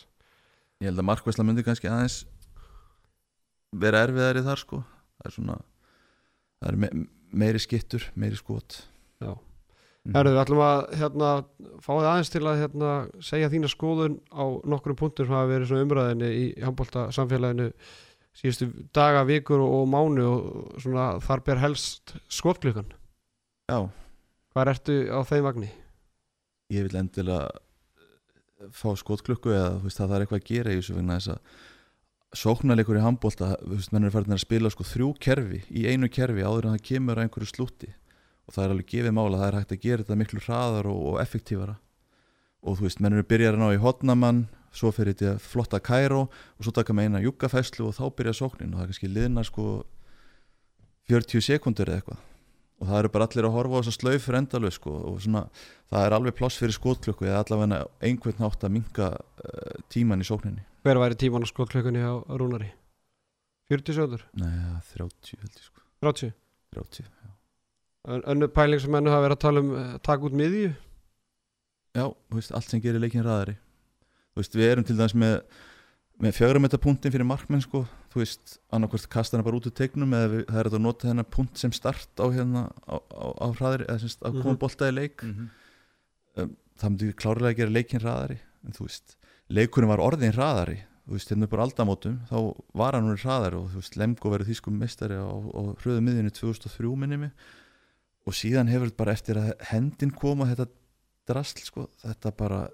Ég 0.82 0.90
held 0.90 1.00
að 1.00 1.08
markvæsla 1.08 1.46
myndi 1.46 1.64
kannski 1.64 1.88
aðeins 1.88 2.18
vera 3.80 4.04
erfiðari 4.04 4.44
þar 4.44 4.60
sko. 4.60 4.82
Það 5.16 5.30
er 5.30 5.34
svona 5.38 5.56
það 6.60 6.68
er 6.70 6.80
me 6.82 6.90
meiri 7.34 7.62
skittur, 7.62 8.04
meiri 8.14 8.38
skot. 8.38 8.82
Herðu, 10.04 10.34
við 10.34 10.42
ætlum 10.42 10.60
að 10.60 10.80
hérna, 11.00 11.28
fá 11.80 11.90
þið 11.94 12.06
aðeins 12.10 12.30
til 12.34 12.42
að 12.44 12.58
hérna, 12.60 12.88
segja 13.24 13.48
þína 13.54 13.70
skoðun 13.72 14.18
á 14.36 14.44
nokkrum 14.68 14.98
punktur 15.00 15.24
sem 15.24 15.32
hafa 15.32 15.48
verið 15.48 15.70
svona 15.70 15.86
umræðinni 15.86 16.28
í 16.28 16.42
handbólta 16.60 17.06
samfélaginu 17.16 17.70
síðustu 18.36 18.68
daga, 18.92 19.22
vikur 19.24 19.62
og, 19.64 19.78
og 19.78 19.88
mánu 19.88 20.26
og 20.28 20.82
svona 20.84 21.06
þar 21.24 21.44
ber 21.46 21.62
helst 21.62 22.12
skotklukkan. 22.28 22.92
já, 23.72 23.78
Hvað 24.54 24.70
ertu 24.70 25.00
á 25.10 25.18
þeim 25.26 25.48
vagni? 25.48 25.70
ég 26.72 26.86
vil 26.86 26.98
endilega 26.98 27.48
fá 28.72 28.94
skotklukku 28.96 29.52
eða 29.52 29.78
veist, 29.82 29.98
það 29.98 30.16
er 30.16 30.24
eitthvað 30.24 30.40
að 30.40 30.48
gera 30.48 30.72
í 30.72 30.78
þessu 30.78 30.96
vegna 30.96 31.18
þess 31.18 31.34
að 31.34 32.40
sóknarleikur 32.40 32.98
í 32.98 33.04
handbólta 33.04 33.50
þú 33.60 33.76
veist, 33.76 33.92
menn 33.94 34.08
er 34.08 34.14
farin 34.14 34.36
að 34.36 34.42
spila 34.42 34.72
sko 34.72 34.86
þrjú 34.88 35.10
kerfi 35.22 35.60
í 35.70 35.84
einu 35.90 36.08
kerfi 36.10 36.42
áður 36.42 36.70
en 36.70 36.76
það 36.76 36.86
kemur 36.88 37.20
að 37.20 37.26
einhverju 37.26 37.50
slúti 37.50 37.90
og 38.44 38.56
það 38.56 38.64
er 38.64 38.74
alveg 38.74 38.90
gefið 38.90 39.16
mála, 39.16 39.40
það 39.40 39.48
er 39.48 39.58
hægt 39.60 39.74
að 39.76 39.84
gera 39.84 40.04
þetta 40.04 40.18
miklu 40.20 40.42
hraðar 40.44 40.88
og, 40.90 40.98
og 41.08 41.14
effektífara. 41.22 41.78
Og 42.64 42.76
þú 42.76 42.84
veist, 42.84 43.00
menn 43.00 43.16
eru 43.16 43.24
byrjar 43.28 43.56
að 43.56 43.62
ná 43.62 43.70
í 43.72 43.80
hotnamann 43.80 44.42
svo 44.74 44.90
fyrir 44.92 45.16
þetta 45.16 45.40
flotta 45.40 45.80
kæró 45.80 46.26
og 46.26 46.66
svo 46.66 46.74
taka 46.76 46.92
með 46.92 47.08
eina 47.08 47.22
juggafæslu 47.24 47.86
og 47.88 47.96
þá 47.96 48.04
byrja 48.18 48.36
sóknin. 48.36 48.74
Og 48.74 48.82
það 48.82 48.84
er 48.84 48.92
kannski 48.92 49.10
liðna 49.14 49.46
sko 49.48 49.66
40 51.08 51.46
sekundur 51.48 51.88
eða 51.88 52.02
eitthvað 52.02 52.20
og 52.80 52.88
það 52.90 52.98
eru 53.00 53.10
bara 53.14 53.26
allir 53.28 53.46
að 53.48 53.54
horfa 53.56 53.74
á 53.74 53.80
þess 53.80 53.92
að 53.92 53.98
slaufur 54.00 54.38
endalög 54.40 54.74
sko. 54.76 54.94
Og 55.10 55.18
svona 55.24 55.42
það 55.92 56.06
er 56.06 56.16
alveg 56.18 56.36
pláss 56.38 56.58
fyrir 56.60 56.76
skotklukku 56.76 57.28
eða 57.28 57.42
allavega 57.44 57.82
einhvern 58.04 58.40
nátt 58.42 58.66
að 58.66 58.74
minka 58.76 59.10
uh, 59.14 59.76
tíman 59.94 60.24
í 60.24 60.28
sókninni. 60.28 60.64
Hver 60.84 61.00
væri 61.00 61.18
tíman 61.20 61.46
á 61.46 61.48
skotklökunni 61.48 62.02
á 62.02 62.12
Rúnari? 62.34 62.72
40 63.72 63.96
sekundur, 63.96 64.24
Nei, 64.36 64.50
30 64.92 65.38
held 65.40 65.54
ég 65.56 65.62
sko. 65.64 65.80
30 66.04 66.32
30, 66.74 67.06
já. 67.06 67.30
Ön- 68.12 68.24
önnur 68.34 68.50
pæling 68.52 68.80
sem 68.82 68.92
mennu 68.92 69.08
hafa 69.14 69.24
verið 69.24 69.38
að 69.38 69.44
tala 69.46 69.62
um 69.64 69.70
uh, 69.72 69.94
taka 70.04 70.26
út 70.28 70.34
miðju? 70.36 70.74
Já, 71.94 72.08
veist, 72.34 72.52
allt 72.52 72.68
sem 72.68 72.82
gerir 72.84 73.00
leikin 73.00 73.24
ræðari 73.24 73.54
veist, 74.34 74.56
við 74.58 74.66
erum 74.72 74.84
til 74.84 74.96
dæmis 74.98 75.14
með 75.14 75.36
með 76.22 76.36
fjögrametta 76.38 76.78
punktin 76.78 77.10
fyrir 77.12 77.26
markmenn 77.26 77.60
sko, 77.64 77.84
þú 78.12 78.20
veist, 78.22 78.58
annarkvort 78.72 79.08
kasta 79.10 79.36
hana 79.36 79.44
bara 79.46 79.56
út 79.58 79.66
úr 79.66 79.74
tegnum 79.74 80.12
eða 80.14 80.28
við, 80.30 80.44
það 80.46 80.60
er 80.60 80.68
að 80.70 80.78
nota 80.84 81.08
hennar 81.10 81.26
punkt 81.34 81.58
sem 81.58 81.72
start 81.74 82.22
á 82.22 82.26
hérna 82.30 82.62
á, 82.86 82.96
á, 83.02 83.24
á 83.34 83.46
hraðari, 83.58 83.86
eða 83.88 84.00
semst 84.04 84.20
að 84.22 84.38
koma 84.42 84.54
Mhm. 84.54 84.60
bolta 84.62 84.88
í 84.88 84.94
leik 84.94 85.22
Mhm. 85.24 85.48
það 86.78 86.90
myndi 86.90 87.12
klárlega 87.14 87.52
að 87.54 87.56
gera 87.60 87.70
leikin 87.74 88.00
hraðari 88.02 88.38
en 88.66 88.72
þú 88.72 88.86
veist, 88.88 89.16
leikurinn 89.50 89.88
var 89.90 89.98
orðin 90.02 90.32
hraðari 90.34 90.78
þú 91.06 91.12
veist, 91.18 91.28
hérna 91.30 91.44
upp 91.44 91.54
á 91.54 91.64
aldamótum 91.66 92.16
þá 92.30 92.38
var 92.74 92.92
hann 92.96 93.04
orðin 93.10 93.24
hraðari 93.24 93.58
og 93.60 93.68
þú 93.74 93.82
veist, 93.82 93.96
Lemgo 94.00 94.30
verið 94.32 94.48
þýskum 94.50 94.78
meistari 94.80 95.18
á, 95.18 95.26
á 95.28 95.60
hröðu 95.82 96.00
miðjunni 96.02 96.32
2003 96.32 96.96
minni 96.96 97.16
mig 97.18 97.30
og 98.26 98.32
síðan 98.32 98.70
hefur 98.72 98.88
þetta 98.90 98.96
bara 98.96 99.12
eftir 99.12 99.34
að 99.36 99.52
hendin 99.70 100.10
koma 100.14 100.46
þetta 100.46 100.66
drasl 101.28 101.60
sko, 101.64 101.88
þetta 102.04 102.36
bara 102.36 102.68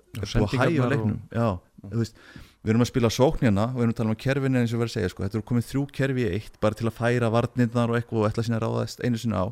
Að 1.86 2.02
veist, 2.02 2.19
við 2.61 2.73
erum 2.74 2.85
að 2.85 2.90
spila 2.90 3.11
sóknina 3.15 3.66
og 3.70 3.78
við 3.78 3.85
erum 3.86 3.94
að 3.94 4.01
tala 4.01 4.12
um 4.12 4.20
kerfinu 4.20 4.61
eins 4.61 4.74
og 4.74 4.81
erum 4.81 4.90
að 4.90 4.94
segja 4.97 5.12
sko, 5.12 5.24
þetta 5.24 5.39
eru 5.39 5.47
komið 5.48 5.69
þrjú 5.70 5.85
kerfi 5.97 6.27
í 6.27 6.32
eitt 6.36 6.59
bara 6.61 6.77
til 6.77 6.89
að 6.90 6.98
færa 6.98 7.31
varnirnar 7.32 7.93
og 7.93 7.98
eitthvað 7.98 8.20
og 8.20 8.28
ætla 8.28 8.44
sína 8.47 8.59
að 8.61 8.66
ráðast 8.66 9.01
einu 9.01 9.20
sinni 9.20 9.40
á. 9.40 9.47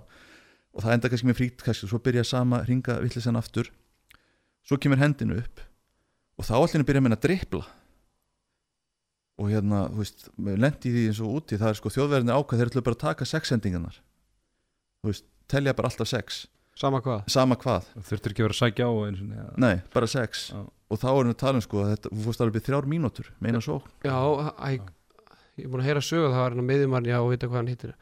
Og 0.77 0.85
það 0.85 0.95
enda 0.95 1.11
kannski 1.13 1.31
með 1.31 1.39
frítkast 1.41 1.87
og 1.87 1.93
svo 1.93 2.03
byrja 2.05 2.27
sama 2.29 2.61
ringa 2.69 2.99
vittlisann 3.01 3.41
aftur. 3.41 3.73
Svo 4.69 4.77
kemur 4.77 5.01
hendinu 5.01 5.41
upp 5.41 5.65
og 6.39 6.47
þá 6.47 6.55
allir 6.61 6.87
byrja 6.87 7.03
með 7.03 7.17
að 7.17 7.25
drippla 7.25 7.65
og 9.39 9.51
hérna, 9.53 9.87
þú 9.93 10.03
veist 10.03 10.29
lendi 10.39 10.93
því 10.93 11.03
eins 11.09 11.21
og 11.23 11.35
úti, 11.39 11.59
það 11.59 11.73
er 11.73 11.79
sko 11.79 11.93
þjóðverðinni 11.95 12.35
ákvað 12.35 12.61
þeir 12.61 12.71
ætla 12.73 12.85
bara 12.89 12.99
að 12.99 13.05
taka 13.05 13.29
sex 13.29 13.53
sendingarnar 13.53 13.99
þú 14.99 15.13
veist, 15.13 15.27
telja 15.51 15.75
bara 15.79 15.91
alltaf 15.91 16.11
sex 16.11 16.41
sama 16.79 17.01
hvað? 17.05 17.25
Sama 17.35 17.57
hvað, 17.59 17.89
þurftur 18.09 18.35
ekki 18.35 18.45
að 18.45 18.49
vera 18.49 18.57
að 18.57 18.61
sækja 18.63 18.89
á 18.89 18.93
einu 19.07 19.19
sinni, 19.21 19.39
ja. 19.41 19.49
nei, 19.65 19.75
bara 19.95 20.11
sex. 20.11 20.45
Já. 20.55 20.61
og 20.89 21.01
þá 21.03 21.09
erum 21.11 21.31
við 21.31 21.35
að 21.35 21.41
tala 21.43 21.59
um 21.61 21.65
sko 21.65 21.83
að 21.85 21.91
þetta, 21.95 22.13
þú 22.15 22.27
fórst 22.29 22.45
alveg 22.45 22.67
þrjár 22.69 22.89
mínútur, 22.93 23.33
meina 23.45 23.61
svo 23.65 23.81
já, 24.07 24.15
æ, 24.15 24.69
ég 25.59 25.67
er 25.67 25.73
búin 25.73 25.83
að 25.83 25.89
heyra 25.91 26.05
sögu 26.07 26.31
það 26.31 26.41
var 26.45 26.55
hérna 26.55 26.69
miðjumann, 26.71 27.11
já, 27.11 27.19
og 27.19 27.33
vita 27.35 27.51
hvað 27.51 27.61
hann 27.61 27.73
hittir 27.73 27.97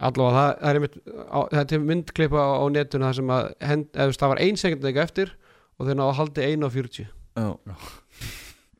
allavega 0.00 0.36
það, 0.36 0.50
það 0.60 0.70
er 0.70 0.78
einmitt 0.80 0.98
á, 1.28 1.40
þetta 1.56 1.76
er 1.76 1.86
myndklipa 1.88 2.40
á, 2.40 2.48
á 2.56 2.64
netuna 2.72 3.08
það 3.10 3.18
sem 3.20 3.32
að 3.36 3.48
hend, 3.70 3.88
eða, 3.90 4.04
þú 4.04 4.12
veist, 4.12 4.22
það 4.22 4.32
var 4.34 4.42
ein 4.44 4.60
sekund 4.60 4.86
ekki 4.90 5.02
eftir 5.04 5.34
og 5.80 5.88
þeir 5.88 5.98
náðu 6.00 6.12
að 6.12 6.18
haldi 6.20 6.46
1 6.46 6.64
á 6.64 6.68
40 6.76 7.00
já, 7.04 7.48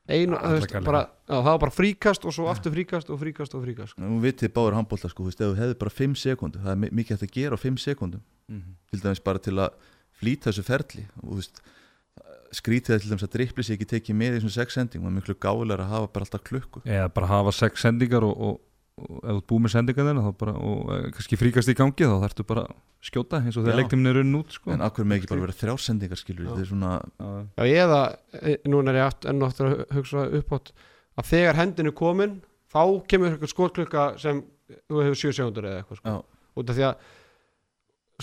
ein, 0.09 0.33
þú 0.33 0.53
veist, 0.57 0.73
bara, 0.85 1.01
já, 1.29 1.35
það 1.37 1.43
var 1.51 1.59
bara 1.59 1.71
fríkast 1.75 2.25
og 2.25 2.33
svo 2.33 2.47
aftur 2.51 2.73
fríkast 2.73 3.09
og 3.13 3.19
fríkast 3.21 3.53
og 3.55 3.63
fríkast 3.65 3.97
nú 4.01 4.17
vitið 4.23 4.49
báður 4.55 4.77
handbólta 4.79 5.09
sko, 5.11 5.23
þú 5.23 5.29
veist, 5.29 5.41
ef 5.41 5.51
þú 5.53 5.59
hefði 5.61 5.77
bara 5.83 5.93
5 5.99 6.15
sekúndur 6.23 6.61
það 6.65 6.71
er 6.71 6.79
mi- 6.81 6.89
mikið 7.01 7.15
hægt 7.17 7.27
að 7.29 7.35
gera 7.37 7.55
á 7.55 7.59
5 7.61 7.77
sekúndum. 7.77 8.21
Mhm. 8.49 8.73
til 8.91 8.99
dæmis 9.01 9.23
bara 9.23 9.39
til 9.39 9.53
að 9.55 9.69
flýta 10.21 10.49
þessu 10.51 10.63
ferli 10.67 11.05
og 11.23 11.29
þú 11.29 11.35
veist 11.39 11.61
skrítið 12.51 12.99
til 12.99 13.09
dæmis 13.13 13.23
að 13.23 13.31
drippli 13.37 13.63
sig 13.63 13.77
ekki 13.79 13.87
tekið 13.93 14.15
með 14.19 14.33
í 14.33 14.39
þessum 14.41 14.51
sex 14.57 14.73
sendingum, 14.75 15.07
það 15.07 15.11
er 15.11 15.21
miklu 15.21 15.35
gálega 15.39 15.79
að 15.85 15.91
hafa 15.93 16.07
bara 16.11 16.25
alltaf 16.25 16.43
klukku. 16.43 16.81
Eða 16.83 17.07
bara 17.13 17.27
hafa 17.31 17.51
sex 17.55 17.81
sendingar 17.85 18.23
og, 18.27 18.35
og, 18.35 18.57
og 18.59 18.70
ef 19.01 19.37
þú 19.37 19.43
búið 19.51 19.63
með 19.65 19.73
sendingar 19.75 20.07
þina 20.09 20.23
þá 20.25 20.31
bara, 20.41 20.53
og 20.69 20.91
eh, 20.95 21.07
kannski 21.15 21.39
fríkast 21.39 21.71
í 21.71 21.75
gangi 21.77 22.07
þá 22.07 22.15
þarftu 22.25 22.45
bara 22.51 22.65
skjóta 23.01 23.41
eins 23.41 23.57
og 23.57 23.65
þegar 23.65 23.79
leiktimni 23.81 24.11
er 24.11 24.19
runn 24.19 24.37
út 24.39 24.55
sko. 24.55 24.73
en 24.75 24.85
akkur 24.85 25.07
með 25.07 25.21
ekki 25.21 25.31
bara 25.31 25.45
vera 25.45 25.57
þrjár 25.57 25.81
sendingar 25.81 26.21
skilur 26.21 26.51
er 26.53 26.69
svona, 26.69 26.93
Já, 27.17 27.31
Já, 27.61 27.85
eða, 27.85 28.01
e, 28.41 28.57
núna 28.69 28.93
er 28.93 29.01
ég 29.01 29.27
enn 29.31 29.41
og 29.41 29.49
aftur 29.49 29.71
að 29.71 29.83
hugsa 29.97 30.27
uppátt 30.41 30.73
að 31.17 31.31
þegar 31.31 31.59
hendin 31.61 31.91
er 31.91 31.97
komin 31.97 32.37
þá 32.71 32.83
kemur 33.11 33.33
eitthvað 33.33 33.53
skotklukka 33.55 34.05
sem 34.21 34.43
þú 34.87 35.01
hefur 35.05 35.19
7 35.25 35.35
sekundur 35.39 35.67
eða 35.67 35.81
eitthvað 35.81 36.01
sko. 36.01 36.15
Út 36.61 36.71
af 36.71 36.77
því 36.77 36.87
að 36.87 37.09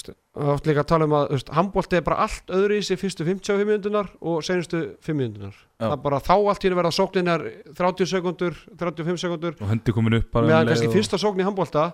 oft 0.06 0.66
líka 0.68 0.82
að 0.84 0.88
tala 0.92 1.04
um 1.08 1.14
að 1.18 1.48
handbólti 1.56 1.96
er 1.98 2.04
bara 2.06 2.20
allt 2.26 2.52
öðru 2.54 2.76
í 2.78 2.82
sig 2.86 2.98
fyrstu 3.00 3.24
55 3.26 3.64
minútunar 3.68 4.10
og 4.20 4.42
senustu 4.46 4.82
5 5.04 5.16
minútunar 5.18 5.54
Já. 5.56 5.86
það 5.86 5.94
er 5.96 6.02
bara 6.04 6.20
þá 6.20 6.32
allt 6.36 6.62
henni 6.66 6.78
verða 6.78 6.92
sókninar 6.98 7.46
30 7.78 8.10
sekundur, 8.12 8.54
35 8.78 9.18
sekundur 9.24 9.56
og 9.60 9.68
hendi 9.72 9.92
komin 9.96 10.18
upp 10.20 10.30
bara 10.32 10.44
um 10.46 10.52
meðan 10.52 10.66
leið 10.68 10.74
kannski 10.76 10.90
og- 10.92 10.96
fyrsta 10.98 11.18
sókn 11.24 11.40
í 11.42 11.46
handbólta 11.48 11.88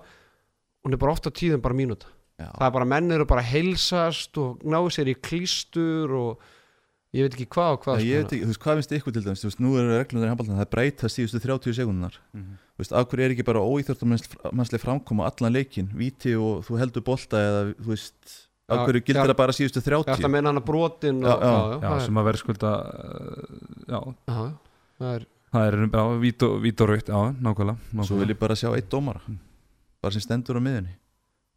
hún 0.85 0.93
er 0.93 1.01
bara 1.01 1.13
ofta 1.17 1.31
tíðum 1.33 1.63
bara 1.65 1.75
mínúta. 1.75 2.07
Já, 2.39 2.51
það 2.59 2.67
er 2.67 2.75
bara 2.75 2.85
menn 2.91 3.13
eru 3.15 3.25
bara 3.31 3.41
að 3.45 3.53
heilsast 3.55 4.37
og 4.43 4.59
náðu 4.67 4.91
sér 4.93 5.09
í 5.13 5.15
klístur 5.23 6.11
og 6.19 6.39
ég 7.15 7.23
veit 7.29 7.35
ekki 7.39 7.47
hvað 7.55 7.73
og 7.77 7.83
hvað 7.85 7.95
Já, 7.95 8.01
sko. 8.01 8.09
ég 8.11 8.23
veit 8.25 8.33
ekki, 8.35 8.45
þú 8.45 8.51
veist, 8.53 8.63
hvað 8.65 8.79
finnst 8.81 8.95
ykkur 8.99 9.15
til 9.15 9.23
dæmis 9.25 9.43
þú 9.45 9.49
veist, 9.51 9.61
nú 9.63 9.73
eru 9.79 9.93
reglunar 9.95 10.27
í 10.27 10.31
handbóltan, 10.33 10.59
það 10.59 10.71
breyta 10.75 11.11
síðustu 11.15 11.41
30 11.45 11.77
sekundunar, 11.79 12.17
Mhm. 12.35 12.57
þú 12.75 12.83
veist, 12.83 12.93
af 12.93 13.07
hverju 13.09 13.25
er 13.25 13.35
ekki 13.37 13.45
bara 13.47 13.61
óýþjórtumannslega 13.63 14.83
framkoma 14.83 15.29
allan 15.31 15.53
leikin 15.55 15.89
víti 15.95 16.35
og 16.35 16.65
þú 16.67 16.79
heldur 16.83 17.05
bolta 17.07 17.37
eða, 17.39 17.75
þú 17.79 17.87
veist, 17.95 18.17
af 18.69 18.83
hverju 18.89 19.05
gildir 19.05 19.29
það 19.31 19.37
bara 19.37 19.53
síðustu 19.53 19.79
Ég 19.79 19.87
ætla 19.87 20.05
30 20.17 20.25
að 20.25 20.31
meina 20.35 20.49
hann 20.49 20.59
að 20.59 20.65
brotin 20.67 21.23
og, 21.25 21.41
já. 21.41 21.53
já, 21.81 21.81
Já, 21.85 22.01
sem 22.07 22.15
að 22.19 22.25
vera 22.25 22.39
skulda 22.43 22.71
uh, 22.75 23.47
já, 23.87 24.01
já, 24.27 24.53
það 24.99 25.15
er 25.15 25.27
það 25.55 25.67
er 25.69 25.75
já, 25.87 26.05
vít 26.25 26.43
og, 26.43 26.55
vít 26.65 26.81
og 26.81 26.89
raut, 26.89 27.07
já, 27.07 27.21
nákvæmlega, 27.39 27.77
svo 27.79 27.95
nákvæmlega. 28.01 28.19
vil 28.25 28.35
ég 28.35 28.39
bara 28.41 28.55
sjá 28.59 28.75
eitt 28.75 28.89
dómara 28.91 29.21
Mm. 29.29 29.39
bara 30.03 30.13
sem 30.13 30.21
stendur 30.25 30.57
á 30.59 30.63
miðunni 30.65 30.95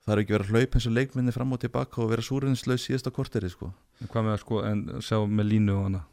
það 0.06 0.14
er 0.14 0.20
ekki 0.22 0.36
verið 0.38 0.46
að 0.46 0.52
hlaupa 0.54 0.76
eins 0.78 0.88
og 0.88 0.94
leikminni 0.94 1.34
fram 1.34 1.52
og 1.54 1.60
tilbaka 1.60 2.02
og 2.04 2.10
vera 2.12 2.22
súrinslaus 2.22 2.86
síðasta 2.88 3.12
korteri 3.12 3.50
sko. 3.50 3.74
Hvað 4.06 4.28
með 4.28 4.34
að 4.36 4.42
sko, 4.44 4.62
en 4.68 4.84
sjá 5.02 5.18
með 5.26 5.50
línu 5.52 5.76
og 5.78 5.88
hana 5.88 6.04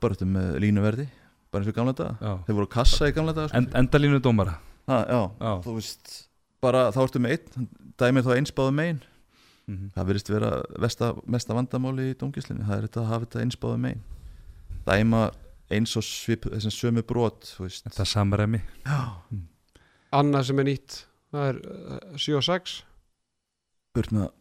bara 0.00 0.16
þetta 0.16 0.30
með 0.32 0.56
línuverði 0.64 1.08
bara 1.52 1.62
eins 1.62 1.70
og 1.70 1.76
gamla 1.76 1.94
daga, 1.96 2.16
já. 2.20 2.32
þeir 2.46 2.56
voru 2.58 2.70
kassa 2.72 3.08
í 3.08 3.14
gamla 3.16 3.34
daga 3.36 3.50
sko. 3.52 3.60
en, 3.60 3.68
endalínu 3.82 4.20
dómara 4.24 4.56
ha, 4.88 5.02
já, 5.04 5.20
já, 5.38 5.52
þú 5.66 5.76
veist 5.76 6.14
bara 6.64 6.88
þá 6.94 7.00
ertu 7.04 7.22
með 7.22 7.36
einn, 7.36 7.68
dæmið 8.00 8.26
þá 8.26 8.32
einsbáðu 8.36 8.74
megin. 8.74 9.02
Mhm. 9.68 9.90
það 9.94 10.08
verðist 10.08 10.30
vera 10.32 10.50
vesta, 10.80 11.10
mesta 11.28 11.54
vandamáli 11.54 12.08
í 12.12 12.16
dómgíslinni 12.18 12.64
það 12.64 12.78
er 12.78 12.86
þetta 12.88 13.02
að 13.02 13.10
hafa 13.12 13.26
þetta 13.26 13.42
einsbáðu 13.44 13.80
megin. 13.84 14.00
Dæma 14.88 15.20
eins 15.76 15.92
og 16.00 16.06
svip 16.08 16.48
þessum 16.48 16.72
sömu 16.72 17.04
brot 17.04 17.50
þú 17.52 17.66
veist. 17.66 17.84
þetta 17.84 18.06
samræmi. 18.08 18.62
Já, 18.88 19.00
annað 20.16 20.48
sem 20.48 20.62
er 20.62 20.68
nýtt 20.70 20.96
það 21.34 21.48
er 21.50 21.58
uh, 21.68 22.16
7 22.16 22.38
og 22.38 22.46
6 22.48 22.76
burt 23.96 24.14
með 24.14 24.24
það 24.24 24.34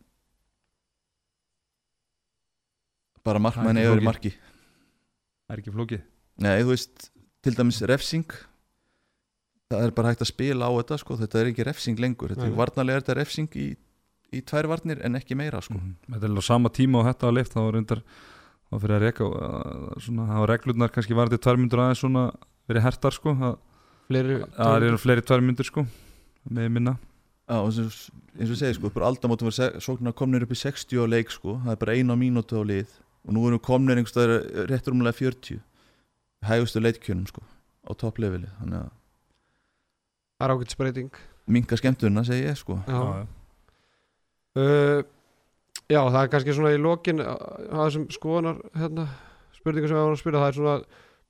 bara 3.28 3.42
markmann 3.44 3.80
er 3.80 3.90
eða 3.92 4.02
í 4.02 4.06
marki. 4.08 4.32
Það 5.48 5.56
er 5.56 5.64
ekki 5.64 5.74
flókið. 5.76 6.06
Nei, 6.44 6.54
þú 6.62 6.72
veist, 6.74 7.10
til 7.46 7.54
dæmis 7.58 7.82
refsing. 7.90 8.38
Það 9.68 9.84
er 9.84 9.94
bara 9.98 10.14
hægt 10.14 10.24
að 10.24 10.32
spila 10.32 10.70
á 10.70 10.72
þetta 10.80 10.98
sko, 11.02 11.18
þetta 11.20 11.40
er 11.42 11.52
ekki 11.52 11.66
refsing 11.68 12.00
lengur. 12.00 12.32
Þetta 12.34 12.48
er 12.48 12.56
varnarlega 12.56 13.02
þetta 13.02 13.14
er 13.14 13.20
refsing 13.22 13.58
í, 13.60 13.68
í 14.32 14.42
tvær 14.48 14.70
varnir 14.72 15.02
en 15.04 15.20
ekki 15.20 15.36
meira 15.40 15.60
sko. 15.64 15.76
Mhm. 15.76 15.96
þetta 16.14 16.24
er 16.24 16.30
alveg 16.32 16.46
á 16.48 16.52
sama 16.52 16.72
tíma 16.72 17.02
og 17.02 17.08
þetta 17.10 17.28
var 17.28 17.36
leift 17.36 17.56
þá 17.56 17.60
var 17.66 17.76
reyndar 17.76 18.02
þá 18.68 18.76
fyrir 18.84 18.96
að 18.98 19.04
reka 19.06 19.28
svona, 20.04 20.28
það 20.28 20.42
var 20.44 20.52
reglurnar 20.54 20.94
kannski 20.96 21.18
varðið 21.20 21.44
tvær 21.44 21.60
myndur 21.60 21.84
aðeins 21.84 22.02
svona 22.04 22.24
verið 22.68 22.84
hertar 22.88 23.16
sko 23.16 23.34
að 23.36 23.58
fleiri 24.08 24.40
það 24.56 24.88
eru 24.90 25.00
fleiri 25.04 25.24
tvær 25.28 25.44
myndur 25.44 25.68
sko 25.68 25.86
með 26.48 26.72
minna. 26.72 26.96
Já, 27.48 27.58
eins 27.64 27.78
og, 27.80 27.92
eins 28.36 28.50
og 28.50 28.56
ég 28.56 28.60
segi 28.60 28.76
sko, 28.76 28.92
bara 28.92 29.08
aldamótum 29.08 29.48
var 29.48 29.78
sóknar 29.84 30.16
komnir 30.16 30.44
upp 30.44 30.52
í 30.52 30.60
60 30.60 31.00
á 31.00 31.06
leik 31.08 31.32
sko, 31.32 31.56
það 31.64 31.72
er 31.76 31.80
bara 31.84 31.96
eina 31.96 32.16
mínútu 32.20 32.60
á 32.60 32.64
lið 32.68 32.92
og 33.28 33.34
nú 33.36 33.44
erum 33.48 33.60
við 33.60 33.66
komnir 33.68 34.00
einhverstaðar 34.00 34.68
réttur 34.72 34.96
umlega 34.96 35.18
40 35.20 35.60
hægustu 36.48 36.82
leitkjönum 36.84 37.28
sko, 37.30 37.42
á 37.88 37.92
toppleveli 38.00 38.48
þannig 38.62 38.80
að 38.86 38.92
það 40.38 40.48
er 40.48 40.54
ágætt 40.56 40.76
spreyting 40.76 41.20
minga 41.48 41.78
skemmtuna 41.80 42.24
segi 42.28 42.44
ég 42.50 42.58
sko. 42.60 42.76
Já. 42.88 43.26
Uh, 44.58 45.04
já, 45.88 46.00
það 46.02 46.22
er 46.24 46.32
kannski 46.34 46.56
svona 46.58 46.74
í 46.76 46.80
lokin 46.82 47.22
að 47.24 47.68
þessum 47.72 48.08
skoðunar 48.16 48.58
hérna, 48.76 49.06
spurningar 49.56 49.92
sem 49.92 49.98
við 49.98 50.02
varum 50.02 50.16
að 50.18 50.22
spyrja 50.24 50.42
það 50.42 50.50
er 50.52 50.58
svona 50.58 50.76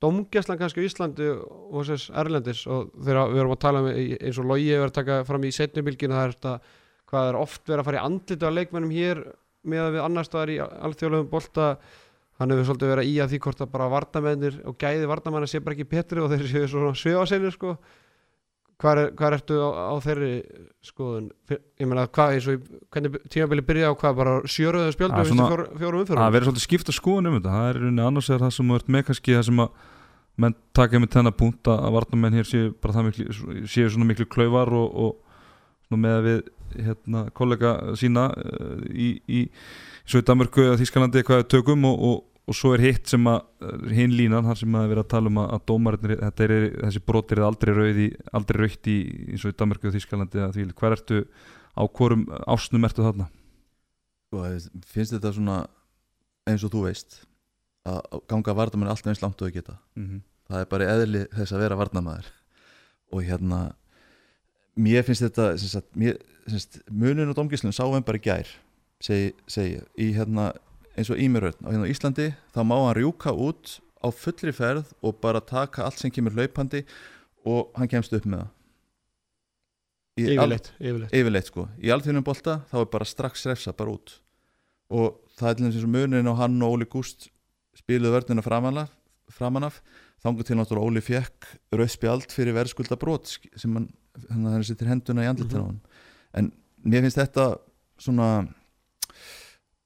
domgæslan 0.03 0.59
kannski 0.61 0.83
á 0.83 0.87
Íslandi 0.87 1.27
og 1.35 1.85
þess 1.89 2.09
Erlendis. 2.21 2.63
Og 2.71 2.91
þegar 3.03 3.31
við 3.33 3.41
erum 3.43 3.55
að 3.55 3.61
tala 3.65 3.81
um 3.83 3.89
í- 3.91 4.17
eins 4.21 4.39
og 4.41 4.47
logi 4.49 4.69
hefur 4.71 4.89
að 4.91 4.95
taka 4.99 5.19
fram 5.27 5.45
í 5.47 5.53
setnumilginu 5.57 6.15
það 6.17 6.25
er 6.29 6.35
þetta 6.37 6.53
hvað 7.11 7.29
er 7.31 7.39
oft 7.41 7.63
verið 7.69 7.81
að 7.83 7.87
fara 7.89 7.99
í 7.99 8.05
andlita 8.07 8.51
leikmennum 8.53 8.95
hér 8.95 9.21
með 9.69 9.84
að 9.85 9.95
við 9.98 10.03
annar 10.07 10.27
staðar 10.27 10.52
í 10.53 10.57
alþjóðlegum 10.64 11.30
bolta 11.31 11.69
hann 12.38 12.52
hefur 12.53 12.68
svolítið 12.69 12.91
verið 12.94 13.11
í 13.11 13.15
að 13.23 13.31
því 13.34 13.39
hvort 13.48 13.61
að 13.65 13.72
bara 13.73 13.88
varnamennir 13.94 14.57
og 14.69 14.76
gæði 14.81 15.07
varnamanna 15.10 15.48
sé 15.49 15.60
bara 15.65 15.73
ekki 15.77 15.88
petri 15.89 16.22
og 16.22 16.30
þeir 16.34 16.44
séu 16.52 16.68
svona 16.69 16.91
svifasenir 16.98 17.56
sko. 17.56 17.77
Hvað 18.77 18.99
er, 19.02 19.07
hvar 19.18 19.34
ertu 19.34 19.56
á, 19.57 19.69
á 19.89 19.95
þeirri 20.06 20.31
skoðun? 20.85 21.31
Ég 21.49 21.88
meina 21.89 22.03
hvað 22.14 22.35
eins 22.35 22.45
og 22.52 22.68
hvernig 22.94 23.15
tímabili 23.34 23.64
byrja 23.65 23.89
á 23.89 23.94
hvað 23.98 24.19
bara 24.19 24.35
Ah, 25.18 25.23
fyrstu 25.23 25.34
svona- 25.34 25.48
fjór, 25.49 25.64
fjórum 25.81 25.98
það 25.98 26.03
umfyrir 26.06 26.35
verður 26.35 26.48
svolítið 26.52 26.65
skipt 26.68 26.91
að 26.94 26.98
skoðun 26.99 27.27
um 27.31 27.38
þetta. 27.39 27.56
Það 27.57 27.69
er 27.72 27.80
rauninni 27.81 28.06
annars 28.06 28.30
er 28.30 28.44
það 28.45 28.53
sem 28.53 28.76
ert 28.77 28.88
með 28.94 29.06
kannski 29.10 29.34
það 29.34 29.45
sem 29.49 29.64
að 29.65 29.69
menn 30.38 30.56
taka 30.77 30.99
með 31.02 31.10
þennan 31.18 31.38
punkt 31.41 31.72
að 31.73 31.89
varnamenn 31.98 32.38
hér 32.38 32.45
séu 32.45 32.69
bara 32.77 32.94
það 32.94 33.07
miklu 33.10 33.65
séu 33.65 33.89
svona 33.89 34.06
miklu 34.11 34.27
klaufar 34.30 34.69
og, 34.77 35.18
og 35.89 35.98
með 35.98 36.14
að 36.19 36.27
við 36.30 36.44
hérna 36.76 37.27
kollega 37.38 37.76
sína 37.99 38.30
uh, 38.31 38.81
í, 38.91 39.14
í 39.27 39.44
svo 40.07 40.22
í 40.22 40.26
Danmörku 40.27 40.65
eða 40.65 40.80
Þískalandi 40.81 41.23
hvað 41.27 41.44
við 41.44 41.49
tökum 41.56 41.88
og, 41.89 42.03
og, 42.10 42.18
og 42.48 42.57
svo 42.57 42.73
er 42.76 42.85
hitt 42.85 43.11
sem 43.11 43.27
að 43.27 43.41
hinn 43.91 44.15
línan, 44.15 44.48
þar 44.48 44.61
sem 44.61 44.77
að 44.80 44.89
vera 44.94 45.06
að 45.06 45.11
tala 45.15 45.31
um 45.31 45.41
að, 45.44 45.49
að 45.57 45.65
dómarinn, 45.72 46.18
þetta 46.23 46.48
er, 46.48 46.56
þessi 46.85 47.03
brotir 47.11 47.41
er 47.41 47.48
aldrei 47.49 47.73
rauð 47.76 48.03
í, 48.03 48.10
aldrei 48.39 48.61
raukt 48.64 48.91
í 48.91 48.98
og 49.38 49.49
í 49.49 49.57
Danmarku 49.60 49.89
og 49.89 49.98
Þýskalandi 49.98 50.44
að 50.45 50.60
því, 50.60 50.68
hver 50.80 50.98
ertu 50.98 51.23
á 51.77 51.84
hvorum 51.85 52.27
ásnum 52.48 52.88
ertu 52.88 53.06
þarna? 53.06 53.27
Sko, 54.27 54.45
finnst 54.91 55.15
þetta 55.15 55.34
svona 55.35 55.57
eins 56.48 56.64
og 56.65 56.73
þú 56.73 56.85
veist 56.88 57.22
að 57.88 58.02
að 58.11 58.23
ganga 58.31 58.56
varnamenn 58.56 58.91
alltaf 58.91 59.11
eins 59.11 59.22
langt 59.23 59.41
og 59.41 59.48
þau 59.48 59.56
geta 59.56 59.77
Mm 59.95 60.07
-hmm. 60.07 60.22
það 60.49 60.60
er 60.61 60.65
bara 60.72 60.89
eðli 60.94 61.22
þess 61.35 61.52
að 61.52 61.60
vera 61.64 61.80
varnamæður 61.80 62.27
og 63.11 63.23
hérna 63.23 63.76
mér 64.77 65.05
finnst 65.07 65.25
þetta 65.25 65.49
sagt, 65.61 65.89
mér, 65.97 66.19
sagt, 66.47 66.79
munin 66.89 67.29
og 67.31 67.37
domgíslun 67.37 67.75
sáum 67.75 67.95
við 67.97 68.07
bara 68.07 68.21
í 68.21 68.25
gær 68.27 68.53
segi, 69.03 69.33
segi 69.49 69.81
í 69.99 70.11
hérna 70.15 70.51
eins 70.97 71.11
og 71.13 71.21
Ímiröðn 71.21 71.65
á 71.65 71.69
hérna 71.69 71.89
Íslandi 71.91 72.31
þá 72.55 72.61
má 72.65 72.77
hann 72.79 72.97
rjúka 72.97 73.33
út 73.33 73.77
á 74.01 74.07
fullri 74.13 74.53
ferð 74.55 74.91
og 75.05 75.19
bara 75.21 75.41
taka 75.41 75.85
allt 75.85 76.01
sem 76.01 76.13
kemur 76.13 76.35
hlaupandi 76.37 76.83
og 77.47 77.73
hann 77.77 77.89
kemst 77.91 78.13
upp 78.13 78.25
með 78.25 78.43
það. 78.43 78.53
Yfirleitt, 80.17 80.71
yfirleitt. 80.81 81.49
Sko, 81.51 81.67
í 81.77 81.91
alþjóðnum 81.93 82.25
bolta 82.25 82.61
þá 82.71 82.79
er 82.81 82.89
bara 82.93 83.05
strax 83.05 83.45
refsa 83.45 83.73
bara 83.77 83.93
út. 83.93 84.15
Og 84.89 85.19
það 85.37 85.49
er 85.49 85.57
til 85.59 85.67
þess 85.67 85.85
að 85.85 85.93
munin 85.93 86.31
og 86.31 86.39
hann 86.39 86.57
og 86.65 86.77
Óli 86.77 86.87
Gúst 86.89 87.29
spiluðu 87.77 88.15
vörnina 88.15 88.41
framanaf, 88.45 88.89
framanaf 89.29 89.81
þangur 90.23 90.47
til 90.47 90.57
náttúrulega 90.57 90.89
Óli 90.89 91.03
fekk 91.05 91.51
rauðspjald 91.77 92.33
fyrir 92.33 92.57
verðskulda 92.57 92.97
brot 92.97 93.29
sem 93.29 93.77
hann, 93.77 93.91
hann, 94.30 94.48
hann 94.52 94.65
sittir 94.68 94.89
henduna 94.89 95.26
í 95.26 95.30
andlutin 95.31 95.64
á 95.64 95.68
hann 95.68 95.81
en 96.38 96.52
mér 96.84 97.06
finnst 97.06 97.19
þetta 97.22 97.49
svona 98.02 98.30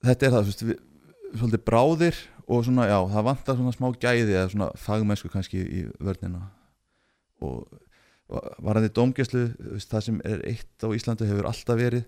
þetta 0.06 0.28
er 0.28 0.34
það, 0.34 0.42
þú 0.42 0.52
veist, 0.52 0.66
við, 0.68 0.82
svolítið 1.32 1.64
bráðir 1.68 2.20
og 2.52 2.66
svona, 2.68 2.88
já, 2.90 2.98
það 3.14 3.28
vantar 3.30 3.60
svona 3.60 3.76
smá 3.76 3.88
gæði 4.02 4.36
eða 4.36 4.50
svona 4.52 4.70
fagmennsku 4.82 5.32
kannski 5.32 5.62
í 5.62 5.82
vörnina. 6.04 6.44
Og 7.42 7.66
varandi 8.64 8.92
veist, 8.92 9.92
það 9.92 10.06
sem 10.08 10.22
er 10.28 10.44
eitt 10.50 10.86
á 10.86 10.88
Íslandi 10.96 11.28
hefur 11.30 11.50
alltaf 11.50 11.80
verið 11.80 12.06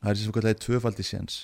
það 0.00 0.10
er 0.10 0.14
þessi 0.14 0.26
svo 0.26 0.36
kallega 0.36 0.62
tvöfaldi 0.62 1.06
séns. 1.06 1.38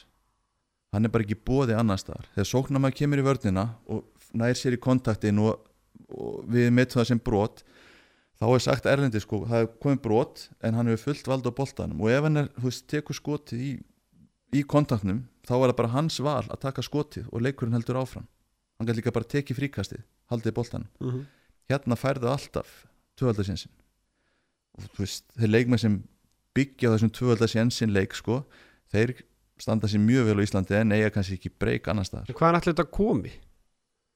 Hann 0.92 1.08
er 1.08 1.12
bara 1.12 1.24
ekki 1.24 1.38
bóði 1.40 1.76
annar 1.76 2.00
staðar. 2.00 2.28
Þegar 2.34 2.48
sóknarmæður 2.50 2.98
kemur 2.98 3.22
í 3.22 3.26
vörnina 3.26 3.66
og 3.88 4.02
nær 4.36 4.56
sér 4.58 4.76
í 4.76 4.80
kontaktin 4.82 5.40
og, 5.40 5.62
og 6.12 6.42
við 6.52 6.68
metum 6.74 7.00
það 7.00 7.08
sem 7.08 7.22
brot 7.22 7.62
þá 8.42 8.46
er 8.50 8.64
sagt 8.64 8.88
erlendi 8.90 9.22
sko, 9.22 9.44
það 9.46 9.64
er 9.64 9.68
komið 9.82 10.00
brot 10.02 10.46
en 10.66 10.74
hann 10.74 10.90
hefur 10.90 11.12
fullt 11.12 11.30
vald 11.30 11.46
á 11.46 11.52
boltanum. 11.54 12.02
Og 12.02 12.10
ef 12.10 12.26
hann 12.26 12.42
er, 12.42 12.48
þú 12.58 12.66
veist, 12.66 12.86
tekur 12.90 13.18
skotið 13.18 13.62
í, 13.62 13.72
í 14.58 14.62
kontaktnum, 14.66 15.22
þá 15.46 15.54
er 15.60 15.68
það 15.70 15.78
bara 15.78 15.92
hans 15.94 16.18
val 16.22 16.42
að 16.42 16.62
taka 16.66 16.82
skotið 16.82 17.28
og 17.30 17.44
leikurinn 17.46 17.76
heldur 17.78 18.00
áfram. 18.02 18.26
Hann 18.78 18.88
kann 18.88 18.98
líka 18.98 19.14
bara 19.14 19.30
tekið 19.30 19.60
fríkastið 19.60 20.02
haldið 20.32 20.56
boltanum, 20.56 20.88
mm 21.00 21.10
-hmm. 21.10 21.24
hérna 21.70 21.96
færðu 21.96 22.28
alltaf 22.32 22.86
tvöfaldarsénsin 23.20 23.70
og 24.72 24.88
þú 24.96 25.04
veist, 25.04 25.24
þeir 25.36 25.52
leikmenn 25.52 25.78
sem 25.78 26.02
byggja 26.56 26.92
þessum 26.94 27.12
tvöfaldarsénsin 27.12 27.92
leik 27.92 28.16
sko, 28.16 28.42
þeir 28.92 29.14
standa 29.60 29.88
sér 29.88 30.00
mjög 30.00 30.26
vel 30.26 30.40
á 30.40 30.46
Íslandi 30.46 30.78
en 30.80 30.92
eiga 30.92 31.10
kannski 31.10 31.36
ekki 31.38 31.52
breyk 31.58 31.88
annar 31.88 32.08
staðar, 32.08 32.32
hvaðan 32.32 32.60
ætli 32.60 32.72
þetta 32.72 32.88
komi? 32.90 33.32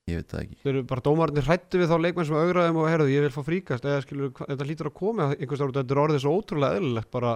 Ég 0.07 0.21
veit 0.21 0.31
það 0.31 0.43
ekki. 0.45 0.59
Þeir 0.63 0.73
eru 0.73 0.87
bara 0.87 1.03
dómarnir 1.03 1.47
hrættu 1.47 1.81
við 1.81 1.91
þá 1.91 1.97
leikmenn 1.99 2.27
sem 2.29 2.39
augraðum 2.39 2.81
og 2.83 2.91
herðu, 2.91 3.13
ég 3.13 3.25
vil 3.25 3.35
fá 3.35 3.41
fríkast 3.47 3.87
eða 3.87 4.03
skilur, 4.05 4.35
þetta 4.39 4.67
lítur 4.69 4.91
að 4.91 4.99
koma 5.01 5.31
einhvers 5.35 5.63
ára, 5.65 5.73
þetta 5.81 5.97
er 5.97 6.03
orðið 6.05 6.23
svo 6.23 6.35
ótrúlega 6.37 6.79
eðlilegt 6.79 7.11
bara 7.17 7.33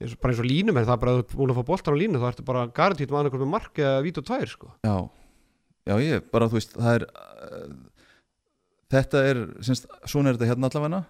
eins 0.00 0.12
og, 0.12 0.20
bara 0.20 0.34
eins 0.34 0.42
og 0.42 0.48
línum 0.48 0.80
en 0.80 0.86
það 0.86 0.96
er 0.96 1.02
bara 1.04 1.14
að 1.14 1.20
þú 1.22 1.38
búin 1.40 1.52
að 1.52 1.60
fá 1.60 1.68
boltan 1.70 1.96
á 1.96 2.00
línu 2.02 2.22
þá 2.22 2.26
ertu 2.30 2.46
bara 2.48 2.64
garantít 2.76 3.12
með 3.12 3.20
annað 3.20 3.38
með 3.44 3.52
mark 3.52 3.80
eða 3.80 4.02
vít 4.04 4.18
og 4.20 4.26
tvær 4.28 4.50
sko. 4.50 4.72
Já, 4.84 4.96
já 5.86 5.94
ég 6.02 6.26
bara 6.34 6.50
þú 6.50 6.58
veist 6.58 6.74
það 6.74 6.98
er 6.98 7.06
uh, 7.06 7.70
þetta 8.96 9.22
er, 9.30 9.44
semst, 9.68 9.88
svona 10.04 10.32
er 10.32 10.40
þetta 10.40 10.50
hérna 10.50 10.72
allavega. 10.72 11.02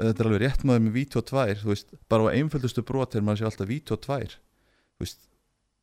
Þetta 0.00 0.22
er 0.22 0.28
alveg 0.30 0.44
rétt 0.44 0.68
maður 0.68 0.84
með 0.84 0.96
víti 1.00 1.18
og 1.18 1.26
tvær 1.26 1.56
þú 1.64 1.72
veist, 1.72 1.96
bara 2.12 2.28
á 2.30 2.34
einföldustu 2.36 2.84
brot 2.86 3.16
er 3.16 3.24
maður 3.26 3.40
sé 3.40 3.48
alltaf 3.48 3.72
víti 3.72 3.96
og 3.96 4.04
tvær 4.04 4.36
þú 4.36 5.02
veist, 5.02 5.24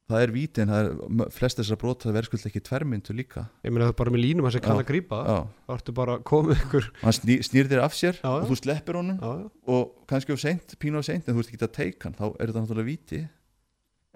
það 0.07 0.23
er 0.23 0.31
víti 0.31 0.63
en 0.63 0.71
það 0.71 0.89
er 0.89 1.31
flest 1.35 1.59
þessar 1.59 1.79
brot 1.81 2.03
það 2.05 2.15
verður 2.15 2.29
skuld 2.29 2.49
ekki 2.49 2.61
tværmyndu 2.63 3.15
líka. 3.17 3.45
Ég 3.65 3.73
meina 3.73 3.88
það 3.88 3.93
er 3.93 3.97
bara 4.01 4.13
með 4.15 4.23
línum 4.23 4.47
að 4.47 4.55
sem 4.55 4.63
kann 4.63 4.79
að 4.79 4.91
það. 5.09 5.31
Já, 5.31 5.39
þá 5.67 5.73
ertu 5.75 5.95
bara 5.97 6.17
komið 6.31 6.61
ykkur 6.63 6.89
hann 7.03 7.17
sný, 7.17 7.38
snýr 7.47 7.71
þér 7.71 7.81
af 7.84 7.97
sér 7.97 8.19
Já, 8.21 8.29
og 8.31 8.45
þú 8.47 8.59
sleppir 8.61 8.99
honum 8.99 9.17
já, 9.19 9.31
já. 9.41 9.49
og 9.75 10.05
kannski 10.11 10.35
of 10.35 10.43
seint, 10.43 10.77
pínu 10.79 11.01
of 11.01 11.07
seint 11.07 11.27
en 11.27 11.35
þú 11.35 11.41
veist 11.41 11.51
ekki 11.51 11.67
að 11.67 11.73
teika 11.79 12.07
hann, 12.07 12.15
þá 12.19 12.25
er 12.29 12.45
þetta 12.45 12.63
náttúrulega 12.63 12.88
víti. 12.88 13.23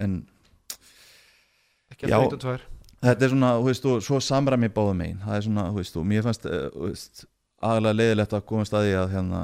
En 0.01 0.21
ekki 1.91 2.07
að 2.07 2.25
vít 2.25 2.37
og 2.37 2.45
tvær. 2.45 2.63
Þetta 3.01 3.25
er 3.25 3.33
svona, 3.33 3.51
þú 3.57 3.67
veist, 3.67 3.89
og 3.89 4.05
svo 4.05 4.21
samræmi 4.21 4.69
báðum 4.71 4.99
megin, 5.01 5.21
það 5.25 5.37
er 5.37 5.45
svona, 5.47 5.67
þú 5.73 5.81
veist, 5.81 5.95
og 5.97 6.07
mér 6.07 6.25
fannst 6.27 6.43
þú 6.45 6.85
veist, 6.85 7.23
aðalega 7.61 7.97
leiðilegt 7.97 8.35
að 8.37 8.45
koma 8.49 8.65
staði 8.69 8.93
að 8.97 9.15
hérna 9.15 9.41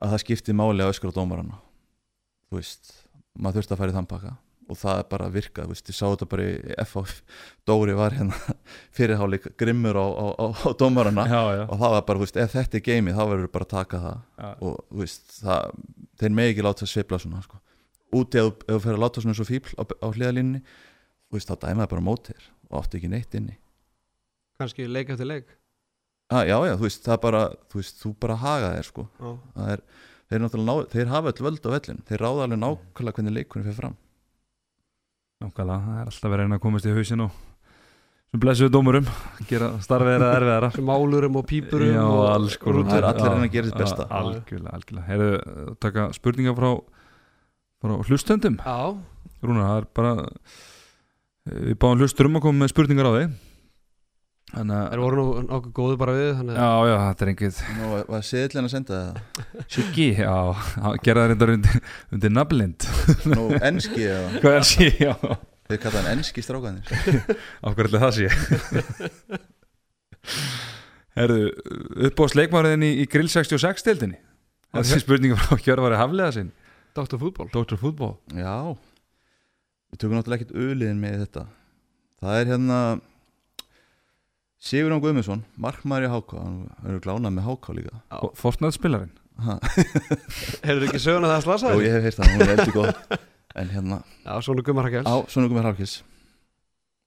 að 0.00 0.12
það 0.12 0.22
skipti 0.24 0.56
máli 0.56 0.84
á 0.84 0.90
öskur 0.90 1.12
og 1.12 1.16
dómarana 1.16 1.60
þú 2.50 2.58
veist, 2.58 2.92
maður 3.36 3.60
þurfti 3.60 3.76
að 3.76 3.92
í 3.92 3.96
þann 3.96 4.10
pakka 4.10 4.34
og 4.66 4.78
það 4.80 4.98
er 5.00 5.06
bara 5.12 5.26
að 5.28 5.34
virka, 5.36 5.64
þú 5.66 5.72
veist, 5.74 5.90
ég 5.92 5.96
sá 5.96 6.04
þetta 6.10 6.26
bara 6.32 6.46
í 6.46 6.54
FH, 6.82 7.12
Dóri 7.68 7.94
var 7.98 8.16
hérna 8.16 8.56
fyrirháleik 8.96 9.46
grimmur 9.60 9.98
á, 9.98 10.06
á, 10.06 10.26
á, 10.42 10.46
á 10.50 10.68
dómarana 10.80 11.26
Já, 11.30 11.42
já, 11.58 11.62
og 11.66 11.76
það 11.82 11.94
var 11.96 12.02
bara, 12.08 12.18
þú 12.18 12.26
veist, 12.26 12.40
ef 12.42 12.56
þetta 12.56 12.78
er 12.80 12.84
geimi 12.88 13.14
þá 13.14 13.22
verður 13.30 13.52
bara 13.54 13.68
að 13.68 13.74
taka 13.76 14.00
það 14.06 14.16
já. 14.42 14.48
og 14.66 14.80
þú 14.90 15.02
veist, 15.04 15.36
það, 15.42 15.76
þeir 16.22 16.34
megi 16.40 16.54
ekki 16.54 16.66
láta 16.66 16.88
svipla 16.90 17.20
svona 17.22 17.42
sko. 17.46 17.60
úti 18.16 18.40
ef, 18.42 18.48
þú- 18.50 18.66
ef 18.66 18.74
þú 18.74 18.80
fer 18.86 18.96
að 18.98 19.04
láta 19.06 19.22
svona 19.26 19.38
svo 19.38 19.46
fíbl 19.50 19.76
á, 19.78 19.82
á 19.86 20.08
hliðalínni 20.10 20.62
þú 20.64 21.38
veist, 21.38 21.52
þá 21.52 21.56
dæmaði 21.68 21.92
bara 21.94 22.06
mótið 22.10 22.34
þér 22.40 22.50
og 22.66 22.80
átti 22.82 22.98
ekki 23.00 23.12
neitt 23.12 23.38
inni 23.38 23.56
kannski 24.58 24.88
leik 24.90 25.10
eftir 25.14 25.28
leik 25.30 25.54
ah, 26.32 26.42
já, 26.42 26.56
já, 26.66 26.74
þú 26.74 26.86
veist, 26.88 27.04
það 27.06 27.20
bara, 27.22 27.44
þú 27.70 27.80
veist, 27.82 28.00
þú 28.02 28.12
bara 28.24 28.38
haga 28.42 28.72
þér 28.78 28.88
sko, 28.90 29.06
já. 29.20 29.30
það 29.58 29.72
er 29.76 29.84
þeir, 30.26 30.46
ná, 30.66 30.74
þeir 30.90 31.10
hafa 31.12 31.30
öll 31.34 31.44
völd 31.46 31.68
á 31.68 31.70
vellin 31.76 32.00
þeir 32.08 32.24
ráða 32.24 32.46
alveg 32.48 32.58
nákvæmlega 32.64 33.18
hvernig 33.20 33.36
leikunni 33.36 33.68
fer 33.68 33.76
fram 33.78 33.94
Nákvæmlega, 35.44 35.82
það 35.84 36.00
er 36.00 36.08
alltaf 36.08 36.30
verið 36.32 36.36
að 36.36 36.46
reyna 36.46 36.56
að 36.56 36.62
komast 36.64 36.86
í 36.88 36.92
hausin 36.96 37.22
og 37.26 37.34
sem 38.32 38.40
blessuðu 38.42 38.72
dómurum 38.72 39.08
gera 39.50 39.68
starfið 39.84 40.14
þeirra 40.14 40.30
erfiðara. 40.38 40.70
Sem 40.74 40.86
málurum 40.88 41.36
og 41.40 41.44
pípurum 41.50 41.92
Já, 41.92 42.02
og 42.04 42.22
alls 42.30 42.56
konar. 42.60 42.86
Það 42.88 42.96
er 42.96 43.08
allir 43.10 43.26
að 43.26 43.34
reyna 43.34 43.48
að 43.48 43.56
gera 43.56 43.68
sitt 43.68 43.80
besta. 43.82 44.06
Algjörlega, 44.20 44.72
algjörlega. 44.78 45.06
Heyrðu, 45.10 45.74
taka 45.84 46.06
spurningar 46.16 46.56
frá, 46.56 46.70
frá 47.84 47.94
hlustöndum 48.08 48.56
já, 48.62 48.78
Rúnar, 49.44 49.68
það 49.68 49.82
er 49.82 49.88
bara 50.00 50.14
eh, 50.24 51.60
við 51.68 51.78
báðum 51.84 52.02
hlustur 52.04 52.30
um 52.30 52.40
að 52.40 52.46
koma 52.48 52.62
með 52.64 52.72
spurningar 52.72 53.10
á 53.10 53.12
þig 53.18 53.36
Þannig 54.46 54.76
þeir 54.78 55.00
að 55.00 55.02
voru 55.02 55.16
nú 55.18 55.24
nokkuð 55.48 55.72
góðu 55.74 55.96
bara 56.00 56.12
við 56.14 56.28
Já, 56.54 56.68
já, 56.86 56.94
þetta 57.02 57.24
er 57.26 57.30
engið 57.32 57.56
Nú, 57.76 57.88
var- 57.92 58.04
var 58.14 58.22
seðlinn 58.28 58.68
að 58.68 58.72
senda 58.76 58.98
það? 59.00 59.64
Siggi, 59.74 60.06
já, 60.20 60.34
hann 60.84 61.00
gera 61.02 61.24
það 61.24 61.32
reyndar 61.32 61.52
undir, 61.56 61.80
undir 62.14 62.32
nafnlind. 62.36 62.86
Nú, 63.32 63.46
enski 63.58 64.06
eða, 64.06 64.28
Hvað 64.44 64.58
er 64.60 64.68
sí, 64.70 64.88
já. 65.02 65.12
Þeir 65.66 65.80
kalla 65.82 65.98
hann 66.04 66.12
enski 66.20 66.44
strákanir 66.46 66.86
Af 67.66 67.74
hverju 67.74 67.90
ætli 67.90 68.02
það 68.04 68.12
sé? 68.20 68.28
Herðu, 71.16 71.50
upp 72.10 72.22
á 72.22 72.24
sleikmaruðin 72.34 72.84
í, 72.86 72.90
í 73.02 73.06
Grill 73.10 73.28
66 73.32 73.84
deildinni? 73.86 74.18
Þessi 74.76 75.00
spurninga 75.02 75.38
frá 75.40 75.56
Hjörvari 75.64 75.96
Haflega 75.98 76.34
sinn. 76.36 76.50
Dr. 76.96 77.18
Fútból 77.20 77.48
Dr. 77.52 77.76
Fútból 77.80 78.14
Já. 78.36 78.76
Við 79.90 80.00
tökum 80.02 80.16
náttúrulega 80.18 80.42
ekkert 80.44 80.56
öliðin 80.60 81.00
með 81.02 81.18
þetta. 81.24 81.44
Það 82.22 82.38
er 82.40 82.50
hérna 82.52 82.78
Sigurðan 84.62 85.02
Guðmundsson 85.04 85.42
Markmaður 85.60 86.06
í 86.06 86.10
Háká 86.14 86.40
Hann 86.40 86.90
er 86.94 87.00
glánað 87.04 87.34
með 87.36 87.46
Háká 87.50 87.74
líka. 87.76 87.98
Fortnæð 88.40 88.76
spilarinn 88.78 89.12
ha. 89.44 89.58
Hefur 90.66 90.86
ekki 90.88 91.00
söguna 91.02 91.28
það 91.28 91.36
að 91.36 91.44
slasa 91.44 91.72
Jó, 91.72 91.76
þér? 91.76 91.84
ég 91.86 91.96
hef 91.96 92.06
heyrt 92.06 92.20
það, 92.20 92.30
hún 92.32 92.44
er 92.46 92.52
eldur 92.54 92.76
góð. 92.78 93.18
En 93.56 93.70
hérna 93.74 93.98
Já, 94.24 94.32
svona 94.46 94.64
Gummar 94.64 94.88
Hakels 94.88 95.06
Á, 95.08 95.14
svona 95.32 95.50
Guðmar 95.52 95.68
Hálkis 95.70 95.94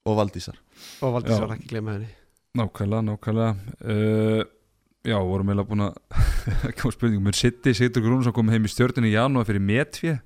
Og 0.07 0.15
Valdísar. 0.19 0.55
Og 1.05 1.15
Valdís 1.17 1.35
Já. 1.35 1.41
var 1.43 1.55
ekki 1.57 1.67
gleyma 1.73 1.97
henni. 1.97 2.07
Nákvæmlega, 2.57 3.01
nákvæmlega. 3.09 3.49
Uh, 3.83 4.43
Já, 5.05 5.17
vorum 5.23 5.49
eiginlega 5.51 5.69
búin 5.69 5.83
að 5.85 5.97
koma 6.79 6.93
spurningum. 6.95 7.25
Mér 7.29 7.37
sitti 7.37 7.73
Sigtur 7.77 8.03
Grúnsson 8.05 8.33
kom 8.35 8.49
heim 8.53 8.65
í 8.65 8.71
stjórninu 8.71 9.09
í 9.09 9.13
janúar 9.15 9.45
fyrir 9.49 9.61
metfið 9.63 10.17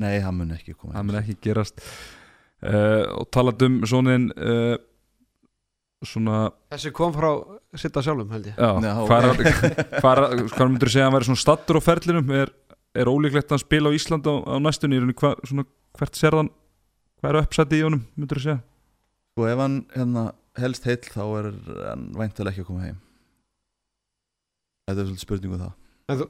Nei, 0.00 0.16
hann 0.24 0.36
mun 0.38 0.54
ekki 0.56 0.72
koma 0.76 0.94
það 0.96 1.04
mun 1.10 1.18
ekki 1.20 1.34
gerast. 1.44 1.82
Uh, 2.60 3.04
og 3.20 3.28
talað 3.32 3.66
um 3.66 3.76
svonin 3.88 4.30
uh, 4.36 4.76
svona 6.08 6.38
Þessi 6.72 6.92
kom 6.96 7.12
frá 7.12 7.28
sitta 7.76 8.02
sjálfum 8.04 8.30
held 8.32 8.48
ég. 8.50 8.56
Já, 8.56 8.70
Já, 8.80 8.92
hvað 9.04 10.70
myndur 10.70 10.88
þú 10.88 10.94
segja 10.94 11.04
að 11.04 11.08
hann 11.10 11.16
væri 11.18 11.28
svona 11.28 11.42
stattur 11.42 11.78
á 11.78 11.82
ferlinum? 11.84 12.32
Er, 12.32 12.52
er 12.96 13.10
ólíklegt 13.10 13.50
að 13.50 13.56
hann 13.58 13.64
spila 13.64 13.92
á 13.92 13.96
Ísland 13.96 14.26
á, 14.26 14.34
á 14.48 14.54
næstunni? 14.64 15.00
Hva, 15.20 15.34
svona, 15.44 15.66
hvert 15.98 16.16
sér 16.18 16.38
hann? 16.38 16.50
Hvað 17.20 17.30
er 17.34 17.40
uppsætti 17.44 17.80
í 17.80 17.84
honum 17.84 18.02
myndur 18.16 18.40
þú 18.40 18.46
segja? 18.46 18.62
Sko 19.34 19.46
ef 19.50 19.60
hann 19.60 19.76
hérna, 19.94 20.24
helst 20.58 20.88
heill 20.88 21.04
Þá 21.04 21.22
er 21.40 21.50
hann 21.90 22.06
væntalega 22.16 22.54
ekki 22.54 22.64
að 22.64 22.70
koma 22.72 22.86
heim. 22.88 22.98
Þetta 24.88 24.98
er 25.04 25.06
svolítið 25.10 25.24
spurningu 25.26 25.60
það. 25.60 25.74
En 26.10 26.18
þú, 26.22 26.26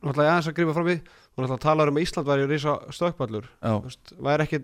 nú 0.00 0.10
ætla 0.10 0.24
ég 0.26 0.32
aðeins 0.32 0.50
að 0.50 0.56
grífa 0.58 0.74
fram 0.80 0.88
í 0.90 0.96
Hún 1.36 1.46
ætla 1.46 1.56
að 1.60 1.64
tala 1.68 1.86
um 1.86 1.98
að 2.00 2.04
Ísland 2.06 2.26
væri 2.26 2.46
risa 2.50 2.72
stökkballur 2.90 3.44
Já, 3.46 3.70
Þú 3.70 3.84
veist, 3.86 4.12
væri 4.26 4.46
ekki 4.48 4.58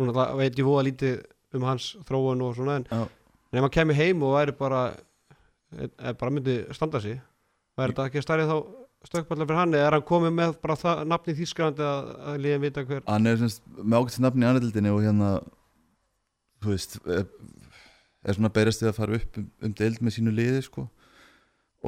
Hún 0.00 0.12
ætla 0.14 0.24
veit 0.38 0.56
ég 0.62 0.64
voða 0.70 0.84
lítið 0.88 1.18
um 1.58 1.66
hans 1.68 1.90
þróun 2.08 2.44
og 2.46 2.54
svona 2.56 2.78
en 2.80 2.86
Já. 2.88 3.02
En 3.50 3.58
ef 3.58 3.66
hann 3.66 3.74
kemur 3.74 3.98
heim 3.98 4.22
og 4.26 4.36
væri 4.36 4.56
bara 4.58 4.82
eða 5.74 6.14
bara 6.18 6.34
myndi 6.34 6.60
standa 6.76 7.00
sig. 7.02 7.20
Væri 7.78 7.94
þetta 7.94 8.06
ekki 8.10 8.24
stærri 8.24 8.46
þá 8.48 8.56
stökkballar 9.08 9.48
fyrir 9.48 9.60
hann 9.60 9.74
eða 9.76 9.88
er 9.88 9.96
hann 9.96 10.06
komið 10.06 10.34
með 10.36 10.54
bara 10.60 10.76
það 10.76 11.02
nafni 11.08 11.36
þýskarandi 11.38 11.86
að, 11.86 12.10
að 12.28 12.38
liðin 12.44 12.64
vita 12.66 12.84
hver 12.84 13.06
hann 13.06 13.30
er 13.30 13.38
semst, 13.40 13.62
með 13.78 14.02
ágætt 14.02 14.22
nafn 14.26 14.42
í 14.42 14.48
annaðildinni 14.50 14.92
og 14.92 15.02
hérna 15.06 15.30
þú 16.60 16.74
veist 16.74 16.96
er, 17.06 17.26
er 18.26 18.36
svona 18.36 18.52
berist 18.52 18.84
við 18.84 18.90
að 18.90 18.98
fara 18.98 19.20
upp 19.20 19.40
um, 19.40 19.46
um 19.64 19.76
deild 19.78 20.02
með 20.04 20.16
sínu 20.18 20.34
liði 20.36 20.64
sko. 20.66 20.86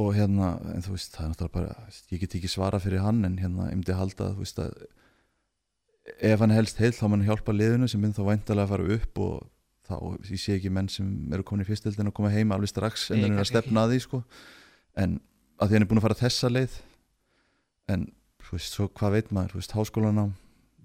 Og 0.01 0.15
hérna, 0.17 0.55
en 0.73 0.81
þú 0.81 0.95
veist, 0.95 1.13
það 1.13 1.25
er 1.27 1.33
náttúrulega 1.35 1.57
bara 1.59 1.89
ég 2.15 2.21
get 2.23 2.35
ekki 2.39 2.49
svara 2.49 2.79
fyrir 2.81 3.03
hann 3.05 3.19
en 3.29 3.35
hérna 3.37 3.67
ég 3.69 3.77
myndi 3.77 3.97
halda 3.99 4.31
þú 4.33 4.47
veist 4.47 4.63
að 4.63 4.79
ef 6.33 6.41
hann 6.41 6.55
helst 6.55 6.81
heil 6.81 6.95
þá 6.97 7.05
mann 7.13 7.27
hjálpa 7.27 7.53
liðinu 7.53 7.91
sem 7.91 8.01
mynd 8.01 8.17
þá 8.17 8.25
væntalega 8.31 8.65
að 8.65 8.73
fara 8.73 8.97
upp 8.97 9.21
og 9.27 9.35
þá, 9.93 9.97
ég 10.33 10.41
sé 10.41 10.57
ekki 10.57 10.73
menn 10.73 10.89
sem 10.93 11.09
eru 11.35 11.45
komin 11.47 11.67
í 11.67 11.69
fyrstildin 11.69 12.09
og 12.11 12.17
koma 12.17 12.33
heim 12.33 12.55
alveg 12.55 12.73
strax 12.73 13.11
en 13.13 13.23
hann 13.23 13.37
er 13.37 13.45
að 13.45 13.51
stefna 13.53 13.85
að 13.85 13.95
því 13.95 14.01
sko. 14.07 14.23
En 14.99 15.21
að 15.61 15.69
því 15.69 15.79
hann 15.79 15.87
er 15.87 15.91
búin 15.93 16.03
að 16.03 16.09
fara 16.09 16.21
þessa 16.23 16.51
leið 16.53 16.79
en 17.93 18.09
þú 18.43 18.57
veist, 18.57 18.75
svo 18.75 18.89
hvað 18.89 19.19
veit 19.19 19.33
maður, 19.35 19.55
þú 19.55 19.61
veist, 19.61 19.77
háskólanám 19.77 20.35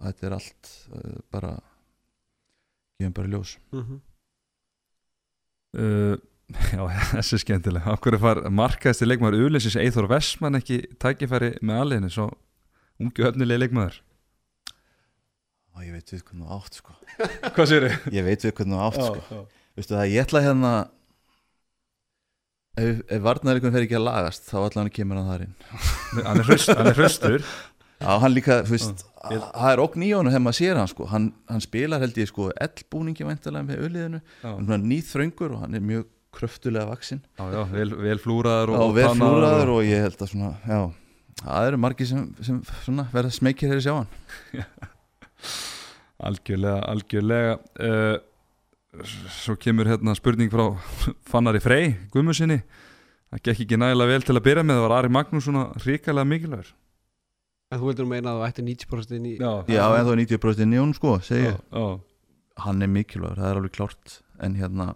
þetta 0.03 0.27
er 0.27 0.37
allt 0.37 0.73
uh, 0.93 1.19
bara 1.33 1.53
gefum 2.97 3.15
bara 3.17 3.31
ljós. 3.33 3.57
Mm 3.71 3.83
-hmm. 3.83 4.01
uh, 5.81 6.17
Já, 6.71 6.79
þessi 7.11 7.35
er 7.35 7.41
skemmtileg 7.43 7.87
Af 7.91 7.99
hverju 7.99 8.19
far 8.23 8.39
markaðist 8.49 9.03
í 9.03 9.07
leikmaður 9.09 9.49
Ulisins 9.49 9.75
Eithor 9.75 10.07
Vestmann 10.07 10.55
ekki 10.55 10.79
tækifæri 10.95 11.57
með 11.61 11.81
alliðinu 11.81 12.11
svo 12.13 12.27
ungu 13.03 13.25
öfnilegi 13.27 13.59
leikmaður 13.59 13.97
og 15.77 15.85
ég 15.85 15.93
veit 15.95 16.11
við 16.15 16.23
hvernig 16.25 16.47
þú 16.49 16.57
átt 16.57 16.77
sko. 16.81 16.97
Hvað 17.55 17.69
sér 17.71 17.85
þið? 17.87 18.11
ég 18.17 18.27
veit 18.27 18.45
við 18.47 18.53
hvernig 18.57 18.77
þú 18.77 18.83
átt 18.87 19.01
sko. 19.05 19.41
Veistu 19.77 19.93
það, 19.97 20.09
ég 20.15 20.25
ætla 20.25 20.41
hérna 20.47 20.73
ef, 22.77 23.01
ef 23.07 23.23
varnarleikum 23.25 23.73
fer 23.75 23.85
ekki 23.87 23.97
að 23.99 24.05
lagast 24.09 24.49
þá 24.49 24.57
allan 24.65 24.91
kemur 24.93 25.19
hann 25.21 25.31
þar 25.31 25.45
inn. 25.47 25.55
Hann 26.25 26.41
er 26.43 26.47
hraust- 26.49 26.73
hann 26.77 26.91
er 26.91 26.97
hraustur. 26.97 27.47
Já, 27.97 28.11
hann 28.21 28.33
líka, 28.35 28.59
þú 28.67 28.75
veist, 28.75 28.99
það 29.25 29.71
er 29.71 29.79
okn 29.81 30.03
í 30.05 30.11
honum 30.13 30.29
þegar 30.29 30.43
maður 30.45 30.57
sér 30.59 30.77
hann 30.77 30.89
sko, 30.91 31.07
hann, 31.09 31.31
hann 31.49 31.63
spilar 31.65 32.03
held 32.03 32.19
ég 32.21 32.29
sko 32.29 32.51
ellbúningi 32.61 33.25
væntalega 33.25 33.65
með 33.65 33.79
auðliðinu, 33.87 34.19
Já, 34.43 34.49
hann 34.51 34.75
er 34.75 34.83
nýþröngur 34.91 35.55
og 35.55 35.63
hann 35.63 35.79
er 35.79 35.81
mjög 35.81 36.03
kröftulega 36.37 36.85
vaksinn 36.91 37.23
já, 37.39 37.47
já 37.55 37.63
vel, 37.71 37.87
vel 37.97 38.19
flúraður 38.21 38.75
og, 38.75 38.83
og 38.83 38.93
vel 38.99 39.07
flúraður 39.17 39.71
og 39.73 39.81
ég 39.87 40.03
held 40.05 40.21
að 40.21 40.29
svona, 40.29 40.51
já, 40.69 40.77
það 41.41 41.69
eru 41.71 41.79
margir 41.87 42.09
sem, 42.11 42.21
sem 42.45 42.59
svona 42.83 43.07
verða 43.15 43.33
smekir 43.33 43.71
þegar 43.71 43.81
ég 43.81 43.87
sjá 43.87 43.95
hann 43.97 44.85
Algjörlega, 46.27 46.79
algjörlega. 46.89 47.57
Uh, 47.77 48.17
Svo 49.43 49.53
kemur 49.59 49.85
hérna 49.85 50.15
spurning 50.17 50.49
frá 50.49 50.63
Fannari 51.29 51.59
Frey 51.61 51.91
Guðmusinni 52.13 52.61
Það 53.29 53.41
gekk 53.43 53.63
ekki 53.65 53.77
nægilega 53.77 54.09
vel 54.13 54.23
til 54.25 54.35
að 54.39 54.45
byrja 54.47 54.63
með 54.65 54.79
Það 54.79 54.85
var 54.87 54.93
Ari 54.97 55.11
Magnús 55.13 55.45
svona 55.45 55.63
ríkalega 55.83 56.29
mikilvægur. 56.31 56.69
En 57.67 57.81
þú 57.81 57.89
vildur 57.89 58.07
meina 58.07 58.31
að 58.31 58.39
þú 58.39 58.45
ætti 58.47 58.63
90% 58.63 59.17
inn 59.17 59.27
í 59.27 59.33
Já, 59.35 59.51
Já, 59.67 59.81
en 59.91 60.07
þá 60.07 60.11
er 60.13 60.21
90% 60.23 60.63
inn 60.63 60.73
í 60.73 60.79
honum 60.79 60.95
sko, 60.95 61.17
já, 61.27 61.51
já. 61.51 61.85
hann 62.63 62.85
er 62.85 62.91
mikilvægur, 62.93 63.41
það 63.41 63.49
er 63.51 63.59
alveg 63.59 63.75
klárt 63.75 64.15
en 64.47 64.55
hérna 64.57 64.87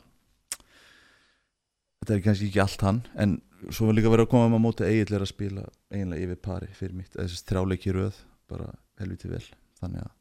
þetta 1.99 2.15
er 2.15 2.23
kannski 2.25 2.47
ekki 2.47 2.63
allt 2.63 2.87
hann 2.87 3.01
en 3.19 3.35
svo 3.69 3.89
var 3.89 3.99
líka 3.99 4.13
verið 4.13 4.29
að 4.29 4.31
koma 4.31 4.47
með 4.49 4.63
á 4.63 4.65
móti 4.65 4.87
eiginlega 4.87 5.27
að 5.27 5.33
spila 5.33 5.67
eiginlega 5.91 6.25
yfir 6.29 6.41
pari 6.47 6.71
fyrir 6.79 6.95
mitt 6.97 7.19
þessi 7.19 7.43
þrjáleiki 7.51 7.93
röð, 7.99 8.23
bara 8.49 8.71
helviti 9.03 9.29
vel 9.29 9.43
þannig 9.83 10.07
að 10.07 10.15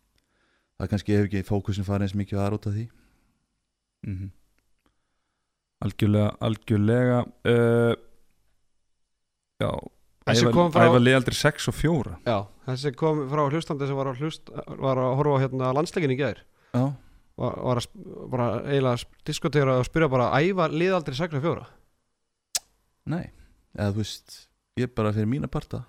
það 0.81 0.93
kannski 0.93 1.17
hefur 1.17 1.31
ekki 1.31 1.47
fókusin 1.49 1.87
farið 1.87 2.09
eins 2.09 2.19
mikið 2.19 2.41
að 2.41 2.47
aðróta 2.49 2.75
því. 2.77 2.87
Mm 4.09 4.31
Algjörlega, 5.81 6.35
algjörlega 6.45 7.19
uh, 7.49 7.95
Já. 9.61 9.71
Ævar 10.29 11.01
liðaldri 11.01 11.35
6 11.35 11.71
og 11.73 11.75
4 11.79 12.19
Já, 12.27 12.37
þessi 12.69 12.93
kom 13.01 13.23
frá 13.31 13.47
hlustandi 13.47 13.89
sem 13.89 13.97
var 13.97 14.11
að, 14.13 14.21
hlust, 14.21 14.53
var 14.53 15.01
að 15.01 15.15
horfa 15.17 15.39
á 15.41 15.43
hérna 15.43 15.71
landsleikin 15.75 16.13
í 16.13 16.19
gær. 16.21 16.43
Já, 16.77 16.85
var, 17.41 17.57
var 17.65 17.81
að 17.81 17.89
bara 18.31 18.51
eiginlega 18.67 18.93
að 18.93 19.07
diskutera 19.31 19.79
og 19.81 19.89
spyrja 19.89 20.11
bara 20.13 20.29
æfa 20.37 20.69
liðaldri 20.69 21.17
6-4 21.17 21.65
nei, 23.11 23.25
eða 23.75 23.91
þú 23.95 24.03
veist 24.03 24.37
ég 24.79 24.87
er 24.87 24.95
bara 24.95 25.13
fyrir 25.17 25.29
mína 25.33 25.49
parta. 25.51 25.83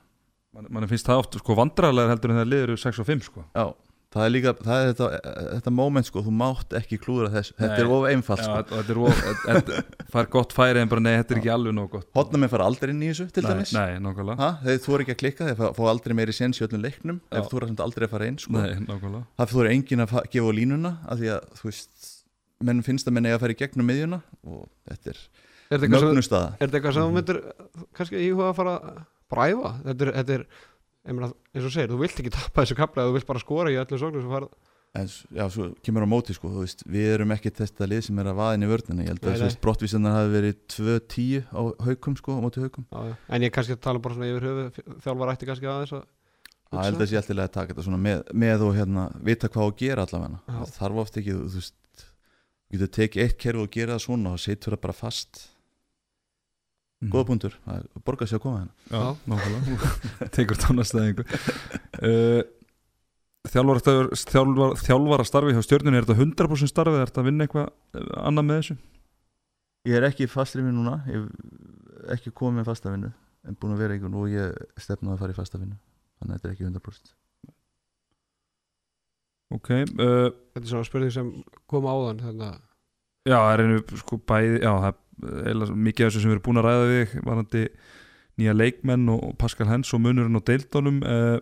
Man, 0.56 0.68
man 0.74 0.88
finnst 0.90 1.08
það 1.08 1.22
oft 1.26 1.38
sko 1.40 1.56
vandrarlegar 1.60 2.16
heldur 2.16 2.34
en 2.34 2.42
það 2.42 2.52
liður 2.52 2.82
6 2.82 3.04
og 3.04 3.08
5 3.12 3.28
sko. 3.28 3.44
Já, 3.56 3.66
það 4.12 4.26
er 4.28 4.32
líka, 4.34 4.52
það 4.60 4.82
er 4.82 4.90
þetta, 4.92 5.08
þetta 5.56 5.72
moment 5.72 6.06
sko, 6.10 6.22
þú 6.26 6.32
mátt 6.36 6.74
ekki 6.82 6.98
klúðra 7.00 7.30
þess. 7.32 7.54
Þetta 7.62 7.78
er 7.80 7.92
of 7.96 8.08
einfalt 8.10 8.42
Já, 8.42 8.46
sko. 8.46 8.56
þetta- 8.58 8.80
þetta 8.82 8.92
er 8.92 9.00
of, 9.02 9.22
þetta- 9.46 9.84
er 10.22 10.30
gott 10.36 10.56
færi 10.58 10.82
en 10.82 10.92
bara 10.92 11.02
nei, 11.06 11.14
þetta 11.22 11.32
er 11.36 11.40
ekki 11.42 11.52
alveg 11.56 11.76
nóg 11.78 11.90
gott. 11.96 12.08
Hotna 12.18 12.42
með 12.44 12.50
fara 12.56 12.66
aldrei 12.68 12.92
inn 12.92 13.02
í 13.02 13.12
þessu 13.14 13.28
til 13.32 13.44
Nei, 13.44 13.52
dæmis. 13.54 13.74
nei, 13.74 14.00
nákvæmlega. 14.04 14.38
Ha, 14.44 14.50
þeir 14.66 14.82
þú 14.84 14.98
ekki 15.06 15.16
að 15.16 15.22
klikka, 15.24 15.48
þeir 15.48 15.60
fá- 15.62 15.74
fá 15.80 15.84
aldrei 15.94 16.14
meiri 16.20 16.36
séns 16.36 16.60
í 16.60 16.66
öllum 16.68 16.84
leiknum 16.84 17.22
Já. 17.32 17.40
ef 17.40 17.48
þú 17.52 17.62
er 17.62 17.68
samt 17.72 17.84
aldrei 17.88 18.08
að 18.08 18.14
fara 18.18 18.28
inn 18.28 18.38
sko. 18.38 18.52
Nei, 18.58 18.74
nákvæmlega. 18.84 19.24
Það 19.40 19.54
þú 19.56 19.64
er 19.66 19.72
engin 19.72 20.04
að 20.06 20.10
fa- 20.12 20.26
gefa 20.28 20.52
á 20.52 20.54
línuna 20.60 20.92
af 21.08 21.18
því 21.20 21.32
að 21.38 21.48
þú 21.62 21.64
veist 21.72 22.10
menn 22.62 22.84
finnst 22.84 23.08
að 23.08 23.14
menn 23.16 23.26
eiga 23.26 23.38
að 23.40 23.44
fara 23.46 23.56
í 23.56 23.62
gegnum 23.64 23.88
miðjuna 23.90 24.22
og 24.46 24.68
þetta 24.92 25.08
er 25.16 25.18
Er 25.72 25.78
þetta 25.80 25.88
eitthvað 25.88 26.00
sem- 26.04 26.10
mögnustaða 26.12 26.50
er 26.60 26.68
þetta 26.68 26.78
eitthvað 26.82 26.94
sem 26.94 27.04
þú 27.08 27.14
myndir 27.16 27.40
kannski 27.96 28.20
íhuga 28.28 28.50
að 28.52 28.56
fara 28.60 28.76
bara 29.32 29.42
að 29.42 29.52
æfa 29.56 29.72
þetta 29.88 30.02
er, 30.02 30.12
þetta 30.20 30.34
er 30.36 30.46
eins 31.08 31.66
og 31.66 31.74
segir, 31.74 31.90
þú 31.92 32.02
vilt 32.02 32.20
ekki 32.22 32.34
tappa 32.38 32.66
þessu 32.66 32.78
kapla 32.80 33.08
þú 33.08 33.16
vilt 33.18 33.30
bara 33.30 33.42
skora 33.42 33.74
í 33.74 33.80
öllum 33.82 34.02
sóknum 34.02 34.26
sem 34.26 34.36
farið 34.36 34.54
en 34.92 35.08
já, 35.08 35.46
svo 35.48 35.70
kemur 35.86 36.04
á 36.04 36.10
móti 36.12 36.36
sko, 36.36 36.50
þú 36.52 36.66
veist, 36.66 36.82
við 36.92 37.14
erum 37.14 37.32
ekki 37.32 37.54
þetta 37.56 37.88
lið 37.88 38.02
sem 38.10 38.18
er 38.20 38.28
að 38.28 38.40
vaða 38.42 38.56
inn 38.58 38.66
í 38.66 38.72
vörnina 38.72 39.06
ég 39.06 39.14
held 39.14 39.22
að 39.24 39.38
nei. 39.38 39.44
veist, 39.46 39.60
brottvísunar 39.64 40.18
hafi 40.18 40.34
verið 40.34 40.58
2-10 40.74 41.46
á 41.48 41.62
haukum 41.88 42.18
sko, 42.20 42.36
á 42.36 42.44
móti 42.44 42.64
haukum 42.66 42.88
já, 42.92 43.06
já. 43.08 43.14
en 43.32 43.46
ég 43.48 43.54
kannski 43.56 43.78
að 43.78 43.86
tala 43.88 44.04
bara 44.04 44.18
svona 44.18 44.32
yfir 44.34 44.48
höfu 44.50 44.98
þjálfar 45.06 45.32
ætti 45.32 45.48
kannski 45.48 45.70
aðeins 45.72 45.96
að 45.96 46.10
það 46.72 46.90
held 46.90 47.06
að 47.06 47.12
sé 47.12 47.22
alltaf 47.22 47.40
að 47.46 47.54
taka 47.56 47.72
þetta 47.72 47.86
svona 47.88 48.02
með, 48.04 48.26
með 48.44 48.66
og 48.68 48.76
hérna, 48.76 49.06
vita 49.24 49.52
hvað 49.52 49.70
að 49.70 49.80
gera 49.80 50.06
allavega 50.08 50.60
það 50.60 50.76
þarf 50.76 51.02
oft 51.06 51.22
ekki, 51.22 51.38
þú 51.40 51.56
veist 51.56 51.80
þú 52.72 52.78
getur 52.78 52.94
tekið 52.96 53.26
eitt 53.26 53.40
kerfi 53.40 53.64
og 53.66 53.74
gera 53.74 53.98
það 53.98 54.06
svona 54.06 54.36
og 54.36 54.40
setur 54.40 54.76
það 54.76 54.84
bara 54.86 54.96
fast. 54.96 55.42
Góða 57.10 57.28
punktur. 57.32 57.58
Það 57.66 57.86
borgar 58.06 58.30
sig 58.30 58.38
að 58.38 58.44
koma 58.46 58.62
hérna. 58.62 58.74
Já, 58.92 59.04
nákvæmlega. 59.32 59.92
Tekur 60.38 60.60
tónastæðingu. 60.62 61.26
Uh, 62.02 62.42
Þjálfara, 63.50 63.82
þjálfara, 64.22 64.76
þjálfara 64.78 65.24
starfi 65.26 65.54
hjá 65.56 65.64
stjörnunni 65.66 65.98
Er 65.98 66.06
þetta 66.06 66.22
100% 66.22 66.70
starfi 66.70 66.94
eða 66.94 67.02
er 67.02 67.10
þetta 67.10 67.22
að 67.24 67.26
vinna 67.26 67.48
eitthvað 67.48 67.72
eh, 67.98 68.12
annað 68.22 68.46
með 68.46 68.60
þessu? 68.60 68.76
Ég 69.90 69.98
er 69.98 70.06
ekki 70.06 70.28
í 70.28 70.30
fastri 70.30 70.62
vinnu 70.62 70.78
núna. 70.78 71.00
Ég 71.10 71.24
hef 71.24 72.14
ekki 72.20 72.34
komið 72.38 72.60
með 72.60 72.68
fasta 72.70 72.94
vinnu 72.94 73.10
En 73.50 73.58
búin 73.58 73.74
að 73.74 73.82
vera 73.82 73.98
einhvern 73.98 74.20
og 74.22 74.30
ég 74.30 74.54
stefnaði 74.78 75.16
að 75.16 75.24
fara 75.24 75.34
í 75.34 75.40
fasta 75.40 75.58
vinnu. 75.58 75.80
Þannig 76.22 76.36
að 76.36 76.38
þetta 76.38 76.52
er 76.52 76.54
ekki 76.54 76.68
100% 76.70 77.16
Ok 79.52 79.72
uh, 79.74 80.28
þetta 80.54 80.62
er 80.62 80.70
svona 80.76 80.88
spurning 80.88 81.16
sem 81.18 81.32
kom 81.70 81.90
áðan 81.90 82.22
þannig 82.22 82.46
að 82.52 82.60
Já, 83.26 83.38
það 83.38 83.52
er 83.56 83.64
einu 83.66 84.02
sko 84.02 84.22
bæði 84.32 84.62
Já, 84.62 84.70
það 84.70 84.88
er 84.92 85.01
eiginlega 85.22 85.78
mikið 85.88 86.06
af 86.06 86.12
þessu 86.12 86.24
sem 86.24 86.32
við 86.32 86.38
erum 86.38 86.46
búin 86.48 86.62
að 86.62 86.68
ræða 86.68 86.90
við 86.90 87.16
varandi 87.28 87.64
nýja 88.42 88.56
leikmenn 88.58 89.14
og 89.14 89.38
Pascal 89.42 89.70
Hens 89.70 89.92
og 89.94 90.02
munurinn 90.04 90.40
og 90.40 90.46
deildónum 90.48 91.02
að 91.06 91.40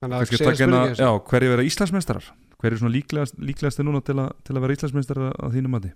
að 0.00 1.18
hverju 1.28 1.50
vera 1.52 1.66
Íslandsmeistarar? 1.66 2.30
Hverju 2.60 2.76
er 2.76 2.80
svona 2.80 2.94
líklegast, 2.94 3.36
líklegasti 3.40 3.84
núna 3.84 4.00
til, 4.04 4.16
að 4.20 4.30
til 4.44 4.56
að 4.56 4.64
vera 4.64 4.76
Íslandsmeistarar 4.76 5.36
að 5.36 5.56
þínum 5.56 5.74
mati? 5.76 5.90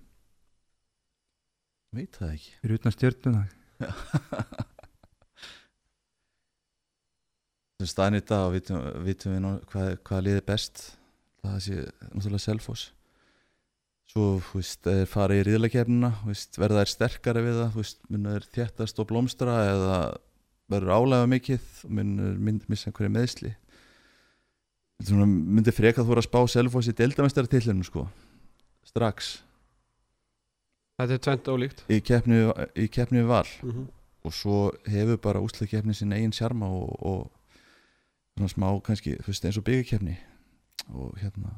Veit 1.95 2.19
það 2.19 2.35
ekki. 2.35 2.53
Fyrir 2.61 2.81
utan 2.81 2.95
stjörnuna. 2.95 3.43
Það 7.85 8.17
er 8.17 8.23
dag 8.29 8.43
og 8.47 8.53
vitum, 8.55 8.85
vitum 9.05 9.35
við 9.35 9.41
nú 9.45 9.55
hvað, 9.71 9.89
hvað 10.09 10.23
liði 10.25 10.43
best? 10.47 10.85
Það 11.45 11.59
sé 11.65 11.81
náttúrulega 11.85 12.45
Selfoss 12.45 12.85
Svo, 14.15 14.27
veist, 14.53 14.87
fara 15.11 15.35
í 15.35 15.43
riðlakefnina 15.43 16.13
Verða 16.61 16.85
þær 16.85 16.93
sterkari 16.93 17.43
við 17.43 17.61
það 17.63 17.95
munur 18.15 18.45
þær 18.45 18.51
þéttast 18.55 19.01
og 19.03 19.09
blómstra 19.11 19.57
Eða 19.73 19.99
verður 20.71 20.95
álega 20.95 21.31
mikið 21.33 21.71
og 21.85 21.97
Munur 21.99 22.37
mynd, 22.39 22.69
missa 22.71 22.91
einhverju 22.91 23.15
meðsli 23.17 23.55
Svona 25.03 25.27
myndi 25.27 25.75
freka 25.75 26.05
þú 26.07 26.21
að 26.21 26.29
spá 26.29 26.39
Selfoss 26.49 26.89
í 26.89 26.95
deildamestari 26.95 27.51
tillinu 27.51 27.83
sko 27.85 28.07
Strax. 28.95 29.41
Þetta 31.01 31.17
er 31.17 31.23
tvent 31.27 31.49
ólíkt. 31.51 31.85
Í 31.91 31.99
keppni, 32.05 32.45
í 32.79 32.87
keppni 32.93 33.25
við 33.25 33.31
val. 33.33 33.49
Mm 33.63 33.71
-hmm. 33.73 33.87
og 34.25 34.33
svo 34.33 34.73
hefur 34.87 35.19
bara 35.19 35.41
úsleikeppni 35.41 35.95
sin 35.95 36.13
eigin 36.13 36.33
sjarma 36.33 36.67
og, 36.67 37.03
og 37.03 37.33
svona 38.37 38.49
smá 38.49 38.83
kannski, 38.83 39.17
þú 39.17 39.27
veist, 39.27 39.45
eins 39.45 39.59
og 39.59 39.65
byggjarkeppni 39.65 40.17
og 40.89 41.19
hérna 41.19 41.51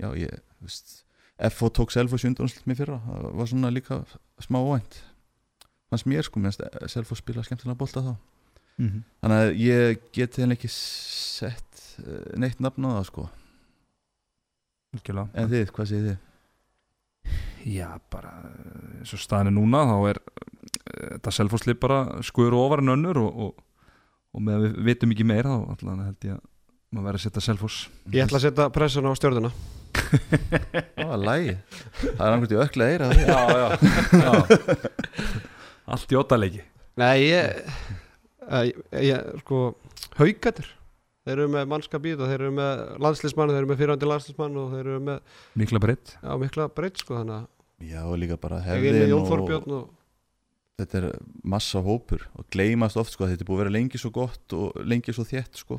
já, 0.00 0.08
ég, 0.16 0.30
þú 0.58 0.66
veist 0.66 1.04
FO 1.38 1.70
tók 1.72 1.90
Selfoss 1.90 2.24
undanúslit 2.28 2.66
mér 2.68 2.78
fyrra, 2.82 3.00
það 3.06 3.30
var 3.38 3.48
svona 3.50 3.72
líka 3.72 4.02
smá 4.42 4.60
óvænt 4.60 5.00
fannst 5.90 6.08
mér 6.08 6.26
sko, 6.26 6.40
mér 6.40 6.56
Selfoss 6.90 7.22
spila 7.22 7.44
skemmtilega 7.44 7.78
bolta 7.78 8.02
þá 8.04 8.12
mm 8.78 8.88
-hmm. 8.88 9.02
þannig 9.20 9.38
að 9.38 9.54
ég 9.60 10.02
geti 10.12 10.42
henni 10.42 10.56
ekki 10.56 10.68
sett 10.72 11.98
eh, 12.04 12.36
neitt 12.38 12.60
nafn 12.60 12.84
á 12.84 12.90
það 13.00 13.06
sko 13.06 13.28
Algjörlega. 14.92 15.28
en 15.34 15.48
þið, 15.48 15.72
hvað 15.72 15.88
segir 15.88 16.06
þið? 16.08 16.18
Já, 17.64 18.00
bara 18.10 18.32
eins 18.98 19.12
og 19.14 19.20
staðin 19.20 19.52
er 19.52 19.56
núna 19.56 19.84
þá 19.88 19.98
er 20.10 20.18
eh, 20.18 21.10
þetta 21.16 21.30
selfhóðslið 21.30 21.78
bara 21.80 22.22
skuður 22.22 22.58
ofar 22.58 22.78
en 22.78 22.88
önnur 22.96 23.18
og, 23.18 23.36
og, 23.36 23.62
og 24.32 24.40
með 24.42 24.54
að 24.54 24.62
við 24.62 24.82
vitum 24.84 25.12
ekki 25.12 25.24
meir 25.24 25.44
þá 25.44 25.58
allan 25.76 26.04
held 26.06 26.24
ég 26.24 26.34
að 26.36 26.42
maður 26.92 27.06
verður 27.06 27.20
að 27.20 27.24
setja 27.24 27.40
selfhós 27.40 27.76
Ég 28.12 28.24
ætla 28.24 28.38
að 28.38 28.42
setja 28.48 28.68
pressun 28.70 29.08
á 29.08 29.12
stjórnuna 29.16 29.52
Það 30.12 31.08
var 31.12 31.22
lægi 31.22 31.54
Það 32.02 32.20
er 32.26 32.34
einhvern 32.34 32.44
veginn 32.44 32.62
ökla 32.66 32.88
eira. 32.92 33.08
Já, 33.16 33.40
já, 33.52 33.66
já. 34.22 34.32
Allt 35.92 36.12
í 36.14 36.18
óttaleiki 36.20 36.62
Nei, 37.00 37.16
ég, 37.24 37.72
ég, 38.68 38.82
ég 39.08 39.40
sko, 39.42 39.62
haugatur 40.20 40.68
Þeir 41.22 41.36
eru 41.38 41.48
með 41.54 41.68
mannskap 41.70 42.04
í 42.04 42.12
þetta, 42.12 42.26
þeir 42.32 42.40
eru 42.42 42.52
með 42.56 42.80
landslismann, 43.06 43.50
þeir 43.54 43.60
eru 43.62 43.70
með 43.70 43.80
fyrirhandi 43.80 44.08
landslismann 44.10 44.56
og 44.58 44.72
þeir 44.74 44.84
eru 44.88 45.02
með 45.06 45.40
Mikla 45.62 45.80
breytt 45.84 46.14
já, 46.18 46.30
mikla 46.42 46.66
breytt 46.74 47.02
sko 47.04 47.18
þannig 47.20 47.36
að 47.38 47.50
Já, 47.82 48.00
og 48.06 48.16
líka 48.18 48.38
bara 48.38 48.60
hefðin 48.62 49.12
og 49.16 49.30
og 49.62 49.90
þetta 50.82 50.98
er 50.98 51.06
massa 51.46 51.82
hópur 51.84 52.24
og 52.38 52.46
gleymast 52.52 52.98
oft 53.00 53.14
sko 53.14 53.26
að 53.26 53.34
þetta 53.34 53.44
er 53.44 53.48
búið 53.50 53.58
að 53.58 53.62
vera 53.64 53.74
lengi 53.76 54.00
svo 54.00 54.10
gott 54.14 54.54
og 54.56 54.78
lengi 54.88 55.14
svo 55.14 55.24
þétt 55.28 55.60
sko. 55.62 55.78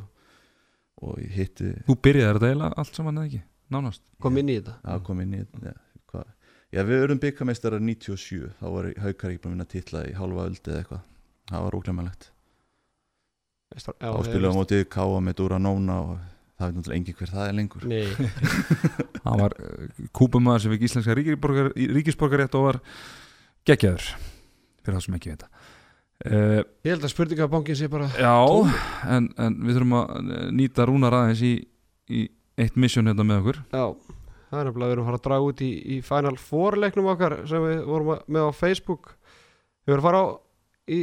Og 1.04 1.18
ég 1.24 1.34
hitti 1.36 1.72
Þú 1.88 1.96
byrjaði 2.06 2.38
þetta 2.38 2.50
eiginlega 2.52 2.80
allt 2.84 3.00
saman 3.00 3.20
eða 3.20 3.30
ekki? 3.30 3.42
Nánast. 3.74 4.04
Kom 4.24 4.38
inn 4.42 4.52
í 4.52 4.60
þetta? 4.60 4.78
Að 4.94 5.02
koma 5.08 5.26
inn 5.26 5.38
í 5.38 5.42
ja, 5.42 5.74
hvað? 6.12 6.30
Já, 6.74 6.84
við 6.90 7.08
erum 7.08 7.24
byggameistarar 7.24 7.84
97 7.84 8.54
þá 8.60 8.68
var 8.76 8.92
haukar 9.06 9.34
ekki 9.34 9.44
búin 9.44 9.52
að 9.52 9.56
vinna 9.58 9.72
titla 9.74 10.06
í 10.10 10.14
hálfa 10.18 10.48
öldi 10.50 10.72
eða 10.72 10.84
eitthvað. 10.84 11.10
Það 11.50 11.66
var 11.68 11.78
óglemmalegt 11.80 12.30
Já, 13.74 13.80
þá 13.90 14.22
spilum 14.28 14.44
við 14.44 14.54
á 14.54 14.58
mótið 14.60 14.84
Káa 14.94 15.22
með 15.24 15.36
Dúra 15.40 15.58
Nóna 15.62 15.96
og 16.04 16.12
það 16.54 16.68
veit 16.68 16.76
náttúrulega 16.78 17.00
engin 17.00 17.18
hver 17.18 17.32
það 17.32 17.48
er 17.48 17.56
lengur. 17.58 17.86
Nei, 17.90 18.06
Það 19.24 19.42
var 19.42 19.56
kúpumæður 20.14 20.64
sem 20.64 20.76
fikk 20.76 20.86
íslenska 20.88 21.16
ríkisborgar, 21.18 21.72
ríkisborgarétt 21.98 22.58
og 22.60 22.68
var 22.68 22.80
geggjaður 23.66 24.06
fyrir 24.84 24.98
það 24.98 25.06
sem 25.08 25.18
ekki 25.18 25.34
vita. 25.34 25.50
Uh, 26.24 26.62
ég 26.86 26.94
held 26.94 27.04
að 27.04 27.12
spurningabankin 27.12 27.76
sé 27.76 27.90
bara 27.92 28.06
Já, 28.16 28.38
en, 29.12 29.32
en 29.42 29.56
við 29.66 29.80
þurfum 29.80 29.96
að 29.98 30.30
nýta 30.56 30.86
rúnar 30.88 31.18
aðeins 31.18 31.42
í, 31.44 31.56
í 32.14 32.22
eitt 32.58 32.76
mission 32.78 33.08
hérna 33.10 33.26
með 33.26 33.40
okkur. 33.42 33.60
Já, 33.74 33.86
það 34.52 34.60
er 34.62 34.68
nefnilega 34.70 34.90
við 34.90 34.96
erum 34.96 35.04
að 35.06 35.10
fara 35.12 35.20
að 35.22 35.26
draga 35.28 35.48
út 35.50 35.64
í, 35.66 35.72
í 35.96 35.98
Final 36.06 36.36
Four 36.38 36.78
leiknum 36.84 37.10
okkar 37.14 37.36
sem 37.50 37.62
við 37.66 37.84
vorum 37.90 38.12
að- 38.16 38.24
með 38.28 38.48
á 38.48 38.52
Facebook. 38.54 39.16
Við 39.88 39.94
erum 39.96 40.04
að 40.04 40.08
fara 40.10 40.22
á 40.22 40.26
í, 40.88 41.00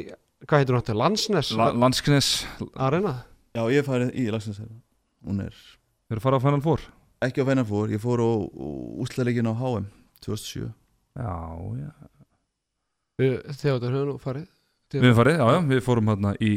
hvað 0.46 0.58
heitir 0.62 0.74
hún 0.74 0.80
átti, 0.82 0.96
Landsnes? 0.96 1.50
La, 1.58 1.70
Landsknes, 1.72 2.30
Arena? 2.76 3.14
Já, 3.54 3.62
ég 3.74 3.84
farið 3.84 4.14
í 4.14 4.28
lagsins 4.30 4.60
hún 4.62 5.40
er 5.44 5.50
við 5.50 6.14
erum 6.16 6.20
að 6.20 6.26
fara 6.28 6.38
á 6.38 6.44
Final 6.46 6.60
Four. 6.64 6.80
Ekki 7.20 7.42
á 7.42 7.48
Final 7.50 7.66
Four, 7.68 7.88
ég 7.92 8.00
fór 8.00 8.22
á 8.22 8.30
úsleikin 9.04 9.50
á 9.50 9.54
HM 9.58 9.90
2007 10.24 10.70
Já, 11.18 11.34
já. 11.76 11.90
Þeodor 13.20 13.92
höfum 13.92 14.08
nú 14.14 14.18
farið. 14.22 14.46
Við 14.94 15.02
erum 15.04 15.16
farið, 15.18 15.36
já, 15.38 15.46
já, 15.54 15.58
við 15.70 15.80
fórum 15.84 16.08
hérna 16.10 16.30
í, 16.42 16.52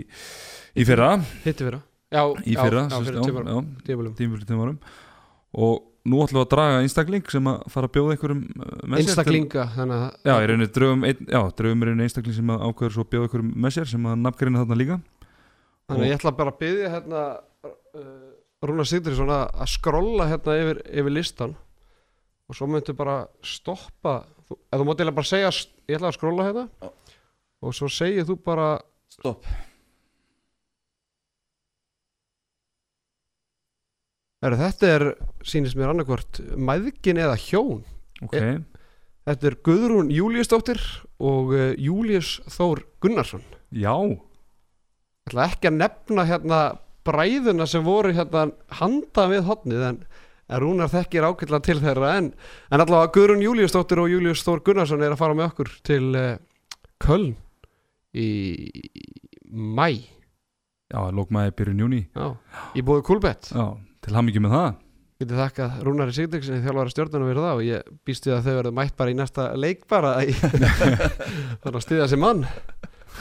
í 0.80 0.86
fyrra, 0.88 1.10
Hitti 1.44 1.65
fyrra. 1.68 1.80
Já, 1.82 1.93
í 2.44 2.56
fyrra, 2.57 2.85
tímafyrir 3.88 4.45
tímarum 4.48 4.77
og 5.53 5.81
nú 6.03 6.19
ætlum 6.23 6.41
við 6.41 6.44
að 6.44 6.52
draga 6.52 6.81
einstakling 6.84 7.30
sem 7.31 7.48
að 7.48 7.64
fara 7.72 7.88
að 7.88 7.94
bjóða 7.95 8.15
einhverjum 8.15 8.44
uh, 8.44 8.72
með 8.91 8.99
sér 8.99 9.11
Einstaklinga, 9.14 9.65
þannig 9.77 10.02
að 10.03 10.27
Já, 10.27 10.34
í 10.34 10.48
rauninni 10.49 10.69
draugum 10.76 11.06
einn, 11.07 11.27
já, 11.31 11.40
draugum 11.60 11.84
er 11.85 11.91
einu 11.94 12.06
einstakling 12.06 12.38
sem 12.38 12.53
að 12.53 12.64
ákveður 12.68 12.95
svo 12.95 13.06
að 13.06 13.11
bjóða 13.14 13.27
einhverjum 13.30 13.52
með 13.64 13.76
sér 13.77 13.91
sem 13.94 14.07
að 14.10 14.18
nafngreina 14.26 14.64
þarna 14.64 14.80
líka. 14.81 14.98
Þannig 15.88 16.03
að 16.03 16.10
ég 16.10 16.19
ætla 16.19 16.35
bara 16.40 16.53
að 16.53 16.60
byggja 16.64 16.91
hérna 16.98 17.23
uh, 17.69 18.30
Rúna 18.68 18.88
Sigdursson 18.88 19.31
að 19.35 19.45
að 19.64 19.72
skrolla 19.73 20.27
hérna 20.31 20.57
yfir, 20.60 20.81
yfir 20.91 21.15
listan. 21.15 21.56
Og 22.52 22.57
svo 22.60 22.68
myndu 22.68 22.95
bara 22.98 23.22
stoppa. 23.48 24.18
Þú, 24.49 24.60
eða 24.68 24.81
þú 24.81 24.88
mátt 24.90 24.99
eiginlega 24.99 25.19
bara 25.22 25.31
segja 25.31 25.53
ég 25.53 25.99
ætla 25.99 26.11
að 26.11 26.18
skrolla 26.18 26.49
hérna. 26.49 26.91
Og 27.64 27.76
svo 27.77 27.88
segir 27.91 28.27
þú 28.27 28.41
bara 28.44 28.73
Stopp 29.14 29.45
er, 34.44 34.57
þetta 34.60 34.91
er, 34.98 35.07
sýnist 35.45 35.78
mér 35.80 35.94
annarkvort 35.94 36.41
mæðgin 36.57 37.22
eða 37.24 37.38
hjón. 37.40 37.84
Ok, 38.24 38.38
þetta 39.28 39.49
er 39.49 39.57
Guðrún 39.65 40.11
Júliusdóttir 40.14 40.82
og 41.24 41.53
uh, 41.56 41.72
Július 41.80 42.38
Þór 42.52 42.84
Gunnarsson. 43.03 43.44
Já, 43.72 43.95
ég 44.03 45.32
ætla 45.32 45.48
ekki 45.49 45.72
að 45.72 45.80
nefna 45.80 46.28
hérna 46.28 46.61
bræðuna 47.07 47.68
sem 47.68 47.84
voru 47.86 48.14
hérna 48.15 48.49
handa 48.80 49.28
við 49.32 49.48
hotnið 49.48 49.88
en 49.90 50.03
Rúnar 50.60 50.91
þekkir 50.91 51.26
ákveðlega 51.26 51.65
til 51.65 51.80
þeirra 51.82 52.10
en, 52.20 52.28
en 52.70 52.84
allavega 52.84 53.14
Guðrún 53.15 53.44
Júliusdóttir 53.44 54.02
og 54.03 54.11
Július 54.11 54.44
Þór 54.45 54.61
Gunnarsson 54.68 55.03
er 55.03 55.15
að 55.15 55.22
fara 55.24 55.38
með 55.38 55.49
okkur 55.49 55.72
til 55.88 56.03
uh, 56.20 56.36
Köln 57.03 57.34
í 58.14 58.28
mæ 59.49 59.88
já, 60.94 60.99
lókmaði 61.15 61.56
byrjun 61.57 61.84
júni 61.86 62.02
já, 62.14 62.28
í 62.78 62.84
búið 62.86 63.06
Kúlbett 63.07 63.49
Já, 63.49 63.74
til 64.04 64.16
hamingi 64.18 64.44
með 64.44 64.56
það 64.58 64.70
getið 65.24 65.40
þakkað 65.44 65.76
Rúnari 65.88 66.14
Sigdegsinni 66.18 66.64
þjálfara 66.66 66.92
stjórnuna 66.94 67.28
fyrir 67.30 67.44
það 67.46 67.60
og 67.60 67.66
ég 67.68 67.92
býst 68.08 68.26
við 68.28 68.36
að 68.38 68.48
þau 68.48 68.56
verður 68.60 68.78
mætt 68.80 68.96
bara 69.00 69.14
í 69.14 69.18
næsta 69.20 69.44
leik 69.56 69.84
bara 69.92 70.14
í, 70.26 70.34
þannig 71.64 71.78
að 71.78 71.84
styðja 71.86 72.08
þessi 72.08 72.20
mann 72.24 72.42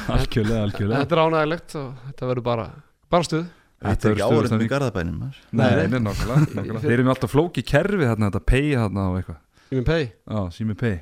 Algjörlega, 0.09 0.63
algjörlega 0.67 1.03
þetta 1.05 1.15
er 1.19 1.23
ánægilegt 1.27 1.77
og 1.79 1.91
þetta 2.09 2.31
verður 2.33 2.47
bara, 2.49 2.67
bara 3.13 3.29
stuð 3.29 3.45
Þetta 3.83 4.07
er 4.09 4.13
ekki 4.15 4.27
stuðstemning. 4.31 4.69
í 4.69 4.71
Garðabænum. 4.71 5.23
Nei, 5.59 5.71
Nei. 5.91 5.99
nákvæmlega. 6.07 6.83
Þeir 6.85 6.93
eru 6.95 7.03
með 7.03 7.13
alltaf 7.17 7.33
flóki 7.33 7.65
kerfi 7.67 8.07
þarna, 8.07 8.29
þetta 8.31 8.43
pay 8.47 8.69
þarna 8.79 9.07
og 9.11 9.17
eitthvað 9.19 9.41
minn 9.73 9.87
pay 9.89 10.05
Já, 10.07 10.39
sími 10.55 10.77
pay 10.79 11.01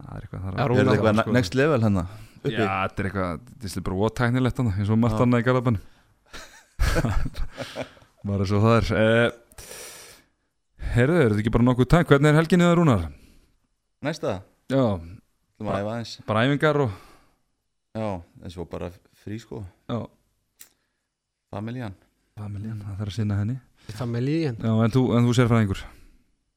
Það 0.00 0.14
er 0.16 0.24
eitthvað 0.24 0.46
Er 0.48 0.72
Rúnar 0.72 0.80
þetta 0.80 0.94
eitthvað 0.94 1.20
sko. 1.20 1.34
next 1.36 1.58
level 1.58 1.80
hérna? 1.84 2.04
Já, 2.42 2.56
þetta 2.56 3.02
er 3.04 3.08
eitthvað, 3.10 3.44
þetta 3.62 3.80
er 3.82 3.86
bara 3.88 4.08
ótæknilegt 4.08 4.56
þarna 4.62 4.72
eins 4.78 4.92
og 4.96 5.02
margt 5.04 5.20
annað 5.26 5.44
í 5.44 5.46
Garðabann 5.50 5.80
Bara 8.28 8.46
svo 8.46 8.60
það 8.62 8.76
er. 8.78 8.90
Eh, 9.02 9.66
Herðu, 10.92 11.18
er 11.18 11.32
þetta 11.32 11.42
ekki 11.42 11.52
bara 11.54 11.66
nokkuð 11.66 11.88
tæk 11.88 12.10
Hvernig 12.10 12.30
er 12.32 12.36
helginni 12.36 12.66
það 12.66 12.76
rúnar? 12.78 13.04
Næsta? 14.02 14.32
Já, 14.72 14.82
aðeins. 15.62 16.16
bara 16.26 16.42
æfingar 16.46 16.80
og 16.84 16.90
Já, 17.92 18.08
en 18.42 18.50
svo 18.50 18.64
bara 18.64 18.88
frí 19.20 19.38
sko. 19.38 19.60
Já, 19.88 19.98
Familjan. 21.52 21.94
Familjan, 22.40 22.78
það 22.80 22.98
þarf 22.98 23.12
að 23.12 23.16
sinna 23.18 23.36
henni. 23.36 23.58
Líðin 24.22 24.56
Já, 24.62 24.72
en 24.84 24.94
þú, 24.94 25.02
en 25.16 25.26
þú 25.26 25.34
sér 25.36 25.50
fræðingur 25.50 25.82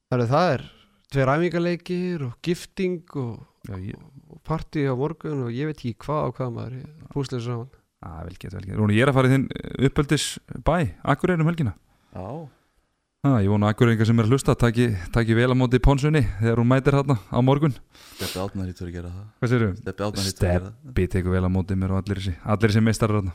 það 0.09 0.21
er, 0.21 0.27
það 0.29 0.51
er 0.53 0.63
tveir 1.11 1.31
æfingarleikir 1.33 2.25
og 2.27 2.35
gifting 2.45 3.17
og, 3.19 3.45
ég, 3.81 3.97
og 4.29 4.39
partí 4.45 4.85
á 4.85 4.93
morgun 4.95 5.45
og 5.47 5.51
ég 5.55 5.69
veit 5.69 5.79
ekki 5.81 5.95
hvað 6.05 6.29
og 6.29 6.37
hvað 6.37 6.53
maður 6.55 6.77
púslega 7.13 7.45
saman 7.45 7.84
að 8.05 8.27
vel 8.29 8.37
gett, 8.37 8.53
vel 8.53 8.65
gett 8.65 8.77
Rúni, 8.79 8.97
ég 8.97 9.05
er 9.05 9.11
að 9.11 9.17
fara 9.17 9.29
í 9.29 9.33
þinn 9.33 9.47
uppöldis 9.89 10.27
bæ 10.65 10.75
Akureyri 11.03 11.43
um 11.43 11.49
helgina. 11.49 11.73
Já. 12.15 12.27
Ha, 13.25 13.31
ég 13.41 13.49
vona 13.49 13.71
Akureyringar 13.73 14.05
sem 14.05 14.19
er 14.21 14.27
að 14.27 14.35
hlusta 14.35 14.53
taki, 14.53 14.91
taki 15.13 15.33
vel 15.37 15.49
á 15.49 15.57
móti 15.57 15.79
Ponsunni 15.81 16.21
þegar 16.43 16.61
hún 16.61 16.69
mætir 16.69 16.93
þarna 16.93 17.15
á 17.25 17.39
morgun. 17.41 17.73
Steppi 18.19 18.37
Átnar 18.43 18.69
hýttur 18.69 18.91
að 18.91 18.99
gera 18.99 19.09
það. 19.09 19.23
Hvað 19.41 19.53
sér 19.53 19.65
Steppi 19.79 20.05
Átnar 20.05 20.27
hýttur 20.27 20.45
að 20.45 20.53
gera 20.53 20.67
það. 20.67 20.75
Steppi 20.85 21.07
tekur 21.15 21.33
vel 21.33 21.41
á 21.41 21.51
móti 21.55 21.79
mér 21.81 21.95
og 21.95 22.03
allir 22.03 22.21
þessi 22.21 22.35
allir 22.45 22.73
þessi 22.73 22.85
meistarar 22.85 23.17
þarna. 23.23 23.33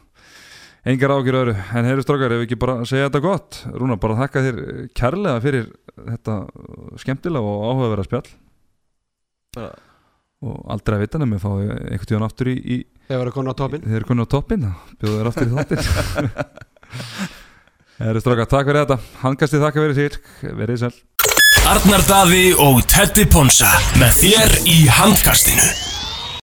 Engar 0.90 1.12
ágjur 1.12 1.36
öðru, 1.42 1.54
en 1.76 1.90
heyrðu 1.90 2.04
strókar 2.06 2.32
ef 2.32 2.38
við 2.40 2.46
ekki 2.46 2.60
bara 2.62 2.76
segja 2.88 3.10
þetta 3.10 3.20
gott, 3.26 3.58
Rúna, 3.74 3.98
bara 4.00 4.16
þakka 4.22 4.44
þér 4.46 4.60
kærlega 4.96 5.42
fyrir 5.44 5.66
þetta 5.98 6.36
skemmtilega 7.02 7.50
og 7.50 7.66
áhugaverða 7.66 8.06
spjall. 8.06 8.30
Bara 9.58 9.89
og 10.40 10.56
aldrei 10.72 10.96
að 10.96 11.04
vita 11.04 11.20
nefnum 11.20 11.36
við 11.36 11.44
fáið 11.44 11.74
einhvern 11.76 12.10
tíðan 12.10 12.26
aftur 12.26 12.48
í, 12.48 12.56
í 12.56 12.76
þegar 13.10 13.20
verður 13.20 13.36
komin 13.36 13.52
á 13.52 13.60
toppin 13.60 13.84
þeir 13.84 13.98
eru 14.00 14.08
konið 14.08 14.24
á 14.24 14.32
toppin 14.34 14.66
bjóðu 15.00 15.18
þér 15.18 15.30
aftur 15.30 15.46
í 15.46 15.54
þáttir 15.58 15.80
heyrðu 18.00 18.22
strókar, 18.24 18.48
takk 18.48 18.70
fyrir 18.70 18.84
þetta. 18.84 18.98
Handkastið 19.20 19.64
þakka 19.66 19.84
fyrir 19.84 19.98
sér, 19.98 20.18
verið 20.62 20.82
sæl. 20.84 20.92
Arnar 21.70 22.04
Daði 22.08 22.44
og 22.64 22.80
Teddy 22.88 23.26
Ponsa 23.30 23.70
með 24.00 24.16
þér 24.22 24.58
í 24.64 24.78
handkastinu 24.96 25.99